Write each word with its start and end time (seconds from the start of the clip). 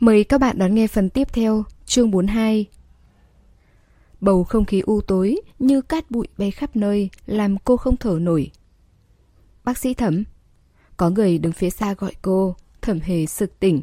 Mời 0.00 0.24
các 0.24 0.38
bạn 0.38 0.58
đón 0.58 0.74
nghe 0.74 0.86
phần 0.86 1.10
tiếp 1.10 1.28
theo, 1.32 1.64
chương 1.86 2.10
42. 2.10 2.66
Bầu 4.20 4.44
không 4.44 4.64
khí 4.64 4.80
u 4.80 5.00
tối 5.00 5.40
như 5.58 5.80
cát 5.80 6.10
bụi 6.10 6.26
bay 6.38 6.50
khắp 6.50 6.76
nơi, 6.76 7.10
làm 7.26 7.58
cô 7.58 7.76
không 7.76 7.96
thở 7.96 8.18
nổi. 8.20 8.50
Bác 9.64 9.78
sĩ 9.78 9.94
Thẩm. 9.94 10.24
Có 10.96 11.10
người 11.10 11.38
đứng 11.38 11.52
phía 11.52 11.70
xa 11.70 11.94
gọi 11.94 12.12
cô, 12.22 12.56
Thẩm 12.82 13.00
hề 13.00 13.26
sực 13.26 13.60
tỉnh. 13.60 13.82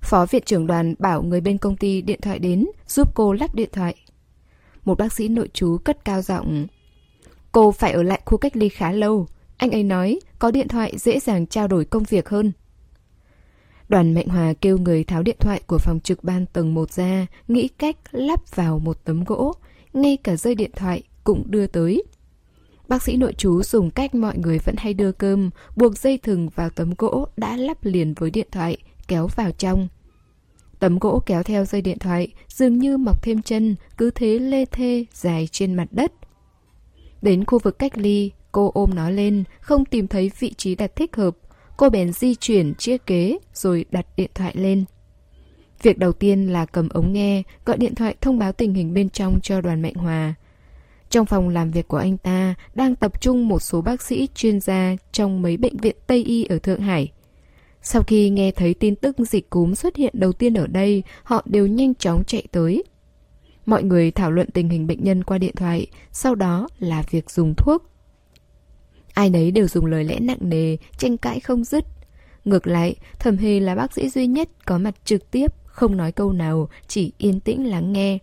Phó 0.00 0.26
viện 0.26 0.42
trưởng 0.46 0.66
đoàn 0.66 0.94
bảo 0.98 1.22
người 1.22 1.40
bên 1.40 1.58
công 1.58 1.76
ty 1.76 2.02
điện 2.02 2.20
thoại 2.22 2.38
đến 2.38 2.66
giúp 2.86 3.14
cô 3.14 3.32
lắp 3.32 3.54
điện 3.54 3.68
thoại. 3.72 3.94
Một 4.84 4.98
bác 4.98 5.12
sĩ 5.12 5.28
nội 5.28 5.48
chú 5.52 5.78
cất 5.78 6.04
cao 6.04 6.22
giọng. 6.22 6.66
Cô 7.52 7.72
phải 7.72 7.92
ở 7.92 8.02
lại 8.02 8.20
khu 8.24 8.38
cách 8.38 8.56
ly 8.56 8.68
khá 8.68 8.92
lâu. 8.92 9.26
Anh 9.56 9.70
ấy 9.70 9.82
nói 9.82 10.20
có 10.38 10.50
điện 10.50 10.68
thoại 10.68 10.98
dễ 10.98 11.20
dàng 11.20 11.46
trao 11.46 11.68
đổi 11.68 11.84
công 11.84 12.04
việc 12.04 12.28
hơn. 12.28 12.52
Đoàn 13.88 14.14
Mạnh 14.14 14.28
Hòa 14.28 14.52
kêu 14.60 14.78
người 14.78 15.04
tháo 15.04 15.22
điện 15.22 15.36
thoại 15.40 15.62
của 15.66 15.78
phòng 15.78 16.00
trực 16.00 16.24
ban 16.24 16.46
tầng 16.46 16.74
1 16.74 16.92
ra, 16.92 17.26
nghĩ 17.48 17.68
cách 17.68 17.96
lắp 18.10 18.40
vào 18.54 18.78
một 18.78 19.04
tấm 19.04 19.24
gỗ, 19.24 19.52
ngay 19.92 20.16
cả 20.16 20.36
dây 20.36 20.54
điện 20.54 20.70
thoại 20.76 21.02
cũng 21.24 21.44
đưa 21.46 21.66
tới. 21.66 22.02
Bác 22.88 23.02
sĩ 23.02 23.16
nội 23.16 23.34
chú 23.36 23.62
dùng 23.62 23.90
cách 23.90 24.14
mọi 24.14 24.38
người 24.38 24.58
vẫn 24.58 24.74
hay 24.78 24.94
đưa 24.94 25.12
cơm, 25.12 25.50
buộc 25.76 25.98
dây 25.98 26.18
thừng 26.18 26.48
vào 26.48 26.70
tấm 26.70 26.94
gỗ 26.98 27.26
đã 27.36 27.56
lắp 27.56 27.84
liền 27.84 28.14
với 28.14 28.30
điện 28.30 28.48
thoại, 28.50 28.76
kéo 29.08 29.26
vào 29.26 29.50
trong. 29.50 29.88
Tấm 30.78 30.98
gỗ 30.98 31.22
kéo 31.26 31.42
theo 31.42 31.64
dây 31.64 31.82
điện 31.82 31.98
thoại, 31.98 32.28
dường 32.48 32.78
như 32.78 32.96
mọc 32.96 33.22
thêm 33.22 33.42
chân, 33.42 33.76
cứ 33.96 34.10
thế 34.10 34.38
lê 34.38 34.64
thê 34.64 35.04
dài 35.12 35.48
trên 35.52 35.74
mặt 35.74 35.88
đất. 35.90 36.12
Đến 37.22 37.44
khu 37.44 37.58
vực 37.58 37.78
cách 37.78 37.98
ly, 37.98 38.30
cô 38.52 38.70
ôm 38.74 38.90
nó 38.94 39.10
lên, 39.10 39.44
không 39.60 39.84
tìm 39.84 40.08
thấy 40.08 40.30
vị 40.38 40.54
trí 40.56 40.74
đặt 40.74 40.96
thích 40.96 41.16
hợp. 41.16 41.36
Cô 41.76 41.90
bèn 41.90 42.12
di 42.12 42.34
chuyển 42.34 42.74
chiếc 42.74 43.06
ghế 43.06 43.38
rồi 43.54 43.84
đặt 43.90 44.06
điện 44.16 44.30
thoại 44.34 44.52
lên. 44.56 44.84
Việc 45.82 45.98
đầu 45.98 46.12
tiên 46.12 46.52
là 46.52 46.66
cầm 46.66 46.88
ống 46.88 47.12
nghe, 47.12 47.42
gọi 47.64 47.76
điện 47.76 47.94
thoại 47.94 48.16
thông 48.20 48.38
báo 48.38 48.52
tình 48.52 48.74
hình 48.74 48.94
bên 48.94 49.10
trong 49.10 49.40
cho 49.42 49.60
đoàn 49.60 49.82
Mạnh 49.82 49.94
Hòa. 49.94 50.34
Trong 51.10 51.26
phòng 51.26 51.48
làm 51.48 51.70
việc 51.70 51.88
của 51.88 51.96
anh 51.96 52.18
ta 52.18 52.54
đang 52.74 52.96
tập 52.96 53.20
trung 53.20 53.48
một 53.48 53.62
số 53.62 53.80
bác 53.82 54.02
sĩ 54.02 54.28
chuyên 54.34 54.60
gia 54.60 54.96
trong 55.12 55.42
mấy 55.42 55.56
bệnh 55.56 55.76
viện 55.76 55.96
Tây 56.06 56.24
Y 56.24 56.44
ở 56.44 56.58
Thượng 56.58 56.80
Hải. 56.80 57.12
Sau 57.82 58.02
khi 58.02 58.30
nghe 58.30 58.50
thấy 58.50 58.74
tin 58.74 58.96
tức 58.96 59.16
dịch 59.18 59.50
cúm 59.50 59.74
xuất 59.74 59.96
hiện 59.96 60.14
đầu 60.16 60.32
tiên 60.32 60.54
ở 60.54 60.66
đây, 60.66 61.02
họ 61.22 61.42
đều 61.44 61.66
nhanh 61.66 61.94
chóng 61.94 62.24
chạy 62.26 62.46
tới. 62.52 62.82
Mọi 63.66 63.82
người 63.82 64.10
thảo 64.10 64.30
luận 64.30 64.50
tình 64.50 64.68
hình 64.68 64.86
bệnh 64.86 65.04
nhân 65.04 65.24
qua 65.24 65.38
điện 65.38 65.54
thoại, 65.56 65.86
sau 66.12 66.34
đó 66.34 66.68
là 66.78 67.04
việc 67.10 67.30
dùng 67.30 67.54
thuốc. 67.56 67.90
Ai 69.16 69.30
nấy 69.30 69.50
đều 69.50 69.68
dùng 69.68 69.86
lời 69.86 70.04
lẽ 70.04 70.20
nặng 70.20 70.38
nề, 70.40 70.76
tranh 70.98 71.18
cãi 71.18 71.40
không 71.40 71.64
dứt. 71.64 71.84
Ngược 72.44 72.66
lại, 72.66 72.96
thẩm 73.18 73.36
hề 73.36 73.60
là 73.60 73.74
bác 73.74 73.92
sĩ 73.92 74.08
duy 74.08 74.26
nhất 74.26 74.48
có 74.64 74.78
mặt 74.78 74.94
trực 75.04 75.30
tiếp, 75.30 75.52
không 75.66 75.96
nói 75.96 76.12
câu 76.12 76.32
nào, 76.32 76.68
chỉ 76.88 77.12
yên 77.18 77.40
tĩnh 77.40 77.66
lắng 77.66 77.92
nghe. 77.92 78.18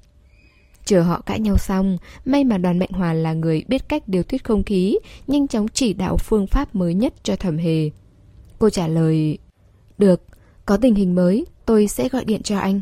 Chờ 0.86 1.02
họ 1.02 1.22
cãi 1.22 1.40
nhau 1.40 1.58
xong, 1.58 1.98
may 2.26 2.44
mà 2.44 2.58
đoàn 2.58 2.80
Mạnh 2.80 2.92
Hòa 2.92 3.14
là 3.14 3.34
người 3.34 3.64
biết 3.68 3.90
cách 3.90 4.08
điều 4.08 4.24
tiết 4.24 4.44
không 4.44 4.64
khí, 4.64 4.98
nhanh 5.28 5.48
chóng 5.48 5.68
chỉ 5.68 5.94
đạo 5.94 6.18
phương 6.18 6.48
pháp 6.48 6.76
mới 6.76 6.94
nhất 6.94 7.14
cho 7.24 7.36
thẩm 7.36 7.58
hề. 7.58 7.90
Cô 8.60 8.70
trả 8.70 8.88
lời, 8.88 9.38
được, 9.98 10.22
có 10.66 10.78
tình 10.78 10.96
hình 10.96 11.16
mới, 11.16 11.46
tôi 11.66 11.88
sẽ 11.88 12.10
gọi 12.10 12.26
điện 12.26 12.42
cho 12.44 12.58
anh. 12.58 12.82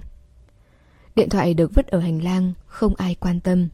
Điện 1.15 1.29
thoại 1.29 1.53
được 1.53 1.75
vứt 1.75 1.87
ở 1.87 1.99
hành 1.99 2.23
lang, 2.23 2.53
không 2.65 2.95
ai 2.95 3.15
quan 3.15 3.39
tâm. 3.39 3.67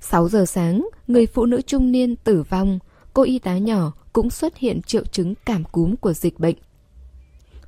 6 0.00 0.28
giờ 0.28 0.44
sáng, 0.46 0.88
người 1.06 1.26
phụ 1.26 1.46
nữ 1.46 1.62
trung 1.62 1.92
niên 1.92 2.16
tử 2.16 2.42
vong, 2.42 2.78
cô 3.14 3.22
y 3.22 3.38
tá 3.38 3.58
nhỏ 3.58 3.92
cũng 4.12 4.30
xuất 4.30 4.56
hiện 4.56 4.82
triệu 4.82 5.04
chứng 5.04 5.34
cảm 5.46 5.64
cúm 5.64 5.96
của 5.96 6.12
dịch 6.12 6.40
bệnh. 6.40 6.56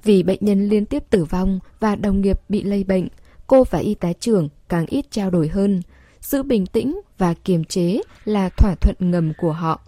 Vì 0.04 0.22
bệnh 0.22 0.38
nhân 0.40 0.68
liên 0.68 0.86
tiếp 0.86 1.02
tử 1.10 1.24
vong 1.24 1.58
và 1.80 1.96
đồng 1.96 2.20
nghiệp 2.20 2.40
bị 2.48 2.62
lây 2.62 2.84
bệnh, 2.84 3.08
cô 3.46 3.64
và 3.70 3.78
y 3.78 3.94
tá 3.94 4.12
trưởng 4.12 4.48
càng 4.68 4.86
ít 4.86 5.10
trao 5.10 5.30
đổi 5.30 5.48
hơn. 5.48 5.82
Giữ 6.20 6.42
bình 6.42 6.66
tĩnh 6.66 7.00
và 7.18 7.34
kiềm 7.34 7.64
chế 7.64 8.00
là 8.24 8.48
thỏa 8.48 8.74
thuận 8.80 8.96
ngầm 9.00 9.32
của 9.38 9.52
họ. 9.52 9.80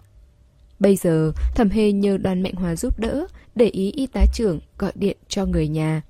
Bây 0.79 0.95
giờ, 0.95 1.31
thẩm 1.55 1.69
hề 1.69 1.91
nhờ 1.91 2.17
đoàn 2.17 2.43
Mạnh 2.43 2.53
Hòa 2.53 2.75
giúp 2.75 2.99
đỡ, 2.99 3.25
để 3.55 3.65
ý 3.65 3.91
y 3.91 4.07
tá 4.07 4.25
trưởng 4.33 4.59
gọi 4.77 4.91
điện 4.95 5.17
cho 5.27 5.45
người 5.45 5.67
nhà. 5.67 6.01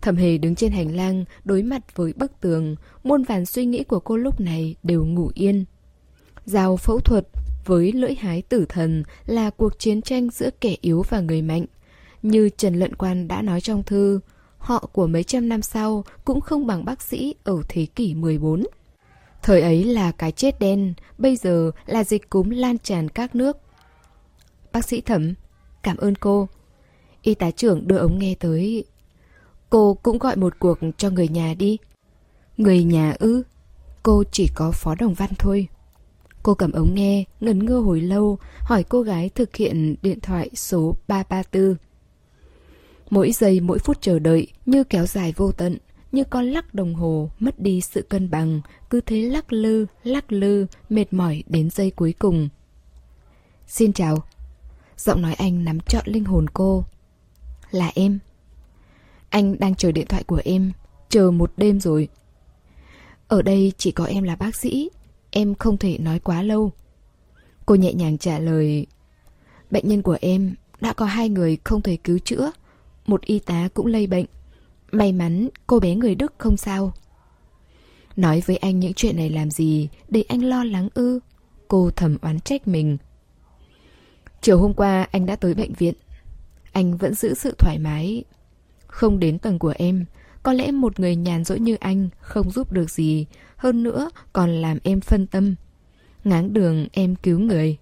Thẩm 0.00 0.16
hề 0.16 0.38
đứng 0.38 0.54
trên 0.54 0.72
hành 0.72 0.96
lang, 0.96 1.24
đối 1.44 1.62
mặt 1.62 1.96
với 1.96 2.12
bức 2.12 2.32
tường, 2.40 2.76
muôn 3.04 3.22
vàn 3.22 3.46
suy 3.46 3.64
nghĩ 3.64 3.84
của 3.84 4.00
cô 4.00 4.16
lúc 4.16 4.40
này 4.40 4.74
đều 4.82 5.04
ngủ 5.04 5.30
yên. 5.34 5.64
Giao 6.44 6.76
phẫu 6.76 7.00
thuật 7.00 7.26
với 7.66 7.92
lưỡi 7.92 8.14
hái 8.14 8.42
tử 8.42 8.66
thần 8.68 9.02
là 9.26 9.50
cuộc 9.50 9.78
chiến 9.78 10.02
tranh 10.02 10.30
giữa 10.30 10.50
kẻ 10.60 10.76
yếu 10.80 11.02
và 11.08 11.20
người 11.20 11.42
mạnh. 11.42 11.64
Như 12.22 12.48
Trần 12.48 12.74
Lận 12.74 12.94
Quan 12.94 13.28
đã 13.28 13.42
nói 13.42 13.60
trong 13.60 13.82
thư, 13.82 14.20
họ 14.58 14.88
của 14.92 15.06
mấy 15.06 15.24
trăm 15.24 15.48
năm 15.48 15.62
sau 15.62 16.04
cũng 16.24 16.40
không 16.40 16.66
bằng 16.66 16.84
bác 16.84 17.02
sĩ 17.02 17.34
ở 17.44 17.62
thế 17.68 17.86
kỷ 17.94 18.14
14. 18.14 18.64
Thời 19.42 19.60
ấy 19.60 19.84
là 19.84 20.12
cái 20.12 20.32
chết 20.32 20.58
đen, 20.60 20.94
bây 21.18 21.36
giờ 21.36 21.70
là 21.86 22.04
dịch 22.04 22.30
cúm 22.30 22.50
lan 22.50 22.78
tràn 22.78 23.08
các 23.08 23.34
nước. 23.34 23.56
Bác 24.72 24.84
sĩ 24.84 25.00
thẩm, 25.00 25.34
cảm 25.82 25.96
ơn 25.96 26.14
cô. 26.14 26.48
Y 27.22 27.34
tá 27.34 27.50
trưởng 27.50 27.88
đưa 27.88 27.96
ống 27.96 28.18
nghe 28.18 28.34
tới. 28.40 28.84
Cô 29.70 29.94
cũng 30.02 30.18
gọi 30.18 30.36
một 30.36 30.58
cuộc 30.58 30.78
cho 30.96 31.10
người 31.10 31.28
nhà 31.28 31.54
đi. 31.58 31.78
Người 32.56 32.84
nhà 32.84 33.14
ư? 33.18 33.42
Cô 34.02 34.24
chỉ 34.32 34.48
có 34.54 34.70
phó 34.70 34.94
đồng 34.94 35.14
văn 35.14 35.30
thôi. 35.38 35.68
Cô 36.46 36.54
cầm 36.54 36.72
ống 36.72 36.94
nghe, 36.94 37.24
ngần 37.40 37.66
ngơ 37.66 37.78
hồi 37.78 38.00
lâu, 38.00 38.38
hỏi 38.60 38.84
cô 38.88 39.02
gái 39.02 39.28
thực 39.28 39.56
hiện 39.56 39.94
điện 40.02 40.20
thoại 40.20 40.50
số 40.54 40.96
334. 41.08 41.76
Mỗi 43.10 43.32
giây 43.32 43.60
mỗi 43.60 43.78
phút 43.78 44.00
chờ 44.00 44.18
đợi 44.18 44.48
như 44.66 44.84
kéo 44.84 45.06
dài 45.06 45.32
vô 45.36 45.52
tận, 45.52 45.78
như 46.12 46.24
con 46.24 46.44
lắc 46.44 46.74
đồng 46.74 46.94
hồ 46.94 47.30
mất 47.38 47.60
đi 47.60 47.80
sự 47.80 48.02
cân 48.02 48.30
bằng, 48.30 48.60
cứ 48.90 49.00
thế 49.00 49.22
lắc 49.22 49.52
lư, 49.52 49.86
lắc 50.04 50.32
lư, 50.32 50.66
mệt 50.88 51.12
mỏi 51.12 51.42
đến 51.46 51.70
giây 51.70 51.90
cuối 51.90 52.14
cùng. 52.18 52.48
Xin 53.66 53.92
chào. 53.92 54.24
Giọng 54.96 55.22
nói 55.22 55.34
anh 55.34 55.64
nắm 55.64 55.80
trọn 55.80 56.04
linh 56.06 56.24
hồn 56.24 56.46
cô. 56.52 56.84
Là 57.70 57.92
em. 57.94 58.18
Anh 59.28 59.58
đang 59.58 59.74
chờ 59.74 59.92
điện 59.92 60.06
thoại 60.06 60.24
của 60.24 60.40
em, 60.44 60.72
chờ 61.08 61.30
một 61.30 61.52
đêm 61.56 61.80
rồi. 61.80 62.08
Ở 63.28 63.42
đây 63.42 63.72
chỉ 63.78 63.90
có 63.92 64.04
em 64.04 64.24
là 64.24 64.36
bác 64.36 64.56
sĩ, 64.56 64.90
em 65.36 65.54
không 65.54 65.78
thể 65.78 65.98
nói 65.98 66.18
quá 66.18 66.42
lâu. 66.42 66.70
Cô 67.66 67.74
nhẹ 67.74 67.92
nhàng 67.92 68.18
trả 68.18 68.38
lời. 68.38 68.86
Bệnh 69.70 69.88
nhân 69.88 70.02
của 70.02 70.18
em 70.20 70.54
đã 70.80 70.92
có 70.92 71.06
hai 71.06 71.28
người 71.28 71.58
không 71.64 71.82
thể 71.82 71.96
cứu 71.96 72.18
chữa, 72.18 72.50
một 73.06 73.22
y 73.22 73.38
tá 73.38 73.68
cũng 73.74 73.86
lây 73.86 74.06
bệnh. 74.06 74.26
May 74.92 75.12
mắn 75.12 75.48
cô 75.66 75.80
bé 75.80 75.94
người 75.94 76.14
Đức 76.14 76.34
không 76.38 76.56
sao. 76.56 76.92
Nói 78.16 78.42
với 78.46 78.56
anh 78.56 78.80
những 78.80 78.94
chuyện 78.94 79.16
này 79.16 79.30
làm 79.30 79.50
gì 79.50 79.88
để 80.08 80.24
anh 80.28 80.42
lo 80.42 80.64
lắng 80.64 80.88
ư? 80.94 81.20
Cô 81.68 81.90
thầm 81.96 82.18
oán 82.22 82.40
trách 82.40 82.68
mình. 82.68 82.96
Chiều 84.40 84.58
hôm 84.58 84.74
qua 84.74 85.08
anh 85.10 85.26
đã 85.26 85.36
tới 85.36 85.54
bệnh 85.54 85.72
viện. 85.72 85.94
Anh 86.72 86.96
vẫn 86.96 87.14
giữ 87.14 87.34
sự 87.34 87.54
thoải 87.58 87.78
mái. 87.78 88.24
Không 88.86 89.18
đến 89.18 89.38
tầng 89.38 89.58
của 89.58 89.74
em, 89.76 90.04
có 90.42 90.52
lẽ 90.52 90.70
một 90.70 91.00
người 91.00 91.16
nhàn 91.16 91.44
rỗi 91.44 91.60
như 91.60 91.76
anh 91.80 92.08
không 92.20 92.50
giúp 92.50 92.72
được 92.72 92.90
gì, 92.90 93.26
hơn 93.56 93.82
nữa 93.82 94.10
còn 94.32 94.50
làm 94.50 94.78
em 94.82 95.00
phân 95.00 95.26
tâm. 95.26 95.54
Ngáng 96.24 96.52
đường 96.52 96.86
em 96.92 97.16
cứu 97.16 97.38
người. 97.38 97.76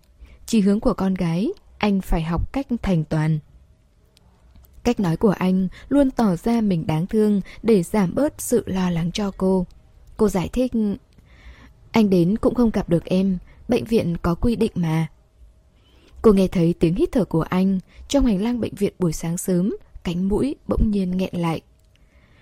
Chỉ 0.47 0.61
hướng 0.61 0.81
của 0.81 0.95
con 0.95 1.15
gái, 1.15 1.53
anh 1.79 2.01
phải 2.01 2.23
học 2.23 2.53
cách 2.53 2.67
thành 2.83 3.05
toàn. 3.05 3.39
Cách 4.85 5.01
nói 5.01 5.17
của 5.17 5.35
anh 5.39 5.69
luôn 5.89 6.11
tỏ 6.11 6.37
ra 6.37 6.61
mình 6.61 6.87
đáng 6.87 7.07
thương 7.07 7.41
để 7.63 7.83
giảm 7.83 8.15
bớt 8.15 8.35
sự 8.39 8.63
lo 8.67 8.91
lắng 8.91 9.11
cho 9.13 9.31
cô. 9.31 9.67
Cô 10.17 10.29
giải 10.29 10.49
thích 10.53 10.73
Anh 11.93 12.11
đến 12.11 12.37
cũng 12.39 12.55
không 12.55 12.71
gặp 12.71 12.89
được 12.89 13.05
em 13.05 13.39
Bệnh 13.69 13.85
viện 13.85 14.17
có 14.23 14.35
quy 14.35 14.57
định 14.57 14.73
mà 14.75 15.07
Cô 16.23 16.33
nghe 16.33 16.49
thấy 16.49 16.75
tiếng 16.81 16.95
hít 16.95 17.13
thở 17.13 17.25
của 17.25 17.43
anh 17.43 17.79
Trong 18.09 18.27
hành 18.27 18.43
lang 18.43 18.61
bệnh 18.61 18.75
viện 18.75 18.95
buổi 18.99 19.13
sáng 19.13 19.39
sớm 19.39 19.77
Cánh 20.05 20.29
mũi 20.29 20.57
bỗng 20.69 20.91
nhiên 20.91 21.17
nghẹn 21.17 21.37
lại 21.37 21.61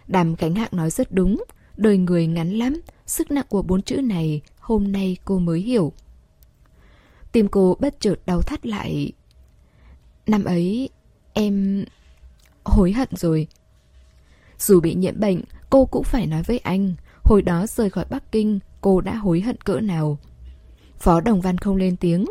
Đàm 0.06 0.36
cánh 0.36 0.54
hạng 0.54 0.68
nói 0.72 0.90
rất 0.90 1.12
đúng 1.12 1.44
Đời 1.76 1.98
người 1.98 2.26
ngắn 2.26 2.50
lắm 2.50 2.80
Sức 3.12 3.30
nặng 3.30 3.46
của 3.48 3.62
bốn 3.62 3.82
chữ 3.82 3.96
này 3.96 4.40
Hôm 4.60 4.92
nay 4.92 5.16
cô 5.24 5.38
mới 5.38 5.60
hiểu. 5.60 5.92
Tim 7.32 7.48
cô 7.48 7.76
bất 7.80 8.00
chợt 8.00 8.14
đau 8.26 8.42
thắt 8.42 8.66
lại. 8.66 9.12
Năm 10.26 10.44
ấy, 10.44 10.88
Em 11.32 11.84
hối 12.64 12.92
hận 12.92 13.08
rồi. 13.12 13.46
Dù 14.58 14.80
bị 14.80 14.94
nhiễm 14.94 15.20
bệnh, 15.20 15.42
Cô 15.70 15.84
cũng 15.84 16.04
phải 16.04 16.26
nói 16.26 16.42
với 16.42 16.58
anh, 16.58 16.94
Hồi 17.24 17.42
đó 17.42 17.66
rời 17.66 17.90
khỏi 17.90 18.04
Bắc 18.10 18.32
Kinh, 18.32 18.58
Cô 18.80 19.00
đã 19.00 19.14
hối 19.14 19.40
hận 19.40 19.56
cỡ 19.56 19.80
nào. 19.80 20.18
Phó 20.98 21.20
Đồng 21.20 21.40
Văn 21.40 21.58
không 21.58 21.76
lên 21.76 21.96
tiếng. 21.96 22.24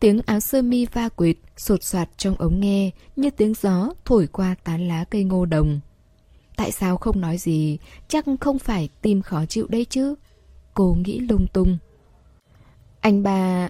Tiếng 0.00 0.20
áo 0.26 0.40
sơ 0.40 0.62
mi 0.62 0.86
va 0.86 1.08
quệt, 1.08 1.36
Sột 1.56 1.82
soạt 1.82 2.08
trong 2.16 2.34
ống 2.34 2.60
nghe, 2.60 2.90
Như 3.16 3.30
tiếng 3.30 3.54
gió 3.62 3.90
thổi 4.04 4.26
qua 4.26 4.54
tán 4.64 4.88
lá 4.88 5.04
cây 5.04 5.24
ngô 5.24 5.46
đồng. 5.46 5.80
Tại 6.56 6.72
sao 6.72 6.96
không 6.96 7.20
nói 7.20 7.38
gì? 7.38 7.78
Chắc 8.08 8.24
không 8.40 8.58
phải 8.58 8.88
tim 9.02 9.22
khó 9.22 9.46
chịu 9.46 9.66
đây 9.68 9.84
chứ. 9.84 10.14
Cô 10.74 10.96
nghĩ 11.04 11.18
lung 11.18 11.46
tung. 11.52 11.78
Anh 13.00 13.22
ba 13.22 13.68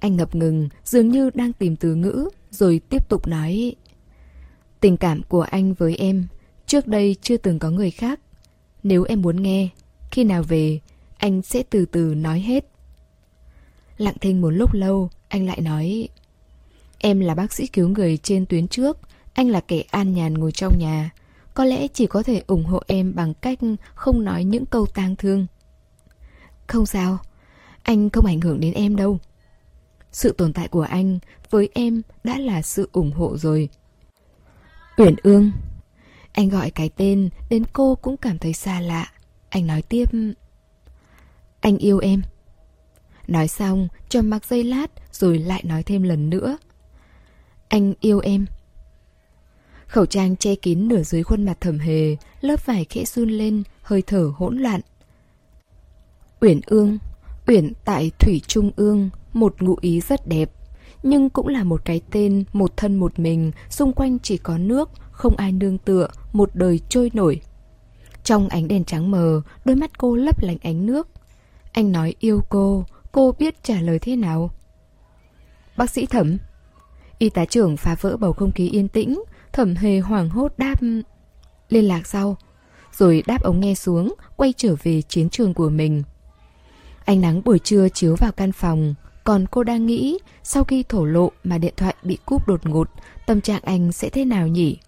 Anh 0.00 0.16
ngập 0.16 0.34
ngừng 0.34 0.68
Dường 0.84 1.08
như 1.08 1.30
đang 1.34 1.52
tìm 1.52 1.76
từ 1.76 1.94
ngữ 1.94 2.28
Rồi 2.50 2.80
tiếp 2.88 3.08
tục 3.08 3.28
nói. 3.28 3.74
Tình 4.80 4.96
cảm 4.96 5.22
của 5.22 5.42
anh 5.42 5.74
với 5.74 5.96
em 5.96 6.26
Trước 6.66 6.86
đây 6.86 7.16
chưa 7.22 7.36
từng 7.36 7.58
có 7.58 7.70
người 7.70 7.90
khác. 7.90 8.20
Nếu 8.82 9.04
em 9.04 9.22
muốn 9.22 9.42
nghe, 9.42 9.68
khi 10.10 10.24
nào 10.24 10.42
về, 10.42 10.80
anh 11.18 11.42
sẽ 11.42 11.62
từ 11.70 11.86
từ 11.86 12.14
nói 12.14 12.40
hết. 12.40 12.64
Lặng 13.96 14.14
thinh 14.20 14.40
một 14.40 14.50
lúc 14.50 14.74
lâu, 14.74 15.10
anh 15.28 15.46
lại 15.46 15.60
nói. 15.60 16.08
Em 16.98 17.20
là 17.20 17.34
bác 17.34 17.52
sĩ 17.52 17.66
cứu 17.66 17.88
người 17.88 18.16
trên 18.16 18.46
tuyến 18.46 18.68
trước 18.68 18.98
Anh 19.34 19.48
là 19.48 19.60
kẻ 19.60 19.82
an 19.90 20.14
nhàn 20.14 20.34
ngồi 20.34 20.52
trong 20.52 20.78
nhà. 20.78 21.10
Có 21.60 21.64
lẽ 21.64 21.88
chỉ 21.88 22.06
có 22.06 22.22
thể 22.22 22.42
ủng 22.46 22.64
hộ 22.64 22.82
em 22.86 23.14
bằng 23.14 23.34
cách 23.34 23.58
không 23.94 24.24
nói 24.24 24.44
những 24.44 24.66
câu 24.66 24.86
tang 24.86 25.16
thương 25.16 25.46
Không 26.66 26.86
sao 26.86 27.18
Anh 27.82 28.10
không 28.10 28.26
ảnh 28.26 28.40
hưởng 28.40 28.60
đến 28.60 28.74
em 28.74 28.96
đâu 28.96 29.18
Sự 30.12 30.32
tồn 30.32 30.52
tại 30.52 30.68
của 30.68 30.82
anh 30.82 31.18
với 31.50 31.68
em 31.74 32.02
đã 32.24 32.38
là 32.38 32.62
sự 32.62 32.88
ủng 32.92 33.12
hộ 33.12 33.36
rồi 33.36 33.68
Uyển 34.96 35.14
ương 35.22 35.50
Anh 36.32 36.48
gọi 36.48 36.70
cái 36.70 36.90
tên 36.96 37.28
đến 37.50 37.64
cô 37.72 37.94
cũng 37.94 38.16
cảm 38.16 38.38
thấy 38.38 38.52
xa 38.52 38.80
lạ 38.80 39.12
Anh 39.48 39.66
nói 39.66 39.82
tiếp 39.82 40.08
Anh 41.60 41.78
yêu 41.78 41.98
em 41.98 42.22
Nói 43.26 43.48
xong, 43.48 43.88
trầm 44.08 44.30
mặc 44.30 44.44
giây 44.44 44.64
lát 44.64 44.86
rồi 45.12 45.38
lại 45.38 45.62
nói 45.64 45.82
thêm 45.82 46.02
lần 46.02 46.30
nữa. 46.30 46.58
Anh 47.68 47.94
yêu 48.00 48.20
em. 48.20 48.46
Khẩu 49.90 50.06
trang 50.06 50.36
che 50.36 50.54
kín 50.54 50.88
nửa 50.88 51.02
dưới 51.02 51.22
khuôn 51.22 51.44
mặt 51.44 51.56
thầm 51.60 51.78
hề, 51.78 52.16
lớp 52.40 52.66
vải 52.66 52.84
khẽ 52.84 53.04
run 53.04 53.28
lên, 53.30 53.62
hơi 53.82 54.02
thở 54.02 54.32
hỗn 54.36 54.58
loạn. 54.58 54.80
Uyển 56.40 56.60
ương, 56.66 56.98
Uyển 57.46 57.72
tại 57.84 58.10
Thủy 58.18 58.40
Trung 58.46 58.70
ương, 58.76 59.10
một 59.32 59.62
ngụ 59.62 59.76
ý 59.80 60.00
rất 60.00 60.28
đẹp, 60.28 60.50
nhưng 61.02 61.30
cũng 61.30 61.48
là 61.48 61.64
một 61.64 61.84
cái 61.84 62.00
tên 62.10 62.44
một 62.52 62.76
thân 62.76 62.96
một 62.96 63.18
mình, 63.18 63.52
xung 63.70 63.92
quanh 63.92 64.18
chỉ 64.18 64.36
có 64.36 64.58
nước, 64.58 64.90
không 65.10 65.36
ai 65.36 65.52
nương 65.52 65.78
tựa, 65.78 66.08
một 66.32 66.50
đời 66.54 66.80
trôi 66.88 67.10
nổi. 67.14 67.40
Trong 68.24 68.48
ánh 68.48 68.68
đèn 68.68 68.84
trắng 68.84 69.10
mờ, 69.10 69.42
đôi 69.64 69.76
mắt 69.76 69.98
cô 69.98 70.14
lấp 70.16 70.42
lánh 70.42 70.58
ánh 70.62 70.86
nước. 70.86 71.08
Anh 71.72 71.92
nói 71.92 72.14
yêu 72.20 72.40
cô, 72.48 72.84
cô 73.12 73.32
biết 73.38 73.62
trả 73.62 73.80
lời 73.80 73.98
thế 73.98 74.16
nào. 74.16 74.50
Bác 75.76 75.90
sĩ 75.90 76.06
thẩm 76.06 76.38
Y 77.18 77.30
tá 77.30 77.44
trưởng 77.44 77.76
phá 77.76 77.96
vỡ 78.00 78.16
bầu 78.16 78.32
không 78.32 78.52
khí 78.52 78.68
yên 78.68 78.88
tĩnh 78.88 79.22
Thẩm 79.52 79.74
hề 79.74 79.98
hoảng 79.98 80.28
hốt 80.28 80.52
đáp 80.58 80.74
Liên 81.68 81.84
lạc 81.84 82.06
sau, 82.06 82.36
Rồi 82.92 83.22
đáp 83.26 83.42
ống 83.42 83.60
nghe 83.60 83.74
xuống, 83.74 84.14
Quay 84.36 84.54
trở 84.56 84.76
về 84.82 85.02
chiến 85.02 85.30
trường 85.30 85.54
của 85.54 85.68
mình. 85.68 86.02
Ánh 87.04 87.20
nắng 87.20 87.42
buổi 87.44 87.58
trưa 87.58 87.88
chiếu 87.88 88.16
vào 88.16 88.32
căn 88.32 88.52
phòng, 88.52 88.94
Còn 89.24 89.46
cô 89.50 89.64
đang 89.64 89.86
nghĩ 89.86 90.18
Sau 90.42 90.64
khi 90.64 90.82
thổ 90.82 91.04
lộ 91.04 91.30
mà 91.44 91.58
điện 91.58 91.74
thoại 91.76 91.94
bị 92.02 92.18
cúp 92.24 92.48
đột 92.48 92.66
ngột, 92.66 92.88
Tâm 93.26 93.40
trạng 93.40 93.62
anh 93.64 93.92
sẽ 93.92 94.08
thế 94.08 94.24
nào 94.24 94.48
nhỉ? 94.48 94.78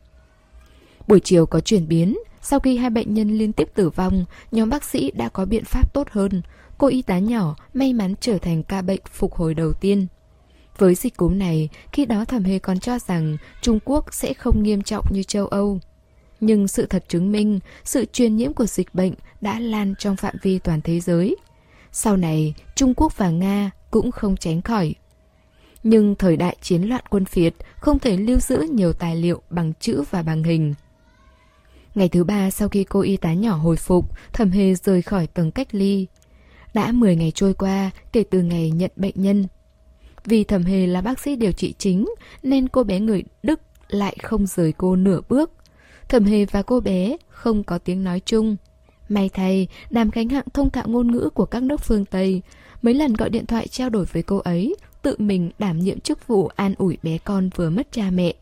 Buổi 1.06 1.20
chiều 1.20 1.46
có 1.46 1.60
chuyển 1.60 1.88
biến, 1.88 2.18
Sau 2.42 2.60
khi 2.60 2.76
hai 2.76 2.90
bệnh 2.90 3.14
nhân 3.14 3.38
liên 3.38 3.52
tiếp 3.52 3.68
tử 3.74 3.90
vong, 3.90 4.24
Nhóm 4.52 4.70
bác 4.70 4.84
sĩ 4.84 5.10
đã 5.10 5.28
có 5.28 5.44
biện 5.44 5.64
pháp 5.64 5.94
tốt 5.94 6.08
hơn. 6.10 6.42
Cô 6.78 6.88
y 6.88 7.02
tá 7.02 7.18
nhỏ 7.18 7.56
may 7.74 7.92
mắn 7.92 8.14
trở 8.20 8.38
thành 8.38 8.62
ca 8.62 8.82
bệnh 8.82 9.00
phục 9.12 9.34
hồi 9.34 9.54
đầu 9.54 9.72
tiên 9.72 10.06
với 10.82 10.94
dịch 10.94 11.16
cúm 11.16 11.38
này, 11.38 11.68
khi 11.92 12.06
đó 12.06 12.24
thẩm 12.24 12.44
hề 12.44 12.58
còn 12.58 12.78
cho 12.78 12.98
rằng 12.98 13.36
Trung 13.60 13.78
Quốc 13.84 14.14
sẽ 14.14 14.34
không 14.34 14.62
nghiêm 14.62 14.82
trọng 14.82 15.06
như 15.10 15.22
châu 15.22 15.46
Âu. 15.46 15.80
Nhưng 16.40 16.68
sự 16.68 16.86
thật 16.86 17.04
chứng 17.08 17.32
minh, 17.32 17.60
sự 17.84 18.04
truyền 18.12 18.36
nhiễm 18.36 18.52
của 18.52 18.66
dịch 18.66 18.94
bệnh 18.94 19.12
đã 19.40 19.60
lan 19.60 19.94
trong 19.98 20.16
phạm 20.16 20.34
vi 20.42 20.58
toàn 20.58 20.80
thế 20.80 21.00
giới. 21.00 21.36
Sau 21.92 22.16
này, 22.16 22.54
Trung 22.74 22.94
Quốc 22.94 23.18
và 23.18 23.30
Nga 23.30 23.70
cũng 23.90 24.12
không 24.12 24.36
tránh 24.36 24.62
khỏi. 24.62 24.94
Nhưng 25.82 26.14
thời 26.14 26.36
đại 26.36 26.56
chiến 26.62 26.82
loạn 26.82 27.04
quân 27.10 27.24
phiệt 27.24 27.54
không 27.76 27.98
thể 27.98 28.16
lưu 28.16 28.40
giữ 28.40 28.66
nhiều 28.70 28.92
tài 28.92 29.16
liệu 29.16 29.42
bằng 29.50 29.72
chữ 29.80 30.02
và 30.10 30.22
bằng 30.22 30.42
hình. 30.42 30.74
Ngày 31.94 32.08
thứ 32.08 32.24
ba 32.24 32.50
sau 32.50 32.68
khi 32.68 32.84
cô 32.84 33.00
y 33.00 33.16
tá 33.16 33.34
nhỏ 33.34 33.56
hồi 33.56 33.76
phục, 33.76 34.10
thẩm 34.32 34.50
hề 34.50 34.74
rời 34.74 35.02
khỏi 35.02 35.26
tầng 35.26 35.50
cách 35.50 35.68
ly. 35.70 36.06
Đã 36.74 36.92
10 36.92 37.16
ngày 37.16 37.32
trôi 37.34 37.54
qua 37.54 37.90
kể 38.12 38.24
từ 38.30 38.42
ngày 38.42 38.70
nhận 38.70 38.90
bệnh 38.96 39.14
nhân. 39.14 39.46
Vì 40.24 40.44
thẩm 40.44 40.62
hề 40.62 40.86
là 40.86 41.00
bác 41.00 41.20
sĩ 41.20 41.36
điều 41.36 41.52
trị 41.52 41.74
chính 41.78 42.06
nên 42.42 42.68
cô 42.68 42.84
bé 42.84 43.00
người 43.00 43.22
Đức 43.42 43.60
lại 43.88 44.16
không 44.22 44.46
rời 44.46 44.72
cô 44.72 44.96
nửa 44.96 45.20
bước. 45.28 45.50
Thẩm 46.08 46.24
hề 46.24 46.44
và 46.44 46.62
cô 46.62 46.80
bé 46.80 47.16
không 47.28 47.64
có 47.64 47.78
tiếng 47.78 48.04
nói 48.04 48.20
chung. 48.26 48.56
May 49.08 49.28
thay, 49.28 49.68
Đàm 49.90 50.10
Khánh 50.10 50.28
Hạng 50.28 50.44
thông 50.54 50.70
thạo 50.70 50.88
ngôn 50.88 51.12
ngữ 51.12 51.30
của 51.34 51.44
các 51.44 51.62
nước 51.62 51.80
phương 51.80 52.04
Tây. 52.04 52.42
Mấy 52.82 52.94
lần 52.94 53.14
gọi 53.14 53.30
điện 53.30 53.46
thoại 53.46 53.68
trao 53.68 53.90
đổi 53.90 54.04
với 54.04 54.22
cô 54.22 54.36
ấy, 54.36 54.76
tự 55.02 55.16
mình 55.18 55.50
đảm 55.58 55.78
nhiệm 55.78 56.00
chức 56.00 56.26
vụ 56.26 56.46
an 56.56 56.74
ủi 56.78 56.98
bé 57.02 57.18
con 57.18 57.50
vừa 57.56 57.70
mất 57.70 57.92
cha 57.92 58.10
mẹ. 58.10 58.34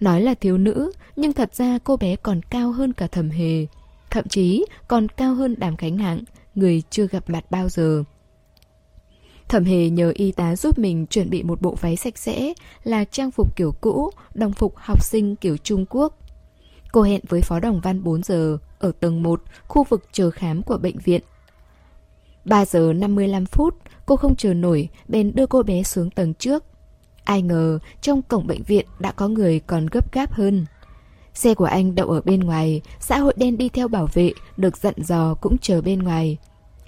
Nói 0.00 0.20
là 0.20 0.34
thiếu 0.34 0.58
nữ, 0.58 0.92
nhưng 1.16 1.32
thật 1.32 1.54
ra 1.54 1.78
cô 1.84 1.96
bé 1.96 2.16
còn 2.16 2.40
cao 2.50 2.72
hơn 2.72 2.92
cả 2.92 3.06
thẩm 3.06 3.30
hề. 3.30 3.66
Thậm 4.10 4.28
chí 4.28 4.64
còn 4.88 5.08
cao 5.08 5.34
hơn 5.34 5.54
Đàm 5.58 5.76
Khánh 5.76 5.98
Hạng, 5.98 6.20
người 6.54 6.82
chưa 6.90 7.06
gặp 7.06 7.30
mặt 7.30 7.50
bao 7.50 7.68
giờ. 7.68 8.04
Thẩm 9.48 9.64
hề 9.64 9.90
nhờ 9.90 10.12
y 10.14 10.32
tá 10.32 10.56
giúp 10.56 10.78
mình 10.78 11.06
chuẩn 11.06 11.30
bị 11.30 11.42
một 11.42 11.62
bộ 11.62 11.74
váy 11.80 11.96
sạch 11.96 12.18
sẽ 12.18 12.52
là 12.84 13.04
trang 13.04 13.30
phục 13.30 13.56
kiểu 13.56 13.74
cũ, 13.80 14.10
đồng 14.34 14.52
phục 14.52 14.76
học 14.76 15.04
sinh 15.04 15.36
kiểu 15.36 15.56
Trung 15.56 15.86
Quốc. 15.90 16.18
Cô 16.92 17.02
hẹn 17.02 17.20
với 17.28 17.40
Phó 17.42 17.60
Đồng 17.60 17.80
Văn 17.80 18.04
4 18.04 18.22
giờ 18.22 18.58
ở 18.78 18.92
tầng 19.00 19.22
1, 19.22 19.42
khu 19.68 19.84
vực 19.84 20.04
chờ 20.12 20.30
khám 20.30 20.62
của 20.62 20.78
bệnh 20.78 20.98
viện. 20.98 21.20
3 22.44 22.64
giờ 22.64 22.92
55 22.92 23.46
phút, 23.46 23.74
cô 24.06 24.16
không 24.16 24.36
chờ 24.36 24.54
nổi, 24.54 24.88
bèn 25.08 25.32
đưa 25.34 25.46
cô 25.46 25.62
bé 25.62 25.82
xuống 25.82 26.10
tầng 26.10 26.34
trước. 26.34 26.64
Ai 27.24 27.42
ngờ, 27.42 27.78
trong 28.00 28.22
cổng 28.22 28.46
bệnh 28.46 28.62
viện 28.62 28.86
đã 28.98 29.12
có 29.12 29.28
người 29.28 29.60
còn 29.60 29.86
gấp 29.86 30.12
gáp 30.12 30.32
hơn. 30.32 30.66
Xe 31.34 31.54
của 31.54 31.64
anh 31.64 31.94
đậu 31.94 32.08
ở 32.08 32.20
bên 32.20 32.40
ngoài, 32.40 32.80
xã 33.00 33.18
hội 33.18 33.34
đen 33.36 33.58
đi 33.58 33.68
theo 33.68 33.88
bảo 33.88 34.08
vệ, 34.12 34.32
được 34.56 34.76
dặn 34.76 34.94
dò 34.96 35.34
cũng 35.34 35.58
chờ 35.58 35.80
bên 35.80 35.98
ngoài. 35.98 36.38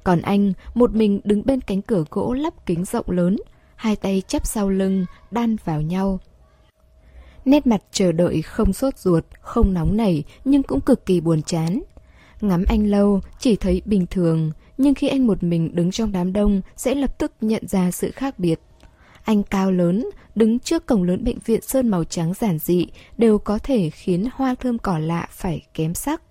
Còn 0.09 0.23
anh, 0.23 0.53
một 0.75 0.95
mình 0.95 1.21
đứng 1.25 1.43
bên 1.45 1.61
cánh 1.61 1.83
cửa 1.83 2.05
gỗ 2.11 2.33
lắp 2.33 2.67
kính 2.67 2.85
rộng 2.85 3.11
lớn, 3.11 3.37
hai 3.77 3.97
tay 3.97 4.23
chắp 4.29 4.47
sau 4.47 4.69
lưng, 4.69 5.07
đan 5.31 5.57
vào 5.65 5.81
nhau. 5.81 6.21
Nét 7.45 7.67
mặt 7.67 7.83
chờ 7.93 8.13
đợi 8.13 8.43
không 8.43 8.73
sốt 8.73 8.99
ruột, 8.99 9.25
không 9.41 9.75
nóng 9.75 9.97
nảy, 9.97 10.25
nhưng 10.45 10.63
cũng 10.63 10.81
cực 10.81 11.07
kỳ 11.07 11.21
buồn 11.21 11.43
chán. 11.43 11.83
Ngắm 12.41 12.65
anh 12.69 12.87
lâu, 12.87 13.21
chỉ 13.39 13.57
thấy 13.57 13.83
bình 13.85 14.07
thường, 14.11 14.53
nhưng 14.79 14.95
khi 14.95 15.09
anh 15.09 15.27
một 15.27 15.43
mình 15.43 15.75
đứng 15.75 15.91
trong 15.91 16.13
đám 16.13 16.33
đông 16.33 16.61
sẽ 16.77 16.95
lập 16.95 17.19
tức 17.19 17.33
nhận 17.41 17.69
ra 17.69 17.91
sự 17.91 18.11
khác 18.11 18.39
biệt. 18.39 18.61
Anh 19.25 19.43
cao 19.43 19.73
lớn, 19.73 20.07
đứng 20.35 20.59
trước 20.59 20.87
cổng 20.87 21.03
lớn 21.03 21.25
bệnh 21.25 21.39
viện 21.39 21.61
sơn 21.63 21.89
màu 21.89 22.05
trắng 22.05 22.33
giản 22.35 22.59
dị 22.59 22.87
đều 23.19 23.39
có 23.39 23.59
thể 23.59 23.91
khiến 23.91 24.29
hoa 24.35 24.55
thơm 24.55 24.79
cỏ 24.79 24.99
lạ 24.99 25.29
phải 25.31 25.63
kém 25.75 25.95
sắc. 25.95 26.23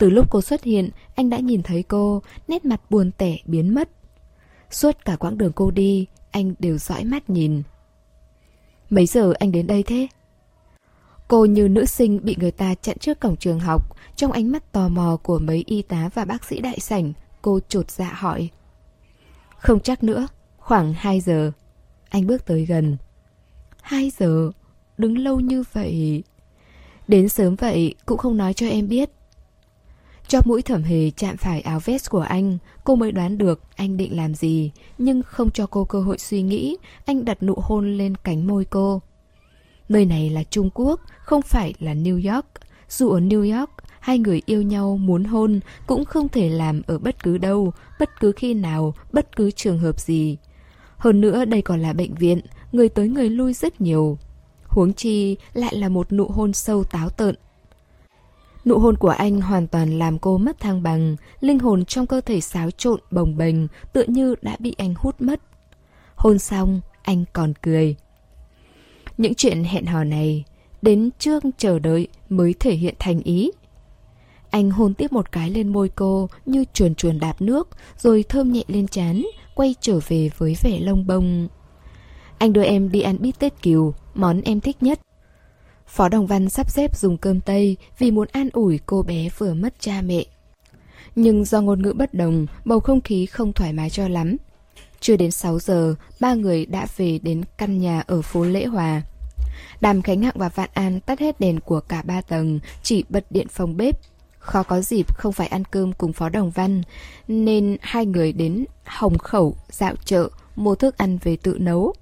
Từ 0.00 0.10
lúc 0.10 0.26
cô 0.30 0.42
xuất 0.42 0.64
hiện, 0.64 0.90
anh 1.14 1.30
đã 1.30 1.38
nhìn 1.38 1.62
thấy 1.62 1.82
cô, 1.82 2.22
nét 2.48 2.64
mặt 2.64 2.80
buồn 2.90 3.10
tẻ 3.18 3.36
biến 3.44 3.74
mất. 3.74 3.90
Suốt 4.70 5.04
cả 5.04 5.16
quãng 5.16 5.38
đường 5.38 5.52
cô 5.52 5.70
đi, 5.70 6.06
anh 6.30 6.54
đều 6.58 6.78
dõi 6.78 7.04
mắt 7.04 7.30
nhìn. 7.30 7.62
Mấy 8.90 9.06
giờ 9.06 9.32
anh 9.38 9.52
đến 9.52 9.66
đây 9.66 9.82
thế? 9.82 10.08
Cô 11.28 11.44
như 11.44 11.68
nữ 11.68 11.84
sinh 11.84 12.20
bị 12.22 12.36
người 12.38 12.50
ta 12.50 12.74
chặn 12.74 12.98
trước 12.98 13.20
cổng 13.20 13.36
trường 13.36 13.60
học, 13.60 13.96
trong 14.16 14.32
ánh 14.32 14.52
mắt 14.52 14.72
tò 14.72 14.88
mò 14.88 15.16
của 15.22 15.38
mấy 15.38 15.64
y 15.66 15.82
tá 15.82 16.10
và 16.14 16.24
bác 16.24 16.44
sĩ 16.44 16.60
đại 16.60 16.80
sảnh, 16.80 17.12
cô 17.42 17.60
trột 17.68 17.90
dạ 17.90 18.12
hỏi. 18.12 18.48
Không 19.58 19.80
chắc 19.80 20.02
nữa, 20.02 20.28
khoảng 20.58 20.92
2 20.92 21.20
giờ. 21.20 21.52
Anh 22.08 22.26
bước 22.26 22.46
tới 22.46 22.66
gần. 22.66 22.96
2 23.82 24.10
giờ? 24.18 24.50
Đứng 24.98 25.18
lâu 25.18 25.40
như 25.40 25.64
vậy... 25.72 26.22
Đến 27.08 27.28
sớm 27.28 27.56
vậy 27.56 27.94
cũng 28.06 28.18
không 28.18 28.36
nói 28.36 28.54
cho 28.54 28.66
em 28.66 28.88
biết 28.88 29.10
cho 30.30 30.40
mũi 30.44 30.62
thẩm 30.62 30.82
hề 30.82 31.10
chạm 31.10 31.36
phải 31.36 31.60
áo 31.60 31.80
vest 31.84 32.10
của 32.10 32.20
anh, 32.20 32.58
cô 32.84 32.96
mới 32.96 33.12
đoán 33.12 33.38
được 33.38 33.62
anh 33.76 33.96
định 33.96 34.16
làm 34.16 34.34
gì, 34.34 34.70
nhưng 34.98 35.22
không 35.22 35.50
cho 35.50 35.66
cô 35.66 35.84
cơ 35.84 36.00
hội 36.00 36.18
suy 36.18 36.42
nghĩ, 36.42 36.76
anh 37.04 37.24
đặt 37.24 37.42
nụ 37.42 37.54
hôn 37.62 37.98
lên 37.98 38.14
cánh 38.24 38.46
môi 38.46 38.64
cô. 38.64 39.02
Nơi 39.88 40.04
này 40.04 40.30
là 40.30 40.42
Trung 40.42 40.70
Quốc, 40.74 41.00
không 41.18 41.42
phải 41.42 41.74
là 41.78 41.94
New 41.94 42.34
York. 42.34 42.46
Dù 42.88 43.10
ở 43.10 43.20
New 43.20 43.58
York, 43.58 43.70
hai 44.00 44.18
người 44.18 44.42
yêu 44.46 44.62
nhau 44.62 44.96
muốn 44.96 45.24
hôn 45.24 45.60
cũng 45.86 46.04
không 46.04 46.28
thể 46.28 46.48
làm 46.48 46.82
ở 46.86 46.98
bất 46.98 47.22
cứ 47.22 47.38
đâu, 47.38 47.72
bất 48.00 48.20
cứ 48.20 48.32
khi 48.32 48.54
nào, 48.54 48.94
bất 49.12 49.36
cứ 49.36 49.50
trường 49.50 49.78
hợp 49.78 50.00
gì. 50.00 50.36
Hơn 50.96 51.20
nữa 51.20 51.44
đây 51.44 51.62
còn 51.62 51.80
là 51.80 51.92
bệnh 51.92 52.14
viện, 52.14 52.40
người 52.72 52.88
tới 52.88 53.08
người 53.08 53.30
lui 53.30 53.52
rất 53.52 53.80
nhiều. 53.80 54.18
Huống 54.64 54.92
chi 54.92 55.36
lại 55.52 55.74
là 55.76 55.88
một 55.88 56.12
nụ 56.12 56.26
hôn 56.26 56.52
sâu 56.52 56.84
táo 56.84 57.10
tợn, 57.10 57.34
Nụ 58.64 58.78
hôn 58.78 58.96
của 58.96 59.08
anh 59.08 59.40
hoàn 59.40 59.66
toàn 59.66 59.98
làm 59.98 60.18
cô 60.18 60.38
mất 60.38 60.60
thăng 60.60 60.82
bằng, 60.82 61.16
linh 61.40 61.58
hồn 61.58 61.84
trong 61.84 62.06
cơ 62.06 62.20
thể 62.20 62.40
xáo 62.40 62.70
trộn 62.70 63.00
bồng 63.10 63.36
bềnh, 63.36 63.56
tựa 63.92 64.04
như 64.06 64.34
đã 64.42 64.56
bị 64.58 64.74
anh 64.78 64.94
hút 64.98 65.14
mất. 65.20 65.40
Hôn 66.14 66.38
xong, 66.38 66.80
anh 67.02 67.24
còn 67.32 67.52
cười. 67.62 67.96
Những 69.18 69.34
chuyện 69.34 69.64
hẹn 69.64 69.86
hò 69.86 70.04
này, 70.04 70.44
đến 70.82 71.10
trước 71.18 71.44
chờ 71.58 71.78
đợi 71.78 72.08
mới 72.28 72.54
thể 72.60 72.74
hiện 72.74 72.94
thành 72.98 73.20
ý. 73.22 73.50
Anh 74.50 74.70
hôn 74.70 74.94
tiếp 74.94 75.12
một 75.12 75.32
cái 75.32 75.50
lên 75.50 75.68
môi 75.68 75.88
cô 75.88 76.28
như 76.46 76.64
chuồn 76.72 76.94
chuồn 76.94 77.20
đạp 77.20 77.42
nước, 77.42 77.68
rồi 77.98 78.24
thơm 78.28 78.52
nhẹ 78.52 78.62
lên 78.68 78.88
chán, 78.88 79.22
quay 79.54 79.74
trở 79.80 80.00
về 80.08 80.30
với 80.38 80.56
vẻ 80.62 80.78
lông 80.80 81.06
bông. 81.06 81.48
Anh 82.38 82.52
đưa 82.52 82.62
em 82.62 82.92
đi 82.92 83.00
ăn 83.00 83.16
bít 83.20 83.38
tết 83.38 83.62
kiều, 83.62 83.94
món 84.14 84.40
em 84.40 84.60
thích 84.60 84.76
nhất. 84.80 85.00
Phó 85.90 86.08
Đồng 86.08 86.26
Văn 86.26 86.48
sắp 86.48 86.70
xếp 86.70 86.96
dùng 86.96 87.16
cơm 87.16 87.40
Tây 87.40 87.76
vì 87.98 88.10
muốn 88.10 88.28
an 88.32 88.48
ủi 88.52 88.80
cô 88.86 89.02
bé 89.02 89.28
vừa 89.38 89.54
mất 89.54 89.74
cha 89.80 90.02
mẹ. 90.02 90.24
Nhưng 91.16 91.44
do 91.44 91.60
ngôn 91.60 91.82
ngữ 91.82 91.92
bất 91.92 92.14
đồng, 92.14 92.46
bầu 92.64 92.80
không 92.80 93.00
khí 93.00 93.26
không 93.26 93.52
thoải 93.52 93.72
mái 93.72 93.90
cho 93.90 94.08
lắm. 94.08 94.36
Chưa 95.00 95.16
đến 95.16 95.30
6 95.30 95.58
giờ, 95.58 95.94
ba 96.20 96.34
người 96.34 96.66
đã 96.66 96.86
về 96.96 97.18
đến 97.22 97.42
căn 97.58 97.78
nhà 97.78 98.02
ở 98.06 98.22
phố 98.22 98.44
Lễ 98.44 98.64
Hòa. 98.64 99.02
Đàm 99.80 100.02
Khánh 100.02 100.22
Hạng 100.22 100.38
và 100.38 100.48
Vạn 100.48 100.70
An 100.74 101.00
tắt 101.00 101.20
hết 101.20 101.40
đèn 101.40 101.60
của 101.60 101.80
cả 101.80 102.02
ba 102.02 102.20
tầng, 102.20 102.60
chỉ 102.82 103.04
bật 103.08 103.26
điện 103.30 103.46
phòng 103.50 103.76
bếp. 103.76 103.98
Khó 104.38 104.62
có 104.62 104.80
dịp 104.80 105.14
không 105.16 105.32
phải 105.32 105.46
ăn 105.46 105.64
cơm 105.64 105.92
cùng 105.92 106.12
Phó 106.12 106.28
Đồng 106.28 106.50
Văn, 106.50 106.82
nên 107.28 107.76
hai 107.80 108.06
người 108.06 108.32
đến 108.32 108.64
Hồng 108.84 109.18
Khẩu, 109.18 109.56
dạo 109.70 109.94
chợ, 110.04 110.28
mua 110.56 110.74
thức 110.74 110.98
ăn 110.98 111.18
về 111.22 111.36
tự 111.36 111.56
nấu. 111.60 111.94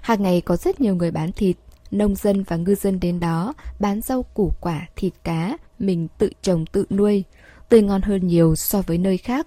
Hàng 0.00 0.22
ngày 0.22 0.40
có 0.40 0.56
rất 0.56 0.80
nhiều 0.80 0.94
người 0.94 1.10
bán 1.10 1.32
thịt, 1.32 1.56
nông 1.90 2.14
dân 2.14 2.42
và 2.42 2.56
ngư 2.56 2.74
dân 2.74 3.00
đến 3.00 3.20
đó 3.20 3.54
bán 3.78 4.00
rau 4.00 4.22
củ 4.22 4.52
quả, 4.60 4.88
thịt 4.96 5.12
cá, 5.24 5.56
mình 5.78 6.08
tự 6.18 6.30
trồng 6.42 6.66
tự 6.66 6.84
nuôi, 6.90 7.24
tươi 7.68 7.82
ngon 7.82 8.02
hơn 8.02 8.26
nhiều 8.26 8.54
so 8.56 8.82
với 8.82 8.98
nơi 8.98 9.18
khác. 9.18 9.46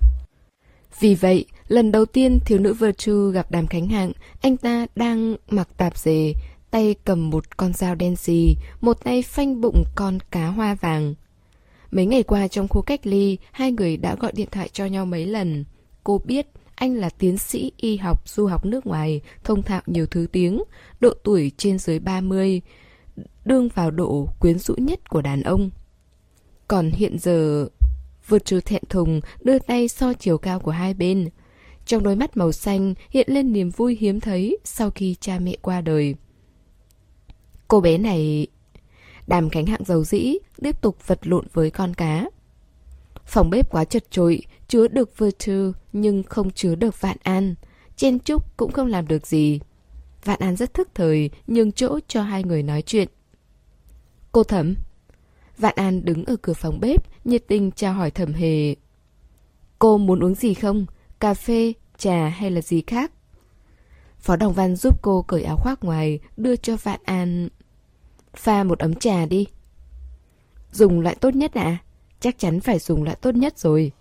Vì 1.00 1.15
vậy, 1.15 1.46
lần 1.67 1.91
đầu 1.91 2.05
tiên 2.05 2.39
thiếu 2.46 2.60
nữ 2.60 2.74
Virtue 2.74 3.31
gặp 3.34 3.51
Đàm 3.51 3.67
Khánh 3.67 3.88
Hạng, 3.88 4.12
anh 4.41 4.58
ta 4.58 4.88
đang 4.96 5.36
mặc 5.50 5.69
tạp 5.77 5.98
dề, 5.98 6.34
tay 6.72 6.96
cầm 7.05 7.29
một 7.29 7.58
con 7.58 7.74
dao 7.74 7.96
đen 7.96 8.15
xì, 8.15 8.55
một 8.81 9.03
tay 9.03 9.22
phanh 9.22 9.62
bụng 9.62 9.84
con 9.96 10.17
cá 10.31 10.48
hoa 10.48 10.75
vàng. 10.75 11.15
Mấy 11.91 12.05
ngày 12.05 12.24
qua 12.24 12.48
trong 12.48 12.67
khu 12.67 12.81
cách 12.81 13.08
ly, 13.08 13.38
hai 13.51 13.72
người 13.72 13.98
đã 13.98 14.15
gọi 14.15 14.31
điện 14.36 14.48
thoại 14.51 14.69
cho 14.74 14.86
nhau 14.86 15.05
mấy 15.05 15.25
lần. 15.25 15.65
Cô 16.03 16.22
biết 16.25 16.48
anh 16.80 16.96
là 16.96 17.10
tiến 17.10 17.38
sĩ 17.38 17.72
y 17.78 17.98
học 17.98 18.30
du 18.30 18.46
học 18.48 18.66
nước 18.66 18.88
ngoài, 18.88 19.22
thông 19.44 19.64
thạo 19.64 19.82
nhiều 19.86 20.06
thứ 20.06 20.28
tiếng, 20.32 20.64
độ 21.00 21.14
tuổi 21.24 21.52
trên 21.58 21.80
dưới 21.80 22.00
30, 22.00 22.62
đương 23.46 23.70
vào 23.76 23.92
độ 23.92 24.30
quyến 24.40 24.60
rũ 24.60 24.76
nhất 24.78 25.10
của 25.10 25.22
đàn 25.22 25.42
ông. 25.42 25.70
Còn 26.68 26.92
hiện 26.92 27.20
giờ, 27.20 27.68
vượt 28.28 28.46
trừ 28.46 28.62
thẹn 28.62 28.84
thùng, 28.90 29.22
đưa 29.42 29.60
tay 29.60 29.88
so 29.88 30.14
chiều 30.14 30.38
cao 30.38 30.60
của 30.60 30.72
hai 30.72 30.94
bên. 30.94 31.30
Trong 31.86 32.04
đôi 32.04 32.16
mắt 32.16 32.38
màu 32.38 32.52
xanh 32.52 32.94
hiện 33.10 33.28
lên 33.30 33.54
niềm 33.54 33.70
vui 33.70 33.98
hiếm 34.00 34.20
thấy 34.20 34.58
sau 34.64 34.90
khi 34.90 35.16
cha 35.20 35.40
mẹ 35.40 35.56
qua 35.62 35.82
đời. 35.82 36.16
Cô 37.68 37.82
bé 37.82 37.98
này... 37.98 38.48
Đàm 39.28 39.50
cánh 39.50 39.66
hạng 39.66 39.84
dầu 39.86 40.04
dĩ, 40.04 40.36
tiếp 40.62 40.82
tục 40.82 41.08
vật 41.08 41.28
lộn 41.28 41.46
với 41.54 41.72
con 41.72 41.94
cá. 41.94 42.30
Phòng 43.26 43.50
bếp 43.50 43.70
quá 43.70 43.86
chật 43.86 44.12
trội, 44.12 44.42
chứa 44.68 44.88
được 44.88 45.18
Virtue 45.18 45.79
nhưng 45.93 46.24
không 46.24 46.51
chứa 46.51 46.75
được 46.75 47.01
Vạn 47.01 47.17
An. 47.24 47.55
Chen 47.96 48.19
chúc 48.19 48.58
cũng 48.58 48.72
không 48.72 48.88
làm 48.88 49.08
được 49.08 49.27
gì. 49.27 49.60
Vạn 50.24 50.39
An 50.39 50.55
rất 50.55 50.74
thức 50.74 50.89
thời, 50.96 51.29
nhường 51.48 51.72
chỗ 51.72 52.00
cho 52.08 52.22
hai 52.22 52.43
người 52.43 52.63
nói 52.63 52.81
chuyện. 52.81 53.08
Cô 54.31 54.43
Thẩm. 54.43 54.75
Vạn 55.58 55.74
An 55.75 56.05
đứng 56.05 56.25
ở 56.25 56.36
cửa 56.41 56.53
phòng 56.53 56.79
bếp, 56.79 57.25
nhiệt 57.25 57.43
tình 57.48 57.72
chào 57.72 57.93
hỏi 57.93 58.12
Thẩm 58.12 58.34
Hề. 58.34 58.75
Cô 59.79 59.98
muốn 59.98 60.24
uống 60.24 60.36
gì 60.36 60.53
không? 60.53 60.86
Cà 61.19 61.34
phê, 61.34 61.74
trà 61.98 62.29
hay 62.29 62.51
là 62.51 62.62
gì 62.62 62.84
khác? 62.88 63.12
Phó 64.19 64.36
Đồng 64.36 64.53
Văn 64.53 64.75
giúp 64.75 65.01
cô 65.01 65.22
cởi 65.22 65.43
áo 65.43 65.58
khoác 65.58 65.84
ngoài, 65.84 66.19
đưa 66.38 66.55
cho 66.55 66.77
Vạn 66.77 67.00
An. 67.03 67.50
Pha 68.34 68.63
một 68.63 68.79
ấm 68.79 68.96
trà 68.96 69.25
đi. 69.25 69.46
Dùng 70.72 71.01
loại 71.01 71.15
tốt 71.15 71.36
nhất 71.36 71.53
ạ? 71.53 71.63
À? 71.63 71.77
Chắc 72.19 72.39
chắn 72.39 72.60
phải 72.60 72.79
dùng 72.79 73.03
loại 73.03 73.15
tốt 73.22 73.36
nhất 73.36 73.60
rồi. 73.60 73.91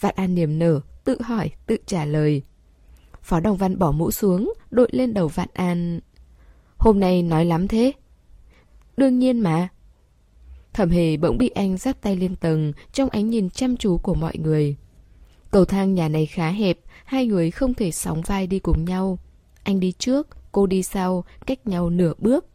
Vạn 0.00 0.14
An 0.16 0.34
niềm 0.34 0.58
nở, 0.58 0.80
tự 1.04 1.22
hỏi, 1.22 1.50
tự 1.66 1.76
trả 1.86 2.04
lời. 2.04 2.42
Phó 3.22 3.40
Đồng 3.40 3.56
Văn 3.56 3.78
bỏ 3.78 3.92
mũ 3.92 4.10
xuống, 4.10 4.52
đội 4.70 4.88
lên 4.92 5.14
đầu 5.14 5.28
Vạn 5.28 5.48
An. 5.52 6.00
Hôm 6.76 7.00
nay 7.00 7.22
nói 7.22 7.44
lắm 7.44 7.68
thế. 7.68 7.92
Đương 8.96 9.18
nhiên 9.18 9.40
mà. 9.40 9.68
Thẩm 10.72 10.90
hề 10.90 11.16
bỗng 11.16 11.38
bị 11.38 11.48
anh 11.48 11.76
giáp 11.76 12.00
tay 12.00 12.16
lên 12.16 12.36
tầng 12.36 12.72
trong 12.92 13.08
ánh 13.08 13.30
nhìn 13.30 13.50
chăm 13.50 13.76
chú 13.76 13.98
của 13.98 14.14
mọi 14.14 14.36
người. 14.38 14.76
Cầu 15.50 15.64
thang 15.64 15.94
nhà 15.94 16.08
này 16.08 16.26
khá 16.26 16.50
hẹp, 16.50 16.78
hai 17.04 17.26
người 17.26 17.50
không 17.50 17.74
thể 17.74 17.90
sóng 17.90 18.22
vai 18.22 18.46
đi 18.46 18.58
cùng 18.58 18.84
nhau. 18.84 19.18
Anh 19.62 19.80
đi 19.80 19.92
trước, 19.92 20.28
cô 20.52 20.66
đi 20.66 20.82
sau, 20.82 21.24
cách 21.46 21.66
nhau 21.66 21.90
nửa 21.90 22.12
bước. 22.18 22.46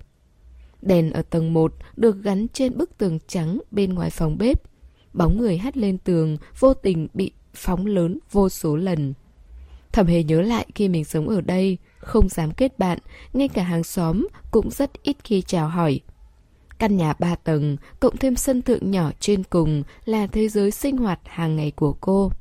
Đèn 0.81 1.11
ở 1.11 1.21
tầng 1.21 1.53
1 1.53 1.73
được 1.95 2.23
gắn 2.23 2.47
trên 2.53 2.77
bức 2.77 2.97
tường 2.97 3.19
trắng 3.27 3.59
bên 3.71 3.93
ngoài 3.93 4.09
phòng 4.09 4.37
bếp. 4.37 4.61
Bóng 5.13 5.37
người 5.37 5.57
hắt 5.57 5.77
lên 5.77 5.97
tường, 5.97 6.37
vô 6.59 6.73
tình 6.73 7.07
bị 7.13 7.31
phóng 7.59 7.85
lớn 7.85 8.19
vô 8.31 8.49
số 8.49 8.75
lần. 8.75 9.13
Thẩm 9.91 10.05
hề 10.07 10.23
nhớ 10.23 10.41
lại 10.41 10.65
khi 10.75 10.89
mình 10.89 11.05
sống 11.05 11.29
ở 11.29 11.41
đây, 11.41 11.77
không 11.97 12.29
dám 12.29 12.51
kết 12.51 12.79
bạn, 12.79 12.99
ngay 13.33 13.47
cả 13.47 13.63
hàng 13.63 13.83
xóm 13.83 14.27
cũng 14.51 14.69
rất 14.71 15.03
ít 15.03 15.17
khi 15.23 15.41
chào 15.41 15.67
hỏi. 15.67 15.99
Căn 16.79 16.97
nhà 16.97 17.13
ba 17.19 17.35
tầng, 17.35 17.77
cộng 17.99 18.17
thêm 18.17 18.35
sân 18.35 18.61
thượng 18.61 18.91
nhỏ 18.91 19.11
trên 19.19 19.43
cùng 19.43 19.83
là 20.05 20.27
thế 20.27 20.47
giới 20.47 20.71
sinh 20.71 20.97
hoạt 20.97 21.19
hàng 21.25 21.55
ngày 21.55 21.71
của 21.71 21.93
cô. 21.93 22.31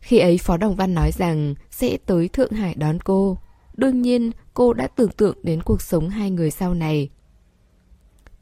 Khi 0.00 0.18
ấy 0.18 0.38
Phó 0.38 0.56
Đồng 0.56 0.76
Văn 0.76 0.94
nói 0.94 1.10
rằng 1.12 1.54
sẽ 1.70 1.98
tới 2.06 2.28
Thượng 2.28 2.52
Hải 2.52 2.74
đón 2.74 2.98
cô. 3.00 3.38
Đương 3.76 4.02
nhiên, 4.02 4.30
cô 4.54 4.72
đã 4.72 4.86
tưởng 4.86 5.10
tượng 5.10 5.38
đến 5.42 5.62
cuộc 5.62 5.82
sống 5.82 6.08
hai 6.08 6.30
người 6.30 6.50
sau 6.50 6.74
này. 6.74 7.08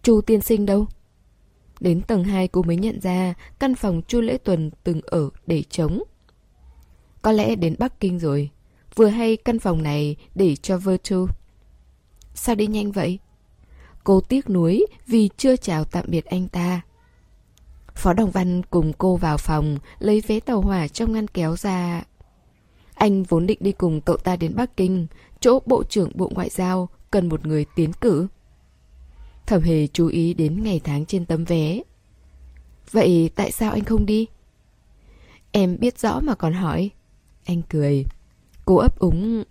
Chu 0.02 0.20
tiên 0.20 0.40
sinh 0.40 0.66
đâu? 0.66 0.86
Đến 1.80 2.02
tầng 2.02 2.24
2 2.24 2.48
cô 2.48 2.62
mới 2.62 2.76
nhận 2.76 3.00
ra 3.00 3.34
căn 3.58 3.74
phòng 3.74 4.02
Chu 4.08 4.20
Lễ 4.20 4.38
Tuần 4.38 4.70
từng 4.84 5.00
ở 5.04 5.30
để 5.46 5.62
trống. 5.70 6.02
Có 7.22 7.32
lẽ 7.32 7.54
đến 7.54 7.74
Bắc 7.78 8.00
Kinh 8.00 8.18
rồi. 8.18 8.50
Vừa 8.94 9.06
hay 9.06 9.36
căn 9.36 9.58
phòng 9.58 9.82
này 9.82 10.16
để 10.34 10.56
cho 10.56 10.78
Virtu. 10.78 11.26
Sao 12.34 12.54
đi 12.54 12.66
nhanh 12.66 12.92
vậy? 12.92 13.18
Cô 14.04 14.20
tiếc 14.20 14.50
nuối 14.50 14.86
vì 15.06 15.30
chưa 15.36 15.56
chào 15.56 15.84
tạm 15.84 16.04
biệt 16.08 16.24
anh 16.24 16.48
ta. 16.48 16.80
Phó 17.94 18.12
Đồng 18.12 18.30
Văn 18.30 18.62
cùng 18.62 18.92
cô 18.98 19.16
vào 19.16 19.36
phòng, 19.36 19.78
lấy 19.98 20.22
vé 20.26 20.40
tàu 20.40 20.60
hỏa 20.60 20.88
trong 20.88 21.12
ngăn 21.12 21.28
kéo 21.28 21.56
ra. 21.56 22.02
Anh 22.94 23.22
vốn 23.22 23.46
định 23.46 23.58
đi 23.60 23.72
cùng 23.72 24.00
cậu 24.00 24.16
ta 24.16 24.36
đến 24.36 24.52
Bắc 24.56 24.76
Kinh, 24.76 25.06
chỗ 25.40 25.60
Bộ 25.66 25.84
trưởng 25.84 26.10
Bộ 26.14 26.30
Ngoại 26.34 26.50
giao 26.50 26.88
cần 27.10 27.28
một 27.28 27.46
người 27.46 27.64
tiến 27.76 27.92
cử. 27.92 28.26
Thẩm 29.50 29.62
hề 29.62 29.86
chú 29.86 30.06
ý 30.06 30.34
đến 30.34 30.62
ngày 30.62 30.80
tháng 30.84 31.06
trên 31.06 31.24
tấm 31.24 31.44
vé. 31.44 31.80
Vậy 32.90 33.30
tại 33.34 33.52
sao 33.52 33.72
anh 33.72 33.84
không 33.84 34.06
đi? 34.06 34.26
Em 35.52 35.76
biết 35.80 35.98
rõ 35.98 36.20
mà 36.20 36.34
còn 36.34 36.52
hỏi. 36.52 36.90
Anh 37.44 37.62
cười. 37.68 38.04
Cô 38.64 38.76
ấp 38.76 38.98
úng. 38.98 39.44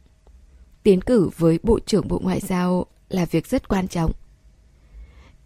Tiến 0.84 1.02
cử 1.02 1.30
với 1.38 1.60
Bộ 1.64 1.80
trưởng 1.80 2.08
Bộ 2.08 2.20
Ngoại 2.24 2.40
giao 2.40 2.86
là 3.10 3.26
việc 3.26 3.48
rất 3.48 3.68
quan 3.68 3.88
trọng. 3.88 4.12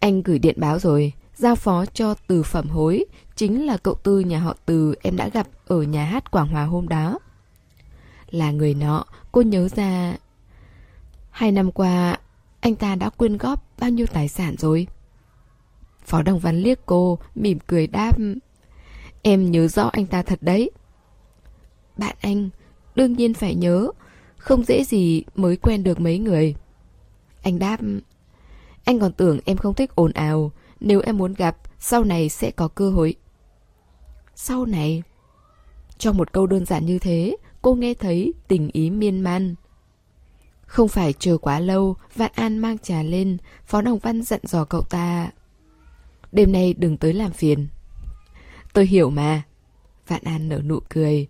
Anh 0.00 0.22
gửi 0.22 0.38
điện 0.38 0.56
báo 0.58 0.78
rồi, 0.78 1.12
giao 1.36 1.54
phó 1.54 1.86
cho 1.86 2.14
từ 2.26 2.42
phẩm 2.42 2.68
hối, 2.68 3.04
chính 3.36 3.66
là 3.66 3.76
cậu 3.76 3.94
tư 3.94 4.20
nhà 4.20 4.38
họ 4.38 4.56
từ 4.66 4.94
em 5.02 5.16
đã 5.16 5.28
gặp 5.28 5.46
ở 5.66 5.82
nhà 5.82 6.04
hát 6.04 6.30
Quảng 6.30 6.48
Hòa 6.48 6.64
hôm 6.64 6.88
đó. 6.88 7.18
Là 8.30 8.50
người 8.50 8.74
nọ, 8.74 9.04
cô 9.32 9.42
nhớ 9.42 9.68
ra... 9.68 10.16
Hai 11.30 11.52
năm 11.52 11.72
qua, 11.72 12.18
anh 12.60 12.74
ta 12.74 12.94
đã 12.94 13.10
quyên 13.10 13.36
góp 13.36 13.63
bao 13.78 13.90
nhiêu 13.90 14.06
tài 14.06 14.28
sản 14.28 14.56
rồi? 14.58 14.86
Phó 16.04 16.22
Đồng 16.22 16.38
Văn 16.38 16.56
liếc 16.56 16.86
cô, 16.86 17.18
mỉm 17.34 17.58
cười 17.66 17.86
đáp. 17.86 18.18
Em 19.22 19.50
nhớ 19.50 19.68
rõ 19.68 19.90
anh 19.92 20.06
ta 20.06 20.22
thật 20.22 20.38
đấy. 20.42 20.70
Bạn 21.96 22.16
anh, 22.20 22.48
đương 22.94 23.12
nhiên 23.12 23.34
phải 23.34 23.54
nhớ. 23.54 23.88
Không 24.36 24.64
dễ 24.64 24.84
gì 24.84 25.22
mới 25.34 25.56
quen 25.56 25.84
được 25.84 26.00
mấy 26.00 26.18
người. 26.18 26.54
Anh 27.42 27.58
đáp. 27.58 27.80
Anh 28.84 28.98
còn 29.00 29.12
tưởng 29.12 29.38
em 29.44 29.56
không 29.56 29.74
thích 29.74 29.94
ồn 29.94 30.12
ào. 30.12 30.52
Nếu 30.80 31.00
em 31.00 31.18
muốn 31.18 31.34
gặp, 31.34 31.56
sau 31.78 32.04
này 32.04 32.28
sẽ 32.28 32.50
có 32.50 32.68
cơ 32.68 32.90
hội. 32.90 33.14
Sau 34.34 34.66
này? 34.66 35.02
Trong 35.98 36.16
một 36.16 36.32
câu 36.32 36.46
đơn 36.46 36.64
giản 36.64 36.86
như 36.86 36.98
thế, 36.98 37.36
cô 37.62 37.74
nghe 37.74 37.94
thấy 37.94 38.34
tình 38.48 38.70
ý 38.72 38.90
miên 38.90 39.20
man. 39.20 39.54
Không 40.74 40.88
phải 40.88 41.12
chờ 41.12 41.38
quá 41.38 41.60
lâu, 41.60 41.96
Vạn 42.14 42.30
An 42.34 42.58
mang 42.58 42.78
trà 42.78 43.02
lên, 43.02 43.36
Phó 43.66 43.80
Đồng 43.80 43.98
Văn 43.98 44.22
dặn 44.22 44.40
dò 44.42 44.64
cậu 44.64 44.82
ta. 44.82 45.30
Đêm 46.32 46.52
nay 46.52 46.74
đừng 46.78 46.96
tới 46.96 47.12
làm 47.12 47.32
phiền. 47.32 47.68
Tôi 48.72 48.86
hiểu 48.86 49.10
mà. 49.10 49.42
Vạn 50.08 50.22
An 50.24 50.48
nở 50.48 50.60
nụ 50.64 50.80
cười. 50.88 51.26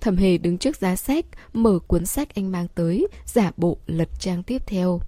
Thẩm 0.00 0.16
hề 0.16 0.38
đứng 0.38 0.58
trước 0.58 0.76
giá 0.76 0.96
sách, 0.96 1.26
mở 1.52 1.78
cuốn 1.86 2.06
sách 2.06 2.34
anh 2.34 2.52
mang 2.52 2.66
tới, 2.74 3.06
giả 3.26 3.50
bộ 3.56 3.76
lật 3.86 4.08
trang 4.20 4.42
tiếp 4.42 4.62
theo. 4.66 5.00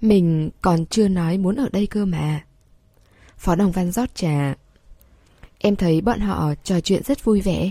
Mình 0.00 0.50
còn 0.62 0.86
chưa 0.86 1.08
nói 1.08 1.38
muốn 1.38 1.56
ở 1.56 1.68
đây 1.72 1.86
cơ 1.86 2.04
mà. 2.04 2.44
Phó 3.38 3.54
Đồng 3.54 3.72
Văn 3.72 3.92
rót 3.92 4.14
trà. 4.14 4.54
Em 5.58 5.76
thấy 5.76 6.00
bọn 6.00 6.20
họ 6.20 6.54
trò 6.64 6.80
chuyện 6.80 7.02
rất 7.02 7.24
vui 7.24 7.40
vẻ. 7.40 7.70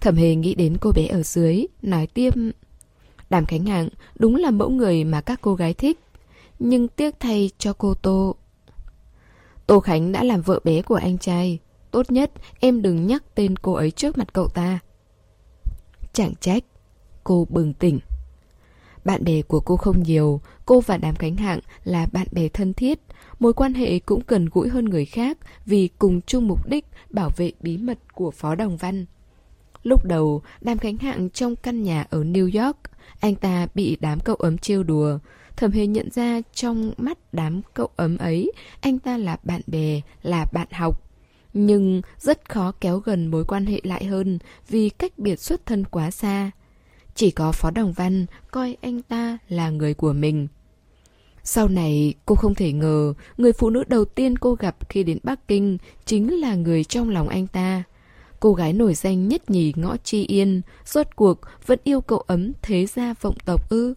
Thẩm 0.00 0.16
hề 0.16 0.34
nghĩ 0.34 0.54
đến 0.54 0.76
cô 0.80 0.92
bé 0.92 1.06
ở 1.06 1.22
dưới, 1.22 1.66
nói 1.82 2.06
tiếp... 2.06 2.34
Đàm 3.32 3.46
Khánh 3.46 3.66
Hạng 3.66 3.88
đúng 4.18 4.36
là 4.36 4.50
mẫu 4.50 4.70
người 4.70 5.04
mà 5.04 5.20
các 5.20 5.40
cô 5.42 5.54
gái 5.54 5.74
thích. 5.74 6.00
Nhưng 6.58 6.88
tiếc 6.88 7.20
thay 7.20 7.50
cho 7.58 7.72
cô 7.72 7.94
Tô. 7.94 8.36
Tô 9.66 9.80
Khánh 9.80 10.12
đã 10.12 10.24
làm 10.24 10.42
vợ 10.42 10.60
bé 10.64 10.82
của 10.82 10.94
anh 10.94 11.18
trai. 11.18 11.58
Tốt 11.90 12.10
nhất 12.10 12.32
em 12.60 12.82
đừng 12.82 13.06
nhắc 13.06 13.22
tên 13.34 13.56
cô 13.56 13.72
ấy 13.72 13.90
trước 13.90 14.18
mặt 14.18 14.32
cậu 14.32 14.48
ta. 14.48 14.78
Chẳng 16.12 16.34
trách. 16.40 16.64
Cô 17.24 17.46
bừng 17.50 17.72
tỉnh. 17.72 17.98
Bạn 19.04 19.24
bè 19.24 19.42
của 19.42 19.60
cô 19.60 19.76
không 19.76 20.02
nhiều, 20.02 20.40
cô 20.66 20.80
và 20.80 20.96
Đàm 20.96 21.14
Khánh 21.14 21.36
Hạng 21.36 21.60
là 21.84 22.06
bạn 22.12 22.26
bè 22.32 22.48
thân 22.48 22.74
thiết. 22.74 22.98
mối 23.38 23.52
quan 23.52 23.74
hệ 23.74 23.98
cũng 23.98 24.20
cần 24.20 24.48
gũi 24.52 24.68
hơn 24.68 24.84
người 24.84 25.04
khác 25.04 25.38
vì 25.66 25.88
cùng 25.98 26.20
chung 26.20 26.48
mục 26.48 26.68
đích 26.68 26.86
bảo 27.10 27.30
vệ 27.36 27.52
bí 27.60 27.76
mật 27.76 27.98
của 28.14 28.30
Phó 28.30 28.54
Đồng 28.54 28.76
Văn. 28.76 29.06
Lúc 29.82 30.04
đầu, 30.04 30.42
Đàm 30.60 30.78
Khánh 30.78 30.96
Hạng 30.96 31.30
trong 31.30 31.56
căn 31.56 31.82
nhà 31.82 32.06
ở 32.10 32.24
New 32.24 32.64
York, 32.64 32.76
anh 33.22 33.34
ta 33.34 33.66
bị 33.74 33.96
đám 34.00 34.20
cậu 34.20 34.36
ấm 34.36 34.58
trêu 34.58 34.82
đùa. 34.82 35.18
Thẩm 35.56 35.70
hề 35.70 35.86
nhận 35.86 36.10
ra 36.10 36.40
trong 36.54 36.92
mắt 36.96 37.18
đám 37.32 37.60
cậu 37.74 37.88
ấm 37.96 38.18
ấy, 38.18 38.52
anh 38.80 38.98
ta 38.98 39.16
là 39.16 39.36
bạn 39.44 39.60
bè, 39.66 40.00
là 40.22 40.46
bạn 40.52 40.68
học. 40.72 41.10
Nhưng 41.54 42.02
rất 42.18 42.48
khó 42.48 42.72
kéo 42.80 42.98
gần 42.98 43.26
mối 43.26 43.44
quan 43.44 43.66
hệ 43.66 43.80
lại 43.82 44.04
hơn 44.04 44.38
vì 44.68 44.88
cách 44.88 45.18
biệt 45.18 45.40
xuất 45.40 45.66
thân 45.66 45.84
quá 45.84 46.10
xa. 46.10 46.50
Chỉ 47.14 47.30
có 47.30 47.52
Phó 47.52 47.70
Đồng 47.70 47.92
Văn 47.92 48.26
coi 48.50 48.76
anh 48.80 49.02
ta 49.02 49.38
là 49.48 49.70
người 49.70 49.94
của 49.94 50.12
mình. 50.12 50.48
Sau 51.44 51.68
này, 51.68 52.14
cô 52.26 52.34
không 52.34 52.54
thể 52.54 52.72
ngờ 52.72 53.14
người 53.36 53.52
phụ 53.52 53.70
nữ 53.70 53.84
đầu 53.88 54.04
tiên 54.04 54.38
cô 54.38 54.54
gặp 54.54 54.76
khi 54.88 55.02
đến 55.02 55.18
Bắc 55.22 55.48
Kinh 55.48 55.78
chính 56.04 56.40
là 56.40 56.54
người 56.54 56.84
trong 56.84 57.10
lòng 57.10 57.28
anh 57.28 57.46
ta. 57.46 57.82
Cô 58.42 58.52
gái 58.52 58.72
nổi 58.72 58.94
danh 58.94 59.28
nhất 59.28 59.50
nhì 59.50 59.72
ngõ 59.76 59.96
Chi 59.96 60.26
Yên, 60.26 60.62
rốt 60.84 61.06
cuộc 61.16 61.40
vẫn 61.66 61.78
yêu 61.84 62.00
cậu 62.00 62.18
ấm 62.18 62.52
thế 62.62 62.86
gia 62.86 63.14
vọng 63.20 63.36
tộc 63.44 63.68
ư. 63.68 63.94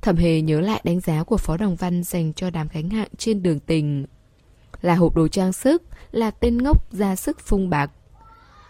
Thẩm 0.00 0.16
hề 0.16 0.40
nhớ 0.40 0.60
lại 0.60 0.80
đánh 0.84 1.00
giá 1.00 1.22
của 1.22 1.36
Phó 1.36 1.56
Đồng 1.56 1.76
Văn 1.76 2.02
dành 2.02 2.32
cho 2.32 2.50
đám 2.50 2.68
gánh 2.72 2.90
hạng 2.90 3.08
trên 3.18 3.42
đường 3.42 3.60
tình. 3.60 4.06
Là 4.80 4.94
hộp 4.94 5.16
đồ 5.16 5.28
trang 5.28 5.52
sức, 5.52 5.82
là 6.10 6.30
tên 6.30 6.58
ngốc 6.58 6.92
ra 6.92 7.16
sức 7.16 7.40
phung 7.40 7.70
bạc. 7.70 7.90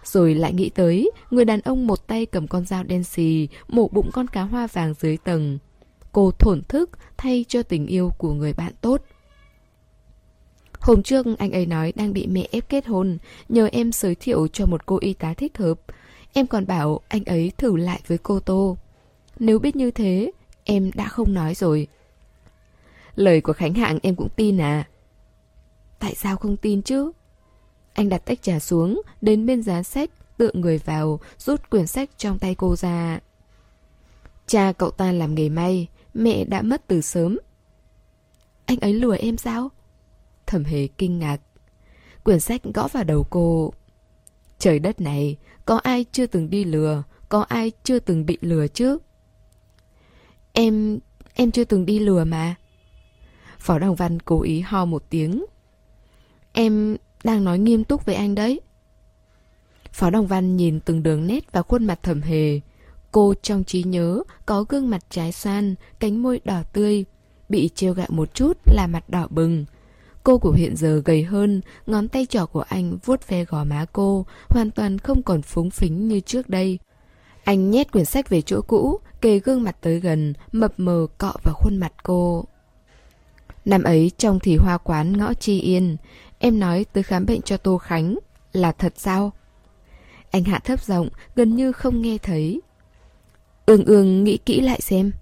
Rồi 0.04 0.34
lại 0.34 0.52
nghĩ 0.52 0.68
tới, 0.68 1.10
người 1.30 1.44
đàn 1.44 1.60
ông 1.60 1.86
một 1.86 2.06
tay 2.06 2.26
cầm 2.26 2.48
con 2.48 2.66
dao 2.66 2.84
đen 2.84 3.04
xì, 3.04 3.48
mổ 3.68 3.88
bụng 3.88 4.10
con 4.12 4.28
cá 4.28 4.42
hoa 4.42 4.66
vàng 4.66 4.94
dưới 5.00 5.16
tầng. 5.16 5.58
Cô 6.12 6.30
thổn 6.30 6.62
thức 6.68 6.90
thay 7.16 7.44
cho 7.48 7.62
tình 7.62 7.86
yêu 7.86 8.12
của 8.18 8.32
người 8.32 8.52
bạn 8.52 8.72
tốt. 8.80 9.02
Hôm 10.80 11.02
trước 11.02 11.26
anh 11.38 11.52
ấy 11.52 11.66
nói 11.66 11.92
đang 11.96 12.12
bị 12.12 12.26
mẹ 12.26 12.46
ép 12.50 12.68
kết 12.68 12.86
hôn, 12.86 13.18
nhờ 13.48 13.68
em 13.72 13.92
giới 13.92 14.14
thiệu 14.14 14.48
cho 14.52 14.66
một 14.66 14.86
cô 14.86 14.98
y 15.00 15.12
tá 15.12 15.34
thích 15.34 15.58
hợp. 15.58 15.80
Em 16.32 16.46
còn 16.46 16.66
bảo 16.66 17.00
anh 17.08 17.24
ấy 17.24 17.52
thử 17.56 17.76
lại 17.76 18.00
với 18.06 18.18
cô 18.18 18.40
Tô. 18.40 18.76
Nếu 19.38 19.58
biết 19.58 19.76
như 19.76 19.90
thế, 19.90 20.30
em 20.64 20.90
đã 20.94 21.08
không 21.08 21.34
nói 21.34 21.54
rồi. 21.54 21.86
Lời 23.14 23.40
của 23.40 23.52
Khánh 23.52 23.74
Hạng 23.74 23.98
em 24.02 24.16
cũng 24.16 24.28
tin 24.36 24.60
à? 24.60 24.88
Tại 25.98 26.14
sao 26.14 26.36
không 26.36 26.56
tin 26.56 26.82
chứ? 26.82 27.12
Anh 27.92 28.08
đặt 28.08 28.24
tách 28.24 28.42
trà 28.42 28.58
xuống, 28.58 29.02
đến 29.20 29.46
bên 29.46 29.62
giá 29.62 29.82
sách, 29.82 30.10
tựa 30.36 30.50
người 30.52 30.78
vào, 30.78 31.20
rút 31.38 31.70
quyển 31.70 31.86
sách 31.86 32.10
trong 32.18 32.38
tay 32.38 32.54
cô 32.54 32.76
ra. 32.76 33.20
Cha 34.46 34.72
cậu 34.78 34.90
ta 34.90 35.12
làm 35.12 35.34
nghề 35.34 35.48
may, 35.48 35.86
mẹ 36.14 36.44
đã 36.44 36.62
mất 36.62 36.86
từ 36.86 37.00
sớm. 37.00 37.38
Anh 38.66 38.78
ấy 38.80 38.92
lừa 38.92 39.16
em 39.16 39.36
sao? 39.36 39.70
Thẩm 40.48 40.64
hề 40.64 40.86
kinh 40.86 41.18
ngạc. 41.18 41.40
Quyển 42.24 42.40
sách 42.40 42.62
gõ 42.74 42.88
vào 42.88 43.04
đầu 43.04 43.26
cô. 43.30 43.72
Trời 44.58 44.78
đất 44.78 45.00
này, 45.00 45.36
có 45.64 45.76
ai 45.76 46.04
chưa 46.12 46.26
từng 46.26 46.50
đi 46.50 46.64
lừa, 46.64 47.02
có 47.28 47.40
ai 47.40 47.72
chưa 47.84 47.98
từng 47.98 48.26
bị 48.26 48.38
lừa 48.40 48.66
chứ? 48.68 48.98
Em... 50.52 50.98
em 51.34 51.50
chưa 51.50 51.64
từng 51.64 51.86
đi 51.86 51.98
lừa 51.98 52.24
mà. 52.24 52.54
Phó 53.58 53.78
Đồng 53.78 53.94
Văn 53.94 54.20
cố 54.20 54.42
ý 54.42 54.60
ho 54.60 54.84
một 54.84 55.04
tiếng. 55.10 55.44
Em 56.52 56.96
đang 57.24 57.44
nói 57.44 57.58
nghiêm 57.58 57.84
túc 57.84 58.06
với 58.06 58.14
anh 58.14 58.34
đấy. 58.34 58.60
Phó 59.92 60.10
Đồng 60.10 60.26
Văn 60.26 60.56
nhìn 60.56 60.80
từng 60.80 61.02
đường 61.02 61.26
nét 61.26 61.52
và 61.52 61.62
khuôn 61.62 61.86
mặt 61.86 62.02
thẩm 62.02 62.22
hề. 62.22 62.60
Cô 63.12 63.34
trong 63.42 63.64
trí 63.64 63.82
nhớ 63.82 64.22
có 64.46 64.64
gương 64.68 64.90
mặt 64.90 65.04
trái 65.10 65.32
xoan, 65.32 65.74
cánh 65.98 66.22
môi 66.22 66.40
đỏ 66.44 66.62
tươi. 66.72 67.04
Bị 67.48 67.68
trêu 67.74 67.94
gạo 67.94 68.08
một 68.10 68.34
chút 68.34 68.58
là 68.64 68.86
mặt 68.86 69.10
đỏ 69.10 69.26
bừng. 69.30 69.64
Cô 70.28 70.38
của 70.38 70.52
hiện 70.52 70.76
giờ 70.76 71.02
gầy 71.04 71.22
hơn, 71.22 71.60
ngón 71.86 72.08
tay 72.08 72.26
trỏ 72.26 72.46
của 72.46 72.64
anh 72.68 72.98
vuốt 73.04 73.28
ve 73.28 73.44
gò 73.44 73.64
má 73.64 73.86
cô, 73.92 74.26
hoàn 74.48 74.70
toàn 74.70 74.98
không 74.98 75.22
còn 75.22 75.42
phúng 75.42 75.70
phính 75.70 76.08
như 76.08 76.20
trước 76.20 76.48
đây. 76.48 76.78
Anh 77.44 77.70
nhét 77.70 77.92
quyển 77.92 78.04
sách 78.04 78.28
về 78.28 78.42
chỗ 78.42 78.60
cũ, 78.60 79.00
kề 79.20 79.38
gương 79.38 79.62
mặt 79.62 79.76
tới 79.80 80.00
gần, 80.00 80.34
mập 80.52 80.72
mờ 80.76 81.06
cọ 81.18 81.32
vào 81.42 81.54
khuôn 81.54 81.76
mặt 81.76 81.92
cô. 82.02 82.44
Năm 83.64 83.82
ấy 83.82 84.10
trong 84.18 84.38
thì 84.40 84.56
hoa 84.56 84.78
quán 84.78 85.16
ngõ 85.16 85.34
Chi 85.34 85.60
Yên, 85.60 85.96
em 86.38 86.60
nói 86.60 86.86
tới 86.92 87.02
khám 87.02 87.26
bệnh 87.26 87.42
cho 87.42 87.56
Tô 87.56 87.78
Khánh, 87.78 88.18
là 88.52 88.72
thật 88.72 88.92
sao? 88.96 89.32
Anh 90.30 90.44
hạ 90.44 90.58
thấp 90.58 90.84
giọng, 90.84 91.08
gần 91.34 91.56
như 91.56 91.72
không 91.72 92.02
nghe 92.02 92.18
thấy. 92.18 92.60
Ương 93.66 93.84
ương 93.84 94.24
nghĩ 94.24 94.36
kỹ 94.36 94.60
lại 94.60 94.80
xem. 94.80 95.12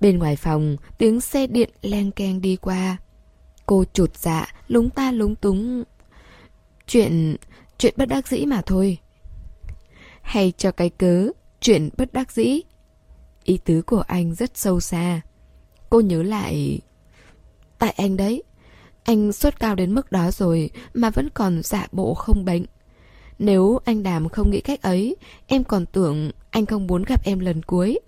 Bên 0.00 0.18
ngoài 0.18 0.36
phòng, 0.36 0.76
tiếng 0.98 1.20
xe 1.20 1.46
điện 1.46 1.70
len 1.82 2.10
keng 2.10 2.40
đi 2.40 2.56
qua. 2.56 2.98
Cô 3.72 3.84
chột 3.92 4.16
dạ, 4.16 4.46
lúng 4.68 4.90
ta 4.90 5.12
lúng 5.12 5.34
túng. 5.34 5.84
Chuyện... 6.86 7.36
chuyện 7.78 7.94
bất 7.96 8.08
đắc 8.08 8.28
dĩ 8.28 8.46
mà 8.46 8.62
thôi. 8.66 8.98
Hay 10.22 10.52
cho 10.56 10.72
cái 10.72 10.90
cớ, 10.90 11.28
chuyện 11.60 11.88
bất 11.96 12.12
đắc 12.12 12.32
dĩ. 12.32 12.60
Ý 13.44 13.58
tứ 13.64 13.82
của 13.82 14.00
anh 14.00 14.34
rất 14.34 14.56
sâu 14.56 14.80
xa. 14.80 15.20
Cô 15.90 16.00
nhớ 16.00 16.22
lại... 16.22 16.80
Tại 17.78 17.94
anh 17.96 18.16
đấy. 18.16 18.42
Anh 19.04 19.32
sốt 19.32 19.60
cao 19.60 19.74
đến 19.74 19.94
mức 19.94 20.12
đó 20.12 20.30
rồi 20.30 20.70
mà 20.94 21.10
vẫn 21.10 21.28
còn 21.34 21.62
dạ 21.62 21.86
bộ 21.92 22.14
không 22.14 22.44
bệnh. 22.44 22.64
Nếu 23.38 23.78
anh 23.84 24.02
Đàm 24.02 24.28
không 24.28 24.50
nghĩ 24.50 24.60
cách 24.60 24.82
ấy, 24.82 25.16
em 25.46 25.64
còn 25.64 25.86
tưởng 25.86 26.30
anh 26.50 26.66
không 26.66 26.86
muốn 26.86 27.02
gặp 27.02 27.24
em 27.24 27.38
lần 27.38 27.62
cuối. 27.62 28.00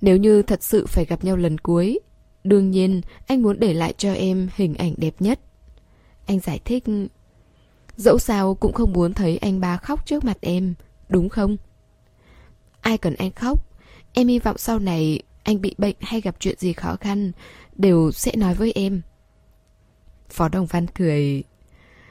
Nếu 0.00 0.16
như 0.16 0.42
thật 0.42 0.62
sự 0.62 0.86
phải 0.86 1.04
gặp 1.04 1.24
nhau 1.24 1.36
lần 1.36 1.58
cuối, 1.58 2.00
đương 2.44 2.70
nhiên 2.70 3.00
anh 3.26 3.42
muốn 3.42 3.60
để 3.60 3.74
lại 3.74 3.94
cho 3.98 4.12
em 4.12 4.48
hình 4.56 4.74
ảnh 4.74 4.94
đẹp 4.96 5.14
nhất. 5.18 5.40
Anh 6.26 6.40
giải 6.40 6.60
thích, 6.64 6.84
dẫu 7.96 8.18
sao 8.18 8.54
cũng 8.54 8.72
không 8.72 8.92
muốn 8.92 9.14
thấy 9.14 9.36
anh 9.36 9.60
ba 9.60 9.76
khóc 9.76 10.06
trước 10.06 10.24
mặt 10.24 10.38
em, 10.40 10.74
đúng 11.08 11.28
không? 11.28 11.56
Ai 12.80 12.98
cần 12.98 13.14
anh 13.14 13.30
khóc, 13.30 13.66
em 14.12 14.28
hy 14.28 14.38
vọng 14.38 14.58
sau 14.58 14.78
này 14.78 15.22
anh 15.42 15.60
bị 15.60 15.74
bệnh 15.78 15.96
hay 16.00 16.20
gặp 16.20 16.36
chuyện 16.38 16.58
gì 16.58 16.72
khó 16.72 16.96
khăn, 16.96 17.32
đều 17.76 18.12
sẽ 18.12 18.32
nói 18.36 18.54
với 18.54 18.72
em. 18.72 19.02
Phó 20.28 20.48
Đồng 20.48 20.66
Văn 20.66 20.86
cười, 20.86 21.42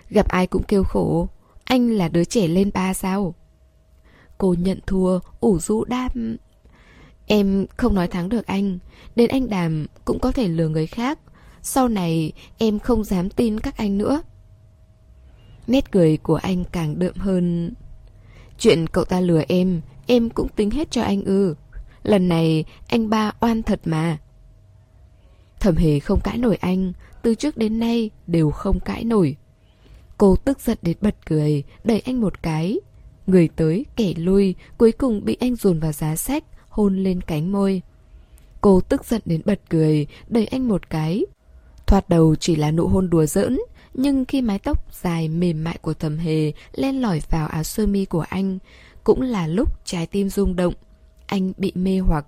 gặp 0.09 0.27
ai 0.27 0.47
cũng 0.47 0.63
kêu 0.63 0.83
khổ, 0.83 1.27
anh 1.63 1.91
là 1.91 2.07
đứa 2.07 2.23
trẻ 2.23 2.47
lên 2.47 2.71
ba 2.73 2.93
sao? 2.93 3.35
Cô 4.37 4.55
nhận 4.59 4.79
thua, 4.87 5.19
ủ 5.39 5.59
rũ 5.59 5.83
đam 5.83 6.37
Em 7.27 7.65
không 7.77 7.95
nói 7.95 8.07
thắng 8.07 8.29
được 8.29 8.45
anh, 8.45 8.79
đến 9.15 9.29
anh 9.29 9.49
Đàm 9.49 9.85
cũng 10.05 10.19
có 10.19 10.31
thể 10.31 10.47
lừa 10.47 10.67
người 10.67 10.87
khác. 10.87 11.19
Sau 11.61 11.87
này 11.87 12.31
em 12.57 12.79
không 12.79 13.03
dám 13.03 13.29
tin 13.29 13.59
các 13.59 13.77
anh 13.77 13.97
nữa. 13.97 14.21
Nét 15.67 15.91
cười 15.91 16.17
của 16.17 16.35
anh 16.35 16.63
càng 16.71 16.99
đượm 16.99 17.15
hơn. 17.15 17.73
Chuyện 18.59 18.87
cậu 18.87 19.05
ta 19.05 19.19
lừa 19.19 19.41
em, 19.47 19.81
em 20.07 20.29
cũng 20.29 20.47
tính 20.55 20.71
hết 20.71 20.91
cho 20.91 21.01
anh 21.01 21.23
ư. 21.23 21.55
Lần 22.03 22.29
này 22.29 22.65
anh 22.87 23.09
ba 23.09 23.31
oan 23.39 23.63
thật 23.63 23.79
mà. 23.85 24.17
Thẩm 25.59 25.75
hề 25.75 25.99
không 25.99 26.19
cãi 26.23 26.37
nổi 26.37 26.55
anh, 26.55 26.93
từ 27.21 27.35
trước 27.35 27.57
đến 27.57 27.79
nay 27.79 28.09
đều 28.27 28.51
không 28.51 28.79
cãi 28.79 29.03
nổi. 29.03 29.35
Cô 30.17 30.35
tức 30.35 30.59
giận 30.59 30.77
đến 30.81 30.97
bật 31.01 31.15
cười, 31.25 31.63
đẩy 31.83 31.99
anh 31.99 32.21
một 32.21 32.43
cái. 32.43 32.79
Người 33.27 33.49
tới, 33.55 33.85
kẻ 33.95 34.13
lui, 34.17 34.55
cuối 34.77 34.91
cùng 34.91 35.25
bị 35.25 35.37
anh 35.39 35.55
dồn 35.55 35.79
vào 35.79 35.91
giá 35.91 36.15
sách, 36.15 36.43
hôn 36.73 37.03
lên 37.03 37.21
cánh 37.21 37.51
môi. 37.51 37.81
Cô 38.61 38.81
tức 38.81 39.05
giận 39.05 39.21
đến 39.25 39.41
bật 39.45 39.59
cười, 39.69 40.07
đẩy 40.27 40.45
anh 40.45 40.67
một 40.67 40.89
cái. 40.89 41.25
Thoạt 41.85 42.09
đầu 42.09 42.35
chỉ 42.35 42.55
là 42.55 42.71
nụ 42.71 42.87
hôn 42.87 43.09
đùa 43.09 43.25
giỡn, 43.25 43.57
nhưng 43.93 44.25
khi 44.25 44.41
mái 44.41 44.59
tóc 44.59 44.93
dài 45.03 45.27
mềm 45.27 45.63
mại 45.63 45.77
của 45.77 45.93
thầm 45.93 46.17
hề 46.17 46.51
len 46.75 47.01
lỏi 47.01 47.21
vào 47.29 47.47
áo 47.47 47.63
sơ 47.63 47.85
mi 47.85 48.05
của 48.05 48.25
anh, 48.29 48.59
cũng 49.03 49.21
là 49.21 49.47
lúc 49.47 49.85
trái 49.85 50.07
tim 50.07 50.29
rung 50.29 50.55
động. 50.55 50.73
Anh 51.25 51.53
bị 51.57 51.71
mê 51.75 51.99
hoặc. 51.99 52.25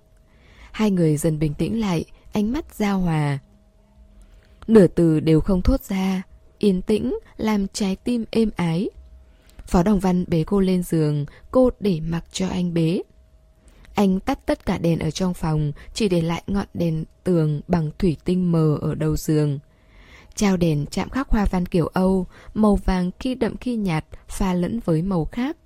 Hai 0.71 0.91
người 0.91 1.17
dần 1.17 1.39
bình 1.39 1.53
tĩnh 1.53 1.79
lại, 1.79 2.05
ánh 2.33 2.53
mắt 2.53 2.75
giao 2.75 2.99
hòa. 2.99 3.39
Nửa 4.67 4.87
từ 4.87 5.19
đều 5.19 5.41
không 5.41 5.61
thốt 5.61 5.81
ra, 5.81 6.23
yên 6.57 6.81
tĩnh 6.81 7.15
làm 7.37 7.67
trái 7.73 7.95
tim 7.95 8.25
êm 8.31 8.51
ái. 8.55 8.89
Phó 9.67 9.83
Đồng 9.83 9.99
Văn 9.99 10.25
bế 10.27 10.43
cô 10.47 10.59
lên 10.59 10.83
giường, 10.83 11.25
cô 11.51 11.69
để 11.79 11.99
mặc 11.99 12.23
cho 12.31 12.47
anh 12.47 12.73
bế. 12.73 13.01
Anh 13.95 14.19
tắt 14.19 14.45
tất 14.45 14.65
cả 14.65 14.77
đèn 14.77 14.99
ở 14.99 15.11
trong 15.11 15.33
phòng, 15.33 15.71
chỉ 15.93 16.09
để 16.09 16.21
lại 16.21 16.43
ngọn 16.47 16.67
đèn 16.73 17.05
tường 17.23 17.61
bằng 17.67 17.91
thủy 17.99 18.17
tinh 18.25 18.51
mờ 18.51 18.77
ở 18.81 18.95
đầu 18.95 19.15
giường. 19.15 19.59
Trao 20.35 20.57
đèn 20.57 20.85
chạm 20.85 21.09
khắc 21.09 21.29
hoa 21.29 21.45
văn 21.51 21.65
kiểu 21.65 21.87
Âu, 21.87 22.27
màu 22.53 22.75
vàng 22.75 23.11
khi 23.19 23.35
đậm 23.35 23.57
khi 23.57 23.75
nhạt, 23.75 24.05
pha 24.27 24.53
lẫn 24.53 24.79
với 24.85 25.01
màu 25.01 25.25
khác. 25.25 25.57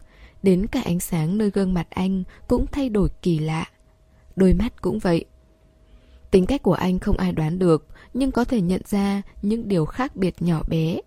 Đến 0.43 0.67
cả 0.67 0.81
ánh 0.85 0.99
sáng 0.99 1.37
nơi 1.37 1.49
gương 1.49 1.73
mặt 1.73 1.87
anh 1.89 2.23
cũng 2.47 2.65
thay 2.71 2.89
đổi 2.89 3.09
kỳ 3.21 3.39
lạ. 3.39 3.65
Đôi 4.35 4.53
mắt 4.53 4.81
cũng 4.81 4.99
vậy. 4.99 5.25
Tính 6.31 6.45
cách 6.45 6.63
của 6.63 6.73
anh 6.73 6.99
không 6.99 7.17
ai 7.17 7.31
đoán 7.31 7.59
được, 7.59 7.87
nhưng 8.13 8.31
có 8.31 8.43
thể 8.43 8.61
nhận 8.61 8.81
ra 8.85 9.21
những 9.41 9.67
điều 9.67 9.85
khác 9.85 10.15
biệt 10.15 10.35
nhỏ 10.39 10.63
bé. 10.67 10.99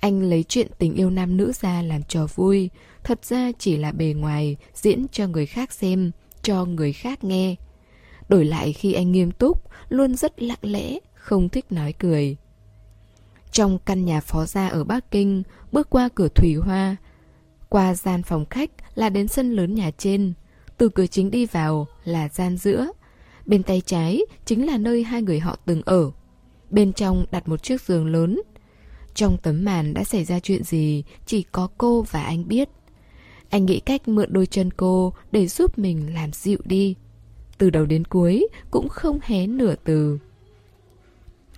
Anh 0.00 0.22
lấy 0.22 0.44
chuyện 0.48 0.68
tình 0.78 0.94
yêu 0.94 1.10
nam 1.10 1.36
nữ 1.36 1.52
ra 1.60 1.82
làm 1.82 2.02
trò 2.02 2.26
vui, 2.34 2.70
thật 3.04 3.24
ra 3.24 3.52
chỉ 3.58 3.76
là 3.76 3.92
bề 3.92 4.14
ngoài, 4.16 4.56
diễn 4.74 5.06
cho 5.12 5.26
người 5.26 5.46
khác 5.46 5.72
xem, 5.72 6.10
cho 6.44 6.64
người 6.64 6.92
khác 6.92 7.24
nghe. 7.24 7.54
Đổi 8.28 8.44
lại 8.44 8.72
khi 8.72 8.92
anh 8.92 9.12
nghiêm 9.12 9.30
túc, 9.30 9.62
luôn 9.88 10.14
rất 10.14 10.42
lặng 10.42 10.58
lẽ, 10.62 10.98
không 11.14 11.48
thích 11.48 11.72
nói 11.72 11.92
cười. 11.92 12.36
Trong 13.52 13.78
căn 13.78 14.04
nhà 14.04 14.20
phó 14.20 14.46
gia 14.46 14.68
ở 14.68 14.84
Bắc 14.84 15.10
Kinh, 15.10 15.42
bước 15.72 15.90
qua 15.90 16.08
cửa 16.14 16.28
thủy 16.28 16.54
hoa, 16.54 16.96
qua 17.68 17.94
gian 17.94 18.22
phòng 18.22 18.44
khách 18.50 18.70
là 18.94 19.08
đến 19.08 19.28
sân 19.28 19.52
lớn 19.52 19.74
nhà 19.74 19.90
trên. 19.98 20.32
Từ 20.78 20.88
cửa 20.88 21.06
chính 21.06 21.30
đi 21.30 21.46
vào 21.46 21.86
là 22.04 22.28
gian 22.28 22.56
giữa. 22.56 22.86
Bên 23.46 23.62
tay 23.62 23.82
trái 23.86 24.20
chính 24.44 24.66
là 24.66 24.78
nơi 24.78 25.04
hai 25.04 25.22
người 25.22 25.40
họ 25.40 25.56
từng 25.64 25.82
ở. 25.84 26.10
Bên 26.70 26.92
trong 26.92 27.26
đặt 27.30 27.48
một 27.48 27.62
chiếc 27.62 27.82
giường 27.82 28.06
lớn. 28.06 28.42
Trong 29.14 29.38
tấm 29.42 29.64
màn 29.64 29.94
đã 29.94 30.04
xảy 30.04 30.24
ra 30.24 30.40
chuyện 30.40 30.64
gì 30.64 31.04
chỉ 31.26 31.42
có 31.42 31.68
cô 31.78 32.02
và 32.02 32.22
anh 32.22 32.48
biết. 32.48 32.68
Anh 33.54 33.66
nghĩ 33.66 33.80
cách 33.80 34.08
mượn 34.08 34.32
đôi 34.32 34.46
chân 34.46 34.70
cô 34.70 35.12
để 35.32 35.46
giúp 35.46 35.78
mình 35.78 36.14
làm 36.14 36.32
dịu 36.32 36.58
đi. 36.64 36.94
Từ 37.58 37.70
đầu 37.70 37.86
đến 37.86 38.04
cuối 38.04 38.48
cũng 38.70 38.88
không 38.88 39.18
hé 39.22 39.46
nửa 39.46 39.74
từ. 39.84 40.18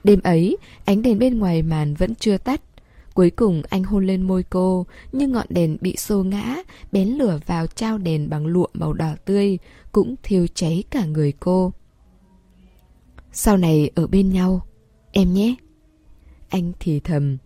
Đêm 0.04 0.20
ấy, 0.22 0.56
ánh 0.85 1.02
đèn 1.02 1.18
bên 1.18 1.38
ngoài 1.38 1.62
màn 1.62 1.94
vẫn 1.94 2.14
chưa 2.14 2.38
tắt. 2.38 2.61
Cuối 3.14 3.30
cùng 3.30 3.62
anh 3.68 3.85
hôn 3.85 4.06
lên 4.06 4.22
môi 4.22 4.42
cô, 4.42 4.87
nhưng 5.12 5.32
ngọn 5.32 5.46
đèn 5.48 5.76
bị 5.80 5.96
xô 5.96 6.22
ngã, 6.22 6.56
bén 6.92 7.09
lửa 7.09 7.40
vào 7.46 7.66
trao 7.66 7.98
đèn 7.98 8.30
bằng 8.30 8.46
lụa 8.46 8.66
màu 8.74 8.92
đỏ 8.92 9.14
tươi, 9.24 9.59
cũng 9.92 10.14
thiêu 10.22 10.46
cháy 10.54 10.85
cả 10.90 11.04
người 11.04 11.32
cô. 11.32 11.72
Sau 13.32 13.56
này 13.56 13.90
ở 13.94 14.06
bên 14.06 14.30
nhau, 14.30 14.66
em 15.12 15.35
nhé. 15.35 15.54
Anh 16.48 16.72
thì 16.80 17.00
thầm. 17.00 17.37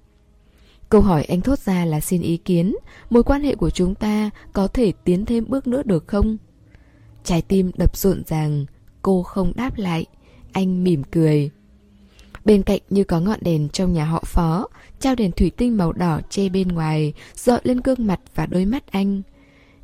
Câu 0.91 1.01
hỏi 1.01 1.25
anh 1.25 1.41
thốt 1.41 1.59
ra 1.59 1.85
là 1.85 2.01
xin 2.01 2.23
ý 2.23 2.37
kiến, 2.37 2.77
mối 3.11 3.23
quan 3.23 3.43
hệ 3.43 3.55
của 3.55 3.71
chúng 3.71 3.95
ta 3.95 4.31
có 4.53 4.67
thể 4.67 4.93
tiến 5.05 5.25
thêm 5.25 5.45
bước 5.49 5.67
nữa 5.67 5.83
được 5.85 6.09
không? 6.09 6.37
Trái 7.25 7.43
tim 7.43 7.71
đập 7.77 7.97
rộn 7.97 8.23
ràng, 8.27 8.67
cô 9.03 9.23
không 9.23 9.53
đáp 9.57 9.79
lại, 9.79 10.07
anh 10.53 10.85
mỉm 10.85 11.03
cười. 11.11 11.51
Bên 12.45 12.63
cạnh 12.63 12.81
như 12.91 13.05
có 13.05 13.21
ngọn 13.21 13.39
đèn 13.43 13.69
trong 13.69 13.93
nhà 13.93 14.05
họ 14.05 14.23
phó, 14.27 14.69
trao 15.01 15.15
đèn 15.15 15.33
thủy 15.33 15.51
tinh 15.57 15.77
màu 15.77 15.93
đỏ 15.93 16.21
che 16.31 16.49
bên 16.49 16.69
ngoài, 16.69 17.13
dọi 17.35 17.61
lên 17.63 17.81
gương 17.85 18.07
mặt 18.07 18.21
và 18.35 18.47
đôi 18.47 18.65
mắt 18.65 18.93
anh. 18.93 19.23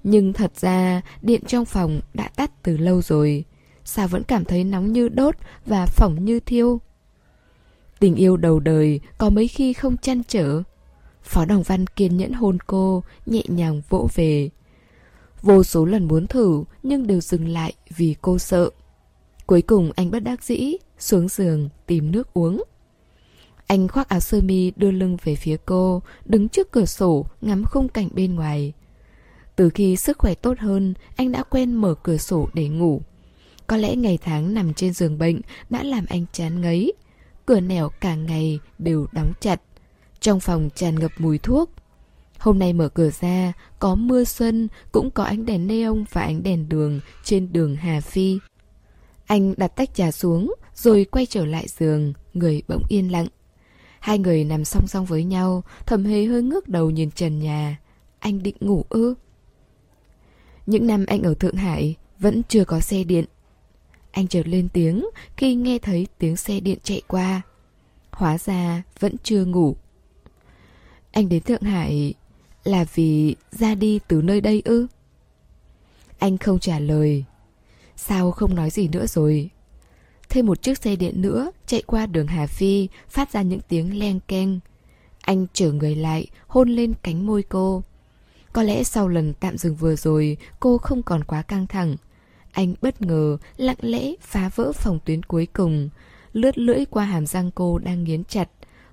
Nhưng 0.04 0.32
thật 0.32 0.52
ra, 0.56 1.02
điện 1.22 1.40
trong 1.46 1.64
phòng 1.64 2.00
đã 2.14 2.28
tắt 2.28 2.62
từ 2.62 2.76
lâu 2.76 3.02
rồi. 3.02 3.44
Sao 3.84 4.08
vẫn 4.08 4.22
cảm 4.22 4.44
thấy 4.44 4.64
nóng 4.64 4.92
như 4.92 5.08
đốt 5.08 5.34
và 5.66 5.86
phỏng 5.86 6.24
như 6.24 6.40
thiêu? 6.40 6.80
Tình 7.98 8.14
yêu 8.14 8.36
đầu 8.36 8.60
đời 8.60 9.00
có 9.18 9.30
mấy 9.30 9.48
khi 9.48 9.72
không 9.72 9.96
chăn 9.96 10.22
trở. 10.28 10.62
Phó 11.26 11.44
Đồng 11.44 11.62
Văn 11.62 11.86
kiên 11.86 12.16
nhẫn 12.16 12.32
hôn 12.32 12.58
cô, 12.66 13.02
nhẹ 13.26 13.42
nhàng 13.48 13.82
vỗ 13.88 14.08
về. 14.14 14.50
Vô 15.42 15.62
số 15.62 15.84
lần 15.84 16.08
muốn 16.08 16.26
thử 16.26 16.64
nhưng 16.82 17.06
đều 17.06 17.20
dừng 17.20 17.48
lại 17.48 17.72
vì 17.96 18.14
cô 18.20 18.38
sợ. 18.38 18.70
Cuối 19.46 19.62
cùng 19.62 19.92
anh 19.96 20.10
bất 20.10 20.20
đắc 20.20 20.44
dĩ, 20.44 20.76
xuống 20.98 21.28
giường 21.28 21.68
tìm 21.86 22.12
nước 22.12 22.34
uống. 22.34 22.64
Anh 23.66 23.88
khoác 23.88 24.08
áo 24.08 24.20
sơ 24.20 24.40
mi 24.40 24.72
đưa 24.76 24.90
lưng 24.90 25.16
về 25.24 25.34
phía 25.34 25.56
cô, 25.66 26.02
đứng 26.24 26.48
trước 26.48 26.70
cửa 26.70 26.84
sổ 26.84 27.26
ngắm 27.40 27.64
khung 27.64 27.88
cảnh 27.88 28.08
bên 28.14 28.34
ngoài. 28.34 28.72
Từ 29.56 29.70
khi 29.70 29.96
sức 29.96 30.18
khỏe 30.18 30.34
tốt 30.34 30.58
hơn, 30.58 30.94
anh 31.16 31.32
đã 31.32 31.42
quen 31.42 31.74
mở 31.74 31.94
cửa 32.02 32.16
sổ 32.16 32.48
để 32.54 32.68
ngủ. 32.68 33.00
Có 33.66 33.76
lẽ 33.76 33.96
ngày 33.96 34.18
tháng 34.22 34.54
nằm 34.54 34.74
trên 34.74 34.92
giường 34.92 35.18
bệnh 35.18 35.40
đã 35.70 35.82
làm 35.82 36.04
anh 36.08 36.24
chán 36.32 36.60
ngấy. 36.60 36.92
Cửa 37.46 37.60
nẻo 37.60 37.88
cả 38.00 38.14
ngày 38.14 38.58
đều 38.78 39.06
đóng 39.12 39.32
chặt. 39.40 39.60
Trong 40.20 40.40
phòng 40.40 40.70
tràn 40.74 40.94
ngập 40.94 41.12
mùi 41.18 41.38
thuốc. 41.38 41.70
Hôm 42.38 42.58
nay 42.58 42.72
mở 42.72 42.88
cửa 42.88 43.10
ra, 43.20 43.52
có 43.78 43.94
mưa 43.94 44.24
xuân, 44.24 44.68
cũng 44.92 45.10
có 45.10 45.24
ánh 45.24 45.46
đèn 45.46 45.66
neon 45.66 46.04
và 46.12 46.22
ánh 46.22 46.42
đèn 46.42 46.68
đường 46.68 47.00
trên 47.24 47.52
đường 47.52 47.76
Hà 47.76 48.00
Phi. 48.00 48.38
Anh 49.26 49.54
đặt 49.56 49.68
tách 49.76 49.94
trà 49.94 50.10
xuống, 50.10 50.54
rồi 50.74 51.04
quay 51.04 51.26
trở 51.26 51.46
lại 51.46 51.66
giường, 51.68 52.12
người 52.34 52.62
bỗng 52.68 52.82
yên 52.88 53.12
lặng. 53.12 53.26
Hai 54.00 54.18
người 54.18 54.44
nằm 54.44 54.64
song 54.64 54.86
song 54.86 55.04
với 55.04 55.24
nhau, 55.24 55.62
thầm 55.86 56.04
hề 56.04 56.24
hơi 56.24 56.42
ngước 56.42 56.68
đầu 56.68 56.90
nhìn 56.90 57.10
trần 57.10 57.38
nhà. 57.38 57.78
Anh 58.18 58.42
định 58.42 58.56
ngủ 58.60 58.84
ư? 58.88 59.14
Những 60.66 60.86
năm 60.86 61.04
anh 61.06 61.22
ở 61.22 61.34
Thượng 61.34 61.56
Hải, 61.56 61.94
vẫn 62.18 62.42
chưa 62.48 62.64
có 62.64 62.80
xe 62.80 63.04
điện. 63.04 63.24
Anh 64.10 64.28
chợt 64.28 64.48
lên 64.48 64.68
tiếng 64.68 65.06
khi 65.36 65.54
nghe 65.54 65.78
thấy 65.78 66.06
tiếng 66.18 66.36
xe 66.36 66.60
điện 66.60 66.78
chạy 66.82 67.02
qua. 67.08 67.42
Hóa 68.10 68.38
ra 68.38 68.82
vẫn 69.00 69.16
chưa 69.22 69.44
ngủ. 69.44 69.76
Anh 71.16 71.28
đến 71.28 71.42
Thượng 71.42 71.62
Hải 71.62 72.14
là 72.64 72.84
vì 72.94 73.36
ra 73.50 73.74
đi 73.74 74.00
từ 74.08 74.22
nơi 74.22 74.40
đây 74.40 74.62
ư? 74.64 74.86
Anh 76.18 76.38
không 76.38 76.58
trả 76.58 76.78
lời. 76.78 77.24
Sao 77.96 78.30
không 78.30 78.54
nói 78.54 78.70
gì 78.70 78.88
nữa 78.88 79.06
rồi? 79.06 79.50
Thêm 80.28 80.46
một 80.46 80.62
chiếc 80.62 80.78
xe 80.78 80.96
điện 80.96 81.22
nữa 81.22 81.50
chạy 81.66 81.82
qua 81.86 82.06
đường 82.06 82.26
Hà 82.26 82.46
Phi 82.46 82.88
phát 83.08 83.32
ra 83.32 83.42
những 83.42 83.60
tiếng 83.68 83.98
len 83.98 84.20
keng. 84.28 84.60
Anh 85.20 85.46
trở 85.52 85.72
người 85.72 85.94
lại, 85.94 86.26
hôn 86.46 86.68
lên 86.68 86.92
cánh 87.02 87.26
môi 87.26 87.42
cô. 87.42 87.82
Có 88.52 88.62
lẽ 88.62 88.84
sau 88.84 89.08
lần 89.08 89.34
tạm 89.40 89.58
dừng 89.58 89.74
vừa 89.74 89.96
rồi, 89.96 90.36
cô 90.60 90.78
không 90.78 91.02
còn 91.02 91.24
quá 91.24 91.42
căng 91.42 91.66
thẳng. 91.66 91.96
Anh 92.52 92.74
bất 92.82 93.02
ngờ, 93.02 93.36
lặng 93.56 93.76
lẽ 93.80 94.12
phá 94.20 94.50
vỡ 94.54 94.72
phòng 94.72 94.98
tuyến 95.04 95.22
cuối 95.22 95.46
cùng, 95.52 95.88
lướt 96.32 96.58
lưỡi 96.58 96.84
qua 96.84 97.04
hàm 97.04 97.26
răng 97.26 97.50
cô 97.54 97.78
đang 97.78 98.04
nghiến 98.04 98.24
chặt. 98.24 98.48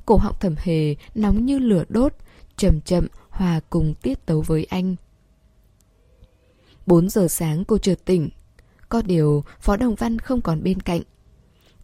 Cổ 0.05 0.15
họng 0.15 0.35
thầm 0.39 0.55
hề, 0.57 0.95
nóng 1.15 1.45
như 1.45 1.59
lửa 1.59 1.83
đốt, 1.89 2.13
chậm 2.57 2.81
chậm, 2.81 3.07
hòa 3.29 3.59
cùng 3.69 3.93
tiết 4.01 4.25
tấu 4.25 4.41
với 4.41 4.65
anh. 4.69 4.95
4 6.85 7.09
giờ 7.09 7.27
sáng 7.27 7.65
cô 7.65 7.77
chợt 7.77 8.05
tỉnh. 8.05 8.29
Có 8.89 9.01
điều, 9.01 9.43
Phó 9.59 9.77
Đồng 9.77 9.95
Văn 9.95 10.19
không 10.19 10.41
còn 10.41 10.63
bên 10.63 10.79
cạnh. 10.79 11.01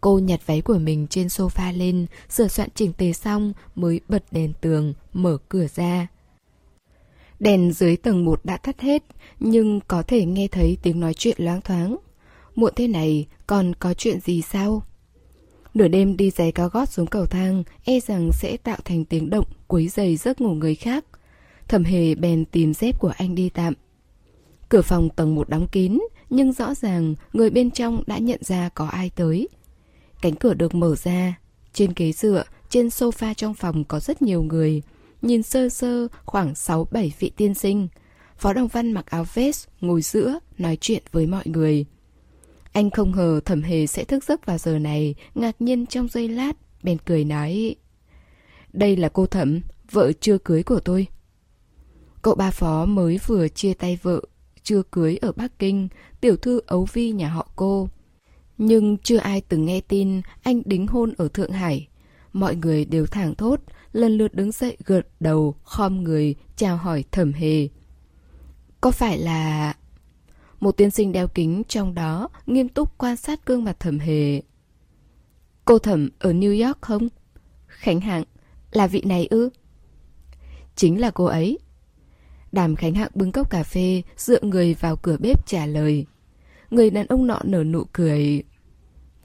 Cô 0.01 0.19
nhặt 0.19 0.39
váy 0.45 0.61
của 0.61 0.77
mình 0.77 1.07
trên 1.07 1.27
sofa 1.27 1.77
lên, 1.77 2.05
sửa 2.29 2.47
soạn 2.47 2.69
chỉnh 2.75 2.93
tề 2.93 3.13
xong 3.13 3.53
mới 3.75 4.01
bật 4.07 4.23
đèn 4.31 4.53
tường, 4.61 4.93
mở 5.13 5.37
cửa 5.49 5.67
ra. 5.75 6.07
Đèn 7.39 7.73
dưới 7.73 7.97
tầng 7.97 8.25
1 8.25 8.45
đã 8.45 8.57
tắt 8.57 8.81
hết, 8.81 9.03
nhưng 9.39 9.79
có 9.87 10.03
thể 10.03 10.25
nghe 10.25 10.47
thấy 10.47 10.77
tiếng 10.81 10.99
nói 10.99 11.13
chuyện 11.13 11.35
loáng 11.39 11.61
thoáng. 11.61 11.97
Muộn 12.55 12.73
thế 12.75 12.87
này, 12.87 13.27
còn 13.47 13.73
có 13.79 13.93
chuyện 13.93 14.19
gì 14.19 14.41
sao? 14.41 14.83
Nửa 15.73 15.87
đêm 15.87 16.17
đi 16.17 16.29
giày 16.29 16.51
cao 16.51 16.69
gót 16.69 16.89
xuống 16.89 17.07
cầu 17.07 17.25
thang, 17.25 17.63
e 17.83 17.99
rằng 17.99 18.29
sẽ 18.33 18.57
tạo 18.57 18.77
thành 18.85 19.05
tiếng 19.05 19.29
động 19.29 19.45
quấy 19.67 19.87
giày 19.87 20.15
giấc 20.15 20.41
ngủ 20.41 20.53
người 20.53 20.75
khác. 20.75 21.05
Thẩm 21.67 21.83
hề 21.83 22.15
bèn 22.15 22.45
tìm 22.45 22.73
dép 22.73 22.99
của 22.99 23.13
anh 23.17 23.35
đi 23.35 23.49
tạm. 23.49 23.73
Cửa 24.69 24.81
phòng 24.81 25.09
tầng 25.09 25.35
1 25.35 25.49
đóng 25.49 25.67
kín, 25.71 25.99
nhưng 26.29 26.53
rõ 26.53 26.73
ràng 26.73 27.15
người 27.33 27.49
bên 27.49 27.71
trong 27.71 28.03
đã 28.07 28.17
nhận 28.17 28.39
ra 28.43 28.69
có 28.69 28.85
ai 28.85 29.09
tới. 29.09 29.47
Cánh 30.21 30.35
cửa 30.35 30.53
được 30.53 30.75
mở 30.75 30.95
ra. 30.95 31.39
Trên 31.73 31.93
ghế 31.95 32.11
dựa, 32.11 32.43
trên 32.69 32.87
sofa 32.87 33.33
trong 33.33 33.53
phòng 33.53 33.83
có 33.83 33.99
rất 33.99 34.21
nhiều 34.21 34.43
người. 34.43 34.81
Nhìn 35.21 35.43
sơ 35.43 35.69
sơ 35.69 36.07
khoảng 36.25 36.53
6-7 36.53 37.09
vị 37.19 37.31
tiên 37.37 37.53
sinh. 37.53 37.87
Phó 38.37 38.53
Đồng 38.53 38.67
Văn 38.67 38.91
mặc 38.91 39.05
áo 39.05 39.25
vest, 39.33 39.67
ngồi 39.81 40.01
giữa, 40.01 40.39
nói 40.57 40.77
chuyện 40.81 41.03
với 41.11 41.27
mọi 41.27 41.43
người. 41.45 41.85
Anh 42.79 42.91
không 42.91 43.11
ngờ 43.11 43.39
thẩm 43.45 43.61
hề 43.61 43.87
sẽ 43.87 44.03
thức 44.03 44.23
giấc 44.23 44.45
vào 44.45 44.57
giờ 44.57 44.79
này, 44.79 45.15
ngạc 45.35 45.61
nhiên 45.61 45.85
trong 45.85 46.07
giây 46.07 46.27
lát, 46.27 46.53
bèn 46.83 46.97
cười 47.05 47.25
nói. 47.25 47.75
Đây 48.73 48.95
là 48.95 49.09
cô 49.09 49.25
thẩm, 49.25 49.61
vợ 49.91 50.11
chưa 50.19 50.37
cưới 50.37 50.63
của 50.63 50.79
tôi. 50.79 51.07
Cậu 52.21 52.35
ba 52.35 52.51
phó 52.51 52.85
mới 52.85 53.19
vừa 53.27 53.47
chia 53.47 53.73
tay 53.73 53.99
vợ, 54.01 54.21
chưa 54.63 54.81
cưới 54.91 55.17
ở 55.17 55.31
Bắc 55.31 55.59
Kinh, 55.59 55.87
tiểu 56.21 56.35
thư 56.37 56.61
ấu 56.65 56.87
vi 56.93 57.11
nhà 57.11 57.29
họ 57.29 57.47
cô. 57.55 57.89
Nhưng 58.57 58.97
chưa 58.97 59.17
ai 59.17 59.41
từng 59.41 59.65
nghe 59.65 59.81
tin 59.81 60.21
anh 60.43 60.61
đính 60.65 60.87
hôn 60.87 61.13
ở 61.17 61.27
Thượng 61.27 61.51
Hải. 61.51 61.87
Mọi 62.33 62.55
người 62.55 62.85
đều 62.85 63.05
thẳng 63.05 63.35
thốt, 63.35 63.59
lần 63.93 64.17
lượt 64.17 64.33
đứng 64.33 64.51
dậy 64.51 64.77
gật 64.85 65.07
đầu, 65.19 65.55
khom 65.63 66.03
người, 66.03 66.35
chào 66.55 66.77
hỏi 66.77 67.03
thẩm 67.11 67.33
hề. 67.33 67.67
Có 68.81 68.91
phải 68.91 69.17
là... 69.17 69.73
Một 70.59 70.77
tiên 70.77 70.91
sinh 70.91 71.11
đeo 71.11 71.27
kính 71.27 71.63
trong 71.67 71.93
đó 71.93 72.29
nghiêm 72.45 72.69
túc 72.69 72.97
quan 72.97 73.17
sát 73.17 73.45
gương 73.45 73.63
mặt 73.63 73.79
thẩm 73.79 73.99
hề. 73.99 74.41
Cô 75.65 75.79
thẩm 75.79 76.09
ở 76.19 76.33
New 76.33 76.65
York 76.67 76.81
không? 76.81 77.07
Khánh 77.67 77.99
Hạng, 77.99 78.23
là 78.71 78.87
vị 78.87 79.01
này 79.05 79.27
ư? 79.29 79.49
Chính 80.75 81.01
là 81.01 81.11
cô 81.11 81.25
ấy. 81.25 81.59
Đàm 82.51 82.75
Khánh 82.75 82.93
Hạng 82.93 83.11
bưng 83.15 83.31
cốc 83.31 83.49
cà 83.49 83.63
phê, 83.63 84.01
dựa 84.17 84.41
người 84.41 84.73
vào 84.73 84.95
cửa 84.95 85.17
bếp 85.19 85.47
trả 85.47 85.65
lời. 85.65 86.05
Người 86.69 86.89
đàn 86.89 87.07
ông 87.07 87.27
nọ 87.27 87.39
nở 87.43 87.63
nụ 87.63 87.83
cười. 87.93 88.43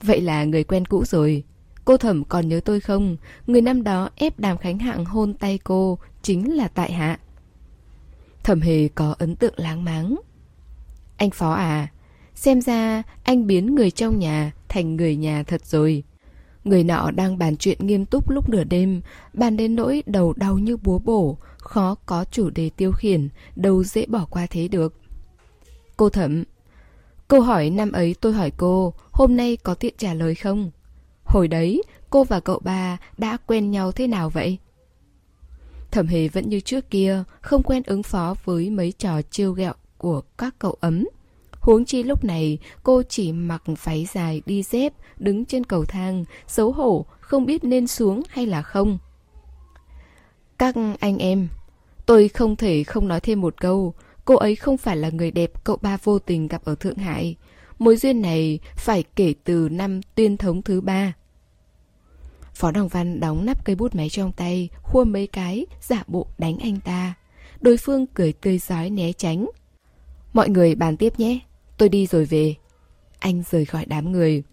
Vậy 0.01 0.21
là 0.21 0.43
người 0.43 0.63
quen 0.63 0.85
cũ 0.85 1.03
rồi. 1.05 1.43
Cô 1.85 1.97
thẩm 1.97 2.23
còn 2.23 2.47
nhớ 2.47 2.59
tôi 2.65 2.79
không? 2.79 3.17
Người 3.47 3.61
năm 3.61 3.83
đó 3.83 4.09
ép 4.15 4.39
đàm 4.39 4.57
khánh 4.57 4.79
hạng 4.79 5.05
hôn 5.05 5.33
tay 5.33 5.59
cô 5.63 5.99
chính 6.21 6.55
là 6.55 6.67
tại 6.67 6.91
hạ. 6.91 7.19
Thẩm 8.43 8.61
hề 8.61 8.87
có 8.87 9.15
ấn 9.19 9.35
tượng 9.35 9.53
láng 9.57 9.83
máng. 9.83 10.15
Anh 11.17 11.31
Phó 11.31 11.51
à, 11.51 11.87
xem 12.35 12.61
ra 12.61 13.03
anh 13.23 13.47
biến 13.47 13.75
người 13.75 13.91
trong 13.91 14.19
nhà 14.19 14.51
thành 14.69 14.95
người 14.95 15.15
nhà 15.15 15.43
thật 15.43 15.65
rồi. 15.65 16.03
Người 16.63 16.83
nọ 16.83 17.11
đang 17.11 17.37
bàn 17.37 17.57
chuyện 17.57 17.87
nghiêm 17.87 18.05
túc 18.05 18.29
lúc 18.29 18.49
nửa 18.49 18.63
đêm, 18.63 19.01
bàn 19.33 19.57
đến 19.57 19.75
nỗi 19.75 20.03
đầu 20.05 20.33
đau 20.33 20.57
như 20.57 20.77
búa 20.77 20.99
bổ, 20.99 21.37
khó 21.57 21.95
có 22.05 22.25
chủ 22.31 22.49
đề 22.49 22.69
tiêu 22.69 22.91
khiển, 22.91 23.29
đâu 23.55 23.83
dễ 23.83 24.05
bỏ 24.05 24.25
qua 24.29 24.47
thế 24.49 24.67
được. 24.67 24.93
Cô 25.97 26.09
thẩm, 26.09 26.43
Câu 27.27 27.41
hỏi 27.41 27.69
năm 27.69 27.91
ấy 27.91 28.15
tôi 28.21 28.33
hỏi 28.33 28.51
cô, 28.57 28.93
hôm 29.11 29.35
nay 29.35 29.57
có 29.63 29.73
tiện 29.73 29.93
trả 29.97 30.13
lời 30.13 30.35
không? 30.35 30.71
Hồi 31.23 31.47
đấy, 31.47 31.83
cô 32.09 32.23
và 32.23 32.39
cậu 32.39 32.59
ba 32.59 32.97
đã 33.17 33.37
quen 33.47 33.71
nhau 33.71 33.91
thế 33.91 34.07
nào 34.07 34.29
vậy? 34.29 34.57
Thẩm 35.91 36.07
hề 36.07 36.27
vẫn 36.27 36.49
như 36.49 36.59
trước 36.59 36.89
kia, 36.89 37.23
không 37.41 37.63
quen 37.63 37.83
ứng 37.85 38.03
phó 38.03 38.35
với 38.43 38.69
mấy 38.69 38.91
trò 38.91 39.21
trêu 39.21 39.51
ghẹo 39.51 39.73
của 40.05 40.21
các 40.37 40.55
cậu 40.59 40.77
ấm. 40.79 41.07
Huống 41.51 41.85
chi 41.85 42.03
lúc 42.03 42.23
này 42.23 42.57
cô 42.83 43.03
chỉ 43.09 43.31
mặc 43.31 43.63
váy 43.83 44.07
dài 44.13 44.41
đi 44.45 44.63
dép, 44.63 44.93
đứng 45.17 45.45
trên 45.45 45.63
cầu 45.63 45.85
thang, 45.85 46.25
xấu 46.47 46.71
hổ, 46.71 47.05
không 47.19 47.45
biết 47.45 47.63
nên 47.63 47.87
xuống 47.87 48.23
hay 48.29 48.45
là 48.45 48.61
không. 48.61 48.97
Các 50.57 50.75
anh 50.99 51.17
em, 51.17 51.47
tôi 52.05 52.27
không 52.27 52.55
thể 52.55 52.83
không 52.83 53.07
nói 53.07 53.19
thêm 53.19 53.41
một 53.41 53.61
câu, 53.61 53.93
cô 54.25 54.35
ấy 54.35 54.55
không 54.55 54.77
phải 54.77 54.97
là 54.97 55.09
người 55.09 55.31
đẹp 55.31 55.63
cậu 55.63 55.77
ba 55.81 55.97
vô 56.03 56.19
tình 56.19 56.47
gặp 56.47 56.65
ở 56.65 56.75
Thượng 56.75 56.97
Hải. 56.97 57.35
Mối 57.79 57.97
duyên 57.97 58.21
này 58.21 58.59
phải 58.75 59.03
kể 59.15 59.33
từ 59.43 59.69
năm 59.71 60.01
tuyên 60.15 60.37
thống 60.37 60.61
thứ 60.61 60.81
ba. 60.81 61.13
Phó 62.53 62.71
Đồng 62.71 62.87
Văn 62.87 63.19
đóng 63.19 63.45
nắp 63.45 63.65
cây 63.65 63.75
bút 63.75 63.95
máy 63.95 64.09
trong 64.09 64.31
tay, 64.31 64.69
khua 64.81 65.03
mấy 65.03 65.27
cái, 65.27 65.65
giả 65.81 66.03
bộ 66.07 66.27
đánh 66.37 66.57
anh 66.57 66.79
ta. 66.79 67.13
Đối 67.61 67.77
phương 67.77 68.05
cười 68.05 68.33
tươi 68.33 68.57
giói 68.57 68.89
né 68.89 69.13
tránh. 69.13 69.45
Mọi 70.35 70.49
người 70.49 70.75
bàn 70.75 70.97
tiếp 70.97 71.19
nhé, 71.19 71.39
tôi 71.77 71.89
đi 71.89 72.07
rồi 72.07 72.25
về. 72.25 72.55
Anh 73.19 73.43
rời 73.51 73.65
khỏi 73.65 73.85
đám 73.85 74.11
người. 74.11 74.43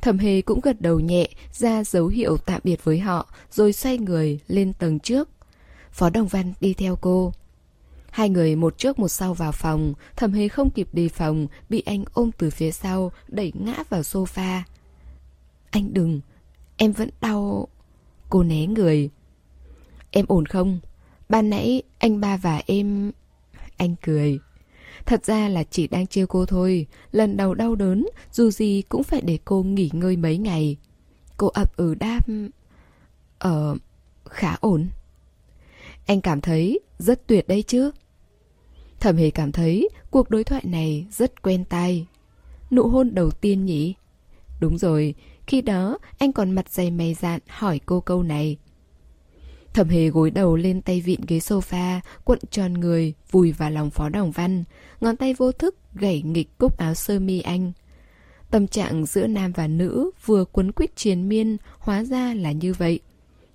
Thẩm 0.00 0.18
Hề 0.18 0.42
cũng 0.42 0.60
gật 0.60 0.80
đầu 0.80 1.00
nhẹ, 1.00 1.28
ra 1.52 1.84
dấu 1.84 2.06
hiệu 2.06 2.36
tạm 2.36 2.60
biệt 2.64 2.84
với 2.84 2.98
họ, 2.98 3.28
rồi 3.50 3.72
xoay 3.72 3.98
người 3.98 4.40
lên 4.48 4.72
tầng 4.72 4.98
trước. 4.98 5.28
Phó 5.92 6.10
Đồng 6.10 6.26
Văn 6.26 6.52
đi 6.60 6.74
theo 6.74 6.96
cô. 6.96 7.32
Hai 8.10 8.28
người 8.28 8.56
một 8.56 8.78
trước 8.78 8.98
một 8.98 9.08
sau 9.08 9.34
vào 9.34 9.52
phòng, 9.52 9.94
Thẩm 10.16 10.32
Hề 10.32 10.48
không 10.48 10.70
kịp 10.70 10.88
đề 10.92 11.08
phòng, 11.08 11.46
bị 11.68 11.82
anh 11.86 12.04
ôm 12.12 12.30
từ 12.38 12.50
phía 12.50 12.70
sau, 12.70 13.12
đẩy 13.28 13.52
ngã 13.54 13.74
vào 13.88 14.00
sofa. 14.00 14.60
Anh 15.70 15.94
đừng, 15.94 16.20
em 16.76 16.92
vẫn 16.92 17.10
đau... 17.20 17.68
Cô 18.28 18.42
né 18.42 18.66
người. 18.66 19.10
Em 20.10 20.24
ổn 20.28 20.46
không? 20.46 20.80
Ban 21.28 21.50
nãy 21.50 21.82
anh 21.98 22.20
ba 22.20 22.36
và 22.36 22.62
em... 22.66 23.12
Anh 23.76 23.94
cười. 24.02 24.38
Thật 25.06 25.24
ra 25.24 25.48
là 25.48 25.64
chỉ 25.64 25.86
đang 25.86 26.06
trêu 26.06 26.26
cô 26.26 26.46
thôi. 26.46 26.86
Lần 27.12 27.36
đầu 27.36 27.54
đau 27.54 27.74
đớn 27.74 28.06
Dù 28.32 28.50
gì 28.50 28.82
cũng 28.88 29.02
phải 29.02 29.20
để 29.20 29.38
cô 29.44 29.62
nghỉ 29.62 29.90
ngơi 29.92 30.16
mấy 30.16 30.38
ngày. 30.38 30.76
Cô 31.36 31.46
ập 31.46 31.76
ừ 31.76 31.94
đáp 31.94 32.20
Ờ... 33.38 33.76
khá 34.24 34.56
ổn. 34.60 34.88
Anh 36.06 36.20
cảm 36.20 36.40
thấy 36.40 36.80
rất 36.98 37.26
tuyệt 37.26 37.48
đấy 37.48 37.62
chứ. 37.66 37.90
Thẩm 39.00 39.16
hề 39.16 39.30
cảm 39.30 39.52
thấy 39.52 39.88
cuộc 40.10 40.30
đối 40.30 40.44
thoại 40.44 40.62
này 40.64 41.06
rất 41.10 41.42
quen 41.42 41.64
tai. 41.64 42.06
Nụ 42.70 42.88
hôn 42.88 43.14
đầu 43.14 43.30
tiên 43.30 43.64
nhỉ? 43.64 43.94
Đúng 44.60 44.78
rồi, 44.78 45.14
khi 45.46 45.62
đó 45.62 45.98
anh 46.18 46.32
còn 46.32 46.50
mặt 46.50 46.70
dày 46.70 46.90
mày 46.90 47.14
dạn 47.14 47.40
hỏi 47.48 47.80
cô 47.86 48.00
câu 48.00 48.22
này. 48.22 48.56
Thẩm 49.74 49.88
hề 49.88 50.08
gối 50.08 50.30
đầu 50.30 50.56
lên 50.56 50.82
tay 50.82 51.00
vịn 51.00 51.20
ghế 51.28 51.38
sofa, 51.38 52.00
cuộn 52.24 52.38
tròn 52.50 52.74
người, 52.74 53.14
vùi 53.30 53.52
vào 53.52 53.70
lòng 53.70 53.90
phó 53.90 54.08
đồng 54.08 54.30
văn. 54.30 54.64
Ngón 55.00 55.16
tay 55.16 55.34
vô 55.34 55.52
thức 55.52 55.76
gảy 55.94 56.22
nghịch 56.22 56.58
cúc 56.58 56.78
áo 56.78 56.94
sơ 56.94 57.18
mi 57.18 57.40
anh. 57.40 57.72
Tâm 58.50 58.66
trạng 58.66 59.06
giữa 59.06 59.26
nam 59.26 59.52
và 59.52 59.66
nữ 59.66 60.10
vừa 60.26 60.44
quấn 60.44 60.72
quýt 60.72 60.96
triền 60.96 61.28
miên, 61.28 61.56
hóa 61.78 62.04
ra 62.04 62.34
là 62.34 62.52
như 62.52 62.72
vậy. 62.72 63.00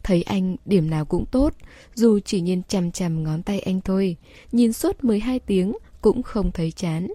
Thấy 0.03 0.21
anh 0.21 0.55
điểm 0.65 0.89
nào 0.89 1.05
cũng 1.05 1.25
tốt, 1.25 1.53
dù 1.95 2.19
chỉ 2.19 2.41
nhìn 2.41 2.63
chằm 2.63 2.91
chằm 2.91 3.23
ngón 3.23 3.43
tay 3.43 3.59
anh 3.59 3.81
thôi, 3.81 4.15
nhìn 4.51 4.73
suốt 4.73 5.03
12 5.03 5.39
tiếng 5.39 5.73
cũng 6.01 6.23
không 6.23 6.51
thấy 6.51 6.71
chán. 6.71 7.07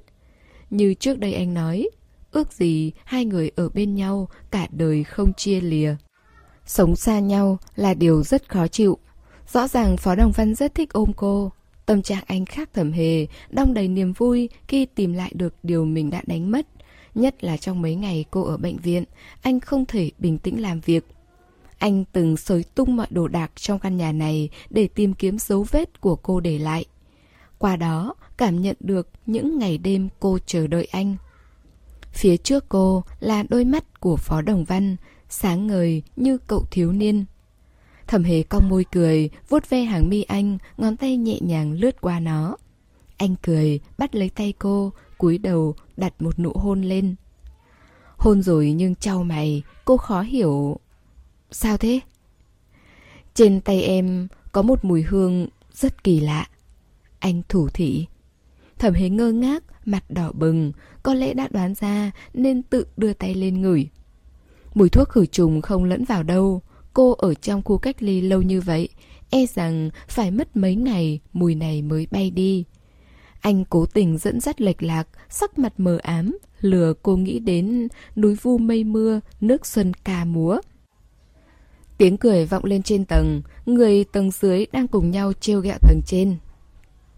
Như 0.70 0.94
trước 0.94 1.18
đây 1.18 1.34
anh 1.34 1.54
nói, 1.54 1.88
ước 2.32 2.52
gì 2.52 2.92
hai 3.04 3.24
người 3.24 3.50
ở 3.56 3.68
bên 3.68 3.94
nhau 3.94 4.28
cả 4.50 4.68
đời 4.70 5.04
không 5.04 5.32
chia 5.34 5.60
lìa. 5.60 5.96
Sống 6.66 6.96
xa 6.96 7.18
nhau 7.18 7.58
là 7.76 7.94
điều 7.94 8.22
rất 8.22 8.48
khó 8.48 8.66
chịu. 8.66 8.98
Rõ 9.52 9.68
ràng 9.68 9.96
Phó 9.96 10.14
Đồng 10.14 10.32
Văn 10.32 10.54
rất 10.54 10.74
thích 10.74 10.92
ôm 10.92 11.12
cô. 11.16 11.52
Tâm 11.86 12.02
trạng 12.02 12.24
anh 12.26 12.46
khác 12.46 12.70
thầm 12.74 12.92
hề, 12.92 13.26
đong 13.50 13.74
đầy 13.74 13.88
niềm 13.88 14.12
vui 14.12 14.48
khi 14.68 14.86
tìm 14.86 15.12
lại 15.12 15.32
được 15.34 15.54
điều 15.62 15.84
mình 15.84 16.10
đã 16.10 16.22
đánh 16.26 16.50
mất. 16.50 16.66
Nhất 17.14 17.44
là 17.44 17.56
trong 17.56 17.82
mấy 17.82 17.94
ngày 17.94 18.24
cô 18.30 18.42
ở 18.42 18.56
bệnh 18.56 18.76
viện, 18.76 19.04
anh 19.42 19.60
không 19.60 19.86
thể 19.86 20.10
bình 20.18 20.38
tĩnh 20.38 20.62
làm 20.62 20.80
việc. 20.80 21.06
Anh 21.78 22.04
từng 22.12 22.36
xới 22.36 22.64
tung 22.74 22.96
mọi 22.96 23.06
đồ 23.10 23.28
đạc 23.28 23.52
trong 23.56 23.78
căn 23.78 23.96
nhà 23.96 24.12
này 24.12 24.48
để 24.70 24.88
tìm 24.88 25.14
kiếm 25.14 25.38
dấu 25.38 25.66
vết 25.70 26.00
của 26.00 26.16
cô 26.16 26.40
để 26.40 26.58
lại. 26.58 26.84
Qua 27.58 27.76
đó, 27.76 28.14
cảm 28.36 28.60
nhận 28.60 28.76
được 28.80 29.08
những 29.26 29.58
ngày 29.58 29.78
đêm 29.78 30.08
cô 30.20 30.38
chờ 30.46 30.66
đợi 30.66 30.88
anh. 30.90 31.16
Phía 32.12 32.36
trước 32.36 32.64
cô 32.68 33.04
là 33.20 33.44
đôi 33.48 33.64
mắt 33.64 34.00
của 34.00 34.16
Phó 34.16 34.42
Đồng 34.42 34.64
Văn, 34.64 34.96
sáng 35.32 35.66
ngời 35.66 36.02
như 36.16 36.38
cậu 36.38 36.64
thiếu 36.70 36.92
niên. 36.92 37.24
Thẩm 38.06 38.24
hề 38.24 38.42
cong 38.42 38.68
môi 38.68 38.84
cười, 38.92 39.30
vuốt 39.48 39.70
ve 39.70 39.82
hàng 39.82 40.08
mi 40.08 40.22
anh, 40.22 40.58
ngón 40.76 40.96
tay 40.96 41.16
nhẹ 41.16 41.38
nhàng 41.40 41.72
lướt 41.72 42.00
qua 42.00 42.20
nó. 42.20 42.56
Anh 43.16 43.34
cười, 43.42 43.80
bắt 43.98 44.14
lấy 44.14 44.28
tay 44.28 44.52
cô, 44.58 44.92
cúi 45.18 45.38
đầu, 45.38 45.74
đặt 45.96 46.22
một 46.22 46.38
nụ 46.38 46.52
hôn 46.52 46.82
lên. 46.82 47.14
Hôn 48.16 48.42
rồi 48.42 48.72
nhưng 48.72 48.94
trao 48.94 49.24
mày, 49.24 49.62
cô 49.84 49.96
khó 49.96 50.22
hiểu. 50.22 50.80
Sao 51.50 51.76
thế? 51.76 52.00
Trên 53.34 53.60
tay 53.60 53.82
em 53.82 54.28
có 54.52 54.62
một 54.62 54.84
mùi 54.84 55.02
hương 55.02 55.48
rất 55.72 56.04
kỳ 56.04 56.20
lạ. 56.20 56.48
Anh 57.18 57.42
thủ 57.48 57.68
thị. 57.68 58.06
Thẩm 58.78 58.94
hề 58.94 59.08
ngơ 59.08 59.32
ngác, 59.32 59.64
mặt 59.84 60.04
đỏ 60.08 60.32
bừng, 60.32 60.72
có 61.02 61.14
lẽ 61.14 61.34
đã 61.34 61.48
đoán 61.50 61.74
ra 61.74 62.10
nên 62.34 62.62
tự 62.62 62.86
đưa 62.96 63.12
tay 63.12 63.34
lên 63.34 63.60
ngửi. 63.60 63.88
Mùi 64.74 64.88
thuốc 64.88 65.08
khử 65.08 65.26
trùng 65.26 65.62
không 65.62 65.84
lẫn 65.84 66.04
vào 66.04 66.22
đâu. 66.22 66.62
Cô 66.92 67.12
ở 67.12 67.34
trong 67.34 67.62
khu 67.64 67.78
cách 67.78 68.02
ly 68.02 68.20
lâu 68.20 68.42
như 68.42 68.60
vậy, 68.60 68.88
e 69.30 69.46
rằng 69.46 69.90
phải 70.08 70.30
mất 70.30 70.56
mấy 70.56 70.74
ngày 70.74 71.20
mùi 71.32 71.54
này 71.54 71.82
mới 71.82 72.06
bay 72.10 72.30
đi. 72.30 72.64
Anh 73.40 73.64
cố 73.64 73.86
tình 73.86 74.18
dẫn 74.18 74.40
dắt 74.40 74.60
lệch 74.60 74.82
lạc, 74.82 75.08
sắc 75.30 75.58
mặt 75.58 75.72
mờ 75.76 75.98
ám, 76.02 76.38
lừa 76.60 76.92
cô 77.02 77.16
nghĩ 77.16 77.38
đến 77.38 77.88
núi 78.16 78.34
vu 78.42 78.58
mây 78.58 78.84
mưa, 78.84 79.20
nước 79.40 79.66
xuân 79.66 79.92
ca 80.04 80.24
múa. 80.24 80.58
Tiếng 81.98 82.16
cười 82.16 82.46
vọng 82.46 82.64
lên 82.64 82.82
trên 82.82 83.04
tầng, 83.04 83.42
người 83.66 84.04
tầng 84.04 84.30
dưới 84.30 84.66
đang 84.72 84.88
cùng 84.88 85.10
nhau 85.10 85.32
trêu 85.32 85.60
ghẹo 85.60 85.78
tầng 85.80 86.00
trên. 86.06 86.36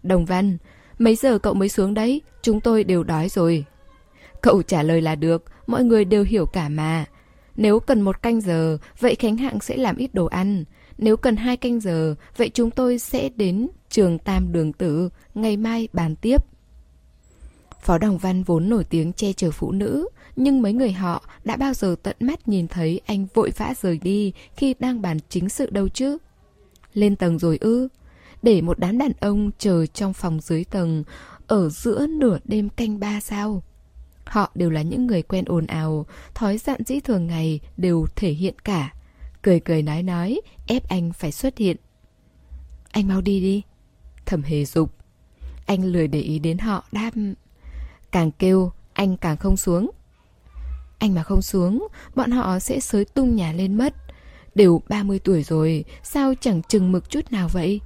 Đồng 0.03 0.25
Văn, 0.25 0.57
mấy 0.99 1.15
giờ 1.15 1.39
cậu 1.39 1.53
mới 1.53 1.69
xuống 1.69 1.93
đấy? 1.93 2.21
Chúng 2.41 2.61
tôi 2.61 2.83
đều 2.83 3.03
đói 3.03 3.29
rồi. 3.29 3.65
Cậu 4.41 4.61
trả 4.61 4.83
lời 4.83 5.01
là 5.01 5.15
được, 5.15 5.43
mọi 5.67 5.83
người 5.83 6.05
đều 6.05 6.23
hiểu 6.23 6.45
cả 6.45 6.69
mà. 6.69 7.05
Nếu 7.55 7.79
cần 7.79 8.01
một 8.01 8.21
canh 8.21 8.41
giờ, 8.41 8.77
vậy 8.99 9.15
Khánh 9.15 9.37
Hạng 9.37 9.59
sẽ 9.59 9.77
làm 9.77 9.95
ít 9.95 10.13
đồ 10.13 10.25
ăn. 10.25 10.63
Nếu 10.97 11.17
cần 11.17 11.35
hai 11.35 11.57
canh 11.57 11.79
giờ, 11.79 12.15
vậy 12.37 12.49
chúng 12.53 12.71
tôi 12.71 12.99
sẽ 12.99 13.29
đến 13.29 13.67
trường 13.89 14.17
Tam 14.19 14.51
Đường 14.51 14.73
Tử, 14.73 15.09
ngày 15.35 15.57
mai 15.57 15.87
bàn 15.93 16.15
tiếp. 16.15 16.41
Phó 17.81 17.97
Đồng 17.97 18.17
Văn 18.17 18.43
vốn 18.43 18.69
nổi 18.69 18.83
tiếng 18.83 19.13
che 19.13 19.33
chở 19.33 19.51
phụ 19.51 19.71
nữ, 19.71 20.07
nhưng 20.35 20.61
mấy 20.61 20.73
người 20.73 20.91
họ 20.91 21.23
đã 21.43 21.57
bao 21.57 21.73
giờ 21.73 21.95
tận 22.03 22.15
mắt 22.19 22.47
nhìn 22.47 22.67
thấy 22.67 23.01
anh 23.05 23.27
vội 23.33 23.51
vã 23.57 23.73
rời 23.81 23.99
đi 24.03 24.33
khi 24.55 24.75
đang 24.79 25.01
bàn 25.01 25.17
chính 25.29 25.49
sự 25.49 25.69
đâu 25.69 25.89
chứ? 25.89 26.17
Lên 26.93 27.15
tầng 27.15 27.39
rồi 27.39 27.57
ư? 27.61 27.87
Để 28.43 28.61
một 28.61 28.79
đám 28.79 28.97
đàn 28.97 29.11
ông 29.19 29.51
chờ 29.57 29.85
trong 29.85 30.13
phòng 30.13 30.39
dưới 30.41 30.63
tầng, 30.63 31.03
ở 31.47 31.69
giữa 31.69 32.07
nửa 32.07 32.37
đêm 32.45 32.69
canh 32.69 32.99
ba 32.99 33.19
sao? 33.19 33.63
Họ 34.25 34.51
đều 34.55 34.69
là 34.69 34.81
những 34.81 35.07
người 35.07 35.21
quen 35.21 35.45
ồn 35.45 35.67
ào, 35.67 36.05
thói 36.33 36.57
dặn 36.57 36.79
dĩ 36.85 36.99
thường 36.99 37.27
ngày 37.27 37.59
đều 37.77 38.05
thể 38.15 38.31
hiện 38.31 38.55
cả. 38.63 38.93
Cười 39.41 39.59
cười 39.59 39.81
nói 39.81 40.03
nói, 40.03 40.41
ép 40.67 40.87
anh 40.87 41.13
phải 41.13 41.31
xuất 41.31 41.57
hiện. 41.57 41.77
Anh 42.91 43.07
mau 43.07 43.21
đi 43.21 43.39
đi. 43.39 43.61
Thẩm 44.25 44.43
hề 44.43 44.65
dục. 44.65 44.91
Anh 45.65 45.83
lười 45.83 46.07
để 46.07 46.19
ý 46.19 46.39
đến 46.39 46.57
họ 46.57 46.83
đáp. 46.91 47.11
Càng 48.11 48.31
kêu, 48.31 48.71
anh 48.93 49.17
càng 49.17 49.37
không 49.37 49.57
xuống. 49.57 49.91
Anh 50.99 51.15
mà 51.15 51.23
không 51.23 51.41
xuống, 51.41 51.87
bọn 52.15 52.31
họ 52.31 52.59
sẽ 52.59 52.79
sới 52.79 53.05
tung 53.05 53.35
nhà 53.35 53.51
lên 53.51 53.77
mất. 53.77 53.93
Đều 54.55 54.81
30 54.89 55.19
tuổi 55.19 55.43
rồi, 55.43 55.85
sao 56.03 56.33
chẳng 56.41 56.61
chừng 56.61 56.91
mực 56.91 57.09
chút 57.09 57.31
nào 57.31 57.49
vậy? 57.53 57.81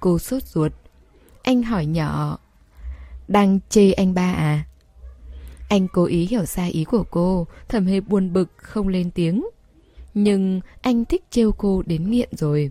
Cô 0.00 0.18
sốt 0.18 0.42
ruột. 0.42 0.72
Anh 1.42 1.62
hỏi 1.62 1.86
nhỏ. 1.86 2.38
Đang 3.28 3.58
chê 3.68 3.92
anh 3.92 4.14
ba 4.14 4.32
à? 4.32 4.64
Anh 5.68 5.88
cố 5.88 6.04
ý 6.04 6.26
hiểu 6.26 6.44
sai 6.44 6.70
ý 6.70 6.84
của 6.84 7.04
cô, 7.10 7.46
thầm 7.68 7.86
hề 7.86 8.00
buồn 8.00 8.32
bực 8.32 8.50
không 8.56 8.88
lên 8.88 9.10
tiếng. 9.10 9.46
Nhưng 10.14 10.60
anh 10.80 11.04
thích 11.04 11.24
trêu 11.30 11.52
cô 11.52 11.82
đến 11.86 12.10
nghiện 12.10 12.28
rồi. 12.32 12.70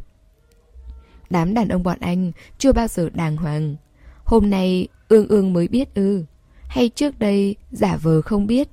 Đám 1.29 1.53
đàn 1.53 1.67
ông 1.67 1.84
bọn 1.84 1.97
anh 1.99 2.31
chưa 2.58 2.71
bao 2.71 2.88
giờ 2.88 3.10
đàng 3.13 3.38
hoàng. 3.38 3.75
Hôm 4.23 4.49
nay 4.49 4.88
ương 5.08 5.27
ương 5.27 5.53
mới 5.53 5.67
biết 5.67 5.93
ư. 5.95 6.25
Hay 6.67 6.89
trước 6.89 7.19
đây 7.19 7.55
giả 7.71 7.97
vờ 7.97 8.21
không 8.21 8.47
biết. 8.47 8.69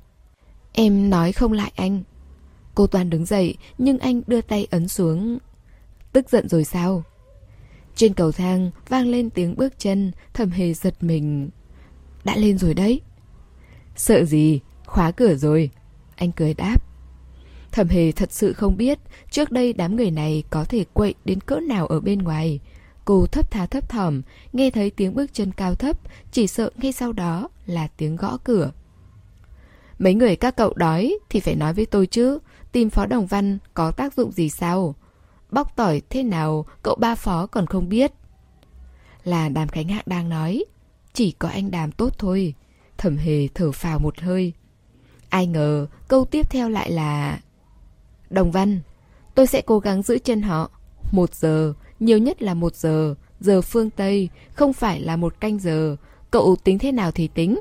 Em 0.72 1.10
nói 1.10 1.32
không 1.32 1.52
lại 1.52 1.72
anh. 1.76 2.02
Cô 2.74 2.86
Toàn 2.86 3.10
đứng 3.10 3.24
dậy 3.24 3.56
nhưng 3.78 3.98
anh 3.98 4.22
đưa 4.26 4.40
tay 4.40 4.66
ấn 4.70 4.88
xuống. 4.88 5.38
Tức 6.12 6.30
giận 6.30 6.48
rồi 6.48 6.64
sao? 6.64 7.02
Trên 7.94 8.14
cầu 8.14 8.32
thang 8.32 8.70
vang 8.88 9.08
lên 9.08 9.30
tiếng 9.30 9.56
bước 9.56 9.78
chân, 9.78 10.12
thầm 10.34 10.50
hề 10.50 10.74
giật 10.74 10.94
mình. 11.00 11.50
Đã 12.24 12.36
lên 12.36 12.58
rồi 12.58 12.74
đấy. 12.74 13.00
Sợ 13.96 14.24
gì, 14.24 14.60
khóa 14.86 15.10
cửa 15.10 15.34
rồi. 15.34 15.70
Anh 16.16 16.32
cười 16.32 16.54
đáp. 16.54 16.76
Thẩm 17.72 17.88
hề 17.88 18.12
thật 18.12 18.32
sự 18.32 18.52
không 18.52 18.76
biết 18.76 18.98
trước 19.30 19.50
đây 19.50 19.72
đám 19.72 19.96
người 19.96 20.10
này 20.10 20.44
có 20.50 20.64
thể 20.64 20.84
quậy 20.92 21.14
đến 21.24 21.40
cỡ 21.40 21.60
nào 21.60 21.86
ở 21.86 22.00
bên 22.00 22.18
ngoài. 22.18 22.60
Cô 23.04 23.26
thấp 23.26 23.50
thá 23.50 23.66
thấp 23.66 23.88
thỏm, 23.88 24.22
nghe 24.52 24.70
thấy 24.70 24.90
tiếng 24.90 25.14
bước 25.14 25.34
chân 25.34 25.52
cao 25.52 25.74
thấp, 25.74 25.98
chỉ 26.32 26.46
sợ 26.46 26.70
ngay 26.76 26.92
sau 26.92 27.12
đó 27.12 27.48
là 27.66 27.88
tiếng 27.96 28.16
gõ 28.16 28.38
cửa. 28.44 28.70
Mấy 29.98 30.14
người 30.14 30.36
các 30.36 30.56
cậu 30.56 30.72
đói 30.76 31.18
thì 31.30 31.40
phải 31.40 31.54
nói 31.54 31.74
với 31.74 31.86
tôi 31.86 32.06
chứ, 32.06 32.38
tìm 32.72 32.90
Phó 32.90 33.06
Đồng 33.06 33.26
Văn 33.26 33.58
có 33.74 33.90
tác 33.90 34.14
dụng 34.14 34.32
gì 34.32 34.48
sao? 34.48 34.94
Bóc 35.50 35.76
tỏi 35.76 36.02
thế 36.10 36.22
nào 36.22 36.66
cậu 36.82 36.94
ba 36.94 37.14
phó 37.14 37.46
còn 37.46 37.66
không 37.66 37.88
biết. 37.88 38.12
Là 39.24 39.48
đàm 39.48 39.68
Khánh 39.68 39.88
Hạng 39.88 40.04
đang 40.06 40.28
nói, 40.28 40.64
chỉ 41.12 41.30
có 41.30 41.48
anh 41.48 41.70
đàm 41.70 41.92
tốt 41.92 42.18
thôi. 42.18 42.54
Thẩm 43.02 43.16
hề 43.16 43.48
thở 43.54 43.72
phào 43.72 43.98
một 43.98 44.20
hơi. 44.20 44.52
Ai 45.28 45.46
ngờ 45.46 45.86
câu 46.08 46.24
tiếp 46.24 46.50
theo 46.50 46.68
lại 46.68 46.90
là... 46.90 47.40
Đồng 48.30 48.52
Văn, 48.52 48.80
tôi 49.34 49.46
sẽ 49.46 49.62
cố 49.66 49.78
gắng 49.78 50.02
giữ 50.02 50.18
chân 50.18 50.42
họ. 50.42 50.70
Một 51.12 51.34
giờ, 51.34 51.74
nhiều 52.00 52.18
nhất 52.18 52.42
là 52.42 52.54
một 52.54 52.76
giờ, 52.76 53.14
giờ 53.40 53.62
phương 53.62 53.90
Tây, 53.90 54.28
không 54.54 54.72
phải 54.72 55.00
là 55.00 55.16
một 55.16 55.40
canh 55.40 55.58
giờ. 55.58 55.96
Cậu 56.30 56.56
tính 56.64 56.78
thế 56.78 56.92
nào 56.92 57.10
thì 57.10 57.28
tính. 57.28 57.60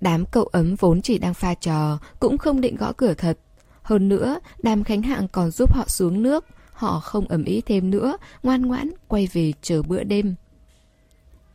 Đám 0.00 0.24
cậu 0.26 0.44
ấm 0.44 0.74
vốn 0.74 1.02
chỉ 1.02 1.18
đang 1.18 1.34
pha 1.34 1.54
trò, 1.54 1.98
cũng 2.20 2.38
không 2.38 2.60
định 2.60 2.76
gõ 2.76 2.92
cửa 2.92 3.14
thật. 3.14 3.38
Hơn 3.82 4.08
nữa, 4.08 4.38
đàm 4.62 4.84
Khánh 4.84 5.02
Hạng 5.02 5.28
còn 5.28 5.50
giúp 5.50 5.74
họ 5.74 5.84
xuống 5.88 6.22
nước. 6.22 6.44
Họ 6.72 7.00
không 7.00 7.28
ẩm 7.28 7.44
ý 7.44 7.60
thêm 7.60 7.90
nữa, 7.90 8.16
ngoan 8.42 8.62
ngoãn 8.62 8.90
quay 9.08 9.28
về 9.32 9.52
chờ 9.62 9.82
bữa 9.82 10.04
đêm. 10.04 10.34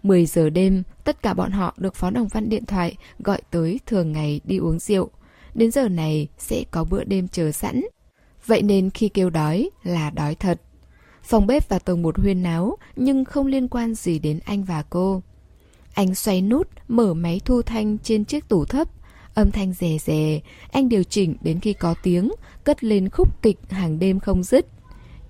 10 0.03 0.25
giờ 0.25 0.49
đêm, 0.49 0.83
tất 1.03 1.21
cả 1.21 1.33
bọn 1.33 1.51
họ 1.51 1.73
được 1.77 1.95
Phó 1.95 2.09
Đồng 2.09 2.27
Văn 2.27 2.49
điện 2.49 2.65
thoại 2.65 2.95
gọi 3.19 3.41
tới 3.51 3.79
thường 3.85 4.11
ngày 4.11 4.41
đi 4.43 4.57
uống 4.57 4.79
rượu. 4.79 5.09
Đến 5.53 5.71
giờ 5.71 5.89
này 5.89 6.27
sẽ 6.37 6.63
có 6.71 6.83
bữa 6.83 7.03
đêm 7.03 7.27
chờ 7.27 7.51
sẵn. 7.51 7.81
Vậy 8.45 8.61
nên 8.61 8.89
khi 8.89 9.09
kêu 9.09 9.29
đói 9.29 9.69
là 9.83 10.09
đói 10.09 10.35
thật. 10.35 10.61
Phòng 11.23 11.47
bếp 11.47 11.69
và 11.69 11.79
tầng 11.79 12.01
một 12.01 12.19
huyên 12.19 12.43
náo 12.43 12.77
nhưng 12.95 13.25
không 13.25 13.47
liên 13.47 13.67
quan 13.67 13.95
gì 13.95 14.19
đến 14.19 14.39
anh 14.45 14.63
và 14.63 14.83
cô. 14.89 15.21
Anh 15.93 16.15
xoay 16.15 16.41
nút, 16.41 16.67
mở 16.87 17.13
máy 17.13 17.41
thu 17.45 17.61
thanh 17.61 17.97
trên 17.97 18.25
chiếc 18.25 18.47
tủ 18.47 18.65
thấp. 18.65 18.87
Âm 19.33 19.51
thanh 19.51 19.73
rè 19.73 19.97
rè, 19.97 20.39
anh 20.71 20.89
điều 20.89 21.03
chỉnh 21.03 21.35
đến 21.41 21.59
khi 21.59 21.73
có 21.73 21.95
tiếng, 22.03 22.31
cất 22.63 22.83
lên 22.83 23.09
khúc 23.09 23.41
kịch 23.41 23.59
hàng 23.69 23.99
đêm 23.99 24.19
không 24.19 24.43
dứt. 24.43 24.65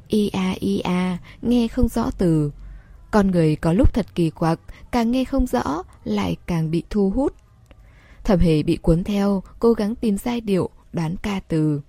Ia 0.07 0.53
ia, 0.59 0.83
nghe 1.41 1.67
không 1.67 1.87
rõ 1.87 2.11
từ. 2.17 2.51
Con 3.11 3.31
người 3.31 3.55
có 3.55 3.73
lúc 3.73 3.93
thật 3.93 4.15
kỳ 4.15 4.29
quặc, 4.29 4.59
càng 4.91 5.11
nghe 5.11 5.25
không 5.25 5.47
rõ, 5.47 5.83
lại 6.03 6.37
càng 6.45 6.71
bị 6.71 6.83
thu 6.89 7.09
hút. 7.09 7.33
Thẩm 8.23 8.39
hề 8.39 8.63
bị 8.63 8.75
cuốn 8.75 9.03
theo, 9.03 9.43
cố 9.59 9.73
gắng 9.73 9.95
tìm 9.95 10.17
giai 10.17 10.41
điệu, 10.41 10.69
đoán 10.93 11.15
ca 11.21 11.39
từ. 11.47 11.81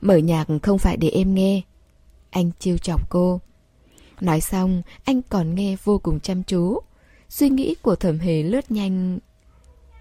Mở 0.00 0.16
nhạc 0.16 0.48
không 0.62 0.78
phải 0.78 0.96
để 0.96 1.08
em 1.08 1.34
nghe. 1.34 1.62
Anh 2.30 2.50
chiêu 2.58 2.78
chọc 2.78 3.10
cô. 3.10 3.40
Nói 4.20 4.40
xong, 4.40 4.82
anh 5.04 5.22
còn 5.22 5.54
nghe 5.54 5.76
vô 5.84 5.98
cùng 5.98 6.20
chăm 6.20 6.42
chú. 6.42 6.78
Suy 7.28 7.48
nghĩ 7.48 7.74
của 7.82 7.96
thẩm 7.96 8.18
hề 8.18 8.42
lướt 8.42 8.70
nhanh. 8.70 9.18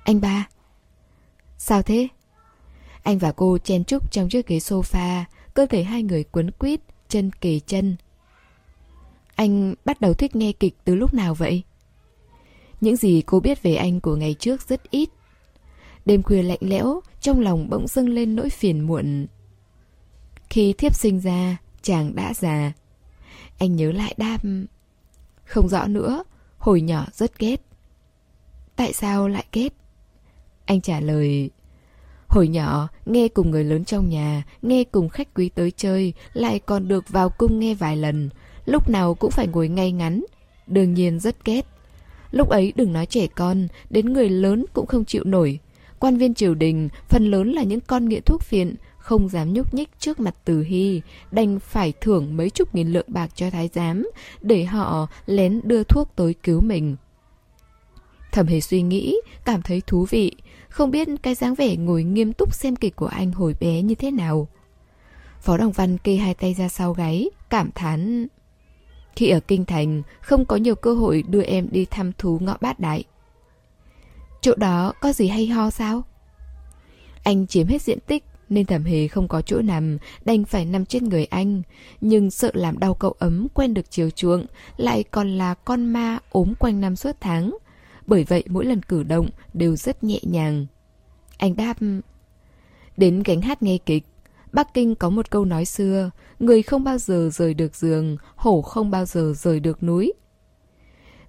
Anh 0.04 0.22
ba. 0.22 0.48
Sao 1.58 1.82
thế? 1.82 2.08
Anh 3.04 3.18
và 3.18 3.32
cô 3.32 3.58
chen 3.58 3.84
chúc 3.84 4.12
trong 4.12 4.30
chiếc 4.30 4.48
ghế 4.48 4.58
sofa, 4.58 5.24
cơ 5.54 5.66
thể 5.66 5.84
hai 5.84 6.04
người 6.04 6.24
quấn 6.24 6.52
quýt, 6.52 6.80
chân 7.10 7.32
kề 7.32 7.60
chân. 7.60 7.96
Anh 9.36 9.74
bắt 9.86 10.02
đầu 10.02 10.13
thích 10.13 10.36
nghe 10.36 10.52
kịch 10.52 10.76
từ 10.84 10.96
lúc 10.96 11.13
nào 11.13 11.34
vậy? 11.34 11.63
Những 12.82 12.96
gì 12.96 13.22
cô 13.26 13.39
biết 13.39 13.63
về 13.63 13.76
anh 13.76 14.00
của 14.00 14.15
ngày 14.15 14.34
trước 14.34 14.62
rất 14.70 14.91
ít. 14.91 15.10
Đêm 16.06 16.24
khuya 16.24 16.44
lạnh 16.44 16.60
lẽo, 16.62 17.02
trong 17.22 17.39
lòng 17.39 17.70
bỗng 17.70 17.88
dâng 17.88 18.10
lên 18.10 18.36
nỗi 18.36 18.50
phiền 18.50 18.82
muộn. 18.82 19.28
Khi 20.50 20.74
thiếp 20.74 20.96
sinh 20.96 21.20
ra, 21.20 21.58
chàng 21.82 22.15
đã 22.15 22.34
già. 22.34 22.72
Anh 23.58 23.76
nhớ 23.76 23.91
lại 23.91 24.13
đam... 24.17 24.65
Không 25.46 25.70
rõ 25.70 25.88
nữa, 25.88 26.24
hồi 26.58 26.82
nhỏ 26.82 27.06
rất 27.13 27.39
ghét. 27.39 27.62
Tại 28.76 28.94
sao 28.94 29.28
lại 29.28 29.46
ghét? 29.52 29.74
Anh 30.65 30.82
trả 30.82 31.00
lời... 31.00 31.50
Hồi 32.28 32.48
nhỏ, 32.48 32.88
nghe 33.06 33.28
cùng 33.28 33.52
người 33.52 33.63
lớn 33.63 33.86
trong 33.86 34.10
nhà, 34.10 34.44
nghe 34.62 34.84
cùng 34.84 35.10
khách 35.10 35.34
quý 35.34 35.50
tới 35.50 35.72
chơi, 35.72 36.13
lại 36.34 36.60
còn 36.60 36.88
được 36.88 37.10
vào 37.10 37.30
cung 37.30 37.60
nghe 37.60 37.74
vài 37.74 37.98
lần. 37.98 38.30
Lúc 38.65 38.89
nào 38.89 39.13
cũng 39.13 39.32
phải 39.32 39.47
ngồi 39.47 39.67
ngay 39.67 39.91
ngắn. 39.91 40.24
Đương 40.67 40.93
nhiên 40.93 41.19
rất 41.19 41.45
ghét. 41.45 41.65
Lúc 42.32 42.50
ấy 42.50 42.74
đừng 42.76 42.93
nói 42.93 43.06
trẻ 43.06 43.28
con, 43.28 43.67
đến 43.89 44.13
người 44.13 44.30
lớn 44.30 44.65
cũng 44.74 44.86
không 44.86 45.06
chịu 45.06 45.24
nổi. 45.24 45.60
Quan 46.00 46.17
viên 46.17 46.34
triều 46.34 46.56
đình, 46.56 46.89
phần 47.10 47.32
lớn 47.32 47.52
là 47.52 47.63
những 47.63 47.80
con 47.80 48.10
nghiện 48.10 48.24
thuốc 48.24 48.41
phiện, 48.41 48.76
không 48.97 49.30
dám 49.30 49.54
nhúc 49.54 49.74
nhích 49.74 49.89
trước 50.00 50.19
mặt 50.19 50.36
Từ 50.45 50.62
Hy, 50.63 51.02
đành 51.32 51.60
phải 51.60 51.93
thưởng 52.02 52.38
mấy 52.38 52.50
chục 52.50 52.76
nghìn 52.76 52.91
lượng 52.91 53.06
bạc 53.08 53.32
cho 53.36 53.50
thái 53.50 53.69
giám, 53.74 54.10
để 54.41 54.65
họ 54.65 55.08
lén 55.26 55.62
đưa 55.63 55.84
thuốc 55.84 56.10
tới 56.15 56.36
cứu 56.43 56.62
mình. 56.62 56.95
Thẩm 58.32 58.47
hề 58.47 58.62
suy 58.62 58.82
nghĩ, 58.82 59.15
cảm 59.45 59.62
thấy 59.62 59.82
thú 59.88 60.06
vị, 60.10 60.32
không 60.69 60.91
biết 60.91 61.08
cái 61.24 61.36
dáng 61.36 61.56
vẻ 61.56 61.76
ngồi 61.76 62.04
nghiêm 62.04 62.34
túc 62.34 62.54
xem 62.54 62.76
kịch 62.76 62.95
của 62.95 63.08
anh 63.08 63.32
hồi 63.32 63.56
bé 63.60 63.82
như 63.82 63.95
thế 63.95 64.12
nào. 64.12 64.47
Phó 65.41 65.58
Đồng 65.58 65.71
Văn 65.71 65.97
kê 65.97 66.15
hai 66.15 66.34
tay 66.34 66.54
ra 66.54 66.69
sau 66.69 66.93
gáy, 66.93 67.30
cảm 67.50 67.69
thán... 67.76 68.28
Khi 69.15 69.30
ở 69.30 69.39
Kinh 69.39 69.65
Thành, 69.65 70.02
không 70.21 70.45
có 70.45 70.56
nhiều 70.56 70.76
cơ 70.76 70.93
hội 70.93 71.24
đưa 71.28 71.41
em 71.41 71.67
đi 71.71 71.86
thăm 71.86 72.12
thú 72.17 72.39
ngõ 72.41 72.58
bát 72.62 72.80
đại. 72.80 73.04
Chỗ 74.41 74.56
đó 74.56 74.93
có 75.02 75.13
gì 75.13 75.28
hay 75.28 75.47
ho 75.47 75.69
sao? 75.69 76.04
Anh 77.24 77.47
chiếm 77.47 77.67
hết 77.67 77.82
diện 77.82 78.00
tích 78.00 78.24
nên 78.50 78.65
thẩm 78.65 78.84
hề 78.84 79.08
không 79.08 79.28
có 79.28 79.41
chỗ 79.41 79.62
nằm, 79.62 79.97
đành 80.26 80.43
phải 80.43 80.65
nằm 80.65 80.86
trên 80.86 81.10
người 81.10 81.26
anh. 81.26 81.62
Nhưng 82.02 82.32
sợ 82.32 82.52
làm 82.54 82.80
đau 82.80 82.93
cậu 82.93 83.15
ấm 83.19 83.47
quen 83.54 83.74
được 83.74 83.91
chiều 83.91 84.10
chuộng, 84.10 84.45
lại 84.78 85.04
còn 85.04 85.38
là 85.38 85.54
con 85.54 85.86
ma 85.86 86.19
ốm 86.30 86.54
quanh 86.60 86.82
năm 86.82 86.95
suốt 86.95 87.15
tháng. 87.19 87.58
Bởi 88.08 88.24
vậy 88.24 88.43
mỗi 88.47 88.65
lần 88.65 88.82
cử 88.84 89.04
động 89.04 89.30
đều 89.54 89.76
rất 89.76 90.04
nhẹ 90.04 90.19
nhàng. 90.24 90.65
Anh 91.38 91.56
đáp... 91.56 91.78
Đến 92.97 93.24
gánh 93.26 93.41
hát 93.41 93.63
nghe 93.63 93.78
kịch, 93.86 94.04
Bắc 94.52 94.74
Kinh 94.74 94.96
có 94.96 95.10
một 95.10 95.32
câu 95.32 95.46
nói 95.46 95.66
xưa, 95.66 96.12
người 96.40 96.62
không 96.62 96.84
bao 96.84 96.98
giờ 96.98 97.30
rời 97.34 97.54
được 97.54 97.76
giường, 97.76 98.18
hổ 98.36 98.62
không 98.62 98.92
bao 98.92 99.06
giờ 99.06 99.34
rời 99.38 99.60
được 99.60 99.84
núi. 99.84 100.14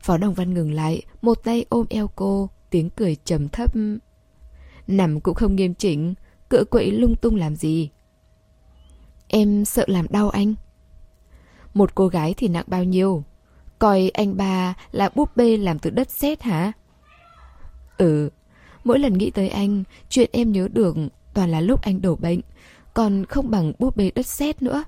Phó 0.01 0.17
Đồng 0.17 0.35
Văn 0.35 0.55
ngừng 0.55 0.73
lại, 0.73 1.03
một 1.23 1.39
tay 1.45 1.65
ôm 1.69 1.87
eo 1.91 2.11
cô, 2.17 2.51
tiếng 2.71 2.91
cười 2.91 3.17
trầm 3.25 3.49
thấp. 3.49 3.71
Nằm 4.87 5.21
cũng 5.21 5.35
không 5.35 5.57
nghiêm 5.57 5.75
chỉnh, 5.75 6.15
cựa 6.49 6.65
quậy 6.65 6.91
lung 6.91 7.17
tung 7.17 7.37
làm 7.37 7.57
gì. 7.57 7.91
Em 9.29 9.65
sợ 9.65 9.85
làm 9.89 10.07
đau 10.11 10.31
anh. 10.31 10.55
Một 11.75 11.95
cô 11.95 12.09
gái 12.09 12.35
thì 12.37 12.49
nặng 12.49 12.65
bao 12.67 12.85
nhiêu? 12.85 13.25
Coi 13.79 14.11
anh 14.15 14.37
ba 14.37 14.75
là 14.93 15.11
búp 15.15 15.37
bê 15.37 15.57
làm 15.57 15.79
từ 15.79 15.91
đất 15.91 16.11
sét 16.11 16.43
hả? 16.43 16.73
Ừ, 17.99 18.31
mỗi 18.85 18.99
lần 18.99 19.19
nghĩ 19.19 19.31
tới 19.31 19.49
anh, 19.49 19.85
chuyện 20.09 20.31
em 20.33 20.53
nhớ 20.53 20.69
được 20.73 20.97
toàn 21.35 21.51
là 21.51 21.61
lúc 21.61 21.83
anh 21.83 22.03
đổ 22.03 22.17
bệnh, 22.17 22.41
còn 22.95 23.25
không 23.27 23.51
bằng 23.51 23.73
búp 23.79 23.97
bê 23.97 24.11
đất 24.15 24.27
sét 24.27 24.63
nữa. 24.63 24.85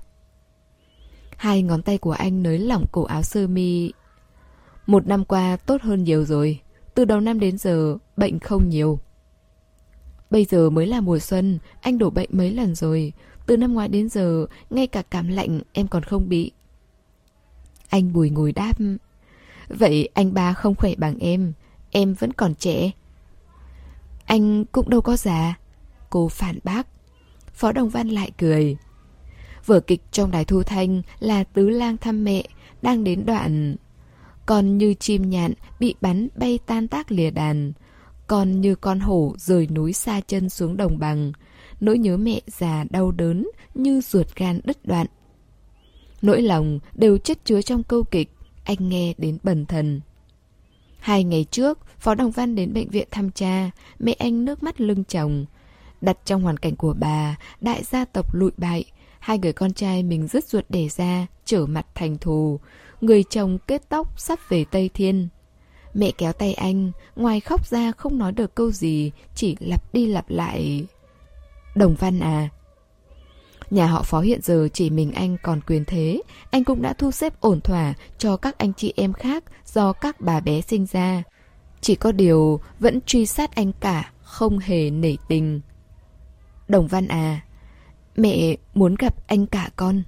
Hai 1.37 1.61
ngón 1.61 1.81
tay 1.81 1.97
của 1.97 2.11
anh 2.11 2.43
nới 2.43 2.59
lỏng 2.59 2.85
cổ 2.91 3.03
áo 3.03 3.23
sơ 3.23 3.47
mi. 3.47 3.91
Một 4.87 5.07
năm 5.07 5.25
qua 5.25 5.57
tốt 5.57 5.81
hơn 5.81 6.03
nhiều 6.03 6.25
rồi. 6.25 6.61
Từ 6.93 7.05
đầu 7.05 7.19
năm 7.19 7.39
đến 7.39 7.57
giờ, 7.57 7.97
bệnh 8.17 8.39
không 8.39 8.69
nhiều. 8.69 8.99
Bây 10.29 10.45
giờ 10.45 10.69
mới 10.69 10.87
là 10.87 11.01
mùa 11.01 11.19
xuân, 11.19 11.59
anh 11.81 11.97
đổ 11.97 12.09
bệnh 12.09 12.29
mấy 12.31 12.51
lần 12.51 12.75
rồi. 12.75 13.13
Từ 13.45 13.57
năm 13.57 13.73
ngoái 13.73 13.87
đến 13.87 14.09
giờ, 14.09 14.45
ngay 14.69 14.87
cả 14.87 15.01
cảm 15.01 15.27
lạnh 15.27 15.61
em 15.73 15.87
còn 15.87 16.03
không 16.03 16.29
bị. 16.29 16.51
Anh 17.89 18.13
bùi 18.13 18.29
ngồi 18.29 18.51
đáp. 18.51 18.73
Vậy 19.67 20.09
anh 20.13 20.33
ba 20.33 20.53
không 20.53 20.75
khỏe 20.75 20.95
bằng 20.97 21.19
em, 21.19 21.53
em 21.91 22.13
vẫn 22.13 22.33
còn 22.33 22.55
trẻ. 22.55 22.91
Anh 24.25 24.65
cũng 24.65 24.89
đâu 24.89 25.01
có 25.01 25.17
già. 25.17 25.57
Cô 26.09 26.29
phản 26.29 26.59
bác. 26.63 26.87
Phó 27.55 27.71
Đồng 27.71 27.89
Văn 27.89 28.09
lại 28.09 28.31
cười. 28.37 28.77
Vở 29.65 29.79
kịch 29.79 30.01
trong 30.11 30.31
đài 30.31 30.45
thu 30.45 30.63
thanh 30.63 31.01
là 31.19 31.43
Tứ 31.43 31.69
lang 31.69 31.97
thăm 31.97 32.23
mẹ, 32.23 32.43
đang 32.81 33.03
đến 33.03 33.25
đoạn... 33.25 33.75
Còn 34.45 34.77
như 34.77 34.93
chim 34.93 35.29
nhạn 35.29 35.53
bị 35.79 35.95
bắn 36.01 36.27
bay 36.35 36.59
tan 36.65 36.87
tác 36.87 37.11
lìa 37.11 37.31
đàn. 37.31 37.73
Còn 38.27 38.61
như 38.61 38.75
con 38.75 38.99
hổ 38.99 39.33
rời 39.37 39.67
núi 39.67 39.93
xa 39.93 40.21
chân 40.27 40.49
xuống 40.49 40.77
đồng 40.77 40.99
bằng. 40.99 41.31
Nỗi 41.79 41.97
nhớ 41.97 42.17
mẹ 42.17 42.41
già 42.47 42.83
đau 42.89 43.11
đớn 43.11 43.47
như 43.73 44.01
ruột 44.01 44.35
gan 44.35 44.59
đứt 44.63 44.85
đoạn. 44.85 45.07
Nỗi 46.21 46.41
lòng 46.41 46.79
đều 46.95 47.17
chất 47.17 47.45
chứa 47.45 47.61
trong 47.61 47.83
câu 47.83 48.03
kịch, 48.03 48.29
anh 48.63 48.89
nghe 48.89 49.13
đến 49.17 49.37
bần 49.43 49.65
thần. 49.65 50.01
Hai 50.99 51.23
ngày 51.23 51.45
trước, 51.51 51.79
Phó 51.99 52.15
Đồng 52.15 52.31
Văn 52.31 52.55
đến 52.55 52.73
bệnh 52.73 52.89
viện 52.89 53.07
thăm 53.11 53.31
cha, 53.31 53.71
mẹ 53.99 54.13
anh 54.13 54.45
nước 54.45 54.63
mắt 54.63 54.81
lưng 54.81 55.03
chồng. 55.03 55.45
Đặt 56.05 56.17
trong 56.25 56.41
hoàn 56.41 56.57
cảnh 56.57 56.75
của 56.75 56.93
bà, 56.99 57.35
đại 57.61 57.83
gia 57.83 58.05
tộc 58.05 58.35
lụi 58.35 58.51
bại, 58.57 58.85
hai 59.19 59.39
người 59.39 59.53
con 59.53 59.73
trai 59.73 60.03
mình 60.03 60.27
rứt 60.27 60.47
ruột 60.47 60.65
để 60.69 60.89
ra, 60.89 61.27
trở 61.45 61.65
mặt 61.65 61.85
thành 61.95 62.17
thù. 62.17 62.59
Người 63.01 63.23
chồng 63.23 63.57
kết 63.67 63.81
tóc 63.89 64.19
sắp 64.19 64.39
về 64.49 64.65
Tây 64.71 64.89
Thiên. 64.93 65.27
Mẹ 65.93 66.11
kéo 66.17 66.33
tay 66.33 66.53
anh, 66.53 66.91
ngoài 67.15 67.39
khóc 67.39 67.67
ra 67.67 67.91
không 67.91 68.17
nói 68.17 68.31
được 68.31 68.55
câu 68.55 68.71
gì, 68.71 69.11
chỉ 69.35 69.55
lặp 69.59 69.93
đi 69.93 70.07
lặp 70.07 70.29
lại. 70.29 70.85
Đồng 71.75 71.95
Văn 71.95 72.19
à, 72.19 72.49
Nhà 73.69 73.87
họ 73.87 74.03
phó 74.03 74.19
hiện 74.19 74.39
giờ 74.43 74.67
chỉ 74.73 74.89
mình 74.89 75.11
anh 75.11 75.37
còn 75.43 75.61
quyền 75.61 75.85
thế, 75.85 76.21
anh 76.51 76.63
cũng 76.63 76.81
đã 76.81 76.93
thu 76.93 77.11
xếp 77.11 77.41
ổn 77.41 77.61
thỏa 77.61 77.93
cho 78.17 78.37
các 78.37 78.57
anh 78.57 78.73
chị 78.73 78.93
em 78.95 79.13
khác 79.13 79.43
do 79.65 79.93
các 79.93 80.21
bà 80.21 80.39
bé 80.39 80.61
sinh 80.61 80.85
ra. 80.85 81.23
Chỉ 81.81 81.95
có 81.95 82.11
điều 82.11 82.59
vẫn 82.79 83.01
truy 83.01 83.25
sát 83.25 83.55
anh 83.55 83.71
cả, 83.79 84.11
không 84.23 84.59
hề 84.59 84.89
nể 84.89 85.15
tình. 85.27 85.61
Đồng 86.67 86.87
Văn 86.87 87.07
à, 87.07 87.41
mẹ 88.15 88.55
muốn 88.73 88.95
gặp 88.99 89.15
anh 89.27 89.45
cả 89.47 89.69
con. 89.75 90.03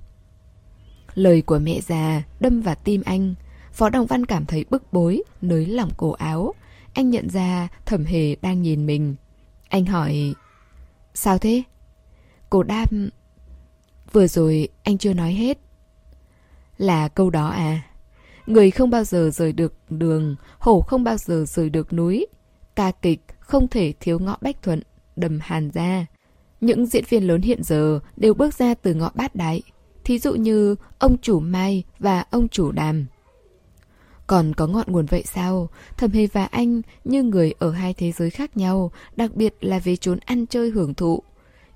Lời 1.14 1.42
của 1.42 1.60
mẹ 1.60 1.82
già 1.82 2.24
đâm 2.40 2.62
vào 2.62 2.76
tim 2.76 3.02
anh. 3.06 3.36
Phó 3.74 3.90
Đồng 3.90 4.06
Văn 4.06 4.26
cảm 4.26 4.46
thấy 4.46 4.66
bức 4.70 4.94
bối, 4.94 5.24
nới 5.42 5.66
lỏng 5.66 5.92
cổ 5.98 6.12
áo. 6.12 6.54
Anh 6.94 7.10
nhận 7.10 7.30
ra 7.30 7.68
thẩm 7.86 8.06
hề 8.06 8.36
đang 8.36 8.62
nhìn 8.62 8.86
mình. 8.86 9.16
Anh 9.70 9.86
hỏi, 9.86 10.34
sao 11.14 11.38
thế? 11.38 11.64
Cô 12.50 12.64
đáp, 12.64 12.86
vừa 14.12 14.28
rồi 14.28 14.68
anh 14.84 14.98
chưa 14.98 15.14
nói 15.14 15.34
hết. 15.34 15.58
Là 16.78 17.08
câu 17.08 17.30
đó 17.30 17.48
à? 17.48 17.82
Người 18.48 18.72
không 18.72 18.90
bao 18.90 19.04
giờ 19.04 19.30
rời 19.34 19.54
được 19.54 19.74
đường, 19.90 20.36
hổ 20.60 20.82
không 20.82 21.04
bao 21.04 21.18
giờ 21.18 21.46
rời 21.48 21.70
được 21.70 21.94
núi. 21.94 22.28
Ca 22.76 22.92
kịch 22.92 23.22
không 23.40 23.68
thể 23.68 23.94
thiếu 24.00 24.20
ngõ 24.20 24.38
Bách 24.42 24.64
Thuận, 24.64 24.82
đầm 25.16 25.40
hàn 25.42 25.72
ra. 25.72 26.06
Những 26.62 26.86
diễn 26.86 27.04
viên 27.10 27.28
lớn 27.28 27.42
hiện 27.42 27.64
giờ 27.64 28.00
đều 28.18 28.34
bước 28.34 28.54
ra 28.54 28.74
từ 28.74 28.94
ngõ 28.94 29.12
bát 29.16 29.36
đại, 29.36 29.62
thí 30.04 30.20
dụ 30.20 30.34
như 30.34 30.76
ông 31.00 31.18
chủ 31.18 31.40
Mai 31.40 31.84
và 32.00 32.24
ông 32.32 32.48
chủ 32.48 32.72
Đàm. 32.72 33.06
Còn 34.28 34.54
có 34.54 34.68
ngọn 34.68 34.86
nguồn 34.88 35.06
vậy 35.06 35.24
sao? 35.26 35.70
Thẩm 35.98 36.12
Hề 36.12 36.28
và 36.28 36.46
anh 36.46 36.82
như 37.04 37.24
người 37.24 37.54
ở 37.60 37.72
hai 37.72 37.94
thế 37.94 38.12
giới 38.12 38.30
khác 38.30 38.58
nhau, 38.58 38.92
đặc 39.16 39.36
biệt 39.36 39.56
là 39.62 39.80
về 39.80 39.96
chốn 39.96 40.20
ăn 40.26 40.46
chơi 40.46 40.70
hưởng 40.70 40.94
thụ. 40.94 41.24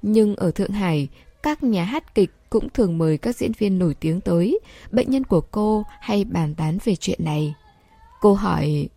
Nhưng 0.02 0.36
ở 0.36 0.52
Thượng 0.52 0.72
Hải, 0.72 1.08
các 1.44 1.64
nhà 1.64 1.84
hát 1.84 2.16
kịch 2.16 2.32
cũng 2.50 2.70
thường 2.70 2.98
mời 2.98 3.18
các 3.18 3.36
diễn 3.36 3.52
viên 3.58 3.80
nổi 3.80 3.96
tiếng 4.00 4.22
tới. 4.22 4.60
Bệnh 4.92 5.10
nhân 5.10 5.24
của 5.24 5.42
cô 5.42 5.84
hay 6.02 6.24
bàn 6.24 6.56
tán 6.56 6.78
về 6.84 6.96
chuyện 6.96 7.20
này. 7.24 7.54
Cô 8.22 8.34
hỏi... 8.34 8.90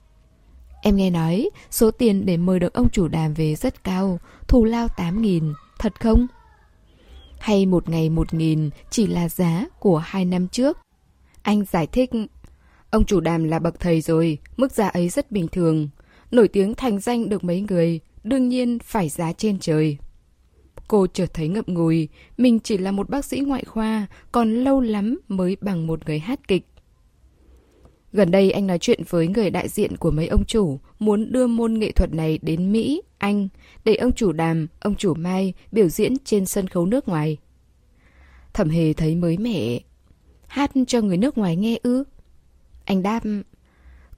Em 0.83 0.97
nghe 0.97 1.11
nói, 1.11 1.51
số 1.71 1.91
tiền 1.91 2.27
để 2.27 2.37
mời 2.37 2.59
được 2.59 2.73
ông 2.73 2.91
chủ 2.91 3.09
đàm 3.09 3.35
về 3.35 3.55
rất 3.55 3.85
cao, 3.85 4.19
thù 4.49 4.65
lao 4.65 4.87
8.000, 4.97 5.53
thật 5.79 6.01
không? 6.01 6.27
Hay 7.39 7.67
một 7.67 7.89
ngày 7.89 8.11
1.000 8.11 8.71
chỉ 8.91 9.07
là 9.07 9.29
giá 9.29 9.67
của 9.79 9.99
hai 9.99 10.25
năm 10.25 10.49
trước? 10.49 10.79
Anh 11.43 11.65
giải 11.65 11.87
thích, 11.87 12.11
ông 12.91 13.05
chủ 13.05 13.21
đàm 13.21 13.45
là 13.45 13.59
bậc 13.59 13.81
thầy 13.81 14.01
rồi, 14.01 14.39
mức 14.57 14.73
giá 14.73 14.89
ấy 14.89 15.09
rất 15.09 15.31
bình 15.31 15.49
thường. 15.49 15.89
Nổi 16.31 16.49
tiếng 16.49 16.75
thành 16.75 17.01
danh 17.01 17.29
được 17.29 17.45
mấy 17.45 17.61
người, 17.61 18.01
đương 18.25 18.49
nhiên 18.49 18.79
phải 18.79 19.09
giá 19.09 19.33
trên 19.33 19.59
trời. 19.59 19.99
Cô 20.89 21.07
chợt 21.07 21.35
thấy 21.35 21.49
ngậm 21.49 21.65
ngùi, 21.67 22.09
mình 22.37 22.61
chỉ 22.61 22.79
là 22.79 22.91
một 22.91 23.11
bác 23.11 23.25
sĩ 23.25 23.41
ngoại 23.41 23.65
khoa, 23.65 24.07
còn 24.33 24.55
lâu 24.55 24.81
lắm 24.81 25.21
mới 25.29 25.57
bằng 25.61 25.87
một 25.87 26.07
người 26.07 26.19
hát 26.19 26.49
kịch. 26.49 26.67
Gần 28.13 28.31
đây 28.31 28.51
anh 28.51 28.67
nói 28.67 28.79
chuyện 28.79 29.01
với 29.09 29.29
người 29.29 29.51
đại 29.51 29.69
diện 29.69 29.97
của 29.97 30.11
mấy 30.11 30.27
ông 30.27 30.45
chủ, 30.45 30.81
muốn 30.99 31.33
đưa 31.33 31.47
môn 31.47 31.75
nghệ 31.75 31.93
thuật 31.93 32.15
này 32.15 32.39
đến 32.43 32.73
Mỹ, 32.73 33.03
anh, 33.25 33.49
để 33.85 33.95
ông 33.95 34.13
chủ 34.13 34.33
đàm, 34.33 34.67
ông 34.81 34.95
chủ 34.95 35.15
Mai 35.15 35.55
biểu 35.73 35.89
diễn 35.89 36.15
trên 36.25 36.47
sân 36.47 36.69
khấu 36.69 36.87
nước 36.87 37.09
ngoài. 37.09 37.37
Thẩm 38.53 38.69
hề 38.69 38.93
thấy 38.93 39.17
mới 39.17 39.39
mẻ. 39.39 39.81
Hát 40.47 40.71
cho 40.87 41.01
người 41.01 41.17
nước 41.17 41.39
ngoài 41.39 41.57
nghe 41.57 41.79
ư? 41.83 42.05
Anh 42.85 43.03
đáp, 43.03 43.21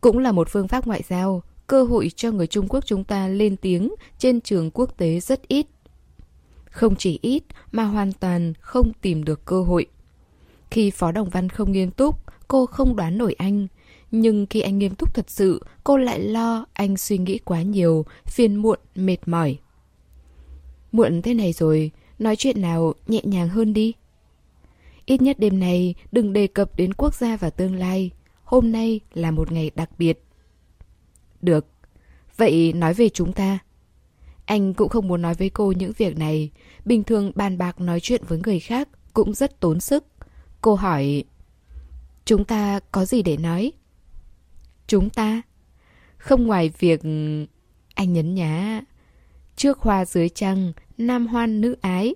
cũng 0.00 0.18
là 0.18 0.32
một 0.32 0.48
phương 0.50 0.68
pháp 0.68 0.86
ngoại 0.86 1.02
giao, 1.09 1.42
cơ 1.66 1.84
hội 1.84 2.11
cho 2.16 2.30
người 2.30 2.46
Trung 2.46 2.66
Quốc 2.68 2.86
chúng 2.86 3.04
ta 3.04 3.28
lên 3.28 3.57
tiếng 3.57 3.94
trên 4.18 4.40
trường 4.40 4.70
quốc 4.70 4.96
tế 4.96 5.20
rất 5.20 5.48
ít. 5.48 5.66
Không 6.70 6.96
chỉ 6.96 7.18
ít 7.22 7.42
mà 7.72 7.84
hoàn 7.84 8.12
toàn 8.12 8.52
không 8.61 8.92
tìm 9.00 9.24
được 9.24 9.44
cơ 9.44 9.62
hội. 9.62 9.86
Khi 10.70 10.90
Phó 10.90 11.12
Đồng 11.12 11.28
Văn 11.28 11.48
không 11.48 11.72
nghiêm 11.72 11.90
túc, 11.90 12.20
cô 12.48 12.66
không 12.66 12.96
đoán 12.96 13.18
nổi 13.18 13.34
anh. 13.38 13.66
Nhưng 14.20 14.46
khi 14.46 14.60
anh 14.60 14.78
nghiêm 14.78 14.94
túc 14.94 15.14
thật 15.14 15.30
sự, 15.30 15.62
cô 15.84 15.96
lại 15.96 16.20
lo 16.20 16.66
anh 16.72 16.96
suy 16.96 17.18
nghĩ 17.18 17.38
quá 17.38 17.62
nhiều, 17.62 18.06
phiền 18.26 18.56
muộn, 18.56 18.78
mệt 18.94 19.16
mỏi. 19.26 19.58
Muộn 20.92 21.22
thế 21.22 21.34
này 21.34 21.52
rồi, 21.52 21.90
nói 22.18 22.36
chuyện 22.36 22.60
nào 22.60 22.94
nhẹ 23.06 23.20
nhàng 23.24 23.48
hơn 23.48 23.72
đi. 23.72 23.92
Ít 25.06 25.22
nhất 25.22 25.38
đêm 25.38 25.60
này 25.60 25.94
đừng 26.12 26.32
đề 26.32 26.46
cập 26.46 26.76
đến 26.76 26.94
quốc 26.94 27.14
gia 27.14 27.36
và 27.36 27.50
tương 27.50 27.74
lai. 27.74 28.10
Hôm 28.44 28.72
nay 28.72 29.00
là 29.14 29.30
một 29.30 29.52
ngày 29.52 29.70
đặc 29.74 29.90
biệt. 29.98 30.22
Được. 31.42 31.66
Vậy 32.36 32.72
nói 32.72 32.94
về 32.94 33.08
chúng 33.08 33.32
ta. 33.32 33.58
Anh 34.44 34.74
cũng 34.74 34.88
không 34.88 35.08
muốn 35.08 35.22
nói 35.22 35.34
với 35.34 35.50
cô 35.50 35.72
những 35.72 35.92
việc 35.96 36.18
này. 36.18 36.50
Bình 36.84 37.04
thường 37.04 37.32
bàn 37.34 37.58
bạc 37.58 37.80
nói 37.80 38.00
chuyện 38.00 38.22
với 38.28 38.38
người 38.44 38.60
khác 38.60 38.88
cũng 39.14 39.34
rất 39.34 39.60
tốn 39.60 39.80
sức. 39.80 40.04
Cô 40.60 40.74
hỏi... 40.74 41.24
Chúng 42.24 42.44
ta 42.44 42.80
có 42.92 43.04
gì 43.04 43.22
để 43.22 43.36
nói? 43.36 43.72
Chúng 44.87 45.11
ta? 45.11 45.43
Không 46.18 46.47
ngoài 46.47 46.70
việc... 46.78 47.01
Anh 47.95 48.12
nhấn 48.12 48.34
nhá. 48.34 48.80
Trước 49.57 49.78
hoa 49.78 50.05
dưới 50.05 50.28
trăng, 50.28 50.72
nam 50.99 51.26
hoan 51.26 51.61
nữ 51.61 51.76
ái. 51.80 52.14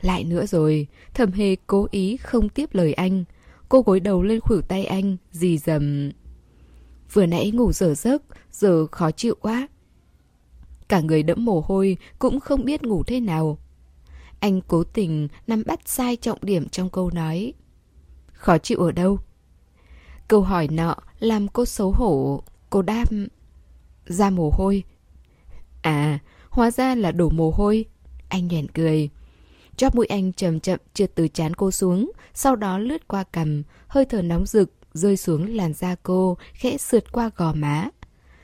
Lại 0.00 0.24
nữa 0.24 0.46
rồi, 0.46 0.86
thẩm 1.14 1.32
hề 1.32 1.56
cố 1.66 1.88
ý 1.90 2.16
không 2.16 2.48
tiếp 2.48 2.74
lời 2.74 2.92
anh. 2.92 3.24
Cô 3.68 3.82
gối 3.82 4.00
đầu 4.00 4.22
lên 4.22 4.40
khuỷu 4.40 4.60
tay 4.60 4.84
anh, 4.84 5.16
dì 5.30 5.58
dầm. 5.58 6.10
Vừa 7.12 7.26
nãy 7.26 7.50
ngủ 7.50 7.72
dở 7.72 7.94
giấc, 7.94 8.22
giờ 8.50 8.86
khó 8.86 9.10
chịu 9.10 9.34
quá. 9.40 9.68
Cả 10.88 11.00
người 11.00 11.22
đẫm 11.22 11.44
mồ 11.44 11.64
hôi, 11.66 11.96
cũng 12.18 12.40
không 12.40 12.64
biết 12.64 12.82
ngủ 12.82 13.02
thế 13.02 13.20
nào. 13.20 13.58
Anh 14.40 14.60
cố 14.60 14.84
tình 14.84 15.28
nắm 15.46 15.62
bắt 15.66 15.80
sai 15.84 16.16
trọng 16.16 16.38
điểm 16.42 16.68
trong 16.68 16.90
câu 16.90 17.10
nói. 17.10 17.52
Khó 18.32 18.58
chịu 18.58 18.78
ở 18.78 18.92
đâu? 18.92 19.18
Câu 20.28 20.40
hỏi 20.40 20.68
nọ 20.68 20.96
làm 21.18 21.48
cô 21.48 21.64
xấu 21.64 21.92
hổ. 21.92 22.42
Cô 22.70 22.82
đáp... 22.82 23.08
Ra 24.06 24.30
mồ 24.30 24.50
hôi. 24.50 24.84
À, 25.82 26.18
hóa 26.50 26.70
ra 26.70 26.94
là 26.94 27.12
đổ 27.12 27.28
mồ 27.28 27.50
hôi. 27.50 27.84
Anh 28.28 28.48
nhoẻn 28.48 28.68
cười. 28.68 29.10
Chóp 29.76 29.94
mũi 29.94 30.06
anh 30.06 30.32
chậm 30.32 30.60
chậm 30.60 30.80
trượt 30.94 31.14
từ 31.14 31.28
chán 31.28 31.54
cô 31.54 31.70
xuống, 31.70 32.12
sau 32.34 32.56
đó 32.56 32.78
lướt 32.78 33.08
qua 33.08 33.24
cằm, 33.24 33.62
hơi 33.88 34.04
thở 34.04 34.22
nóng 34.22 34.46
rực, 34.46 34.72
rơi 34.94 35.16
xuống 35.16 35.54
làn 35.54 35.72
da 35.72 35.96
cô, 36.02 36.36
khẽ 36.52 36.76
sượt 36.76 37.12
qua 37.12 37.30
gò 37.36 37.52
má. 37.52 37.88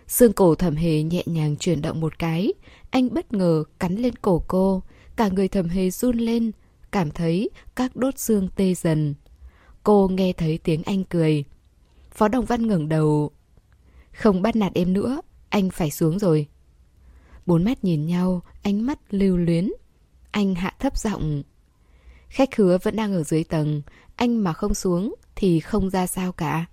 Xương 0.06 0.32
cổ 0.32 0.54
thẩm 0.54 0.76
hề 0.76 1.02
nhẹ 1.02 1.22
nhàng 1.26 1.56
chuyển 1.56 1.82
động 1.82 2.00
một 2.00 2.18
cái, 2.18 2.52
anh 2.90 3.14
bất 3.14 3.32
ngờ 3.32 3.64
cắn 3.78 3.96
lên 3.96 4.14
cổ 4.16 4.44
cô, 4.48 4.82
cả 5.16 5.28
người 5.28 5.48
thẩm 5.48 5.68
hề 5.68 5.90
run 5.90 6.18
lên, 6.18 6.52
cảm 6.90 7.10
thấy 7.10 7.50
các 7.76 7.96
đốt 7.96 8.18
xương 8.18 8.48
tê 8.56 8.74
dần. 8.74 9.14
Cô 9.82 10.08
nghe 10.08 10.32
thấy 10.32 10.58
tiếng 10.58 10.82
anh 10.82 11.04
cười. 11.04 11.44
Phó 12.14 12.28
Đồng 12.28 12.44
Văn 12.44 12.66
ngẩng 12.66 12.88
đầu. 12.88 13.30
Không 14.12 14.42
bắt 14.42 14.56
nạt 14.56 14.72
em 14.74 14.92
nữa, 14.92 15.20
anh 15.48 15.70
phải 15.70 15.90
xuống 15.90 16.18
rồi. 16.18 16.46
Bốn 17.46 17.64
mắt 17.64 17.84
nhìn 17.84 18.06
nhau, 18.06 18.42
ánh 18.62 18.86
mắt 18.86 18.98
lưu 19.10 19.36
luyến. 19.36 19.72
Anh 20.30 20.54
hạ 20.54 20.74
thấp 20.78 20.98
giọng. 20.98 21.42
Khách 22.28 22.50
khứa 22.50 22.78
vẫn 22.82 22.96
đang 22.96 23.14
ở 23.14 23.22
dưới 23.22 23.44
tầng, 23.44 23.82
anh 24.16 24.44
mà 24.44 24.52
không 24.52 24.74
xuống 24.74 25.14
thì 25.34 25.60
không 25.60 25.90
ra 25.90 26.06
sao 26.06 26.32
cả. 26.32 26.66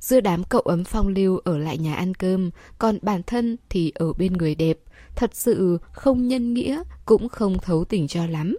Giữa 0.00 0.20
đám 0.20 0.44
cậu 0.44 0.60
ấm 0.60 0.84
phong 0.84 1.08
lưu 1.08 1.38
ở 1.38 1.58
lại 1.58 1.78
nhà 1.78 1.94
ăn 1.94 2.14
cơm, 2.14 2.50
còn 2.78 2.98
bản 3.02 3.22
thân 3.22 3.56
thì 3.68 3.92
ở 3.94 4.12
bên 4.12 4.32
người 4.32 4.54
đẹp, 4.54 4.78
thật 5.16 5.30
sự 5.34 5.78
không 5.92 6.28
nhân 6.28 6.54
nghĩa, 6.54 6.82
cũng 7.04 7.28
không 7.28 7.58
thấu 7.58 7.84
tình 7.84 8.08
cho 8.08 8.26
lắm. 8.26 8.56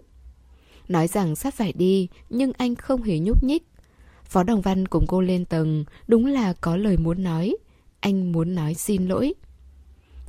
Nói 0.88 1.08
rằng 1.08 1.36
sắp 1.36 1.54
phải 1.54 1.72
đi, 1.72 2.08
nhưng 2.30 2.52
anh 2.58 2.74
không 2.74 3.02
hề 3.02 3.18
nhúc 3.18 3.42
nhích. 3.42 3.62
Phó 4.28 4.42
Đồng 4.42 4.60
Văn 4.60 4.88
cùng 4.88 5.06
cô 5.06 5.20
lên 5.20 5.44
tầng, 5.44 5.84
đúng 6.08 6.26
là 6.26 6.52
có 6.52 6.76
lời 6.76 6.96
muốn 6.96 7.22
nói. 7.22 7.56
Anh 8.00 8.32
muốn 8.32 8.54
nói 8.54 8.74
xin 8.74 9.06
lỗi. 9.06 9.34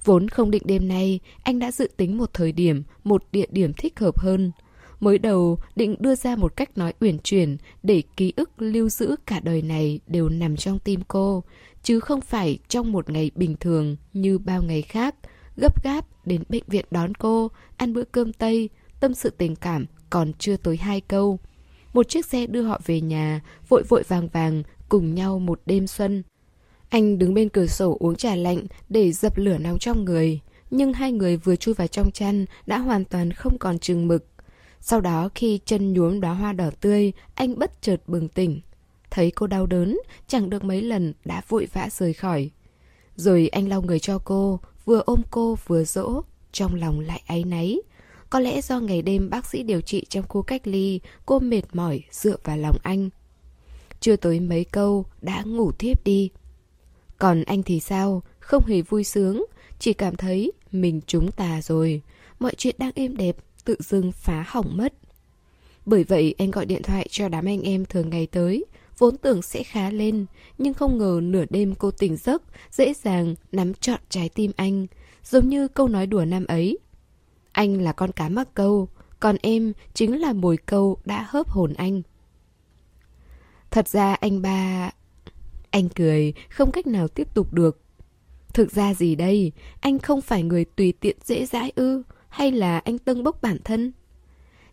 Vốn 0.03 0.27
không 0.27 0.51
định 0.51 0.63
đêm 0.65 0.87
nay, 0.87 1.19
anh 1.43 1.59
đã 1.59 1.71
dự 1.71 1.89
tính 1.97 2.17
một 2.17 2.29
thời 2.33 2.51
điểm, 2.51 2.83
một 3.03 3.23
địa 3.31 3.45
điểm 3.49 3.73
thích 3.73 3.99
hợp 3.99 4.19
hơn. 4.19 4.51
Mới 4.99 5.17
đầu 5.17 5.59
định 5.75 5.95
đưa 5.99 6.15
ra 6.15 6.35
một 6.35 6.55
cách 6.55 6.77
nói 6.77 6.93
uyển 6.99 7.19
chuyển 7.19 7.57
để 7.83 8.03
ký 8.17 8.33
ức 8.35 8.61
lưu 8.61 8.89
giữ 8.89 9.15
cả 9.25 9.39
đời 9.39 9.61
này 9.61 9.99
đều 10.07 10.29
nằm 10.29 10.55
trong 10.55 10.79
tim 10.79 11.01
cô, 11.07 11.43
chứ 11.83 11.99
không 11.99 12.21
phải 12.21 12.59
trong 12.67 12.91
một 12.91 13.09
ngày 13.09 13.31
bình 13.35 13.55
thường 13.59 13.95
như 14.13 14.37
bao 14.37 14.61
ngày 14.63 14.81
khác, 14.81 15.15
gấp 15.57 15.83
gáp 15.83 16.05
đến 16.25 16.43
bệnh 16.49 16.63
viện 16.67 16.85
đón 16.91 17.13
cô, 17.15 17.51
ăn 17.77 17.93
bữa 17.93 18.03
cơm 18.03 18.33
Tây, 18.33 18.69
tâm 18.99 19.13
sự 19.13 19.29
tình 19.29 19.55
cảm 19.55 19.85
còn 20.09 20.33
chưa 20.39 20.57
tới 20.57 20.77
hai 20.77 21.01
câu. 21.01 21.39
Một 21.97 22.09
chiếc 22.09 22.25
xe 22.25 22.47
đưa 22.47 22.61
họ 22.61 22.81
về 22.85 23.01
nhà, 23.01 23.41
vội 23.69 23.83
vội 23.89 24.03
vàng 24.07 24.27
vàng, 24.27 24.63
cùng 24.89 25.15
nhau 25.15 25.39
một 25.39 25.61
đêm 25.65 25.87
xuân. 25.87 26.23
Anh 26.89 27.19
đứng 27.19 27.33
bên 27.33 27.49
cửa 27.49 27.67
sổ 27.67 27.97
uống 27.99 28.15
trà 28.15 28.35
lạnh 28.35 28.65
để 28.89 29.11
dập 29.11 29.37
lửa 29.37 29.57
nóng 29.57 29.79
trong 29.79 30.05
người. 30.05 30.39
Nhưng 30.71 30.93
hai 30.93 31.11
người 31.11 31.37
vừa 31.37 31.55
chui 31.55 31.73
vào 31.73 31.87
trong 31.87 32.11
chăn 32.11 32.45
đã 32.65 32.77
hoàn 32.77 33.05
toàn 33.05 33.31
không 33.31 33.57
còn 33.57 33.79
chừng 33.79 34.07
mực. 34.07 34.25
Sau 34.79 35.01
đó 35.01 35.29
khi 35.35 35.59
chân 35.65 35.93
nhuốm 35.93 36.21
đóa 36.21 36.33
hoa 36.33 36.53
đỏ 36.53 36.69
tươi, 36.81 37.13
anh 37.35 37.59
bất 37.59 37.81
chợt 37.81 38.01
bừng 38.07 38.27
tỉnh. 38.27 38.61
Thấy 39.09 39.31
cô 39.31 39.47
đau 39.47 39.65
đớn, 39.65 39.99
chẳng 40.27 40.49
được 40.49 40.63
mấy 40.63 40.81
lần 40.81 41.13
đã 41.25 41.41
vội 41.47 41.67
vã 41.73 41.89
rời 41.91 42.13
khỏi. 42.13 42.49
Rồi 43.15 43.47
anh 43.47 43.69
lau 43.69 43.81
người 43.81 43.99
cho 43.99 44.19
cô, 44.19 44.59
vừa 44.85 45.01
ôm 45.05 45.21
cô 45.31 45.57
vừa 45.67 45.83
dỗ, 45.83 46.21
trong 46.51 46.75
lòng 46.75 46.99
lại 46.99 47.21
áy 47.25 47.43
náy 47.43 47.79
có 48.29 48.39
lẽ 48.39 48.61
do 48.61 48.79
ngày 48.79 49.01
đêm 49.01 49.29
bác 49.29 49.45
sĩ 49.45 49.63
điều 49.63 49.81
trị 49.81 50.05
trong 50.09 50.25
khu 50.27 50.41
cách 50.41 50.67
ly, 50.67 50.99
cô 51.25 51.39
mệt 51.39 51.61
mỏi 51.73 52.03
dựa 52.11 52.35
vào 52.43 52.57
lòng 52.57 52.77
anh. 52.83 53.09
Chưa 53.99 54.15
tới 54.15 54.39
mấy 54.39 54.63
câu, 54.63 55.05
đã 55.21 55.43
ngủ 55.45 55.71
thiếp 55.71 56.03
đi. 56.03 56.29
Còn 57.17 57.43
anh 57.43 57.63
thì 57.63 57.79
sao? 57.79 58.23
Không 58.39 58.65
hề 58.65 58.81
vui 58.81 59.03
sướng, 59.03 59.45
chỉ 59.79 59.93
cảm 59.93 60.15
thấy 60.15 60.51
mình 60.71 61.01
trúng 61.07 61.31
tà 61.31 61.61
rồi. 61.61 62.01
Mọi 62.39 62.53
chuyện 62.57 62.75
đang 62.77 62.91
êm 62.95 63.17
đẹp, 63.17 63.35
tự 63.65 63.75
dưng 63.79 64.11
phá 64.11 64.45
hỏng 64.47 64.77
mất. 64.77 64.93
Bởi 65.85 66.03
vậy 66.03 66.35
anh 66.37 66.51
gọi 66.51 66.65
điện 66.65 66.83
thoại 66.83 67.07
cho 67.09 67.29
đám 67.29 67.45
anh 67.45 67.61
em 67.61 67.85
thường 67.85 68.09
ngày 68.09 68.27
tới, 68.27 68.65
vốn 68.97 69.17
tưởng 69.17 69.41
sẽ 69.41 69.63
khá 69.63 69.89
lên, 69.89 70.25
nhưng 70.57 70.73
không 70.73 70.97
ngờ 70.97 71.19
nửa 71.23 71.45
đêm 71.49 71.75
cô 71.75 71.91
tỉnh 71.91 72.17
giấc, 72.17 72.43
dễ 72.71 72.93
dàng 72.93 73.35
nắm 73.51 73.73
trọn 73.73 73.99
trái 74.09 74.29
tim 74.29 74.51
anh, 74.55 74.87
giống 75.23 75.49
như 75.49 75.67
câu 75.67 75.87
nói 75.87 76.07
đùa 76.07 76.25
năm 76.25 76.45
ấy. 76.45 76.77
Anh 77.57 77.81
là 77.81 77.91
con 77.91 78.11
cá 78.11 78.29
mắc 78.29 78.53
câu, 78.53 78.89
còn 79.19 79.35
em 79.41 79.73
chính 79.93 80.21
là 80.21 80.33
mồi 80.33 80.57
câu 80.57 80.97
đã 81.05 81.27
hớp 81.29 81.49
hồn 81.49 81.73
anh. 81.73 82.01
Thật 83.71 83.87
ra 83.87 84.13
anh 84.13 84.41
ba... 84.41 84.91
Anh 85.69 85.89
cười, 85.89 86.33
không 86.49 86.71
cách 86.71 86.87
nào 86.87 87.07
tiếp 87.07 87.33
tục 87.33 87.53
được. 87.53 87.81
Thực 88.53 88.71
ra 88.71 88.93
gì 88.93 89.15
đây, 89.15 89.51
anh 89.79 89.99
không 89.99 90.21
phải 90.21 90.43
người 90.43 90.65
tùy 90.65 90.93
tiện 90.99 91.17
dễ 91.23 91.45
dãi 91.45 91.71
ư, 91.75 92.03
hay 92.29 92.51
là 92.51 92.79
anh 92.79 92.97
tâng 92.97 93.23
bốc 93.23 93.41
bản 93.41 93.57
thân? 93.63 93.91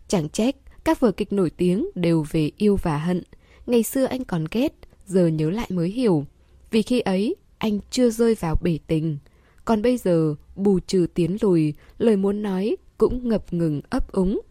Chẳng 0.07 0.29
trách, 0.29 0.55
các 0.83 0.99
vở 0.99 1.11
kịch 1.11 1.33
nổi 1.33 1.49
tiếng 1.49 1.89
đều 1.95 2.25
về 2.31 2.51
yêu 2.57 2.75
và 2.81 2.97
hận. 2.97 3.23
Ngày 3.65 3.83
xưa 3.83 4.05
anh 4.05 4.23
còn 4.23 4.45
ghét, 4.51 4.73
giờ 5.05 5.27
nhớ 5.27 5.49
lại 5.49 5.67
mới 5.69 5.89
hiểu. 5.89 6.25
Vì 6.71 6.81
khi 6.81 6.99
ấy, 6.99 7.35
anh 7.57 7.79
chưa 7.89 8.09
rơi 8.09 8.35
vào 8.35 8.55
bể 8.63 8.79
tình. 8.87 9.17
Còn 9.65 9.81
bây 9.81 9.97
giờ, 9.97 10.35
bù 10.55 10.79
trừ 10.79 11.07
tiến 11.13 11.37
lùi, 11.41 11.73
lời 11.97 12.17
muốn 12.17 12.41
nói 12.41 12.75
cũng 12.97 13.29
ngập 13.29 13.53
ngừng 13.53 13.81
ấp 13.89 14.11
úng. 14.11 14.41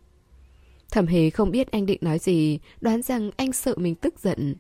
Thẩm 0.91 1.07
hề 1.07 1.31
không 1.31 1.51
biết 1.51 1.71
anh 1.71 1.87
định 1.87 1.99
nói 2.01 2.19
gì, 2.19 2.59
đoán 2.81 3.03
rằng 3.03 3.31
anh 3.37 3.53
sợ 3.53 3.75
mình 3.77 3.95
tức 3.95 4.15
giận. 4.23 4.55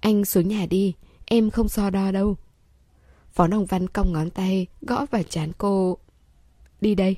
Anh 0.00 0.24
xuống 0.24 0.48
nhà 0.48 0.66
đi, 0.66 0.94
em 1.24 1.50
không 1.50 1.68
so 1.68 1.90
đo 1.90 2.12
đâu. 2.12 2.36
Phó 3.32 3.46
Đồng 3.46 3.66
Văn 3.66 3.88
cong 3.88 4.12
ngón 4.12 4.30
tay, 4.30 4.66
gõ 4.80 5.06
vào 5.10 5.22
chán 5.22 5.52
cô. 5.58 5.98
Đi 6.80 6.94
đây. 6.94 7.16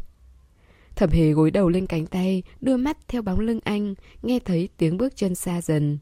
Thẩm 0.96 1.10
hề 1.10 1.32
gối 1.32 1.50
đầu 1.50 1.68
lên 1.68 1.86
cánh 1.86 2.06
tay, 2.06 2.42
đưa 2.60 2.76
mắt 2.76 3.08
theo 3.08 3.22
bóng 3.22 3.40
lưng 3.40 3.60
anh, 3.64 3.94
nghe 4.22 4.38
thấy 4.38 4.68
tiếng 4.76 4.96
bước 4.96 5.16
chân 5.16 5.34
xa 5.34 5.60
dần. 5.60 5.98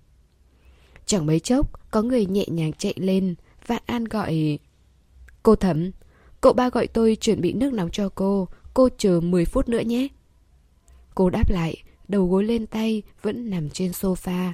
Chẳng 1.07 1.27
mấy 1.27 1.41
chốc, 1.41 1.91
có 1.91 2.03
người 2.03 2.27
nhẹ 2.27 2.45
nhàng 2.49 2.73
chạy 2.73 2.95
lên, 2.97 3.35
Vạn 3.67 3.83
An 3.87 4.05
gọi... 4.05 4.59
Cô 5.43 5.57
Thẩm, 5.57 5.91
cậu 6.43 6.53
ba 6.53 6.71
gọi 6.71 6.87
tôi 6.87 7.17
chuẩn 7.21 7.41
bị 7.41 7.53
nước 7.53 7.73
nóng 7.73 7.91
cho 7.91 8.09
cô, 8.09 8.49
cô 8.75 8.89
chờ 8.99 9.21
10 9.21 9.45
phút 9.45 9.69
nữa 9.69 9.81
nhé. 9.81 10.09
Cô 11.15 11.31
đáp 11.31 11.51
lại, 11.51 11.83
đầu 12.09 12.27
gối 12.27 12.45
lên 12.45 12.67
tay, 12.67 13.03
vẫn 13.23 13.51
nằm 13.51 13.71
trên 13.71 13.91
sofa. 13.91 14.53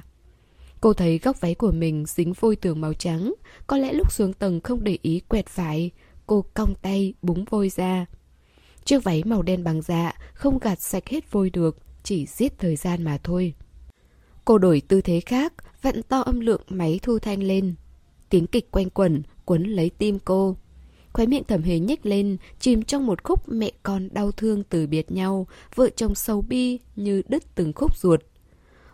Cô 0.81 0.93
thấy 0.93 1.17
góc 1.17 1.41
váy 1.41 1.55
của 1.55 1.71
mình 1.71 2.05
dính 2.07 2.33
vôi 2.33 2.55
tường 2.55 2.81
màu 2.81 2.93
trắng, 2.93 3.33
có 3.67 3.77
lẽ 3.77 3.93
lúc 3.93 4.11
xuống 4.11 4.33
tầng 4.33 4.61
không 4.61 4.83
để 4.83 4.97
ý 5.01 5.19
quẹt 5.19 5.47
phải. 5.47 5.91
Cô 6.27 6.45
cong 6.53 6.73
tay, 6.81 7.13
búng 7.21 7.45
vôi 7.49 7.69
ra. 7.69 8.05
Chiếc 8.85 9.03
váy 9.03 9.23
màu 9.23 9.41
đen 9.41 9.63
bằng 9.63 9.81
dạ, 9.81 10.13
không 10.33 10.59
gạt 10.59 10.81
sạch 10.81 11.07
hết 11.07 11.31
vôi 11.31 11.49
được, 11.49 11.77
chỉ 12.03 12.25
giết 12.25 12.59
thời 12.59 12.75
gian 12.75 13.03
mà 13.03 13.17
thôi. 13.23 13.53
Cô 14.45 14.57
đổi 14.57 14.81
tư 14.87 15.01
thế 15.01 15.19
khác, 15.19 15.53
vặn 15.81 16.03
to 16.03 16.19
âm 16.19 16.39
lượng 16.39 16.61
máy 16.69 16.99
thu 17.03 17.19
thanh 17.19 17.43
lên. 17.43 17.75
Tiếng 18.29 18.47
kịch 18.47 18.71
quanh 18.71 18.89
quẩn, 18.89 19.23
quấn 19.45 19.63
lấy 19.63 19.89
tim 19.89 20.19
cô. 20.25 20.55
Khóe 21.19 21.25
miệng 21.25 21.43
thẩm 21.43 21.63
hề 21.63 21.79
nhếch 21.79 22.05
lên, 22.05 22.37
chìm 22.59 22.83
trong 22.83 23.05
một 23.05 23.23
khúc 23.23 23.49
mẹ 23.49 23.71
con 23.83 24.09
đau 24.11 24.31
thương 24.31 24.63
từ 24.63 24.87
biệt 24.87 25.11
nhau, 25.11 25.47
vợ 25.75 25.89
chồng 25.95 26.15
sầu 26.15 26.41
bi 26.41 26.79
như 26.95 27.21
đứt 27.27 27.55
từng 27.55 27.73
khúc 27.73 27.97
ruột. 27.97 28.21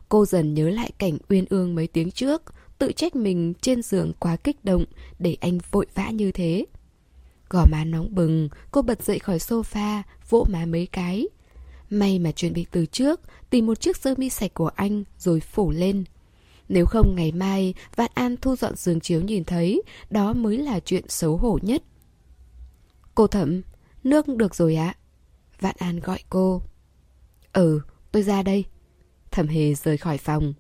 Cô 0.09 0.25
dần 0.25 0.53
nhớ 0.53 0.69
lại 0.69 0.91
cảnh 0.97 1.17
uyên 1.29 1.45
ương 1.49 1.75
mấy 1.75 1.87
tiếng 1.87 2.11
trước, 2.11 2.41
tự 2.79 2.91
trách 2.91 3.15
mình 3.15 3.53
trên 3.61 3.81
giường 3.81 4.13
quá 4.19 4.35
kích 4.35 4.65
động 4.65 4.85
để 5.19 5.37
anh 5.39 5.59
vội 5.71 5.85
vã 5.95 6.09
như 6.09 6.31
thế. 6.31 6.65
Gò 7.49 7.65
má 7.71 7.83
nóng 7.83 8.15
bừng, 8.15 8.49
cô 8.71 8.81
bật 8.81 9.03
dậy 9.03 9.19
khỏi 9.19 9.37
sofa, 9.37 10.01
vỗ 10.29 10.45
má 10.49 10.65
mấy 10.65 10.87
cái. 10.91 11.27
May 11.89 12.19
mà 12.19 12.31
chuẩn 12.31 12.53
bị 12.53 12.65
từ 12.71 12.85
trước, 12.85 13.21
tìm 13.49 13.65
một 13.65 13.81
chiếc 13.81 13.97
sơ 13.97 14.13
mi 14.17 14.29
sạch 14.29 14.53
của 14.53 14.69
anh 14.75 15.03
rồi 15.17 15.39
phủ 15.39 15.71
lên. 15.71 16.03
Nếu 16.69 16.85
không 16.85 17.15
ngày 17.15 17.31
mai, 17.31 17.73
Vạn 17.95 18.11
An 18.13 18.35
thu 18.37 18.55
dọn 18.55 18.75
giường 18.75 18.99
chiếu 18.99 19.21
nhìn 19.21 19.43
thấy, 19.43 19.81
đó 20.09 20.33
mới 20.33 20.57
là 20.57 20.79
chuyện 20.79 21.03
xấu 21.07 21.37
hổ 21.37 21.59
nhất. 21.61 21.83
Cô 23.15 23.27
thẩm, 23.27 23.61
nước 24.03 24.27
được 24.27 24.55
rồi 24.55 24.75
ạ. 24.75 24.95
Vạn 25.59 25.75
An 25.79 25.99
gọi 25.99 26.19
cô. 26.29 26.61
Ừ, 27.53 27.81
tôi 28.11 28.23
ra 28.23 28.43
đây. 28.43 28.65
Thẩm 29.31 29.47
hề 29.47 29.73
rời 29.75 29.97
khỏi 29.97 30.17
phòng. 30.17 30.53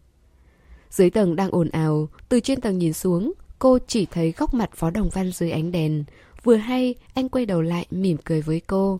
Dưới 0.89 1.09
tầng 1.09 1.35
đang 1.35 1.51
ồn 1.51 1.69
ào, 1.69 2.09
từ 2.29 2.39
trên 2.39 2.61
tầng 2.61 2.77
nhìn 2.77 2.93
xuống, 2.93 3.33
cô 3.59 3.77
chỉ 3.87 4.05
thấy 4.05 4.31
góc 4.37 4.53
mặt 4.53 4.69
Phó 4.75 4.89
Đồng 4.89 5.09
Văn 5.09 5.31
dưới 5.31 5.51
ánh 5.51 5.71
đèn. 5.71 6.03
Vừa 6.43 6.55
hay, 6.55 6.95
anh 7.13 7.29
quay 7.29 7.45
đầu 7.45 7.61
lại 7.61 7.85
mỉm 7.91 8.17
cười 8.25 8.41
với 8.41 8.59
cô. 8.59 8.99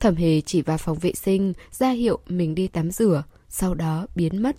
Thẩm 0.00 0.16
hề 0.16 0.40
chỉ 0.40 0.62
vào 0.62 0.78
phòng 0.78 0.98
vệ 0.98 1.12
sinh, 1.12 1.52
ra 1.70 1.90
hiệu 1.90 2.18
mình 2.28 2.54
đi 2.54 2.68
tắm 2.68 2.90
rửa, 2.90 3.22
sau 3.48 3.74
đó 3.74 4.06
biến 4.14 4.42
mất. 4.42 4.56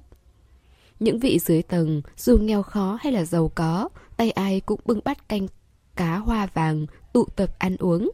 Những 0.99 1.19
vị 1.19 1.39
dưới 1.39 1.61
tầng, 1.61 2.01
dù 2.17 2.37
nghèo 2.37 2.63
khó 2.63 2.97
hay 3.01 3.13
là 3.13 3.25
giàu 3.25 3.51
có, 3.55 3.89
tay 4.17 4.31
ai 4.31 4.59
cũng 4.59 4.79
bưng 4.85 4.99
bát 5.03 5.29
canh 5.29 5.47
cá 5.95 6.17
hoa 6.17 6.47
vàng, 6.53 6.85
tụ 7.13 7.25
tập 7.35 7.49
ăn 7.59 7.75
uống. 7.79 8.11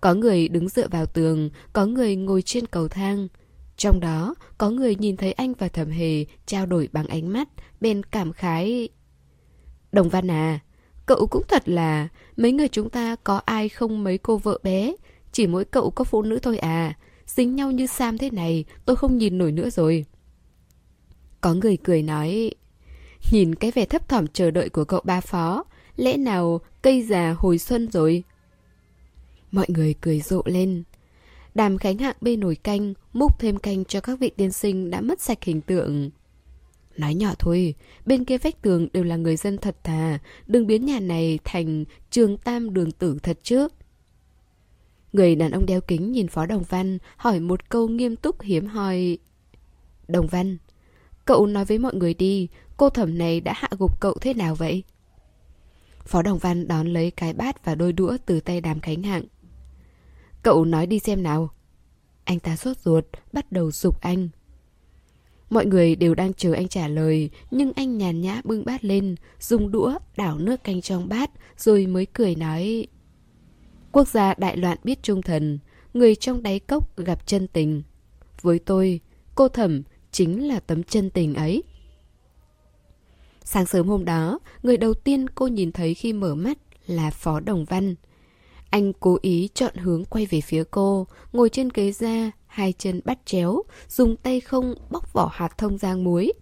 Có 0.00 0.14
người 0.14 0.48
đứng 0.48 0.68
dựa 0.68 0.88
vào 0.88 1.06
tường, 1.06 1.50
có 1.72 1.86
người 1.86 2.16
ngồi 2.16 2.42
trên 2.42 2.66
cầu 2.66 2.88
thang. 2.88 3.28
Trong 3.76 4.00
đó, 4.00 4.34
có 4.58 4.70
người 4.70 4.94
nhìn 4.94 5.16
thấy 5.16 5.32
anh 5.32 5.52
và 5.58 5.68
thẩm 5.68 5.90
hề 5.90 6.24
trao 6.46 6.66
đổi 6.66 6.88
bằng 6.92 7.06
ánh 7.06 7.32
mắt, 7.32 7.48
bên 7.80 8.02
cảm 8.02 8.32
khái. 8.32 8.88
Đồng 9.92 10.08
Văn 10.08 10.30
à, 10.30 10.58
cậu 11.06 11.26
cũng 11.26 11.42
thật 11.48 11.68
là, 11.68 12.08
mấy 12.36 12.52
người 12.52 12.68
chúng 12.68 12.90
ta 12.90 13.16
có 13.24 13.40
ai 13.44 13.68
không 13.68 14.04
mấy 14.04 14.18
cô 14.18 14.36
vợ 14.36 14.58
bé, 14.62 14.94
chỉ 15.32 15.46
mỗi 15.46 15.64
cậu 15.64 15.90
có 15.90 16.04
phụ 16.04 16.22
nữ 16.22 16.38
thôi 16.38 16.58
à. 16.58 16.98
Dính 17.26 17.56
nhau 17.56 17.70
như 17.70 17.86
Sam 17.86 18.18
thế 18.18 18.30
này, 18.30 18.64
tôi 18.84 18.96
không 18.96 19.18
nhìn 19.18 19.38
nổi 19.38 19.52
nữa 19.52 19.70
rồi. 19.70 20.04
Có 21.40 21.54
người 21.54 21.76
cười 21.76 22.02
nói, 22.02 22.50
nhìn 23.32 23.54
cái 23.54 23.70
vẻ 23.70 23.84
thấp 23.84 24.08
thỏm 24.08 24.26
chờ 24.26 24.50
đợi 24.50 24.68
của 24.68 24.84
cậu 24.84 25.00
ba 25.04 25.20
phó, 25.20 25.64
lẽ 25.96 26.16
nào 26.16 26.60
cây 26.82 27.02
già 27.02 27.34
hồi 27.38 27.58
xuân 27.58 27.90
rồi? 27.90 28.22
Mọi 29.52 29.66
người 29.68 29.94
cười 30.00 30.20
rộ 30.20 30.42
lên. 30.44 30.82
Đàm 31.54 31.78
Khánh 31.78 31.98
Hạng 31.98 32.16
bê 32.20 32.36
nồi 32.36 32.56
canh, 32.56 32.94
múc 33.12 33.38
thêm 33.38 33.58
canh 33.58 33.84
cho 33.84 34.00
các 34.00 34.18
vị 34.20 34.30
tiên 34.36 34.52
sinh 34.52 34.90
đã 34.90 35.00
mất 35.00 35.20
sạch 35.20 35.44
hình 35.44 35.60
tượng. 35.60 36.10
Nói 36.96 37.14
nhỏ 37.14 37.34
thôi, 37.38 37.74
bên 38.06 38.24
kia 38.24 38.38
vách 38.38 38.62
tường 38.62 38.88
đều 38.92 39.04
là 39.04 39.16
người 39.16 39.36
dân 39.36 39.58
thật 39.58 39.76
thà, 39.84 40.18
đừng 40.46 40.66
biến 40.66 40.84
nhà 40.84 41.00
này 41.00 41.38
thành 41.44 41.84
trường 42.10 42.36
tam 42.36 42.74
đường 42.74 42.90
tử 42.90 43.18
thật 43.22 43.38
trước. 43.42 43.72
Người 45.12 45.36
đàn 45.36 45.50
ông 45.50 45.66
đeo 45.66 45.80
kính 45.80 46.12
nhìn 46.12 46.28
Phó 46.28 46.46
Đồng 46.46 46.62
Văn, 46.62 46.98
hỏi 47.16 47.40
một 47.40 47.68
câu 47.68 47.88
nghiêm 47.88 48.16
túc 48.16 48.42
hiếm 48.42 48.66
hoi. 48.66 49.18
Đồng 50.08 50.26
Văn, 50.26 50.56
cậu 51.24 51.46
nói 51.46 51.64
với 51.64 51.78
mọi 51.78 51.94
người 51.94 52.14
đi, 52.14 52.48
cô 52.76 52.90
thẩm 52.90 53.18
này 53.18 53.40
đã 53.40 53.52
hạ 53.56 53.68
gục 53.78 54.00
cậu 54.00 54.14
thế 54.20 54.34
nào 54.34 54.54
vậy? 54.54 54.82
Phó 56.04 56.22
Đồng 56.22 56.38
Văn 56.38 56.68
đón 56.68 56.86
lấy 56.86 57.10
cái 57.10 57.32
bát 57.32 57.64
và 57.64 57.74
đôi 57.74 57.92
đũa 57.92 58.16
từ 58.26 58.40
tay 58.40 58.60
đàm 58.60 58.80
khánh 58.80 59.02
hạng. 59.02 59.24
Cậu 60.42 60.64
nói 60.64 60.86
đi 60.86 60.98
xem 60.98 61.22
nào. 61.22 61.50
Anh 62.24 62.40
ta 62.40 62.56
sốt 62.56 62.78
ruột, 62.78 63.04
bắt 63.32 63.52
đầu 63.52 63.70
dục 63.72 64.00
anh. 64.00 64.28
Mọi 65.50 65.66
người 65.66 65.96
đều 65.96 66.14
đang 66.14 66.34
chờ 66.34 66.52
anh 66.52 66.68
trả 66.68 66.88
lời, 66.88 67.30
nhưng 67.50 67.72
anh 67.76 67.98
nhàn 67.98 68.20
nhã 68.20 68.40
bưng 68.44 68.64
bát 68.64 68.84
lên, 68.84 69.14
dùng 69.40 69.70
đũa 69.70 69.98
đảo 70.16 70.38
nước 70.38 70.64
canh 70.64 70.80
trong 70.80 71.08
bát, 71.08 71.30
rồi 71.56 71.86
mới 71.86 72.06
cười 72.12 72.34
nói... 72.36 72.86
Quốc 73.92 74.08
gia 74.08 74.34
đại 74.34 74.56
loạn 74.56 74.78
biết 74.84 75.02
trung 75.02 75.22
thần, 75.22 75.58
người 75.94 76.14
trong 76.14 76.42
đáy 76.42 76.58
cốc 76.60 76.96
gặp 76.96 77.26
chân 77.26 77.48
tình. 77.48 77.82
Với 78.40 78.58
tôi, 78.58 79.00
cô 79.34 79.48
thẩm 79.48 79.82
chính 80.12 80.48
là 80.48 80.60
tấm 80.60 80.82
chân 80.82 81.10
tình 81.10 81.34
ấy. 81.34 81.62
Sáng 83.44 83.66
sớm 83.66 83.88
hôm 83.88 84.04
đó, 84.04 84.38
người 84.62 84.76
đầu 84.76 84.94
tiên 84.94 85.28
cô 85.28 85.46
nhìn 85.46 85.72
thấy 85.72 85.94
khi 85.94 86.12
mở 86.12 86.34
mắt 86.34 86.58
là 86.86 87.10
Phó 87.10 87.40
Đồng 87.40 87.64
Văn. 87.64 87.94
Anh 88.70 88.92
cố 89.00 89.18
ý 89.22 89.48
chọn 89.54 89.74
hướng 89.74 90.04
quay 90.04 90.26
về 90.26 90.40
phía 90.40 90.64
cô, 90.70 91.06
ngồi 91.32 91.48
trên 91.48 91.68
ghế 91.74 91.92
da, 91.92 92.30
hai 92.46 92.72
chân 92.78 93.00
bắt 93.04 93.18
chéo, 93.24 93.62
dùng 93.88 94.16
tay 94.16 94.40
không 94.40 94.74
bóc 94.90 95.12
vỏ 95.12 95.30
hạt 95.32 95.58
thông 95.58 95.78
rang 95.78 96.04
muối. 96.04 96.32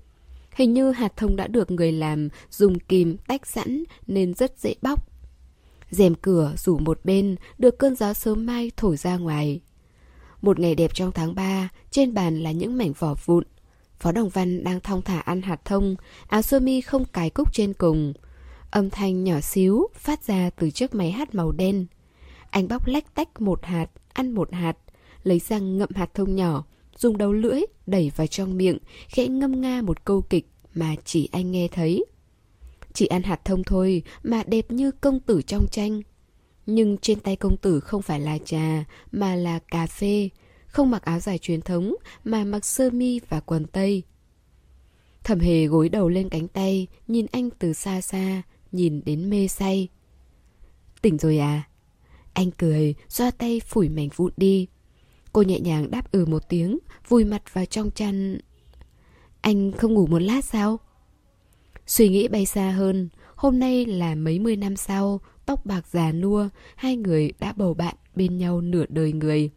Hình 0.55 0.75
như 0.75 0.91
hạt 0.91 1.17
thông 1.17 1.37
đã 1.37 1.47
được 1.47 1.71
người 1.71 1.93
làm 1.93 2.29
dùng 2.51 2.79
kìm 2.79 3.17
tách 3.17 3.47
sẵn 3.47 3.85
nên 4.07 4.35
rất 4.35 4.59
dễ 4.59 4.75
bóc. 4.83 5.09
rèm 5.91 6.15
cửa 6.15 6.55
rủ 6.57 6.79
một 6.79 7.01
bên, 7.05 7.37
được 7.59 7.79
cơn 7.79 7.97
gió 7.97 8.13
sớm 8.13 8.47
mai 8.47 8.71
thổi 8.77 8.97
ra 8.97 9.17
ngoài. 9.17 9.61
Một 10.43 10.59
ngày 10.59 10.75
đẹp 10.75 10.95
trong 10.95 11.13
tháng 11.13 11.35
3, 11.35 11.69
trên 11.91 12.15
bàn 12.15 12.43
là 12.43 12.53
những 12.53 12.79
mảnh 12.79 12.93
vỏ 12.99 13.15
vụn. 13.25 13.45
Phó 14.03 14.13
Đồng 14.13 14.29
Văn 14.29 14.65
đang 14.65 14.81
thong 14.81 15.03
thả 15.03 15.21
ăn 15.21 15.43
hạt 15.43 15.65
thông, 15.65 15.97
áo 16.27 16.43
sơ 16.43 16.61
mi 16.61 16.81
không 16.81 17.05
cài 17.05 17.31
cúc 17.31 17.53
trên 17.53 17.73
cùng. 17.73 18.13
Âm 18.71 18.91
thanh 18.91 19.25
nhỏ 19.25 19.41
xíu 19.41 19.87
phát 19.95 20.25
ra 20.25 20.51
từ 20.51 20.71
chiếc 20.71 20.95
máy 20.95 21.11
hát 21.11 21.35
màu 21.35 21.53
đen. 21.53 21.87
Anh 22.51 22.69
bóc 22.69 22.87
lách 22.87 23.15
tách 23.15 23.41
một 23.41 23.65
hạt, 23.65 23.87
ăn 24.13 24.31
một 24.31 24.53
hạt, 24.53 24.77
lấy 25.23 25.39
răng 25.39 25.79
ngậm 25.79 25.89
hạt 25.95 26.15
thông 26.15 26.37
nhỏ, 26.37 26.65
dùng 26.97 27.19
đầu 27.19 27.33
lưỡi 27.33 27.61
đẩy 27.87 28.13
vào 28.17 28.27
trong 28.27 28.57
miệng, 28.57 28.79
khẽ 29.09 29.27
ngâm 29.27 29.61
nga 29.61 29.83
một 29.83 30.05
câu 30.05 30.23
kịch 30.23 30.47
mà 30.75 30.95
chỉ 31.05 31.29
anh 31.33 31.53
nghe 31.53 31.69
thấy. 31.69 32.05
Chỉ 32.93 33.07
ăn 33.07 33.23
hạt 33.23 33.45
thông 33.45 33.65
thôi 33.65 34.03
mà 34.23 34.43
đẹp 34.47 34.71
như 34.71 34.91
công 34.91 35.21
tử 35.21 35.43
trong 35.43 35.67
tranh. 35.71 36.03
Nhưng 36.67 36.99
trên 36.99 37.21
tay 37.21 37.37
công 37.37 37.57
tử 37.57 37.81
không 37.81 38.03
phải 38.03 38.21
là 38.21 38.39
trà 38.39 38.85
mà 39.13 39.35
là 39.35 39.59
cà 39.59 39.87
phê, 39.87 40.29
không 40.73 40.91
mặc 40.91 41.03
áo 41.03 41.21
dài 41.21 41.39
truyền 41.39 41.61
thống 41.61 41.95
mà 42.25 42.45
mặc 42.45 42.65
sơ 42.65 42.91
mi 42.91 43.21
và 43.29 43.41
quần 43.41 43.67
tây. 43.67 44.03
Thẩm 45.25 45.41
hề 45.41 45.67
gối 45.67 45.89
đầu 45.89 46.09
lên 46.09 46.29
cánh 46.29 46.49
tay, 46.49 46.87
nhìn 47.09 47.27
anh 47.33 47.51
từ 47.59 47.73
xa 47.73 48.01
xa, 48.01 48.43
nhìn 48.73 49.01
đến 49.05 49.31
mê 49.31 49.49
say. 49.49 49.89
Tỉnh 51.03 51.19
rồi 51.19 51.39
à? 51.39 51.63
Anh 52.33 52.51
cười, 52.51 52.95
xoa 53.09 53.31
tay 53.31 53.61
phủi 53.61 53.89
mảnh 53.89 54.09
vụn 54.17 54.33
đi. 54.37 54.67
Cô 55.33 55.43
nhẹ 55.43 55.61
nhàng 55.61 55.91
đáp 55.91 56.13
ừ 56.13 56.25
một 56.27 56.49
tiếng, 56.49 56.79
vùi 57.09 57.25
mặt 57.25 57.43
vào 57.55 57.65
trong 57.65 57.91
chăn. 57.91 58.39
Anh 59.41 59.73
không 59.73 59.95
ngủ 59.95 60.07
một 60.07 60.19
lát 60.19 60.45
sao? 60.45 60.79
Suy 61.87 62.09
nghĩ 62.09 62.29
bay 62.29 62.47
xa 62.47 62.71
hơn, 62.71 63.09
hôm 63.35 63.59
nay 63.59 63.87
là 63.87 64.15
mấy 64.15 64.39
mươi 64.39 64.57
năm 64.57 64.77
sau, 64.77 65.21
tóc 65.47 65.67
bạc 65.67 65.87
già 65.91 66.13
nua, 66.13 66.49
hai 66.77 66.97
người 66.97 67.33
đã 67.41 67.53
bầu 67.53 67.75
bạn 67.75 67.95
bên 68.15 68.39
nhau 68.39 68.61
nửa 68.61 68.85
đời 68.89 69.13
người. 69.13 69.51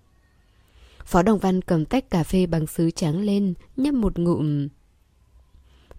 Phó 1.05 1.21
Đồng 1.21 1.39
Văn 1.39 1.61
cầm 1.61 1.85
tách 1.85 2.09
cà 2.09 2.23
phê 2.23 2.45
bằng 2.45 2.67
sứ 2.67 2.91
trắng 2.91 3.21
lên, 3.21 3.53
nhấp 3.77 3.93
một 3.93 4.19
ngụm. 4.19 4.67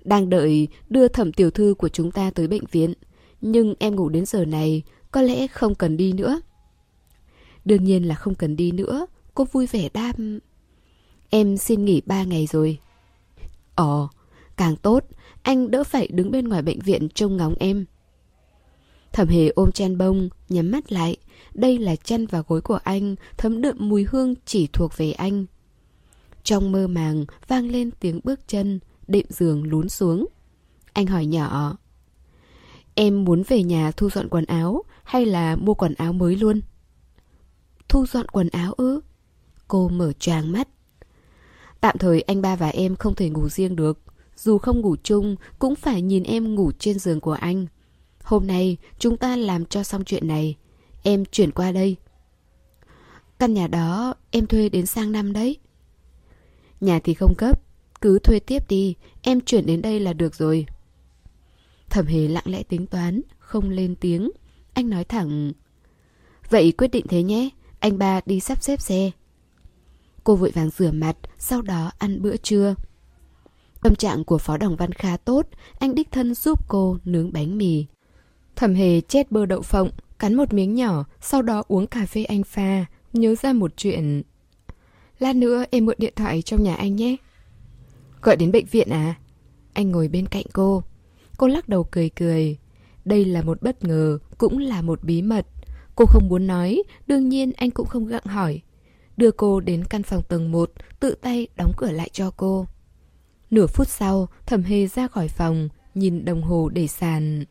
Đang 0.05 0.31
đợi 0.31 0.69
đưa 0.89 1.09
thẩm 1.09 1.33
tiểu 1.33 1.51
thư 1.51 1.75
của 1.79 1.89
chúng 1.89 2.11
ta 2.11 2.31
tới 2.31 2.49
bệnh 2.49 2.65
viện, 2.71 2.95
nhưng 3.41 3.75
em 3.79 3.97
ngủ 3.97 4.09
đến 4.09 4.27
giờ 4.27 4.45
này, 4.45 4.83
có 5.11 5.23
lẽ 5.23 5.47
không 5.47 5.75
cần 5.75 5.97
đi 5.97 6.13
nữa. 6.13 6.41
Đương 7.65 7.85
nhiên 7.85 8.09
là 8.09 8.15
không 8.15 8.35
cần 8.35 8.57
đi 8.57 8.73
nữa, 8.73 9.07
cô 9.35 9.45
vui 9.45 9.67
vẻ 9.67 9.89
đam. 9.95 10.39
Em 11.31 11.57
xin 11.57 11.85
nghỉ 11.85 12.03
ba 12.07 12.25
ngày 12.25 12.47
rồi. 12.47 12.79
Ồ, 13.75 14.09
càng 14.57 14.77
tốt, 14.77 15.05
anh 15.43 15.71
đỡ 15.71 15.85
phải 15.85 16.09
đứng 16.09 16.31
bên 16.31 16.49
ngoài 16.49 16.63
bệnh 16.63 16.81
viện 16.81 17.09
trông 17.09 17.37
ngóng 17.37 17.55
em. 17.61 17.85
Thẩm 19.13 19.29
hề 19.29 19.49
ôm 19.49 19.73
chăn 19.73 19.99
bông, 19.99 20.29
nhắm 20.49 20.71
mắt 20.71 20.93
lại. 20.93 21.17
Đây 21.57 21.79
là 21.79 21.97
chân 21.97 22.27
và 22.27 22.43
gối 22.49 22.61
của 22.61 22.79
anh, 22.85 23.15
thấm 23.37 23.63
đượm 23.63 23.77
mùi 23.79 24.05
hương 24.05 24.35
chỉ 24.45 24.67
thuộc 24.73 24.97
về 24.97 25.13
anh. 25.13 25.47
Trong 26.43 26.73
mơ 26.73 26.87
màng 26.87 27.25
vang 27.49 27.71
lên 27.71 27.91
tiếng 28.01 28.21
bước 28.25 28.41
chân, 28.49 28.81
đệm 29.09 29.27
giường 29.29 29.63
lún 29.63 29.89
xuống. 29.89 30.27
Anh 30.93 31.07
hỏi 31.07 31.27
nhỏ. 31.27 31.77
Em 32.95 33.25
muốn 33.25 33.43
về 33.49 33.63
nhà 33.63 33.91
thu 33.91 34.11
dọn 34.11 34.29
quần 34.29 34.45
áo 34.45 34.83
hay 35.05 35.27
là 35.27 35.57
mua 35.57 35.75
quần 35.75 35.95
áo 35.95 36.13
mới 36.13 36.37
luôn? 36.37 36.61
Thu 37.89 38.07
dọn 38.07 38.29
quần 38.29 38.49
áo 38.49 38.73
ư? 38.73 39.01
Cô 39.69 39.89
mở 39.89 40.13
choàng 40.13 40.53
mắt. 40.53 40.69
Tạm 41.81 41.99
thời 41.99 42.21
anh 42.21 42.43
ba 42.43 42.57
và 42.57 42.69
em 42.69 42.97
không 42.97 43.15
thể 43.15 43.29
ngủ 43.29 43.49
riêng 43.49 43.77
được. 43.77 43.99
Dù 44.37 44.59
không 44.59 44.81
ngủ 44.81 44.97
chung, 45.03 45.37
cũng 45.59 45.75
phải 45.75 46.03
nhìn 46.03 46.23
em 46.23 46.55
ngủ 46.55 46.73
trên 46.79 46.99
giường 46.99 47.21
của 47.21 47.33
anh. 47.33 47.67
Hôm 48.23 48.47
nay, 48.47 48.77
chúng 48.99 49.17
ta 49.17 49.37
làm 49.37 49.67
cho 49.67 49.83
xong 49.83 50.05
chuyện 50.05 50.29
này. 50.29 50.57
Em 51.09 51.25
chuyển 51.25 51.51
qua 51.51 51.73
đây. 51.73 51.97
Căn 53.39 53.55
nhà 53.55 53.67
đó 53.67 54.15
em 54.31 54.47
thuê 54.47 54.69
đến 54.69 54.87
sang 54.87 55.13
năm 55.13 55.33
đấy. 55.33 55.57
Nhà 56.81 57.01
thì 57.05 57.15
không 57.15 57.35
cấp, 57.35 57.63
cứ 58.01 58.19
thuê 58.19 58.39
tiếp 58.39 58.69
đi, 58.69 58.95
em 59.23 59.41
chuyển 59.41 59.67
đến 59.67 59.83
đây 59.83 60.01
là 60.01 60.13
được 60.13 60.35
rồi. 60.35 60.67
Thẩm 61.91 62.07
hề 62.07 62.29
lặng 62.29 62.45
lẽ 62.47 62.63
tính 62.63 62.87
toán, 62.87 63.21
không 63.39 63.71
lên 63.71 63.95
tiếng. 63.97 64.31
Anh 64.73 64.91
nói 64.91 65.05
thẳng. 65.05 65.53
Vậy 66.51 66.73
quyết 66.73 66.89
định 66.89 67.07
thế 67.09 67.23
nhé, 67.23 67.49
anh 67.79 67.99
ba 67.99 68.21
đi 68.27 68.41
sắp 68.41 68.63
xếp 68.63 68.81
xe. 68.81 69.11
Cô 70.25 70.37
vội 70.37 70.51
vàng 70.51 70.71
rửa 70.71 70.91
mặt, 70.91 71.17
sau 71.39 71.63
đó 71.63 71.91
ăn 71.99 72.23
bữa 72.23 72.37
trưa. 72.37 72.75
Tâm 73.83 73.95
trạng 73.95 74.25
của 74.25 74.39
Phó 74.39 74.57
Đồng 74.57 74.77
Văn 74.77 74.93
khá 74.93 75.17
tốt, 75.17 75.47
anh 75.79 75.95
đích 75.95 76.13
thân 76.13 76.35
giúp 76.35 76.69
cô 76.69 76.99
nướng 77.05 77.33
bánh 77.33 77.59
mì. 77.59 77.87
Thẩm 78.57 78.75
hề 78.75 79.01
chết 79.01 79.33
bơ 79.33 79.47
đậu 79.47 79.63
phộng, 79.63 79.91
cắn 80.19 80.35
một 80.35 80.53
miếng 80.53 80.75
nhỏ, 80.75 81.05
sau 81.21 81.43
đó 81.43 81.63
uống 81.69 81.87
cà 81.87 82.07
phê 82.07 82.25
anh 82.25 82.43
pha, 82.43 82.85
nhớ 83.13 83.35
ra 83.35 83.53
một 83.53 83.73
chuyện. 83.77 84.23
Lát 85.19 85.37
nữa 85.37 85.65
em 85.71 85.87
mượn 85.87 85.97
điện 85.99 86.13
thoại 86.17 86.43
trong 86.43 86.63
nhà 86.63 86.75
anh 86.75 86.97
nhé. 86.97 87.17
Gọi 88.23 88.37
đến 88.37 88.53
bệnh 88.53 88.67
viện 88.67 88.91
à? 88.91 89.15
Anh 89.73 89.91
ngồi 89.91 90.09
bên 90.09 90.27
cạnh 90.27 90.47
cô. 90.53 90.83
Cô 91.37 91.49
lắc 91.49 91.69
đầu 91.69 91.85
cười 91.85 92.09
cười. 92.09 92.57
Đây 93.05 93.25
là 93.25 93.43
một 93.43 93.63
bất 93.63 93.85
ngờ, 93.85 94.19
cũng 94.39 94.59
là 94.59 94.83
một 94.83 95.05
bí 95.05 95.23
mật. 95.23 95.47
Cô 95.97 96.05
không 96.07 96.29
muốn 96.29 96.47
nói, 96.47 96.83
đương 97.07 97.29
nhiên 97.29 97.53
anh 97.57 97.71
cũng 97.71 97.87
không 97.87 98.07
gặng 98.07 98.25
hỏi. 98.27 98.61
Đưa 99.17 99.31
cô 99.31 99.61
đến 99.61 99.85
căn 99.85 100.03
phòng 100.03 100.23
tầng 100.29 100.53
1, 100.53 100.71
tự 101.01 101.15
tay 101.21 101.49
đóng 101.57 101.73
cửa 101.77 101.91
lại 101.91 102.11
cho 102.13 102.31
cô. 102.37 102.67
Nửa 103.51 103.67
phút 103.67 103.89
sau, 103.89 104.29
thẩm 104.47 104.63
hề 104.63 104.87
ra 104.87 105.09
khỏi 105.09 105.29
phòng, 105.29 105.69
nhìn 105.95 106.25
đồng 106.25 106.43
hồ 106.43 106.69
để 106.69 106.87
sàn. 106.87 107.45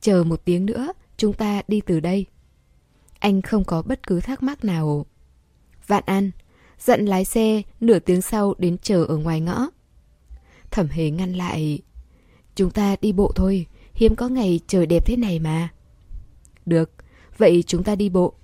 Chờ 0.00 0.24
một 0.24 0.44
tiếng 0.44 0.66
nữa, 0.66 0.92
chúng 1.24 1.32
ta 1.32 1.62
đi 1.68 1.80
từ 1.80 2.00
đây. 2.00 2.26
Anh 3.18 3.42
không 3.42 3.64
có 3.64 3.82
bất 3.82 4.06
cứ 4.06 4.20
thắc 4.20 4.42
mắc 4.42 4.64
nào. 4.64 5.06
Vạn 5.86 6.02
An, 6.06 6.30
dặn 6.78 7.06
lái 7.06 7.24
xe 7.24 7.62
nửa 7.80 7.98
tiếng 7.98 8.22
sau 8.22 8.54
đến 8.58 8.78
chờ 8.78 9.04
ở 9.04 9.16
ngoài 9.16 9.40
ngõ. 9.40 9.66
Thẩm 10.70 10.88
hề 10.88 11.10
ngăn 11.10 11.32
lại. 11.32 11.82
Chúng 12.54 12.70
ta 12.70 12.96
đi 13.00 13.12
bộ 13.12 13.32
thôi, 13.34 13.66
hiếm 13.94 14.16
có 14.16 14.28
ngày 14.28 14.60
trời 14.66 14.86
đẹp 14.86 15.06
thế 15.06 15.16
này 15.16 15.38
mà. 15.38 15.68
Được, 16.66 16.90
vậy 17.38 17.64
chúng 17.66 17.82
ta 17.82 17.96
đi 17.96 18.08
bộ. 18.08 18.34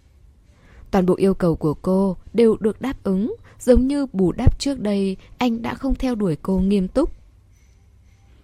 Toàn 0.90 1.06
bộ 1.06 1.14
yêu 1.14 1.34
cầu 1.34 1.56
của 1.56 1.74
cô 1.74 2.16
đều 2.32 2.56
được 2.60 2.80
đáp 2.80 3.02
ứng, 3.02 3.34
giống 3.58 3.86
như 3.86 4.06
bù 4.12 4.32
đắp 4.32 4.58
trước 4.58 4.80
đây 4.80 5.16
anh 5.38 5.62
đã 5.62 5.74
không 5.74 5.94
theo 5.94 6.14
đuổi 6.14 6.36
cô 6.42 6.58
nghiêm 6.58 6.88
túc. 6.88 7.19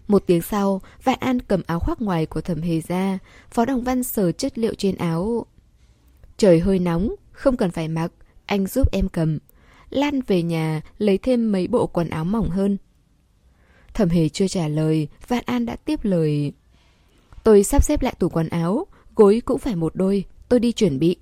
Một 0.08 0.22
tiếng 0.26 0.42
sau, 0.42 0.80
Vạn 1.04 1.18
An 1.20 1.40
cầm 1.40 1.62
áo 1.66 1.80
khoác 1.80 2.02
ngoài 2.02 2.26
của 2.26 2.40
thẩm 2.40 2.62
hề 2.62 2.80
ra, 2.80 3.18
Phó 3.50 3.64
Đồng 3.64 3.82
Văn 3.82 4.02
sờ 4.02 4.32
chất 4.32 4.58
liệu 4.58 4.74
trên 4.74 4.96
áo. 4.96 5.46
Trời 6.36 6.60
hơi 6.60 6.78
nóng, 6.78 7.14
không 7.32 7.56
cần 7.56 7.70
phải 7.70 7.88
mặc, 7.88 8.12
anh 8.46 8.66
giúp 8.66 8.92
em 8.92 9.08
cầm. 9.08 9.38
Lan 9.90 10.20
về 10.26 10.42
nhà, 10.42 10.82
lấy 10.98 11.18
thêm 11.18 11.52
mấy 11.52 11.66
bộ 11.66 11.86
quần 11.86 12.08
áo 12.08 12.24
mỏng 12.24 12.50
hơn. 12.50 12.76
Thẩm 13.94 14.08
hề 14.08 14.28
chưa 14.28 14.48
trả 14.48 14.68
lời, 14.68 15.08
Vạn 15.28 15.42
An 15.46 15.66
đã 15.66 15.76
tiếp 15.76 16.00
lời. 16.02 16.52
Tôi 17.44 17.64
sắp 17.64 17.84
xếp 17.84 18.02
lại 18.02 18.14
tủ 18.18 18.28
quần 18.28 18.48
áo, 18.48 18.86
gối 19.16 19.42
cũng 19.44 19.58
phải 19.58 19.76
một 19.76 19.96
đôi, 19.96 20.24
tôi 20.48 20.60
đi 20.60 20.72
chuẩn 20.72 20.98
bị. 20.98 21.16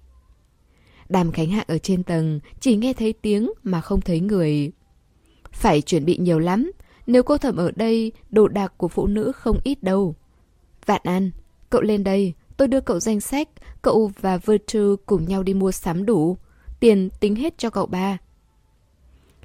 Đàm 1.09 1.33
Khánh 1.33 1.51
Hạng 1.51 1.65
ở 1.69 1.79
trên 1.79 2.03
tầng, 2.03 2.41
chỉ 2.61 2.77
nghe 2.77 2.93
thấy 2.93 3.13
tiếng 3.13 3.53
mà 3.63 3.81
không 3.81 4.01
thấy 4.01 4.21
người. 4.21 4.73
Phải 5.53 5.83
chuẩn 5.83 6.05
bị 6.05 6.17
nhiều 6.17 6.39
lắm, 6.39 6.71
nếu 7.07 7.23
cô 7.23 7.39
thẩm 7.39 7.57
ở 7.57 7.71
đây, 7.77 8.13
đồ 8.31 8.49
đạc 8.49 8.73
của 8.77 8.89
phụ 8.89 9.07
nữ 9.07 9.33
không 9.33 9.59
ít 9.65 9.83
đâu. 9.83 10.15
Vạn 10.87 11.01
An, 11.05 11.31
cậu 11.71 11.83
lên 11.83 12.05
đây, 12.05 12.33
tôi 12.57 12.69
đưa 12.69 12.81
cậu 12.81 13.01
danh 13.01 13.21
sách, 13.21 13.49
cậu 13.83 14.11
và 14.21 14.37
Virtue 14.37 15.05
cùng 15.07 15.25
nhau 15.25 15.43
đi 15.43 15.55
mua 15.55 15.73
sắm 15.73 16.07
đủ. 16.07 16.37
Tiền 16.81 17.09
tính 17.21 17.35
hết 17.35 17.59
cho 17.59 17.71
cậu 17.71 17.87
ba. 17.87 18.19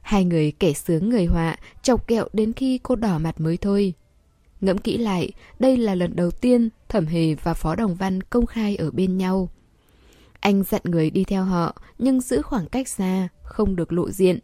Hai 0.01 0.25
người 0.25 0.51
kẻ 0.51 0.73
sướng 0.73 1.09
người 1.09 1.25
họa, 1.25 1.57
chọc 1.83 2.07
kẹo 2.07 2.27
đến 2.33 2.53
khi 2.53 2.77
cô 2.77 2.95
đỏ 2.95 3.19
mặt 3.19 3.41
mới 3.41 3.57
thôi. 3.57 3.93
Ngẫm 4.61 4.77
kỹ 4.77 4.97
lại, 4.97 5.31
đây 5.59 5.77
là 5.77 5.95
lần 5.95 6.15
đầu 6.15 6.31
tiên 6.31 6.69
Thẩm 6.89 7.05
Hề 7.05 7.35
và 7.35 7.53
Phó 7.53 7.75
Đồng 7.75 7.95
Văn 7.95 8.21
công 8.23 8.45
khai 8.45 8.75
ở 8.75 8.91
bên 8.91 9.17
nhau. 9.17 9.49
Anh 10.39 10.63
dặn 10.63 10.81
người 10.85 11.09
đi 11.09 11.23
theo 11.23 11.43
họ, 11.43 11.75
nhưng 11.97 12.21
giữ 12.21 12.41
khoảng 12.41 12.65
cách 12.65 12.87
xa, 12.87 13.27
không 13.43 13.75
được 13.75 13.93
lộ 13.93 14.11
diện. 14.11 14.39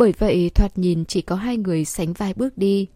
Bởi 0.00 0.12
vậy 0.18 0.50
thoạt 0.54 0.78
nhìn 0.78 1.04
chỉ 1.04 1.22
có 1.22 1.36
hai 1.36 1.56
người 1.56 1.84
sánh 1.84 2.12
vai 2.12 2.34
bước 2.34 2.58
đi. 2.58 2.88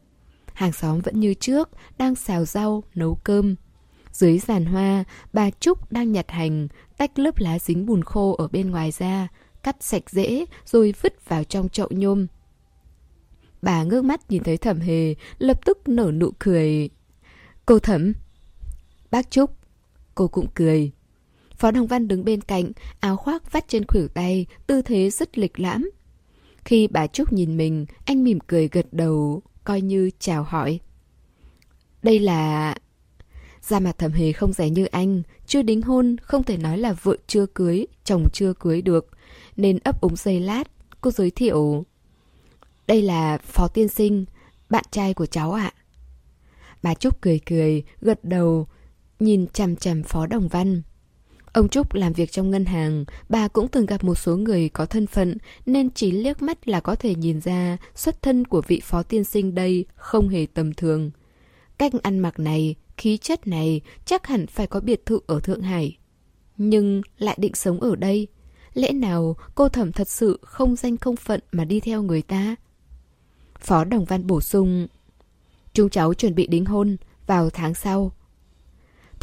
Hàng 0.53 0.73
xóm 0.73 1.01
vẫn 1.01 1.21
như 1.21 1.35
trước, 1.35 1.69
đang 1.99 2.15
xào 2.15 2.45
rau, 2.45 2.83
nấu 2.95 3.15
cơm. 3.15 3.55
Dưới 4.13 4.39
giàn 4.39 4.65
hoa, 4.65 5.05
bà 5.33 5.51
Trúc 5.51 5.93
đang 5.93 6.13
nhặt 6.13 6.31
hành, 6.31 6.69
tách 6.97 7.19
lớp 7.19 7.39
lá 7.39 7.59
dính 7.59 7.87
bùn 7.87 8.03
khô 8.03 8.35
ở 8.35 8.49
bên 8.49 8.71
ngoài 8.71 8.91
ra, 8.91 9.29
cắt 9.63 9.77
sạch 9.81 10.11
dễ 10.11 10.45
rồi 10.67 10.95
vứt 11.03 11.29
vào 11.29 11.45
trong 11.45 11.69
chậu 11.69 11.89
nhôm. 11.91 12.27
Bà 13.63 13.83
ngước 13.83 14.05
mắt 14.05 14.31
nhìn 14.31 14.43
thấy 14.43 14.57
thẩm 14.57 14.81
hề, 14.81 15.15
lập 15.39 15.65
tức 15.65 15.89
nở 15.89 16.13
nụ 16.15 16.31
cười. 16.39 16.91
Cô 17.67 17.79
thẩm. 17.79 18.13
Bác 19.11 19.31
Trúc. 19.31 19.51
Cô 20.15 20.29
cũng 20.29 20.47
cười. 20.55 20.91
Phó 21.57 21.71
Đồng 21.71 21.87
Văn 21.87 22.09
đứng 22.09 22.25
bên 22.25 22.41
cạnh, 22.41 22.73
áo 23.01 23.17
khoác 23.17 23.53
vắt 23.53 23.69
trên 23.69 23.87
khuỷu 23.89 24.09
tay, 24.09 24.47
tư 24.67 24.83
thế 24.83 25.11
rất 25.11 25.39
lịch 25.39 25.61
lãm. 25.61 25.91
Khi 26.65 26.89
bà 26.91 27.07
Trúc 27.07 27.33
nhìn 27.33 27.57
mình, 27.57 27.87
anh 28.05 28.25
mỉm 28.25 28.39
cười 28.47 28.69
gật 28.69 28.87
đầu, 28.93 29.43
coi 29.65 29.81
như 29.81 30.11
chào 30.19 30.43
hỏi. 30.43 30.81
Đây 32.03 32.19
là... 32.19 32.75
ra 33.63 33.81
mặt 33.81 33.99
thẩm 33.99 34.13
hề 34.13 34.33
không 34.33 34.53
rẻ 34.53 34.71
như 34.71 34.85
anh, 34.85 35.23
chưa 35.47 35.63
đính 35.63 35.83
hôn, 35.83 36.17
không 36.23 36.43
thể 36.43 36.57
nói 36.57 36.79
là 36.79 36.93
vợ 36.93 37.17
chưa 37.27 37.47
cưới, 37.47 37.87
chồng 38.05 38.29
chưa 38.33 38.53
cưới 38.53 38.83
được, 38.83 39.11
nên 39.57 39.79
ấp 39.85 40.01
úng 40.01 40.17
giây 40.17 40.41
lát, 40.41 40.65
cô 41.01 41.11
giới 41.11 41.31
thiệu. 41.31 41.85
Đây 42.87 43.03
là 43.03 43.39
Phó 43.39 43.69
Tiên 43.69 43.89
Sinh, 43.89 44.25
bạn 44.71 44.85
trai 44.91 45.15
của 45.15 45.27
cháu 45.27 45.53
ạ. 45.53 45.73
Bà 46.83 46.95
Trúc 46.95 47.21
cười 47.21 47.41
cười, 47.47 47.83
gật 48.01 48.25
đầu, 48.25 48.67
nhìn 49.21 49.47
chằm 49.47 49.77
chằm 49.77 50.03
Phó 50.03 50.27
Đồng 50.27 50.49
Văn. 50.49 50.83
Ông 51.55 51.69
Trúc 51.69 51.95
làm 51.95 52.13
việc 52.13 52.33
trong 52.33 52.51
ngân 52.51 52.65
hàng, 52.65 53.05
bà 53.29 53.49
cũng 53.49 53.69
từng 53.69 53.87
gặp 53.87 54.05
một 54.05 54.15
số 54.15 54.37
người 54.37 54.69
có 54.69 54.87
thân 54.87 55.07
phận 55.07 55.37
nên 55.67 55.91
chỉ 55.91 56.11
liếc 56.11 56.43
mắt 56.43 56.69
là 56.69 56.81
có 56.81 56.95
thể 56.95 57.15
nhìn 57.15 57.41
ra 57.41 57.77
xuất 57.95 58.23
thân 58.23 58.45
của 58.45 58.63
vị 58.67 58.81
phó 58.85 59.03
tiên 59.03 59.25
sinh 59.25 59.55
đây 59.55 59.85
không 59.95 60.29
hề 60.29 60.47
tầm 60.55 60.75
thường. 60.75 61.11
Cách 61.79 61.93
ăn 62.03 62.19
mặc 62.19 62.39
này, 62.39 62.75
khí 62.97 63.17
chất 63.17 63.47
này 63.47 63.81
chắc 64.05 64.27
hẳn 64.27 64.47
phải 64.47 64.67
có 64.67 64.81
biệt 64.81 65.07
thự 65.07 65.21
ở 65.27 65.41
Thượng 65.41 65.63
Hải. 65.63 65.97
Nhưng 66.57 67.03
lại 67.19 67.37
định 67.41 67.55
sống 67.55 67.81
ở 67.81 67.97
đây. 67.97 68.29
Lẽ 68.75 68.93
nào 68.93 69.37
cô 69.55 69.69
thẩm 69.69 69.93
thật 69.93 70.09
sự 70.09 70.39
không 70.43 70.77
danh 70.77 70.97
không 70.97 71.17
phận 71.17 71.41
mà 71.53 71.65
đi 71.65 71.81
theo 71.81 72.03
người 72.03 72.23
ta? 72.23 72.57
Phó 73.59 73.85
Đồng 73.85 74.05
Văn 74.05 74.27
bổ 74.27 74.41
sung 74.41 74.87
Chúng 75.73 75.91
cháu 75.91 76.15
chuẩn 76.15 76.35
bị 76.35 76.47
đính 76.47 76.65
hôn 76.65 76.97
vào 77.27 77.51
tháng 77.51 77.75
sau. 77.75 78.13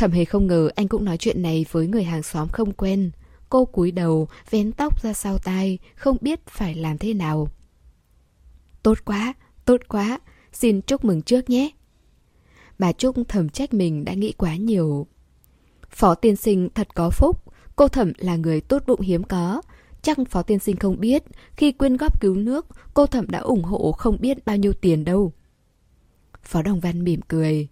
Thẩm 0.02 0.12
hề 0.12 0.26
không 0.26 0.47
ngờ 0.47 0.70
anh 0.76 0.88
cũng 0.88 1.06
nói 1.06 1.18
chuyện 1.18 1.41
này 1.41 1.66
với 1.72 1.88
người 1.88 2.04
hàng 2.04 2.24
xóm 2.24 2.47
không 2.47 2.74
quen. 2.74 3.12
Cô 3.49 3.66
cúi 3.66 3.91
đầu, 3.91 4.28
vén 4.49 4.72
tóc 4.72 5.04
ra 5.04 5.14
sau 5.14 5.38
tai, 5.38 5.78
không 5.95 6.18
biết 6.22 6.45
phải 6.45 6.76
làm 6.76 6.97
thế 6.97 7.14
nào. 7.14 7.47
Tốt 8.84 8.97
quá, 9.06 9.34
tốt 9.66 9.82
quá, 9.88 10.20
xin 10.54 10.82
chúc 10.82 11.06
mừng 11.06 11.22
trước 11.22 11.49
nhé. 11.49 11.70
Bà 12.80 12.91
Trúc 12.91 13.16
thầm 13.28 13.49
trách 13.49 13.74
mình 13.74 14.06
đã 14.06 14.14
nghĩ 14.14 14.32
quá 14.32 14.56
nhiều. 14.56 15.08
Phó 15.89 16.16
tiên 16.16 16.36
sinh 16.36 16.70
thật 16.76 16.88
có 16.95 17.10
phúc, 17.10 17.43
cô 17.76 17.88
thẩm 17.88 18.12
là 18.18 18.36
người 18.36 18.62
tốt 18.62 18.84
bụng 18.88 19.02
hiếm 19.02 19.24
có. 19.24 19.62
Chắc 20.02 20.18
phó 20.30 20.41
tiên 20.41 20.60
sinh 20.60 20.76
không 20.76 20.99
biết, 20.99 21.24
khi 21.56 21.72
quyên 21.72 21.97
góp 21.97 22.22
cứu 22.22 22.36
nước, 22.36 22.68
cô 22.93 23.06
thẩm 23.08 23.30
đã 23.30 23.39
ủng 23.39 23.64
hộ 23.64 23.91
không 23.91 24.18
biết 24.22 24.45
bao 24.45 24.58
nhiêu 24.58 24.74
tiền 24.74 25.06
đâu. 25.06 25.34
Phó 26.43 26.62
Đồng 26.62 26.80
Văn 26.80 27.04
mỉm 27.04 27.22
cười. 27.28 27.68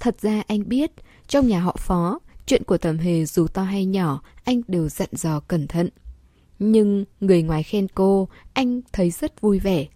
Thật 0.00 0.20
ra 0.20 0.42
anh 0.46 0.68
biết, 0.68 0.90
trong 1.28 1.48
nhà 1.48 1.60
họ 1.60 1.76
Phó, 1.78 2.18
chuyện 2.46 2.64
của 2.64 2.78
thẩm 2.78 2.98
hề 2.98 3.24
dù 3.24 3.46
to 3.46 3.62
hay 3.62 3.84
nhỏ, 3.84 4.22
anh 4.44 4.60
đều 4.68 4.88
dặn 4.88 5.08
dò 5.12 5.40
cẩn 5.40 5.66
thận. 5.66 5.88
Nhưng 6.58 7.04
người 7.20 7.42
ngoài 7.42 7.62
khen 7.62 7.86
cô, 7.94 8.28
anh 8.52 8.80
thấy 8.92 9.10
rất 9.10 9.40
vui 9.40 9.58
vẻ. 9.58 9.86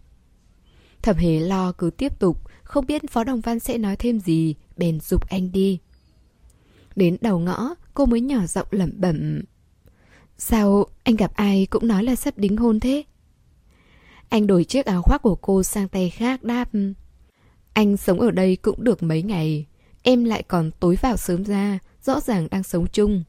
Thẩm 1.03 1.17
hề 1.17 1.41
lo 1.41 1.73
cứ 1.73 1.91
tiếp 1.91 2.19
tục, 2.19 2.41
không 2.63 2.87
biết 2.87 3.11
Phó 3.11 3.25
Đồng 3.25 3.41
Văn 3.41 3.61
sẽ 3.61 3.79
nói 3.79 3.97
thêm 3.97 4.21
gì, 4.21 4.55
bèn 4.77 5.01
dục 5.01 5.29
anh 5.29 5.53
đi. 5.53 5.79
Đến 6.97 7.17
đầu 7.21 7.39
ngõ, 7.39 7.75
cô 7.95 8.07
mới 8.07 8.21
nhỏ 8.21 8.47
giọng 8.47 8.67
lẩm 8.71 8.91
bẩm. 8.97 9.43
Sao 10.39 10.87
anh 11.03 11.17
gặp 11.17 11.35
ai 11.35 11.67
cũng 11.71 11.89
nói 11.89 12.05
là 12.05 12.15
sắp 12.15 12.39
đính 12.39 12.57
hôn 12.57 12.81
thế? 12.81 13.03
Anh 14.29 14.47
đổi 14.47 14.65
chiếc 14.65 14.87
áo 14.87 15.03
khoác 15.03 15.23
của 15.23 15.35
cô 15.35 15.63
sang 15.63 15.89
tay 15.89 16.11
khác 16.11 16.43
đáp. 16.45 16.71
Anh 17.73 17.97
sống 17.97 18.21
ở 18.21 18.31
đây 18.31 18.57
cũng 18.57 18.85
được 18.85 19.03
mấy 19.03 19.23
ngày. 19.23 19.67
Em 20.09 20.25
lại 20.25 20.43
còn 20.43 20.71
tối 20.81 20.97
vào 21.03 21.17
sớm 21.17 21.45
ra, 21.45 21.79
rõ 22.03 22.21
ràng 22.21 22.49
đang 22.51 22.63
sống 22.63 22.87
chung. 22.93 23.25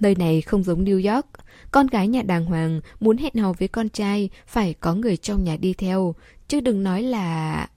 Nơi 0.00 0.14
này 0.14 0.40
không 0.40 0.64
giống 0.64 0.84
New 0.84 1.14
York. 1.14 1.26
Con 1.70 1.86
gái 1.86 2.08
nhà 2.08 2.22
đàng 2.22 2.44
hoàng 2.44 2.80
muốn 3.00 3.16
hẹn 3.16 3.34
hò 3.34 3.52
với 3.52 3.68
con 3.68 3.88
trai 3.88 4.30
phải 4.46 4.74
có 4.74 4.94
người 4.94 5.16
trong 5.16 5.44
nhà 5.44 5.56
đi 5.56 5.74
theo, 5.74 6.14
chứ 6.48 6.60
đừng 6.60 6.82
nói 6.82 7.02
là... 7.02 7.68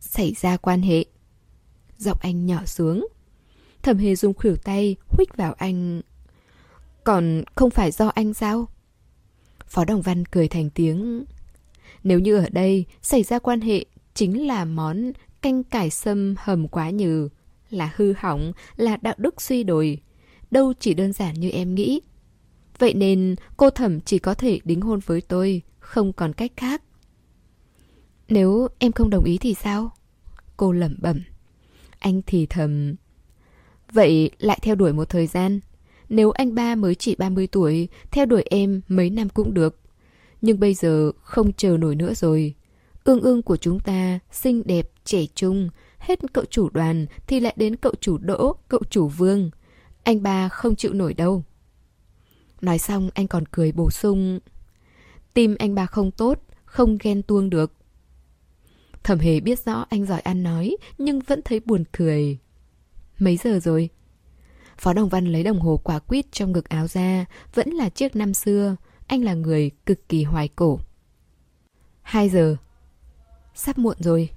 xảy 0.00 0.34
ra 0.40 0.56
quan 0.56 0.82
hệ. 0.82 1.04
Giọng 1.98 2.18
anh 2.20 2.46
nhỏ 2.46 2.64
xuống. 2.64 3.08
Thẩm 3.82 3.98
hề 3.98 4.16
dùng 4.16 4.34
khuỷu 4.34 4.56
tay 4.56 4.96
huých 5.08 5.36
vào 5.36 5.52
anh. 5.52 6.00
Còn 7.04 7.42
không 7.54 7.70
phải 7.70 7.90
do 7.90 8.08
anh 8.08 8.34
sao? 8.34 8.68
Phó 9.66 9.84
Đồng 9.84 10.02
Văn 10.02 10.24
cười 10.24 10.48
thành 10.48 10.70
tiếng. 10.70 11.24
Nếu 12.04 12.18
như 12.18 12.36
ở 12.36 12.48
đây 12.50 12.84
xảy 13.02 13.22
ra 13.22 13.38
quan 13.38 13.60
hệ 13.60 13.84
chính 14.14 14.46
là 14.46 14.64
món 14.64 15.12
canh 15.42 15.62
cải 15.64 15.90
sâm 15.90 16.34
hầm 16.38 16.68
quá 16.68 16.90
nhừ, 16.90 17.28
là 17.70 17.92
hư 17.96 18.12
hỏng, 18.18 18.52
là 18.76 18.96
đạo 18.96 19.14
đức 19.18 19.42
suy 19.42 19.62
đồi. 19.62 20.00
Đâu 20.50 20.72
chỉ 20.80 20.94
đơn 20.94 21.12
giản 21.12 21.34
như 21.34 21.50
em 21.50 21.74
nghĩ. 21.74 22.00
Vậy 22.78 22.94
nên 22.94 23.34
cô 23.56 23.70
thẩm 23.70 24.00
chỉ 24.00 24.18
có 24.18 24.34
thể 24.34 24.60
đính 24.64 24.80
hôn 24.80 25.00
với 25.06 25.20
tôi, 25.20 25.62
không 25.78 26.12
còn 26.12 26.32
cách 26.32 26.52
khác. 26.56 26.82
Nếu 28.28 28.68
em 28.78 28.92
không 28.92 29.10
đồng 29.10 29.24
ý 29.24 29.38
thì 29.38 29.54
sao? 29.54 29.90
Cô 30.56 30.72
lẩm 30.72 30.96
bẩm. 30.98 31.22
Anh 31.98 32.22
thì 32.26 32.46
thầm. 32.46 32.94
Vậy 33.92 34.30
lại 34.38 34.58
theo 34.62 34.74
đuổi 34.74 34.92
một 34.92 35.08
thời 35.08 35.26
gian. 35.26 35.60
Nếu 36.08 36.30
anh 36.30 36.54
ba 36.54 36.74
mới 36.74 36.94
chỉ 36.94 37.16
30 37.16 37.46
tuổi, 37.46 37.88
theo 38.10 38.26
đuổi 38.26 38.42
em 38.50 38.80
mấy 38.88 39.10
năm 39.10 39.28
cũng 39.28 39.54
được. 39.54 39.80
Nhưng 40.40 40.60
bây 40.60 40.74
giờ 40.74 41.12
không 41.22 41.52
chờ 41.52 41.76
nổi 41.76 41.94
nữa 41.94 42.14
rồi. 42.14 42.54
Ương 43.04 43.20
ương 43.20 43.42
của 43.42 43.56
chúng 43.56 43.80
ta 43.80 44.18
xinh 44.32 44.62
đẹp, 44.66 44.90
trẻ 45.04 45.26
trung, 45.34 45.68
hết 45.98 46.18
cậu 46.32 46.44
chủ 46.44 46.68
đoàn 46.68 47.06
thì 47.26 47.40
lại 47.40 47.54
đến 47.56 47.76
cậu 47.76 47.92
chủ 48.00 48.18
đỗ, 48.18 48.56
cậu 48.68 48.80
chủ 48.90 49.08
vương. 49.08 49.50
Anh 50.02 50.22
ba 50.22 50.48
không 50.48 50.76
chịu 50.76 50.92
nổi 50.92 51.14
đâu. 51.14 51.44
Nói 52.60 52.78
xong 52.78 53.10
anh 53.14 53.28
còn 53.28 53.44
cười 53.50 53.72
bổ 53.72 53.90
sung. 53.90 54.38
Tim 55.34 55.56
anh 55.58 55.74
ba 55.74 55.86
không 55.86 56.10
tốt, 56.10 56.38
không 56.64 56.98
ghen 57.00 57.22
tuông 57.22 57.50
được. 57.50 57.72
Thẩm 59.02 59.18
hề 59.18 59.40
biết 59.40 59.58
rõ 59.64 59.86
anh 59.90 60.06
giỏi 60.06 60.20
ăn 60.20 60.42
nói, 60.42 60.76
nhưng 60.98 61.20
vẫn 61.20 61.40
thấy 61.44 61.60
buồn 61.60 61.84
cười. 61.92 62.38
Mấy 63.18 63.36
giờ 63.36 63.60
rồi? 63.60 63.90
Phó 64.78 64.92
Đồng 64.92 65.08
Văn 65.08 65.26
lấy 65.26 65.42
đồng 65.42 65.60
hồ 65.60 65.76
quả 65.84 65.98
quýt 65.98 66.32
trong 66.32 66.52
ngực 66.52 66.68
áo 66.68 66.86
ra, 66.86 67.24
vẫn 67.54 67.70
là 67.70 67.88
chiếc 67.88 68.16
năm 68.16 68.34
xưa. 68.34 68.76
Anh 69.06 69.24
là 69.24 69.34
người 69.34 69.70
cực 69.86 70.08
kỳ 70.08 70.22
hoài 70.22 70.48
cổ. 70.48 70.80
Hai 72.02 72.28
giờ. 72.28 72.56
Sắp 73.54 73.78
muộn 73.78 73.96
rồi. 74.00 74.30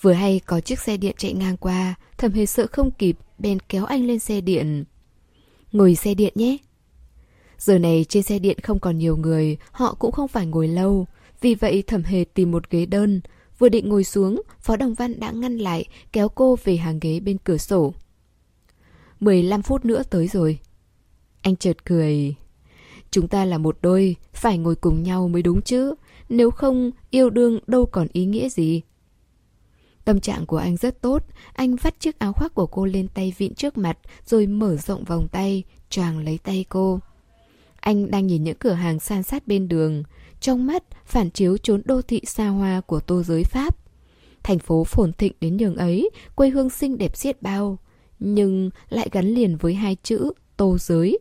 Vừa 0.00 0.12
hay 0.12 0.40
có 0.46 0.60
chiếc 0.60 0.80
xe 0.80 0.96
điện 0.96 1.14
chạy 1.18 1.32
ngang 1.32 1.56
qua, 1.56 1.94
thầm 2.18 2.32
hề 2.32 2.46
sợ 2.46 2.66
không 2.72 2.90
kịp, 2.90 3.16
bèn 3.38 3.58
kéo 3.68 3.84
anh 3.84 4.06
lên 4.06 4.18
xe 4.18 4.40
điện. 4.40 4.84
Ngồi 5.72 5.94
xe 5.94 6.14
điện 6.14 6.32
nhé. 6.36 6.56
Giờ 7.58 7.78
này 7.78 8.04
trên 8.08 8.22
xe 8.22 8.38
điện 8.38 8.58
không 8.62 8.78
còn 8.78 8.98
nhiều 8.98 9.16
người, 9.16 9.56
họ 9.70 9.94
cũng 9.94 10.12
không 10.12 10.28
phải 10.28 10.46
ngồi 10.46 10.68
lâu. 10.68 11.06
Vì 11.40 11.54
vậy 11.54 11.82
thẩm 11.86 12.02
hề 12.02 12.24
tìm 12.34 12.50
một 12.50 12.70
ghế 12.70 12.86
đơn. 12.86 13.20
Vừa 13.58 13.68
định 13.68 13.88
ngồi 13.88 14.04
xuống, 14.04 14.42
Phó 14.60 14.76
Đồng 14.76 14.94
Văn 14.94 15.20
đã 15.20 15.30
ngăn 15.30 15.58
lại, 15.58 15.84
kéo 16.12 16.28
cô 16.28 16.56
về 16.64 16.76
hàng 16.76 16.98
ghế 17.00 17.20
bên 17.20 17.36
cửa 17.44 17.56
sổ. 17.56 17.94
15 19.20 19.62
phút 19.62 19.84
nữa 19.84 20.02
tới 20.10 20.28
rồi. 20.28 20.58
Anh 21.42 21.56
chợt 21.56 21.84
cười. 21.84 22.34
Chúng 23.10 23.28
ta 23.28 23.44
là 23.44 23.58
một 23.58 23.78
đôi, 23.82 24.16
phải 24.32 24.58
ngồi 24.58 24.76
cùng 24.76 25.02
nhau 25.02 25.28
mới 25.28 25.42
đúng 25.42 25.62
chứ. 25.62 25.94
Nếu 26.28 26.50
không, 26.50 26.90
yêu 27.10 27.30
đương 27.30 27.58
đâu 27.66 27.86
còn 27.86 28.06
ý 28.12 28.24
nghĩa 28.24 28.48
gì. 28.48 28.82
Tâm 30.04 30.20
trạng 30.20 30.46
của 30.46 30.56
anh 30.56 30.76
rất 30.76 31.00
tốt, 31.00 31.24
anh 31.52 31.76
vắt 31.76 32.00
chiếc 32.00 32.18
áo 32.18 32.32
khoác 32.32 32.54
của 32.54 32.66
cô 32.66 32.84
lên 32.84 33.08
tay 33.14 33.34
vịn 33.38 33.54
trước 33.54 33.78
mặt, 33.78 33.98
rồi 34.26 34.46
mở 34.46 34.76
rộng 34.76 35.04
vòng 35.04 35.28
tay, 35.32 35.62
choàng 35.90 36.18
lấy 36.18 36.38
tay 36.38 36.64
cô. 36.68 37.00
Anh 37.80 38.10
đang 38.10 38.26
nhìn 38.26 38.44
những 38.44 38.56
cửa 38.58 38.72
hàng 38.72 39.00
san 39.00 39.22
sát 39.22 39.46
bên 39.46 39.68
đường, 39.68 40.02
trong 40.40 40.66
mắt 40.66 40.84
phản 41.06 41.30
chiếu 41.30 41.56
chốn 41.56 41.82
đô 41.84 42.02
thị 42.02 42.20
xa 42.26 42.48
hoa 42.48 42.80
của 42.80 43.00
tô 43.00 43.22
giới 43.22 43.44
Pháp. 43.44 43.76
Thành 44.42 44.58
phố 44.58 44.84
phồn 44.84 45.12
thịnh 45.12 45.32
đến 45.40 45.56
nhường 45.56 45.76
ấy, 45.76 46.10
quê 46.34 46.50
hương 46.50 46.70
xinh 46.70 46.98
đẹp 46.98 47.16
xiết 47.16 47.42
bao, 47.42 47.78
nhưng 48.18 48.70
lại 48.88 49.08
gắn 49.12 49.26
liền 49.26 49.56
với 49.56 49.74
hai 49.74 49.96
chữ 50.02 50.32
tô 50.56 50.78
giới. 50.78 51.18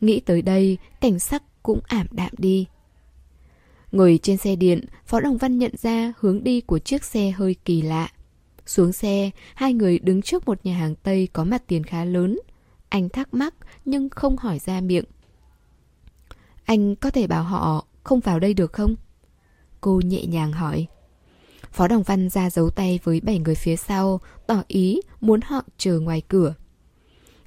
Nghĩ 0.00 0.20
tới 0.20 0.42
đây, 0.42 0.78
cảnh 1.00 1.18
sắc 1.18 1.42
cũng 1.62 1.80
ảm 1.86 2.06
đạm 2.10 2.30
đi. 2.38 2.66
Ngồi 3.92 4.18
trên 4.22 4.36
xe 4.36 4.56
điện, 4.56 4.84
Phó 5.06 5.20
Đồng 5.20 5.36
Văn 5.36 5.58
nhận 5.58 5.72
ra 5.76 6.12
hướng 6.18 6.44
đi 6.44 6.60
của 6.60 6.78
chiếc 6.78 7.04
xe 7.04 7.30
hơi 7.30 7.56
kỳ 7.64 7.82
lạ. 7.82 8.08
Xuống 8.66 8.92
xe, 8.92 9.30
hai 9.54 9.72
người 9.74 9.98
đứng 9.98 10.22
trước 10.22 10.46
một 10.48 10.58
nhà 10.64 10.76
hàng 10.76 10.94
Tây 10.94 11.28
có 11.32 11.44
mặt 11.44 11.62
tiền 11.66 11.84
khá 11.84 12.04
lớn. 12.04 12.38
Anh 12.88 13.08
thắc 13.08 13.34
mắc 13.34 13.54
nhưng 13.84 14.08
không 14.08 14.36
hỏi 14.36 14.58
ra 14.58 14.80
miệng. 14.80 15.04
Anh 16.64 16.96
có 16.96 17.10
thể 17.10 17.26
bảo 17.26 17.42
họ 17.42 17.86
không 18.04 18.20
vào 18.20 18.38
đây 18.38 18.54
được 18.54 18.72
không? 18.72 18.94
Cô 19.80 20.00
nhẹ 20.04 20.26
nhàng 20.26 20.52
hỏi. 20.52 20.86
Phó 21.72 21.88
Đồng 21.88 22.02
Văn 22.02 22.28
ra 22.28 22.50
dấu 22.50 22.70
tay 22.70 23.00
với 23.04 23.20
bảy 23.20 23.38
người 23.38 23.54
phía 23.54 23.76
sau, 23.76 24.20
tỏ 24.46 24.62
ý 24.68 25.00
muốn 25.20 25.40
họ 25.44 25.64
chờ 25.78 26.00
ngoài 26.00 26.22
cửa. 26.28 26.54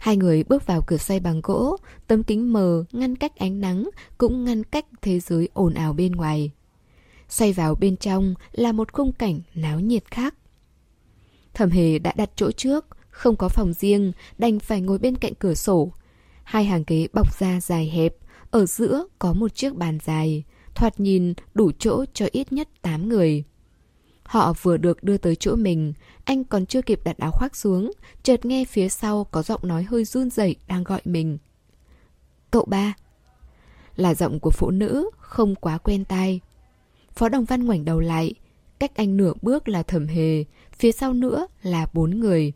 Hai 0.02 0.18
người 0.18 0.44
bước 0.44 0.68
vào 0.68 0.82
cửa 0.82 0.98
xoay 0.98 1.20
bằng 1.20 1.42
gỗ, 1.44 1.78
tấm 2.08 2.24
kính 2.24 2.54
mờ 2.54 2.84
ngăn 2.92 3.16
cách 3.16 3.36
ánh 3.36 3.62
nắng, 3.62 3.90
cũng 4.18 4.44
ngăn 4.46 4.64
cách 4.64 4.86
thế 5.02 5.20
giới 5.20 5.50
ồn 5.54 5.74
ào 5.74 5.94
bên 5.94 6.12
ngoài. 6.12 6.52
Xoay 7.30 7.54
vào 7.54 7.76
bên 7.76 7.98
trong 7.98 8.34
là 8.52 8.72
một 8.72 8.94
khung 8.94 9.12
cảnh 9.12 9.40
náo 9.54 9.80
nhiệt 9.80 10.12
khác. 10.12 10.36
Thẩm 11.54 11.70
hề 11.70 12.00
đã 12.00 12.14
đặt 12.16 12.30
chỗ 12.36 12.52
trước, 12.52 12.86
không 13.10 13.36
có 13.36 13.50
phòng 13.50 13.74
riêng, 13.74 14.12
đành 14.38 14.60
phải 14.60 14.82
ngồi 14.82 14.98
bên 14.98 15.16
cạnh 15.16 15.34
cửa 15.40 15.54
sổ. 15.54 15.92
Hai 16.44 16.66
hàng 16.66 16.84
ghế 16.88 17.08
bọc 17.14 17.40
ra 17.40 17.62
dài 17.62 17.90
hẹp, 17.90 18.16
ở 18.52 18.66
giữa 18.66 19.06
có 19.20 19.34
một 19.34 19.56
chiếc 19.56 19.76
bàn 19.76 19.98
dài, 20.06 20.44
thoạt 20.76 21.00
nhìn 21.00 21.34
đủ 21.54 21.72
chỗ 21.80 22.06
cho 22.14 22.28
ít 22.32 22.54
nhất 22.54 22.68
8 22.82 23.10
người. 23.10 23.44
Họ 24.32 24.54
vừa 24.62 24.78
được 24.78 25.04
đưa 25.04 25.18
tới 25.18 25.36
chỗ 25.36 25.56
mình, 25.56 25.94
anh 26.24 26.44
còn 26.44 26.66
chưa 26.66 26.82
kịp 26.82 27.00
đặt 27.04 27.18
áo 27.18 27.32
khoác 27.32 27.56
xuống, 27.56 27.92
chợt 28.24 28.46
nghe 28.46 28.66
phía 28.66 28.90
sau 28.90 29.24
có 29.24 29.44
giọng 29.44 29.68
nói 29.68 29.84
hơi 29.84 30.06
run 30.06 30.30
rẩy 30.30 30.56
đang 30.68 30.84
gọi 30.84 31.02
mình. 31.06 31.38
Cậu 32.52 32.66
ba. 32.66 32.94
Là 33.96 34.14
giọng 34.14 34.40
của 34.40 34.50
phụ 34.50 34.72
nữ, 34.72 35.10
không 35.18 35.56
quá 35.56 35.78
quen 35.78 36.06
tai. 36.06 36.40
Phó 37.14 37.30
Đồng 37.30 37.46
Văn 37.46 37.66
ngoảnh 37.66 37.86
đầu 37.86 38.00
lại, 38.00 38.34
cách 38.80 38.96
anh 38.96 39.18
nửa 39.18 39.34
bước 39.42 39.68
là 39.68 39.84
thẩm 39.84 40.08
hề, 40.08 40.44
phía 40.74 40.92
sau 40.92 41.14
nữa 41.14 41.48
là 41.64 41.88
bốn 41.94 42.20
người. 42.20 42.54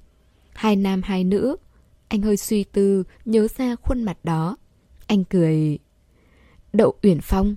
Hai 0.54 0.76
nam 0.76 1.02
hai 1.04 1.24
nữ, 1.24 1.56
Anh 2.08 2.22
hơi 2.22 2.38
suy 2.38 2.64
tư, 2.64 3.04
nhớ 3.26 3.48
ra 3.58 3.76
khuôn 3.76 4.04
mặt 4.04 4.18
đó. 4.24 4.58
Anh 5.08 5.24
cười. 5.24 5.80
Đậu 6.74 6.94
Uyển 7.04 7.22
Phong. 7.22 7.56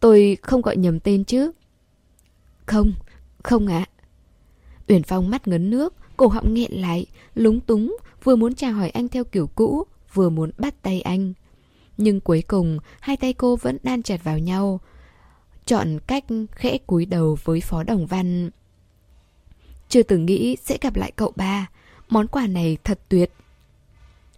Tôi 0.00 0.36
không 0.42 0.62
gọi 0.62 0.76
nhầm 0.76 1.00
tên 1.00 1.24
chứ? 1.24 1.52
Không, 2.66 2.92
không 3.46 3.66
ạ. 3.66 3.86
À. 3.88 3.92
Uyển 4.88 5.02
Phong 5.02 5.30
mắt 5.30 5.48
ngấn 5.48 5.70
nước, 5.70 5.94
cổ 6.16 6.28
họng 6.28 6.54
nghẹn 6.54 6.72
lại, 6.72 7.06
lúng 7.34 7.60
túng, 7.60 7.96
vừa 8.24 8.36
muốn 8.36 8.54
chào 8.54 8.72
hỏi 8.72 8.90
anh 8.90 9.08
theo 9.08 9.24
kiểu 9.24 9.46
cũ, 9.46 9.84
vừa 10.12 10.28
muốn 10.30 10.50
bắt 10.58 10.82
tay 10.82 11.00
anh. 11.00 11.32
Nhưng 11.96 12.20
cuối 12.20 12.42
cùng, 12.42 12.78
hai 13.00 13.16
tay 13.16 13.32
cô 13.32 13.56
vẫn 13.56 13.78
đan 13.82 14.02
chặt 14.02 14.24
vào 14.24 14.38
nhau. 14.38 14.80
Chọn 15.66 15.98
cách 16.06 16.24
khẽ 16.50 16.78
cúi 16.78 17.06
đầu 17.06 17.38
với 17.44 17.60
Phó 17.60 17.82
Đồng 17.82 18.06
Văn. 18.06 18.50
Chưa 19.88 20.02
từng 20.02 20.26
nghĩ 20.26 20.56
sẽ 20.64 20.78
gặp 20.80 20.96
lại 20.96 21.12
cậu 21.16 21.32
ba. 21.36 21.68
Món 22.08 22.26
quà 22.26 22.46
này 22.46 22.78
thật 22.84 23.00
tuyệt. 23.08 23.32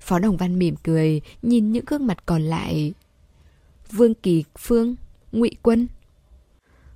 Phó 0.00 0.18
Đồng 0.18 0.36
Văn 0.36 0.58
mỉm 0.58 0.76
cười, 0.76 1.20
nhìn 1.42 1.72
những 1.72 1.84
gương 1.86 2.06
mặt 2.06 2.26
còn 2.26 2.42
lại. 2.42 2.92
Vương 3.92 4.14
Kỳ 4.14 4.44
Phương, 4.58 4.96
Ngụy 5.32 5.50
Quân. 5.62 5.86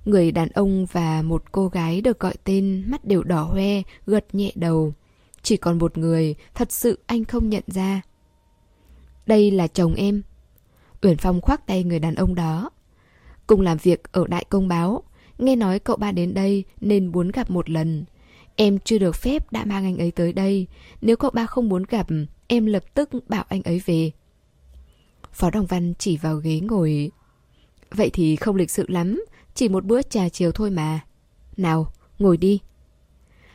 Người 0.05 0.31
đàn 0.31 0.49
ông 0.49 0.85
và 0.85 1.21
một 1.21 1.51
cô 1.51 1.67
gái 1.67 2.01
được 2.01 2.19
gọi 2.19 2.33
tên 2.43 2.83
mắt 2.87 3.05
đều 3.05 3.23
đỏ 3.23 3.43
hoe, 3.43 3.81
gật 4.07 4.25
nhẹ 4.33 4.51
đầu. 4.55 4.93
Chỉ 5.41 5.57
còn 5.57 5.77
một 5.77 5.97
người, 5.97 6.35
thật 6.53 6.71
sự 6.71 6.99
anh 7.05 7.25
không 7.25 7.49
nhận 7.49 7.63
ra. 7.67 8.01
Đây 9.25 9.51
là 9.51 9.67
chồng 9.67 9.93
em. 9.93 10.21
Uyển 11.01 11.17
Phong 11.17 11.41
khoác 11.41 11.67
tay 11.67 11.83
người 11.83 11.99
đàn 11.99 12.15
ông 12.15 12.35
đó. 12.35 12.69
Cùng 13.47 13.61
làm 13.61 13.77
việc 13.77 14.11
ở 14.11 14.27
Đại 14.27 14.45
Công 14.49 14.67
Báo. 14.67 15.03
Nghe 15.37 15.55
nói 15.55 15.79
cậu 15.79 15.95
ba 15.95 16.11
đến 16.11 16.33
đây 16.33 16.63
nên 16.81 17.07
muốn 17.07 17.31
gặp 17.31 17.49
một 17.51 17.69
lần. 17.69 18.05
Em 18.55 18.79
chưa 18.79 18.97
được 18.97 19.15
phép 19.15 19.51
đã 19.51 19.65
mang 19.65 19.83
anh 19.83 19.97
ấy 19.97 20.11
tới 20.11 20.33
đây. 20.33 20.67
Nếu 21.01 21.17
cậu 21.17 21.31
ba 21.31 21.45
không 21.45 21.69
muốn 21.69 21.83
gặp, 21.89 22.07
em 22.47 22.65
lập 22.65 22.83
tức 22.93 23.09
bảo 23.29 23.45
anh 23.49 23.63
ấy 23.63 23.81
về. 23.85 24.11
Phó 25.31 25.49
Đồng 25.49 25.65
Văn 25.65 25.93
chỉ 25.99 26.17
vào 26.17 26.35
ghế 26.35 26.59
ngồi. 26.59 27.11
Vậy 27.91 28.09
thì 28.13 28.35
không 28.35 28.55
lịch 28.55 28.71
sự 28.71 28.85
lắm, 28.87 29.23
chỉ 29.55 29.69
một 29.69 29.85
bữa 29.85 30.01
trà 30.01 30.29
chiều 30.29 30.51
thôi 30.51 30.71
mà. 30.71 30.99
Nào, 31.57 31.91
ngồi 32.19 32.37
đi. 32.37 32.59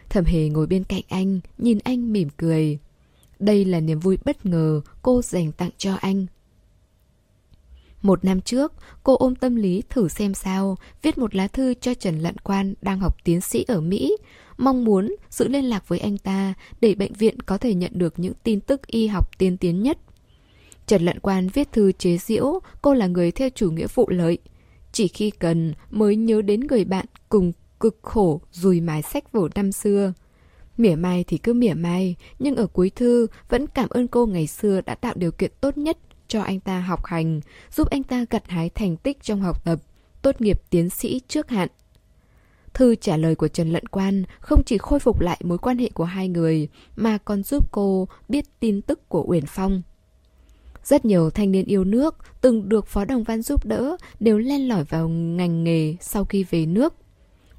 Thẩm 0.08 0.24
Hề 0.24 0.48
ngồi 0.48 0.66
bên 0.66 0.84
cạnh 0.84 1.02
anh, 1.08 1.40
nhìn 1.58 1.78
anh 1.84 2.12
mỉm 2.12 2.28
cười. 2.36 2.78
Đây 3.38 3.64
là 3.64 3.80
niềm 3.80 4.00
vui 4.00 4.18
bất 4.24 4.46
ngờ 4.46 4.80
cô 5.02 5.22
dành 5.22 5.52
tặng 5.52 5.70
cho 5.78 5.94
anh. 5.94 6.26
Một 8.02 8.24
năm 8.24 8.40
trước, 8.40 8.72
cô 9.02 9.16
ôm 9.16 9.34
tâm 9.34 9.56
lý 9.56 9.82
thử 9.88 10.08
xem 10.08 10.34
sao, 10.34 10.76
viết 11.02 11.18
một 11.18 11.34
lá 11.34 11.48
thư 11.48 11.74
cho 11.74 11.94
Trần 11.94 12.18
Lận 12.18 12.38
Quan 12.38 12.74
đang 12.82 13.00
học 13.00 13.16
tiến 13.24 13.40
sĩ 13.40 13.64
ở 13.68 13.80
Mỹ, 13.80 14.16
mong 14.58 14.84
muốn 14.84 15.16
giữ 15.30 15.48
liên 15.48 15.64
lạc 15.64 15.88
với 15.88 15.98
anh 15.98 16.18
ta 16.18 16.54
để 16.80 16.94
bệnh 16.94 17.12
viện 17.12 17.40
có 17.40 17.58
thể 17.58 17.74
nhận 17.74 17.90
được 17.94 18.18
những 18.18 18.34
tin 18.42 18.60
tức 18.60 18.86
y 18.86 19.06
học 19.06 19.38
tiên 19.38 19.56
tiến 19.56 19.82
nhất. 19.82 19.98
Trần 20.86 21.02
Lận 21.02 21.20
Quan 21.20 21.48
viết 21.48 21.72
thư 21.72 21.92
chế 21.92 22.18
giễu 22.18 22.60
cô 22.82 22.94
là 22.94 23.06
người 23.06 23.30
theo 23.30 23.48
chủ 23.54 23.70
nghĩa 23.70 23.86
vụ 23.94 24.08
lợi. 24.10 24.38
Chỉ 24.92 25.08
khi 25.08 25.30
cần 25.30 25.72
mới 25.90 26.16
nhớ 26.16 26.42
đến 26.42 26.60
người 26.60 26.84
bạn 26.84 27.06
cùng 27.28 27.52
cực 27.80 27.98
khổ 28.02 28.40
rùi 28.52 28.80
mái 28.80 29.02
sách 29.02 29.32
vở 29.32 29.48
năm 29.54 29.72
xưa. 29.72 30.12
Mỉa 30.76 30.94
mai 30.94 31.24
thì 31.24 31.38
cứ 31.38 31.52
mỉa 31.52 31.74
mai, 31.74 32.16
nhưng 32.38 32.56
ở 32.56 32.66
cuối 32.66 32.90
thư 32.90 33.26
vẫn 33.48 33.66
cảm 33.66 33.88
ơn 33.88 34.08
cô 34.08 34.26
ngày 34.26 34.46
xưa 34.46 34.80
đã 34.80 34.94
tạo 34.94 35.14
điều 35.16 35.32
kiện 35.32 35.52
tốt 35.60 35.78
nhất 35.78 35.98
cho 36.28 36.42
anh 36.42 36.60
ta 36.60 36.80
học 36.80 37.04
hành, 37.04 37.40
giúp 37.70 37.90
anh 37.90 38.02
ta 38.02 38.24
gặt 38.30 38.42
hái 38.48 38.70
thành 38.70 38.96
tích 38.96 39.22
trong 39.22 39.40
học 39.40 39.64
tập, 39.64 39.78
tốt 40.22 40.40
nghiệp 40.40 40.62
tiến 40.70 40.90
sĩ 40.90 41.20
trước 41.28 41.48
hạn. 41.48 41.68
Thư 42.74 42.94
trả 42.94 43.16
lời 43.16 43.34
của 43.34 43.48
Trần 43.48 43.70
Lận 43.70 43.86
Quan 43.86 44.24
không 44.40 44.62
chỉ 44.66 44.78
khôi 44.78 45.00
phục 45.00 45.20
lại 45.20 45.40
mối 45.44 45.58
quan 45.58 45.78
hệ 45.78 45.90
của 45.94 46.04
hai 46.04 46.28
người, 46.28 46.68
mà 46.96 47.18
còn 47.18 47.42
giúp 47.42 47.72
cô 47.72 48.08
biết 48.28 48.44
tin 48.60 48.82
tức 48.82 49.08
của 49.08 49.24
Uyển 49.26 49.44
Phong. 49.46 49.82
Rất 50.88 51.04
nhiều 51.04 51.30
thanh 51.30 51.52
niên 51.52 51.64
yêu 51.64 51.84
nước 51.84 52.16
từng 52.40 52.68
được 52.68 52.86
Phó 52.86 53.04
Đồng 53.04 53.22
Văn 53.22 53.42
giúp 53.42 53.66
đỡ 53.66 53.96
đều 54.20 54.38
len 54.38 54.68
lỏi 54.68 54.84
vào 54.84 55.08
ngành 55.08 55.64
nghề 55.64 55.96
sau 56.00 56.24
khi 56.24 56.44
về 56.50 56.66
nước. 56.66 56.94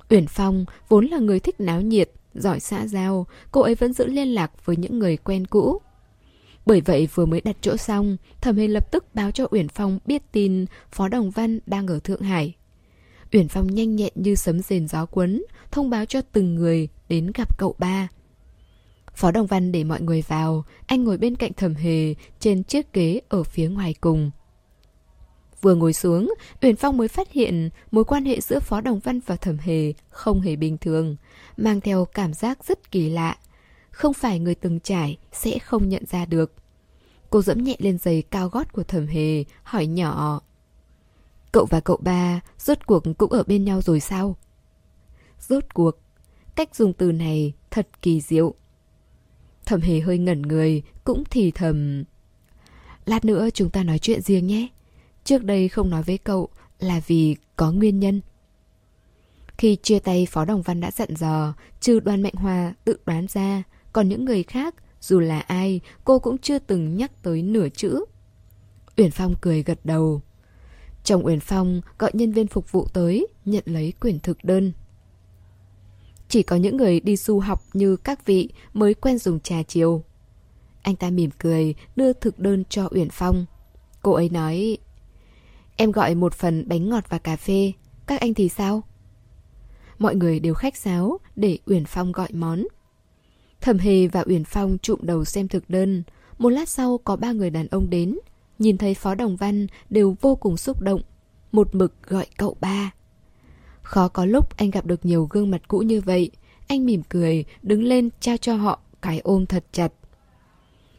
Uyển 0.10 0.28
Phong 0.28 0.66
vốn 0.88 1.06
là 1.06 1.18
người 1.18 1.40
thích 1.40 1.60
náo 1.60 1.82
nhiệt, 1.82 2.12
giỏi 2.34 2.60
xã 2.60 2.88
giao, 2.88 3.28
cô 3.52 3.62
ấy 3.62 3.76
vẫn 3.76 3.94
giữ 3.94 4.06
liên 4.06 4.28
lạc 4.28 4.66
với 4.66 4.76
những 4.76 5.00
người 5.00 5.18
quen 5.18 5.48
cũ. 5.48 5.82
Bởi 6.66 6.82
vậy 6.82 7.08
vừa 7.14 7.26
mới 7.26 7.42
đặt 7.42 7.58
chỗ 7.62 7.78
xong, 7.78 8.18
Thẩm 8.42 8.58
Hề 8.58 8.68
lập 8.68 8.92
tức 8.92 9.16
báo 9.16 9.32
cho 9.32 9.48
Uyển 9.52 9.68
Phong 9.68 10.00
biết 10.06 10.32
tin 10.32 10.66
Phó 10.92 11.08
Đồng 11.08 11.32
Văn 11.32 11.60
đang 11.66 11.88
ở 11.88 12.00
Thượng 12.00 12.22
Hải. 12.22 12.56
Uyển 13.32 13.48
Phong 13.48 13.68
nhanh 13.68 13.96
nhẹn 13.96 14.14
như 14.16 14.36
sấm 14.36 14.60
rền 14.60 14.88
gió 14.88 15.06
cuốn, 15.06 15.44
thông 15.72 15.90
báo 15.90 16.06
cho 16.06 16.22
từng 16.22 16.56
người 16.56 16.88
đến 17.10 17.32
gặp 17.36 17.58
cậu 17.58 17.76
ba. 17.78 18.08
Phó 19.20 19.32
Đồng 19.32 19.48
Văn 19.48 19.72
để 19.72 19.84
mọi 19.84 20.02
người 20.02 20.24
vào, 20.28 20.66
anh 20.86 21.04
ngồi 21.04 21.18
bên 21.18 21.36
cạnh 21.36 21.54
Thẩm 21.54 21.76
Hề 21.76 22.14
trên 22.40 22.64
chiếc 22.64 22.94
ghế 22.94 23.22
ở 23.30 23.44
phía 23.44 23.70
ngoài 23.70 23.96
cùng. 24.02 24.32
Vừa 25.62 25.76
ngồi 25.76 25.94
xuống, 25.94 26.34
Uyển 26.62 26.76
Phong 26.76 26.98
mới 26.98 27.08
phát 27.08 27.32
hiện 27.32 27.70
mối 27.92 28.04
quan 28.04 28.26
hệ 28.26 28.42
giữa 28.42 28.60
Phó 28.60 28.82
Đồng 28.82 29.00
Văn 29.00 29.20
và 29.26 29.36
Thẩm 29.36 29.58
Hề 29.58 29.94
không 30.10 30.42
hề 30.42 30.56
bình 30.56 30.78
thường, 30.78 31.16
mang 31.58 31.82
theo 31.82 32.06
cảm 32.06 32.34
giác 32.34 32.66
rất 32.66 32.92
kỳ 32.92 33.10
lạ. 33.10 33.38
Không 33.92 34.14
phải 34.14 34.40
người 34.40 34.56
từng 34.56 34.80
trải 34.80 35.18
sẽ 35.32 35.60
không 35.60 35.90
nhận 35.90 36.04
ra 36.06 36.26
được. 36.26 36.54
Cô 37.30 37.42
dẫm 37.42 37.64
nhẹ 37.64 37.76
lên 37.80 37.98
giày 37.98 38.22
cao 38.22 38.50
gót 38.50 38.74
của 38.74 38.84
Thẩm 38.84 39.08
Hề, 39.08 39.44
hỏi 39.64 39.88
nhỏ. 39.88 40.42
Cậu 41.52 41.66
và 41.66 41.80
cậu 41.80 41.98
ba 41.98 42.40
rốt 42.58 42.78
cuộc 42.86 43.04
cũng 43.18 43.32
ở 43.32 43.44
bên 43.44 43.66
nhau 43.66 43.82
rồi 43.82 44.00
sao? 44.00 44.36
Rốt 45.40 45.64
cuộc, 45.74 45.96
cách 46.56 46.76
dùng 46.76 46.94
từ 46.94 47.12
này 47.12 47.54
thật 47.72 47.88
kỳ 48.02 48.22
diệu. 48.22 48.56
Thẩm 49.70 49.82
Hề 49.82 50.00
hơi 50.00 50.18
ngẩn 50.18 50.42
người, 50.42 50.82
cũng 51.04 51.24
thì 51.30 51.52
thầm. 51.52 52.04
Lát 53.06 53.26
nữa 53.26 53.50
chúng 53.54 53.70
ta 53.70 53.84
nói 53.84 54.00
chuyện 54.00 54.22
riêng 54.22 54.48
nhé. 54.48 54.68
Trước 55.24 55.44
đây 55.44 55.70
không 55.70 55.90
nói 55.90 56.04
với 56.04 56.18
cậu 56.18 56.50
là 56.80 57.02
vì 57.08 57.36
có 57.56 57.72
nguyên 57.72 58.00
nhân. 58.00 58.22
Khi 59.58 59.78
chia 59.84 60.00
tay 60.00 60.28
Phó 60.30 60.46
Đồng 60.46 60.62
Văn 60.62 60.82
đã 60.82 60.92
dặn 60.92 61.16
dò, 61.16 61.54
trừ 61.80 62.00
đoàn 62.00 62.22
Mạnh 62.22 62.34
Hòa 62.34 62.74
tự 62.86 62.98
đoán 63.06 63.28
ra, 63.30 63.64
còn 63.94 64.10
những 64.10 64.26
người 64.26 64.44
khác, 64.44 64.76
dù 65.02 65.20
là 65.20 65.40
ai, 65.40 65.82
cô 66.04 66.20
cũng 66.20 66.38
chưa 66.38 66.60
từng 66.60 66.98
nhắc 66.98 67.24
tới 67.24 67.42
nửa 67.42 67.70
chữ. 67.70 68.06
Uyển 68.98 69.12
Phong 69.12 69.36
cười 69.42 69.64
gật 69.64 69.80
đầu. 69.84 70.22
Chồng 71.04 71.26
Uyển 71.26 71.40
Phong 71.40 71.82
gọi 72.00 72.12
nhân 72.14 72.32
viên 72.32 72.48
phục 72.48 72.72
vụ 72.72 72.88
tới, 72.94 73.28
nhận 73.46 73.64
lấy 73.66 73.94
quyển 74.00 74.20
thực 74.20 74.44
đơn. 74.44 74.74
Chỉ 76.30 76.44
có 76.44 76.56
những 76.56 76.78
người 76.78 77.00
đi 77.00 77.16
du 77.16 77.40
học 77.40 77.62
như 77.74 77.96
các 77.96 78.26
vị 78.26 78.50
mới 78.74 78.94
quen 78.94 79.18
dùng 79.18 79.40
trà 79.40 79.64
chiều. 79.64 80.04
Anh 80.82 80.96
ta 80.96 81.10
mỉm 81.10 81.30
cười, 81.38 81.76
đưa 81.96 82.14
thực 82.14 82.40
đơn 82.40 82.64
cho 82.70 82.90
Uyển 82.92 83.10
Phong. 83.12 83.46
Cô 84.02 84.12
ấy 84.12 84.30
nói, 84.30 84.78
em 85.76 85.92
gọi 85.92 86.16
một 86.16 86.34
phần 86.34 86.68
bánh 86.68 86.90
ngọt 86.90 87.04
và 87.10 87.18
cà 87.18 87.36
phê, 87.36 87.72
các 88.08 88.20
anh 88.20 88.34
thì 88.34 88.50
sao? 88.50 88.84
Mọi 90.00 90.16
người 90.16 90.40
đều 90.40 90.54
khách 90.54 90.78
sáo 90.78 91.18
để 91.36 91.58
Uyển 91.66 91.86
Phong 91.86 92.12
gọi 92.12 92.28
món. 92.32 92.64
Thẩm 93.62 93.78
Hề 93.78 94.08
và 94.08 94.24
Uyển 94.28 94.44
Phong 94.44 94.78
trụm 94.78 95.00
đầu 95.02 95.26
xem 95.26 95.48
thực 95.48 95.70
đơn. 95.70 96.04
Một 96.38 96.50
lát 96.50 96.70
sau 96.70 96.98
có 96.98 97.16
ba 97.16 97.32
người 97.32 97.50
đàn 97.50 97.68
ông 97.68 97.90
đến. 97.90 98.20
Nhìn 98.60 98.78
thấy 98.78 98.94
Phó 98.94 99.16
Đồng 99.16 99.36
Văn 99.36 99.68
đều 99.90 100.16
vô 100.22 100.36
cùng 100.36 100.58
xúc 100.58 100.82
động. 100.82 101.02
Một 101.52 101.76
mực 101.76 102.04
gọi 102.04 102.26
cậu 102.38 102.58
ba. 102.62 102.92
Khó 103.90 104.08
có 104.08 104.26
lúc 104.26 104.58
anh 104.58 104.70
gặp 104.70 104.86
được 104.86 105.06
nhiều 105.06 105.28
gương 105.30 105.52
mặt 105.52 105.62
cũ 105.68 105.80
như 105.80 106.02
vậy. 106.02 106.32
Anh 106.68 106.86
mỉm 106.86 107.02
cười, 107.10 107.46
đứng 107.62 107.84
lên 107.84 108.10
trao 108.20 108.38
cho 108.38 108.56
họ 108.56 108.80
cái 109.02 109.20
ôm 109.20 109.46
thật 109.46 109.66
chặt. 109.72 109.94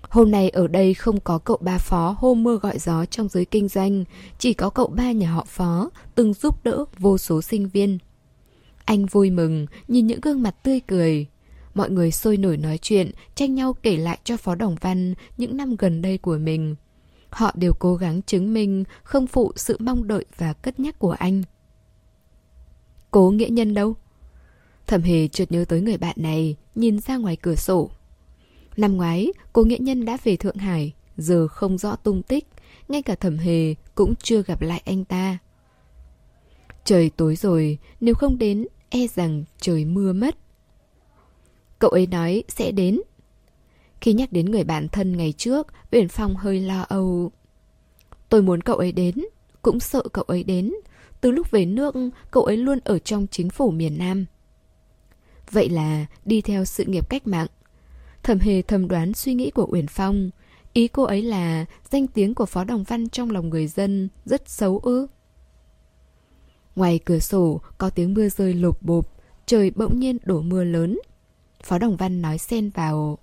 Hôm 0.03 0.31
nay 0.31 0.51
ở 0.51 0.69
đây 0.69 0.95
không 0.95 1.21
có 1.21 1.39
cậu 1.39 1.57
ba 1.61 1.79
phó 1.79 2.17
hôm 2.19 2.43
mưa 2.43 2.57
gọi 2.57 2.79
gió 2.79 3.05
trong 3.05 3.29
giới 3.29 3.45
kinh 3.45 3.69
doanh, 3.69 4.05
chỉ 4.39 4.55
có 4.55 4.71
cậu 4.71 4.87
ba 4.87 5.13
nhà 5.13 5.33
họ 5.33 5.45
phó 5.49 5.91
từng 6.15 6.35
giúp 6.35 6.65
đỡ 6.65 6.85
vô 6.99 7.19
số 7.19 7.43
sinh 7.43 7.69
viên. 7.69 7.99
Anh 8.85 9.07
vui 9.07 9.31
mừng, 9.31 9.67
nhìn 9.89 10.07
những 10.07 10.21
gương 10.21 10.43
mặt 10.43 10.55
tươi 10.63 10.81
cười. 10.87 11.27
Mọi 11.75 11.91
người 11.91 12.11
sôi 12.11 12.37
nổi 12.37 12.57
nói 12.57 12.79
chuyện, 12.83 13.11
tranh 13.35 13.55
nhau 13.55 13.73
kể 13.83 13.97
lại 13.97 14.19
cho 14.25 14.37
Phó 14.37 14.55
Đồng 14.55 14.77
Văn 14.81 15.15
những 15.37 15.57
năm 15.57 15.77
gần 15.77 16.03
đây 16.03 16.19
của 16.19 16.39
mình. 16.39 16.77
Họ 17.31 17.53
đều 17.55 17.73
cố 17.79 17.95
gắng 17.95 18.23
chứng 18.23 18.55
minh, 18.55 18.85
không 19.03 19.27
phụ 19.27 19.53
sự 19.57 19.77
mong 19.81 20.07
đợi 20.07 20.25
và 20.37 20.53
cất 20.53 20.81
nhắc 20.81 20.99
của 20.99 21.13
anh. 21.19 21.43
Cố 23.11 23.31
nghĩa 23.31 23.49
nhân 23.49 23.75
đâu? 23.75 23.95
Thẩm 24.87 25.03
hề 25.03 25.29
chợt 25.29 25.53
nhớ 25.53 25.65
tới 25.69 25.81
người 25.81 25.97
bạn 25.97 26.17
này, 26.19 26.57
nhìn 26.75 27.01
ra 27.01 27.17
ngoài 27.17 27.37
cửa 27.37 27.55
sổ. 27.55 27.91
Năm 28.77 28.97
ngoái, 28.97 29.33
cố 29.53 29.65
nghĩa 29.65 29.79
nhân 29.81 30.05
đã 30.05 30.19
về 30.25 30.37
Thượng 30.37 30.57
Hải, 30.57 30.93
giờ 31.17 31.49
không 31.49 31.79
rõ 31.79 31.97
tung 31.97 32.23
tích, 32.23 32.47
ngay 32.89 33.03
cả 33.03 33.15
thẩm 33.15 33.39
hề 33.39 33.75
cũng 33.95 34.15
chưa 34.23 34.43
gặp 34.43 34.63
lại 34.63 34.83
anh 34.85 35.05
ta. 35.05 35.39
Trời 36.85 37.11
tối 37.17 37.37
rồi, 37.37 37.79
nếu 38.01 38.15
không 38.15 38.39
đến, 38.39 38.67
e 38.91 39.07
rằng 39.07 39.45
trời 39.61 39.85
mưa 39.85 40.13
mất. 40.13 40.37
Cậu 41.79 41.91
ấy 41.91 42.07
nói 42.07 42.45
sẽ 42.49 42.73
đến. 42.73 43.01
Khi 44.01 44.13
nhắc 44.13 44.33
đến 44.33 44.51
người 44.51 44.65
bạn 44.65 44.89
thân 44.89 45.17
ngày 45.17 45.33
trước, 45.37 45.67
Uyển 45.93 46.09
Phong 46.09 46.37
hơi 46.37 46.61
lo 46.61 46.83
âu. 46.83 47.33
Tôi 48.29 48.43
muốn 48.43 48.61
cậu 48.61 48.77
ấy 48.77 48.93
đến, 48.93 49.15
cũng 49.63 49.81
sợ 49.81 50.03
cậu 50.13 50.25
ấy 50.25 50.45
đến. 50.45 50.73
Từ 51.21 51.31
lúc 51.31 51.51
về 51.51 51.65
nước, 51.67 51.95
cậu 52.31 52.45
ấy 52.45 52.57
luôn 52.57 52.79
ở 52.85 52.99
trong 52.99 53.27
chính 53.31 53.51
phủ 53.51 53.71
miền 53.71 53.99
Nam. 53.99 54.27
Vậy 55.51 55.69
là 55.69 56.07
đi 56.25 56.41
theo 56.41 56.65
sự 56.65 56.85
nghiệp 56.85 57.11
cách 57.11 57.27
mạng. 57.27 57.47
Thẩm 58.23 58.39
hề 58.39 58.63
thầm 58.63 58.89
đoán 58.89 59.15
suy 59.15 59.35
nghĩ 59.35 59.51
của 59.51 59.67
Uyển 59.71 59.87
Phong. 59.87 60.31
Ý 60.73 60.89
cô 60.89 61.03
ấy 61.03 61.23
là 61.23 61.65
danh 61.91 62.07
tiếng 62.07 62.35
của 62.35 62.47
Phó 62.47 62.65
Đồng 62.65 62.85
Văn 62.85 63.09
trong 63.09 63.31
lòng 63.31 63.49
người 63.49 63.67
dân 63.67 64.09
rất 64.25 64.49
xấu 64.49 64.79
ư. 64.79 65.07
Ngoài 66.77 67.01
cửa 67.05 67.19
sổ 67.19 67.61
có 67.79 67.91
tiếng 67.91 68.15
mưa 68.15 68.29
rơi 68.29 68.55
lộp 68.55 68.83
bộp, 68.83 69.07
trời 69.47 69.71
bỗng 69.71 70.01
nhiên 70.01 70.19
đổ 70.25 70.41
mưa 70.41 70.65
lớn. 70.65 70.99
Phó 71.63 71.79
Đồng 71.79 71.97
Văn 71.97 72.23
nói 72.23 72.39
xen 72.39 72.71
vào. 72.71 73.19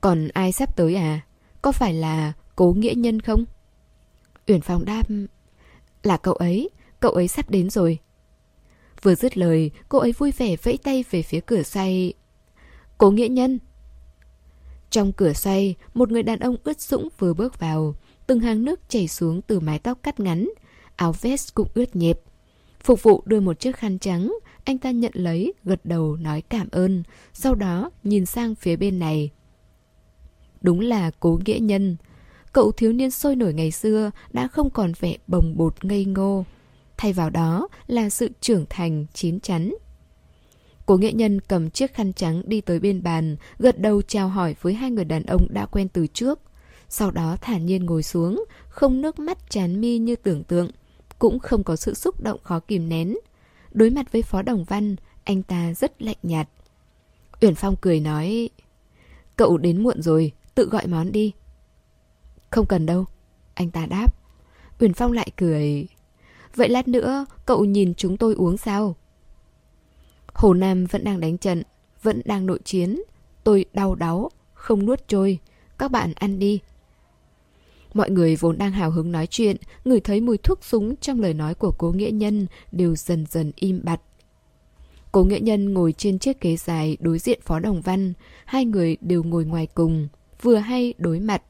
Còn 0.00 0.28
ai 0.28 0.52
sắp 0.52 0.76
tới 0.76 0.94
à? 0.94 1.20
Có 1.62 1.72
phải 1.72 1.94
là 1.94 2.32
cố 2.56 2.72
nghĩa 2.72 2.94
nhân 2.94 3.20
không? 3.20 3.44
Uyển 4.46 4.60
Phong 4.60 4.84
đáp. 4.84 5.06
Là 6.02 6.16
cậu 6.16 6.34
ấy, 6.34 6.70
cậu 7.00 7.12
ấy 7.12 7.28
sắp 7.28 7.50
đến 7.50 7.70
rồi. 7.70 7.98
Vừa 9.02 9.14
dứt 9.14 9.38
lời, 9.38 9.70
cô 9.88 9.98
ấy 9.98 10.12
vui 10.12 10.32
vẻ 10.36 10.56
vẫy 10.62 10.78
tay 10.82 11.04
về 11.10 11.22
phía 11.22 11.40
cửa 11.40 11.62
xoay. 11.62 12.12
Cố 12.98 13.10
nghĩa 13.10 13.28
nhân! 13.28 13.58
Trong 14.90 15.12
cửa 15.12 15.32
xoay, 15.32 15.74
một 15.94 16.10
người 16.10 16.22
đàn 16.22 16.38
ông 16.38 16.56
ướt 16.64 16.80
sũng 16.80 17.08
vừa 17.18 17.34
bước 17.34 17.60
vào. 17.60 17.94
Từng 18.26 18.40
hàng 18.40 18.64
nước 18.64 18.80
chảy 18.88 19.08
xuống 19.08 19.42
từ 19.42 19.60
mái 19.60 19.78
tóc 19.78 19.98
cắt 20.02 20.20
ngắn. 20.20 20.48
Áo 20.96 21.12
vest 21.20 21.54
cũng 21.54 21.68
ướt 21.74 21.96
nhẹp. 21.96 22.20
Phục 22.80 23.02
vụ 23.02 23.22
đưa 23.26 23.40
một 23.40 23.60
chiếc 23.60 23.76
khăn 23.76 23.98
trắng. 23.98 24.32
Anh 24.64 24.78
ta 24.78 24.90
nhận 24.90 25.12
lấy, 25.14 25.52
gật 25.64 25.80
đầu 25.84 26.16
nói 26.16 26.42
cảm 26.42 26.68
ơn. 26.70 27.02
Sau 27.32 27.54
đó 27.54 27.90
nhìn 28.02 28.26
sang 28.26 28.54
phía 28.54 28.76
bên 28.76 28.98
này. 28.98 29.30
Đúng 30.60 30.80
là 30.80 31.10
cố 31.20 31.40
nghĩa 31.44 31.58
nhân. 31.58 31.96
Cậu 32.52 32.72
thiếu 32.72 32.92
niên 32.92 33.10
sôi 33.10 33.36
nổi 33.36 33.54
ngày 33.54 33.70
xưa 33.70 34.10
đã 34.32 34.48
không 34.48 34.70
còn 34.70 34.92
vẻ 35.00 35.16
bồng 35.26 35.56
bột 35.56 35.84
ngây 35.84 36.04
ngô. 36.04 36.44
Thay 37.00 37.12
vào 37.12 37.30
đó 37.30 37.68
là 37.86 38.10
sự 38.10 38.30
trưởng 38.40 38.64
thành, 38.70 39.06
chín 39.12 39.40
chắn. 39.40 39.74
Cố 40.86 40.96
nghệ 40.96 41.12
nhân 41.12 41.40
cầm 41.40 41.70
chiếc 41.70 41.94
khăn 41.94 42.12
trắng 42.12 42.42
đi 42.46 42.60
tới 42.60 42.80
bên 42.80 43.02
bàn, 43.02 43.36
gật 43.58 43.78
đầu 43.78 44.02
chào 44.02 44.28
hỏi 44.28 44.54
với 44.60 44.74
hai 44.74 44.90
người 44.90 45.04
đàn 45.04 45.22
ông 45.22 45.46
đã 45.50 45.66
quen 45.66 45.88
từ 45.88 46.06
trước. 46.06 46.40
Sau 46.88 47.10
đó 47.10 47.36
thản 47.40 47.66
nhiên 47.66 47.86
ngồi 47.86 48.02
xuống, 48.02 48.44
không 48.68 49.00
nước 49.00 49.18
mắt 49.18 49.50
chán 49.50 49.80
mi 49.80 49.98
như 49.98 50.16
tưởng 50.16 50.44
tượng, 50.44 50.70
cũng 51.18 51.38
không 51.38 51.64
có 51.64 51.76
sự 51.76 51.94
xúc 51.94 52.20
động 52.20 52.40
khó 52.42 52.60
kìm 52.60 52.88
nén. 52.88 53.16
Đối 53.72 53.90
mặt 53.90 54.12
với 54.12 54.22
Phó 54.22 54.42
Đồng 54.42 54.64
Văn, 54.64 54.96
anh 55.24 55.42
ta 55.42 55.74
rất 55.74 56.02
lạnh 56.02 56.18
nhạt. 56.22 56.48
Uyển 57.40 57.54
Phong 57.54 57.76
cười 57.80 58.00
nói, 58.00 58.50
cậu 59.36 59.58
đến 59.58 59.82
muộn 59.82 60.02
rồi, 60.02 60.32
tự 60.54 60.68
gọi 60.68 60.86
món 60.86 61.12
đi. 61.12 61.32
Không 62.50 62.66
cần 62.66 62.86
đâu, 62.86 63.04
anh 63.54 63.70
ta 63.70 63.86
đáp. 63.86 64.14
Uyển 64.78 64.94
Phong 64.94 65.12
lại 65.12 65.30
cười, 65.36 65.88
vậy 66.54 66.68
lát 66.68 66.88
nữa 66.88 67.26
cậu 67.46 67.64
nhìn 67.64 67.94
chúng 67.94 68.16
tôi 68.16 68.34
uống 68.34 68.56
sao? 68.56 68.96
Hồ 70.34 70.54
Nam 70.54 70.84
vẫn 70.84 71.04
đang 71.04 71.20
đánh 71.20 71.38
trận, 71.38 71.62
vẫn 72.02 72.22
đang 72.24 72.46
nội 72.46 72.60
chiến. 72.64 73.00
Tôi 73.44 73.64
đau 73.72 73.94
đáu, 73.94 74.30
không 74.52 74.86
nuốt 74.86 75.08
trôi. 75.08 75.38
Các 75.78 75.90
bạn 75.90 76.12
ăn 76.14 76.38
đi. 76.38 76.60
Mọi 77.94 78.10
người 78.10 78.36
vốn 78.36 78.58
đang 78.58 78.72
hào 78.72 78.90
hứng 78.90 79.12
nói 79.12 79.26
chuyện, 79.26 79.56
ngửi 79.84 80.00
thấy 80.00 80.20
mùi 80.20 80.38
thuốc 80.38 80.64
súng 80.64 80.96
trong 80.96 81.20
lời 81.20 81.34
nói 81.34 81.54
của 81.54 81.72
cố 81.78 81.92
nghĩa 81.92 82.10
nhân 82.10 82.46
đều 82.72 82.96
dần 82.96 83.26
dần 83.30 83.52
im 83.56 83.80
bặt. 83.84 84.00
Cố 85.12 85.24
nghĩa 85.24 85.40
nhân 85.40 85.74
ngồi 85.74 85.92
trên 85.92 86.18
chiếc 86.18 86.40
ghế 86.40 86.56
dài 86.56 86.96
đối 87.00 87.18
diện 87.18 87.40
Phó 87.42 87.58
Đồng 87.58 87.80
Văn, 87.80 88.12
hai 88.44 88.64
người 88.64 88.96
đều 89.00 89.22
ngồi 89.22 89.44
ngoài 89.44 89.66
cùng, 89.74 90.08
vừa 90.42 90.56
hay 90.56 90.94
đối 90.98 91.20
mặt. 91.20 91.42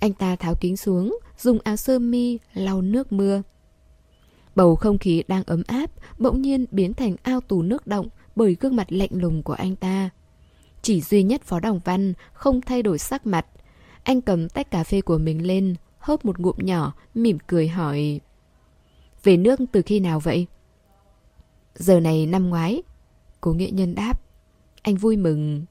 Anh 0.00 0.12
ta 0.12 0.36
tháo 0.36 0.54
kính 0.60 0.76
xuống, 0.76 1.18
dùng 1.38 1.58
áo 1.64 1.76
sơ 1.76 1.98
mi 1.98 2.38
lau 2.54 2.82
nước 2.82 3.12
mưa. 3.12 3.42
Bầu 4.54 4.76
không 4.76 4.98
khí 4.98 5.22
đang 5.28 5.42
ấm 5.46 5.62
áp, 5.66 5.90
bỗng 6.18 6.42
nhiên 6.42 6.66
biến 6.70 6.94
thành 6.94 7.16
ao 7.22 7.40
tù 7.40 7.62
nước 7.62 7.86
động 7.86 8.08
bởi 8.36 8.56
gương 8.60 8.76
mặt 8.76 8.92
lạnh 8.92 9.10
lùng 9.12 9.42
của 9.42 9.52
anh 9.52 9.76
ta. 9.76 10.10
Chỉ 10.82 11.00
duy 11.00 11.22
nhất 11.22 11.42
Phó 11.42 11.60
Đồng 11.60 11.80
Văn 11.84 12.12
không 12.32 12.60
thay 12.60 12.82
đổi 12.82 12.98
sắc 12.98 13.26
mặt. 13.26 13.46
Anh 14.02 14.20
cầm 14.20 14.48
tách 14.48 14.70
cà 14.70 14.84
phê 14.84 15.00
của 15.00 15.18
mình 15.18 15.46
lên, 15.46 15.74
hớp 15.98 16.24
một 16.24 16.38
ngụm 16.38 16.56
nhỏ, 16.58 16.94
mỉm 17.14 17.38
cười 17.46 17.68
hỏi. 17.68 18.20
Về 19.22 19.36
nước 19.36 19.60
từ 19.72 19.82
khi 19.82 20.00
nào 20.00 20.20
vậy? 20.20 20.46
Giờ 21.74 22.00
này 22.00 22.26
năm 22.26 22.48
ngoái. 22.48 22.82
Cố 23.40 23.52
nghệ 23.52 23.70
nhân 23.70 23.94
đáp. 23.94 24.20
Anh 24.82 24.96
vui 24.96 25.16
mừng. 25.16 25.64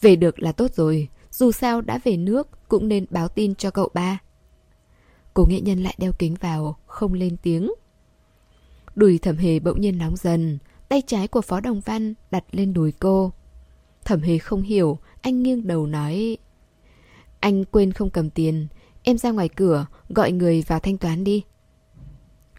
Về 0.00 0.16
được 0.16 0.38
là 0.38 0.52
tốt 0.52 0.74
rồi, 0.74 1.08
dù 1.30 1.52
sao 1.52 1.80
đã 1.80 1.98
về 2.04 2.16
nước 2.16 2.68
cũng 2.68 2.88
nên 2.88 3.06
báo 3.10 3.28
tin 3.28 3.54
cho 3.54 3.70
cậu 3.70 3.88
ba. 3.94 4.18
Cố 5.34 5.46
nghệ 5.46 5.60
nhân 5.60 5.82
lại 5.82 5.94
đeo 5.98 6.12
kính 6.18 6.34
vào, 6.40 6.76
không 6.86 7.12
lên 7.12 7.36
tiếng. 7.42 7.70
Đùi 8.94 9.18
thẩm 9.18 9.36
hề 9.36 9.58
bỗng 9.58 9.80
nhiên 9.80 9.98
nóng 9.98 10.16
dần, 10.16 10.58
tay 10.88 11.02
trái 11.06 11.28
của 11.28 11.40
Phó 11.40 11.60
Đồng 11.60 11.80
Văn 11.80 12.14
đặt 12.30 12.44
lên 12.52 12.72
đùi 12.72 12.92
cô. 12.92 13.32
Thẩm 14.04 14.20
hề 14.20 14.38
không 14.38 14.62
hiểu, 14.62 14.98
anh 15.20 15.42
nghiêng 15.42 15.66
đầu 15.66 15.86
nói... 15.86 16.38
Anh 17.40 17.64
quên 17.64 17.92
không 17.92 18.10
cầm 18.10 18.30
tiền, 18.30 18.66
em 19.02 19.18
ra 19.18 19.30
ngoài 19.30 19.48
cửa, 19.48 19.86
gọi 20.08 20.32
người 20.32 20.62
vào 20.66 20.80
thanh 20.80 20.98
toán 20.98 21.24
đi. 21.24 21.44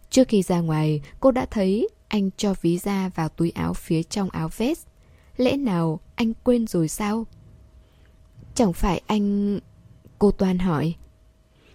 Trước 0.09 0.27
khi 0.27 0.41
ra 0.41 0.59
ngoài, 0.59 1.01
cô 1.19 1.31
đã 1.31 1.45
thấy 1.45 1.89
anh 2.07 2.29
cho 2.37 2.53
ví 2.61 2.77
ra 2.77 3.09
vào 3.15 3.29
túi 3.29 3.51
áo 3.51 3.73
phía 3.73 4.03
trong 4.03 4.29
áo 4.29 4.49
vest. 4.57 4.87
Lẽ 5.37 5.57
nào 5.57 5.99
anh 6.15 6.33
quên 6.43 6.67
rồi 6.67 6.87
sao? 6.87 7.25
Chẳng 8.55 8.73
phải 8.73 9.01
anh... 9.07 9.59
Cô 10.19 10.31
Toan 10.31 10.59
hỏi. 10.59 10.95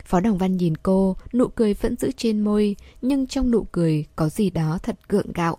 Phó 0.07 0.21
Đồng 0.21 0.39
Văn 0.39 0.57
nhìn 0.57 0.77
cô, 0.77 1.17
nụ 1.33 1.49
cười 1.49 1.75
vẫn 1.75 1.97
giữ 1.97 2.11
trên 2.17 2.41
môi, 2.41 2.77
nhưng 3.03 3.27
trong 3.27 3.51
nụ 3.51 3.67
cười 3.73 4.05
có 4.17 4.29
gì 4.29 4.51
đó 4.51 4.79
thật 4.83 4.99
gượng 5.09 5.33
gạo. 5.33 5.59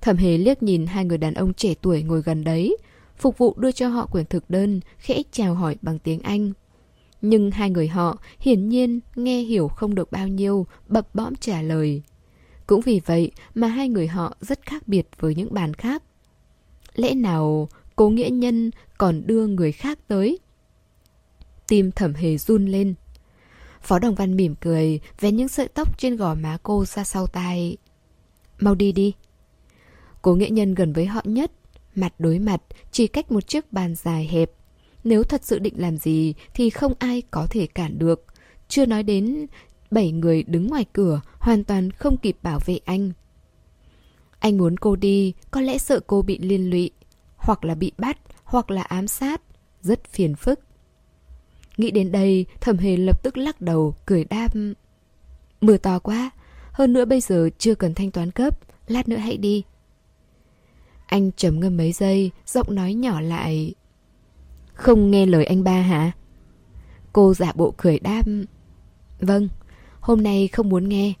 Thẩm 0.00 0.16
hề 0.16 0.38
liếc 0.38 0.62
nhìn 0.62 0.86
hai 0.86 1.04
người 1.04 1.18
đàn 1.18 1.34
ông 1.34 1.54
trẻ 1.54 1.74
tuổi 1.82 2.02
ngồi 2.02 2.22
gần 2.22 2.44
đấy, 2.44 2.76
phục 3.16 3.38
vụ 3.38 3.54
đưa 3.58 3.72
cho 3.72 3.88
họ 3.88 4.06
quyển 4.06 4.26
thực 4.26 4.50
đơn, 4.50 4.80
khẽ 4.98 5.22
chào 5.32 5.54
hỏi 5.54 5.76
bằng 5.82 5.98
tiếng 5.98 6.20
Anh. 6.20 6.52
Nhưng 7.20 7.50
hai 7.50 7.70
người 7.70 7.88
họ 7.88 8.18
hiển 8.38 8.68
nhiên 8.68 9.00
nghe 9.16 9.40
hiểu 9.40 9.68
không 9.68 9.94
được 9.94 10.12
bao 10.12 10.28
nhiêu, 10.28 10.66
bập 10.88 11.14
bõm 11.14 11.34
trả 11.34 11.62
lời. 11.62 12.02
Cũng 12.66 12.80
vì 12.80 13.00
vậy 13.06 13.32
mà 13.54 13.66
hai 13.66 13.88
người 13.88 14.06
họ 14.06 14.36
rất 14.40 14.66
khác 14.66 14.88
biệt 14.88 15.08
với 15.18 15.34
những 15.34 15.54
bàn 15.54 15.74
khác. 15.74 16.02
Lẽ 16.94 17.14
nào 17.14 17.68
cố 17.96 18.08
nghĩa 18.08 18.30
nhân 18.30 18.70
còn 18.98 19.22
đưa 19.26 19.46
người 19.46 19.72
khác 19.72 19.98
tới? 20.08 20.38
Tim 21.68 21.90
thẩm 21.92 22.14
hề 22.14 22.38
run 22.38 22.66
lên. 22.66 22.94
Phó 23.82 23.98
Đồng 23.98 24.14
Văn 24.14 24.36
mỉm 24.36 24.54
cười, 24.60 25.00
vén 25.20 25.36
những 25.36 25.48
sợi 25.48 25.68
tóc 25.68 25.98
trên 25.98 26.16
gò 26.16 26.34
má 26.34 26.58
cô 26.62 26.84
ra 26.84 27.04
sau 27.04 27.26
tai. 27.26 27.76
Mau 28.58 28.74
đi 28.74 28.92
đi. 28.92 29.12
Cố 30.22 30.34
nghệ 30.34 30.50
nhân 30.50 30.74
gần 30.74 30.92
với 30.92 31.06
họ 31.06 31.20
nhất, 31.24 31.52
mặt 31.94 32.14
đối 32.18 32.38
mặt, 32.38 32.62
chỉ 32.90 33.06
cách 33.06 33.32
một 33.32 33.48
chiếc 33.48 33.72
bàn 33.72 33.94
dài 33.94 34.28
hẹp. 34.32 34.50
Nếu 35.04 35.24
thật 35.24 35.44
sự 35.44 35.58
định 35.58 35.74
làm 35.76 35.96
gì 35.96 36.34
thì 36.54 36.70
không 36.70 36.92
ai 36.98 37.22
có 37.30 37.46
thể 37.50 37.66
cản 37.66 37.98
được. 37.98 38.24
Chưa 38.68 38.86
nói 38.86 39.02
đến 39.02 39.46
bảy 39.90 40.12
người 40.12 40.42
đứng 40.42 40.66
ngoài 40.66 40.84
cửa 40.92 41.20
hoàn 41.38 41.64
toàn 41.64 41.90
không 41.90 42.16
kịp 42.16 42.36
bảo 42.42 42.60
vệ 42.66 42.78
anh. 42.84 43.12
Anh 44.38 44.58
muốn 44.58 44.76
cô 44.76 44.96
đi, 44.96 45.32
có 45.50 45.60
lẽ 45.60 45.78
sợ 45.78 46.00
cô 46.06 46.22
bị 46.22 46.38
liên 46.38 46.70
lụy, 46.70 46.90
hoặc 47.36 47.64
là 47.64 47.74
bị 47.74 47.92
bắt, 47.98 48.18
hoặc 48.44 48.70
là 48.70 48.82
ám 48.82 49.08
sát. 49.08 49.42
Rất 49.80 50.04
phiền 50.04 50.34
phức. 50.34 50.60
Nghĩ 51.82 51.90
đến 51.90 52.12
đây, 52.12 52.46
thẩm 52.60 52.78
hề 52.78 52.96
lập 52.96 53.22
tức 53.22 53.36
lắc 53.36 53.60
đầu, 53.60 53.94
cười 54.06 54.24
đáp. 54.24 54.48
Mưa 55.60 55.76
to 55.76 55.98
quá, 55.98 56.30
hơn 56.72 56.92
nữa 56.92 57.04
bây 57.04 57.20
giờ 57.20 57.50
chưa 57.58 57.74
cần 57.74 57.94
thanh 57.94 58.10
toán 58.10 58.30
cấp, 58.30 58.58
lát 58.86 59.08
nữa 59.08 59.16
hãy 59.16 59.36
đi. 59.36 59.62
Anh 61.06 61.30
trầm 61.32 61.60
ngâm 61.60 61.76
mấy 61.76 61.92
giây, 61.92 62.30
giọng 62.46 62.74
nói 62.74 62.94
nhỏ 62.94 63.20
lại. 63.20 63.74
Không 64.74 65.10
nghe 65.10 65.26
lời 65.26 65.44
anh 65.44 65.64
ba 65.64 65.80
hả? 65.80 66.12
Cô 67.12 67.34
giả 67.34 67.52
bộ 67.54 67.74
cười 67.76 67.98
đáp. 67.98 68.22
Vâng, 69.20 69.48
hôm 70.00 70.22
nay 70.22 70.48
không 70.48 70.68
muốn 70.68 70.88
nghe. 70.88 71.12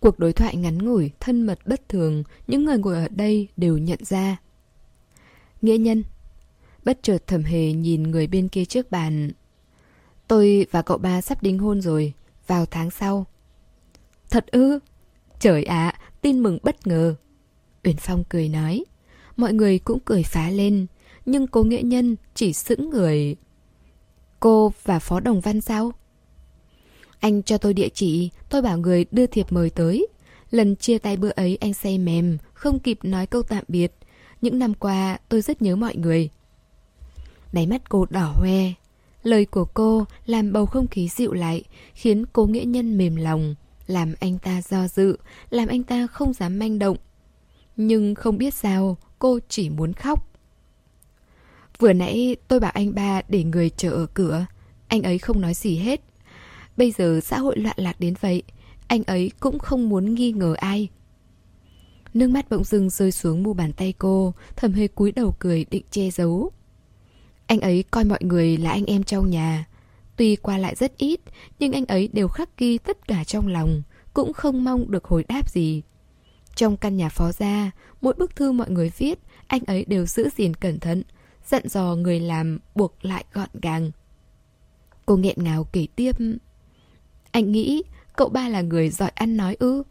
Cuộc 0.00 0.18
đối 0.18 0.32
thoại 0.32 0.56
ngắn 0.56 0.78
ngủi, 0.78 1.10
thân 1.20 1.46
mật 1.46 1.58
bất 1.66 1.88
thường, 1.88 2.22
những 2.46 2.64
người 2.64 2.78
ngồi 2.78 2.94
ở 2.94 3.08
đây 3.08 3.48
đều 3.56 3.78
nhận 3.78 4.04
ra. 4.04 4.36
Nghĩa 5.62 5.78
nhân 5.78 6.02
Bất 6.84 6.98
chợt 7.02 7.18
thầm 7.26 7.42
hề 7.42 7.72
nhìn 7.72 8.02
người 8.02 8.26
bên 8.26 8.48
kia 8.48 8.64
trước 8.64 8.90
bàn 8.90 9.30
Tôi 10.32 10.66
và 10.70 10.82
cậu 10.82 10.98
ba 10.98 11.20
sắp 11.20 11.42
đính 11.42 11.58
hôn 11.58 11.80
rồi, 11.80 12.12
vào 12.46 12.66
tháng 12.66 12.90
sau. 12.90 13.26
Thật 14.30 14.46
ư? 14.46 14.78
Trời 15.40 15.64
ạ, 15.64 15.94
tin 16.20 16.38
mừng 16.38 16.58
bất 16.62 16.86
ngờ. 16.86 17.14
Uyển 17.84 17.96
Phong 17.96 18.24
cười 18.28 18.48
nói. 18.48 18.84
Mọi 19.36 19.52
người 19.52 19.78
cũng 19.78 19.98
cười 20.04 20.22
phá 20.22 20.50
lên, 20.50 20.86
nhưng 21.26 21.46
cô 21.46 21.62
nghệ 21.62 21.82
nhân 21.82 22.16
chỉ 22.34 22.52
sững 22.52 22.90
người. 22.90 23.36
Cô 24.40 24.72
và 24.84 24.98
Phó 24.98 25.20
Đồng 25.20 25.40
Văn 25.40 25.60
sao? 25.60 25.92
Anh 27.20 27.42
cho 27.42 27.58
tôi 27.58 27.74
địa 27.74 27.88
chỉ, 27.94 28.30
tôi 28.48 28.62
bảo 28.62 28.78
người 28.78 29.06
đưa 29.10 29.26
thiệp 29.26 29.52
mời 29.52 29.70
tới. 29.70 30.06
Lần 30.50 30.76
chia 30.76 30.98
tay 30.98 31.16
bữa 31.16 31.30
ấy 31.30 31.58
anh 31.60 31.74
say 31.74 31.98
mềm, 31.98 32.38
không 32.54 32.78
kịp 32.78 32.98
nói 33.02 33.26
câu 33.26 33.42
tạm 33.42 33.64
biệt. 33.68 33.92
Những 34.40 34.58
năm 34.58 34.74
qua 34.74 35.18
tôi 35.28 35.40
rất 35.40 35.62
nhớ 35.62 35.76
mọi 35.76 35.96
người. 35.96 36.30
Đáy 37.52 37.66
mắt 37.66 37.88
cô 37.88 38.06
đỏ 38.10 38.32
hoe, 38.36 38.72
Lời 39.22 39.44
của 39.44 39.64
cô 39.64 40.04
làm 40.26 40.52
bầu 40.52 40.66
không 40.66 40.88
khí 40.88 41.08
dịu 41.08 41.32
lại, 41.32 41.64
khiến 41.94 42.24
cố 42.32 42.46
nghĩa 42.46 42.64
nhân 42.64 42.98
mềm 42.98 43.16
lòng, 43.16 43.54
làm 43.86 44.14
anh 44.20 44.38
ta 44.38 44.62
do 44.62 44.88
dự, 44.88 45.16
làm 45.50 45.68
anh 45.68 45.82
ta 45.82 46.06
không 46.06 46.32
dám 46.32 46.58
manh 46.58 46.78
động. 46.78 46.96
Nhưng 47.76 48.14
không 48.14 48.38
biết 48.38 48.54
sao, 48.54 48.96
cô 49.18 49.38
chỉ 49.48 49.70
muốn 49.70 49.92
khóc. 49.92 50.28
Vừa 51.78 51.92
nãy 51.92 52.36
tôi 52.48 52.60
bảo 52.60 52.70
anh 52.70 52.94
ba 52.94 53.22
để 53.28 53.44
người 53.44 53.70
chờ 53.70 53.90
ở 53.90 54.06
cửa. 54.06 54.46
Anh 54.88 55.02
ấy 55.02 55.18
không 55.18 55.40
nói 55.40 55.54
gì 55.54 55.76
hết. 55.76 56.00
Bây 56.76 56.90
giờ 56.90 57.20
xã 57.22 57.38
hội 57.38 57.56
loạn 57.56 57.76
lạc 57.78 58.00
đến 58.00 58.14
vậy, 58.20 58.42
anh 58.86 59.02
ấy 59.04 59.30
cũng 59.40 59.58
không 59.58 59.88
muốn 59.88 60.14
nghi 60.14 60.32
ngờ 60.32 60.54
ai. 60.58 60.88
Nước 62.14 62.28
mắt 62.28 62.50
bỗng 62.50 62.64
dưng 62.64 62.90
rơi 62.90 63.12
xuống 63.12 63.42
mu 63.42 63.52
bàn 63.52 63.72
tay 63.72 63.94
cô, 63.98 64.34
thầm 64.56 64.72
hề 64.72 64.88
cúi 64.88 65.12
đầu 65.12 65.34
cười 65.38 65.66
định 65.70 65.84
che 65.90 66.10
giấu. 66.10 66.50
Anh 67.52 67.60
ấy 67.60 67.84
coi 67.90 68.04
mọi 68.04 68.18
người 68.22 68.56
là 68.56 68.70
anh 68.70 68.84
em 68.84 69.02
trong 69.02 69.30
nhà. 69.30 69.66
Tuy 70.16 70.36
qua 70.36 70.58
lại 70.58 70.74
rất 70.74 70.96
ít, 70.96 71.20
nhưng 71.58 71.72
anh 71.72 71.86
ấy 71.86 72.08
đều 72.12 72.28
khắc 72.28 72.58
ghi 72.58 72.78
tất 72.78 73.08
cả 73.08 73.24
trong 73.24 73.46
lòng, 73.46 73.82
cũng 74.14 74.32
không 74.32 74.64
mong 74.64 74.90
được 74.90 75.04
hồi 75.04 75.24
đáp 75.28 75.50
gì. 75.50 75.82
Trong 76.54 76.76
căn 76.76 76.96
nhà 76.96 77.08
phó 77.08 77.32
gia, 77.32 77.70
mỗi 78.00 78.14
bức 78.14 78.36
thư 78.36 78.52
mọi 78.52 78.70
người 78.70 78.92
viết, 78.98 79.18
anh 79.46 79.60
ấy 79.66 79.84
đều 79.84 80.06
giữ 80.06 80.28
gìn 80.36 80.54
cẩn 80.54 80.80
thận, 80.80 81.02
dặn 81.44 81.68
dò 81.68 81.94
người 81.94 82.20
làm 82.20 82.58
buộc 82.74 83.04
lại 83.04 83.24
gọn 83.32 83.48
gàng. 83.62 83.90
Cô 85.06 85.16
nghẹn 85.16 85.36
ngào 85.44 85.64
kể 85.64 85.86
tiếp. 85.96 86.16
Anh 87.30 87.52
nghĩ 87.52 87.82
cậu 88.16 88.28
ba 88.28 88.48
là 88.48 88.60
người 88.60 88.90
giỏi 88.90 89.10
ăn 89.14 89.36
nói 89.36 89.56
ư? 89.58 89.82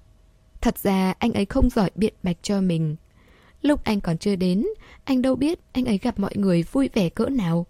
Thật 0.62 0.78
ra 0.78 1.14
anh 1.20 1.34
ấy 1.34 1.46
không 1.46 1.70
giỏi 1.70 1.92
biện 1.96 2.14
bạch 2.24 2.38
cho 2.42 2.62
mình. 2.62 2.96
Lúc 3.62 3.84
anh 3.84 4.02
còn 4.02 4.18
chưa 4.18 4.36
đến, 4.36 4.66
anh 5.04 5.22
đâu 5.22 5.36
biết 5.36 5.60
anh 5.72 5.86
ấy 5.86 5.98
gặp 5.98 6.20
mọi 6.20 6.32
người 6.36 6.64
vui 6.64 6.90
vẻ 6.94 7.10
cỡ 7.10 7.26
nào. 7.26 7.66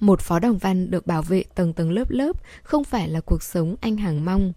Một 0.00 0.20
phó 0.20 0.38
đồng 0.38 0.58
văn 0.58 0.90
được 0.90 1.06
bảo 1.06 1.22
vệ 1.22 1.44
tầng 1.54 1.72
tầng 1.72 1.90
lớp 1.90 2.10
lớp 2.10 2.36
không 2.62 2.84
phải 2.84 3.08
là 3.08 3.20
cuộc 3.20 3.42
sống 3.42 3.76
anh 3.80 3.96
hàng 3.96 4.24
mong. 4.24 4.52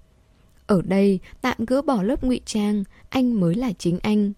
Ở 0.67 0.81
đây, 0.81 1.19
tạm 1.41 1.57
gỡ 1.67 1.81
bỏ 1.81 2.03
lớp 2.03 2.23
ngụy 2.23 2.41
trang, 2.45 2.83
anh 3.09 3.39
mới 3.39 3.55
là 3.55 3.71
chính 3.77 3.99
anh. 3.99 4.33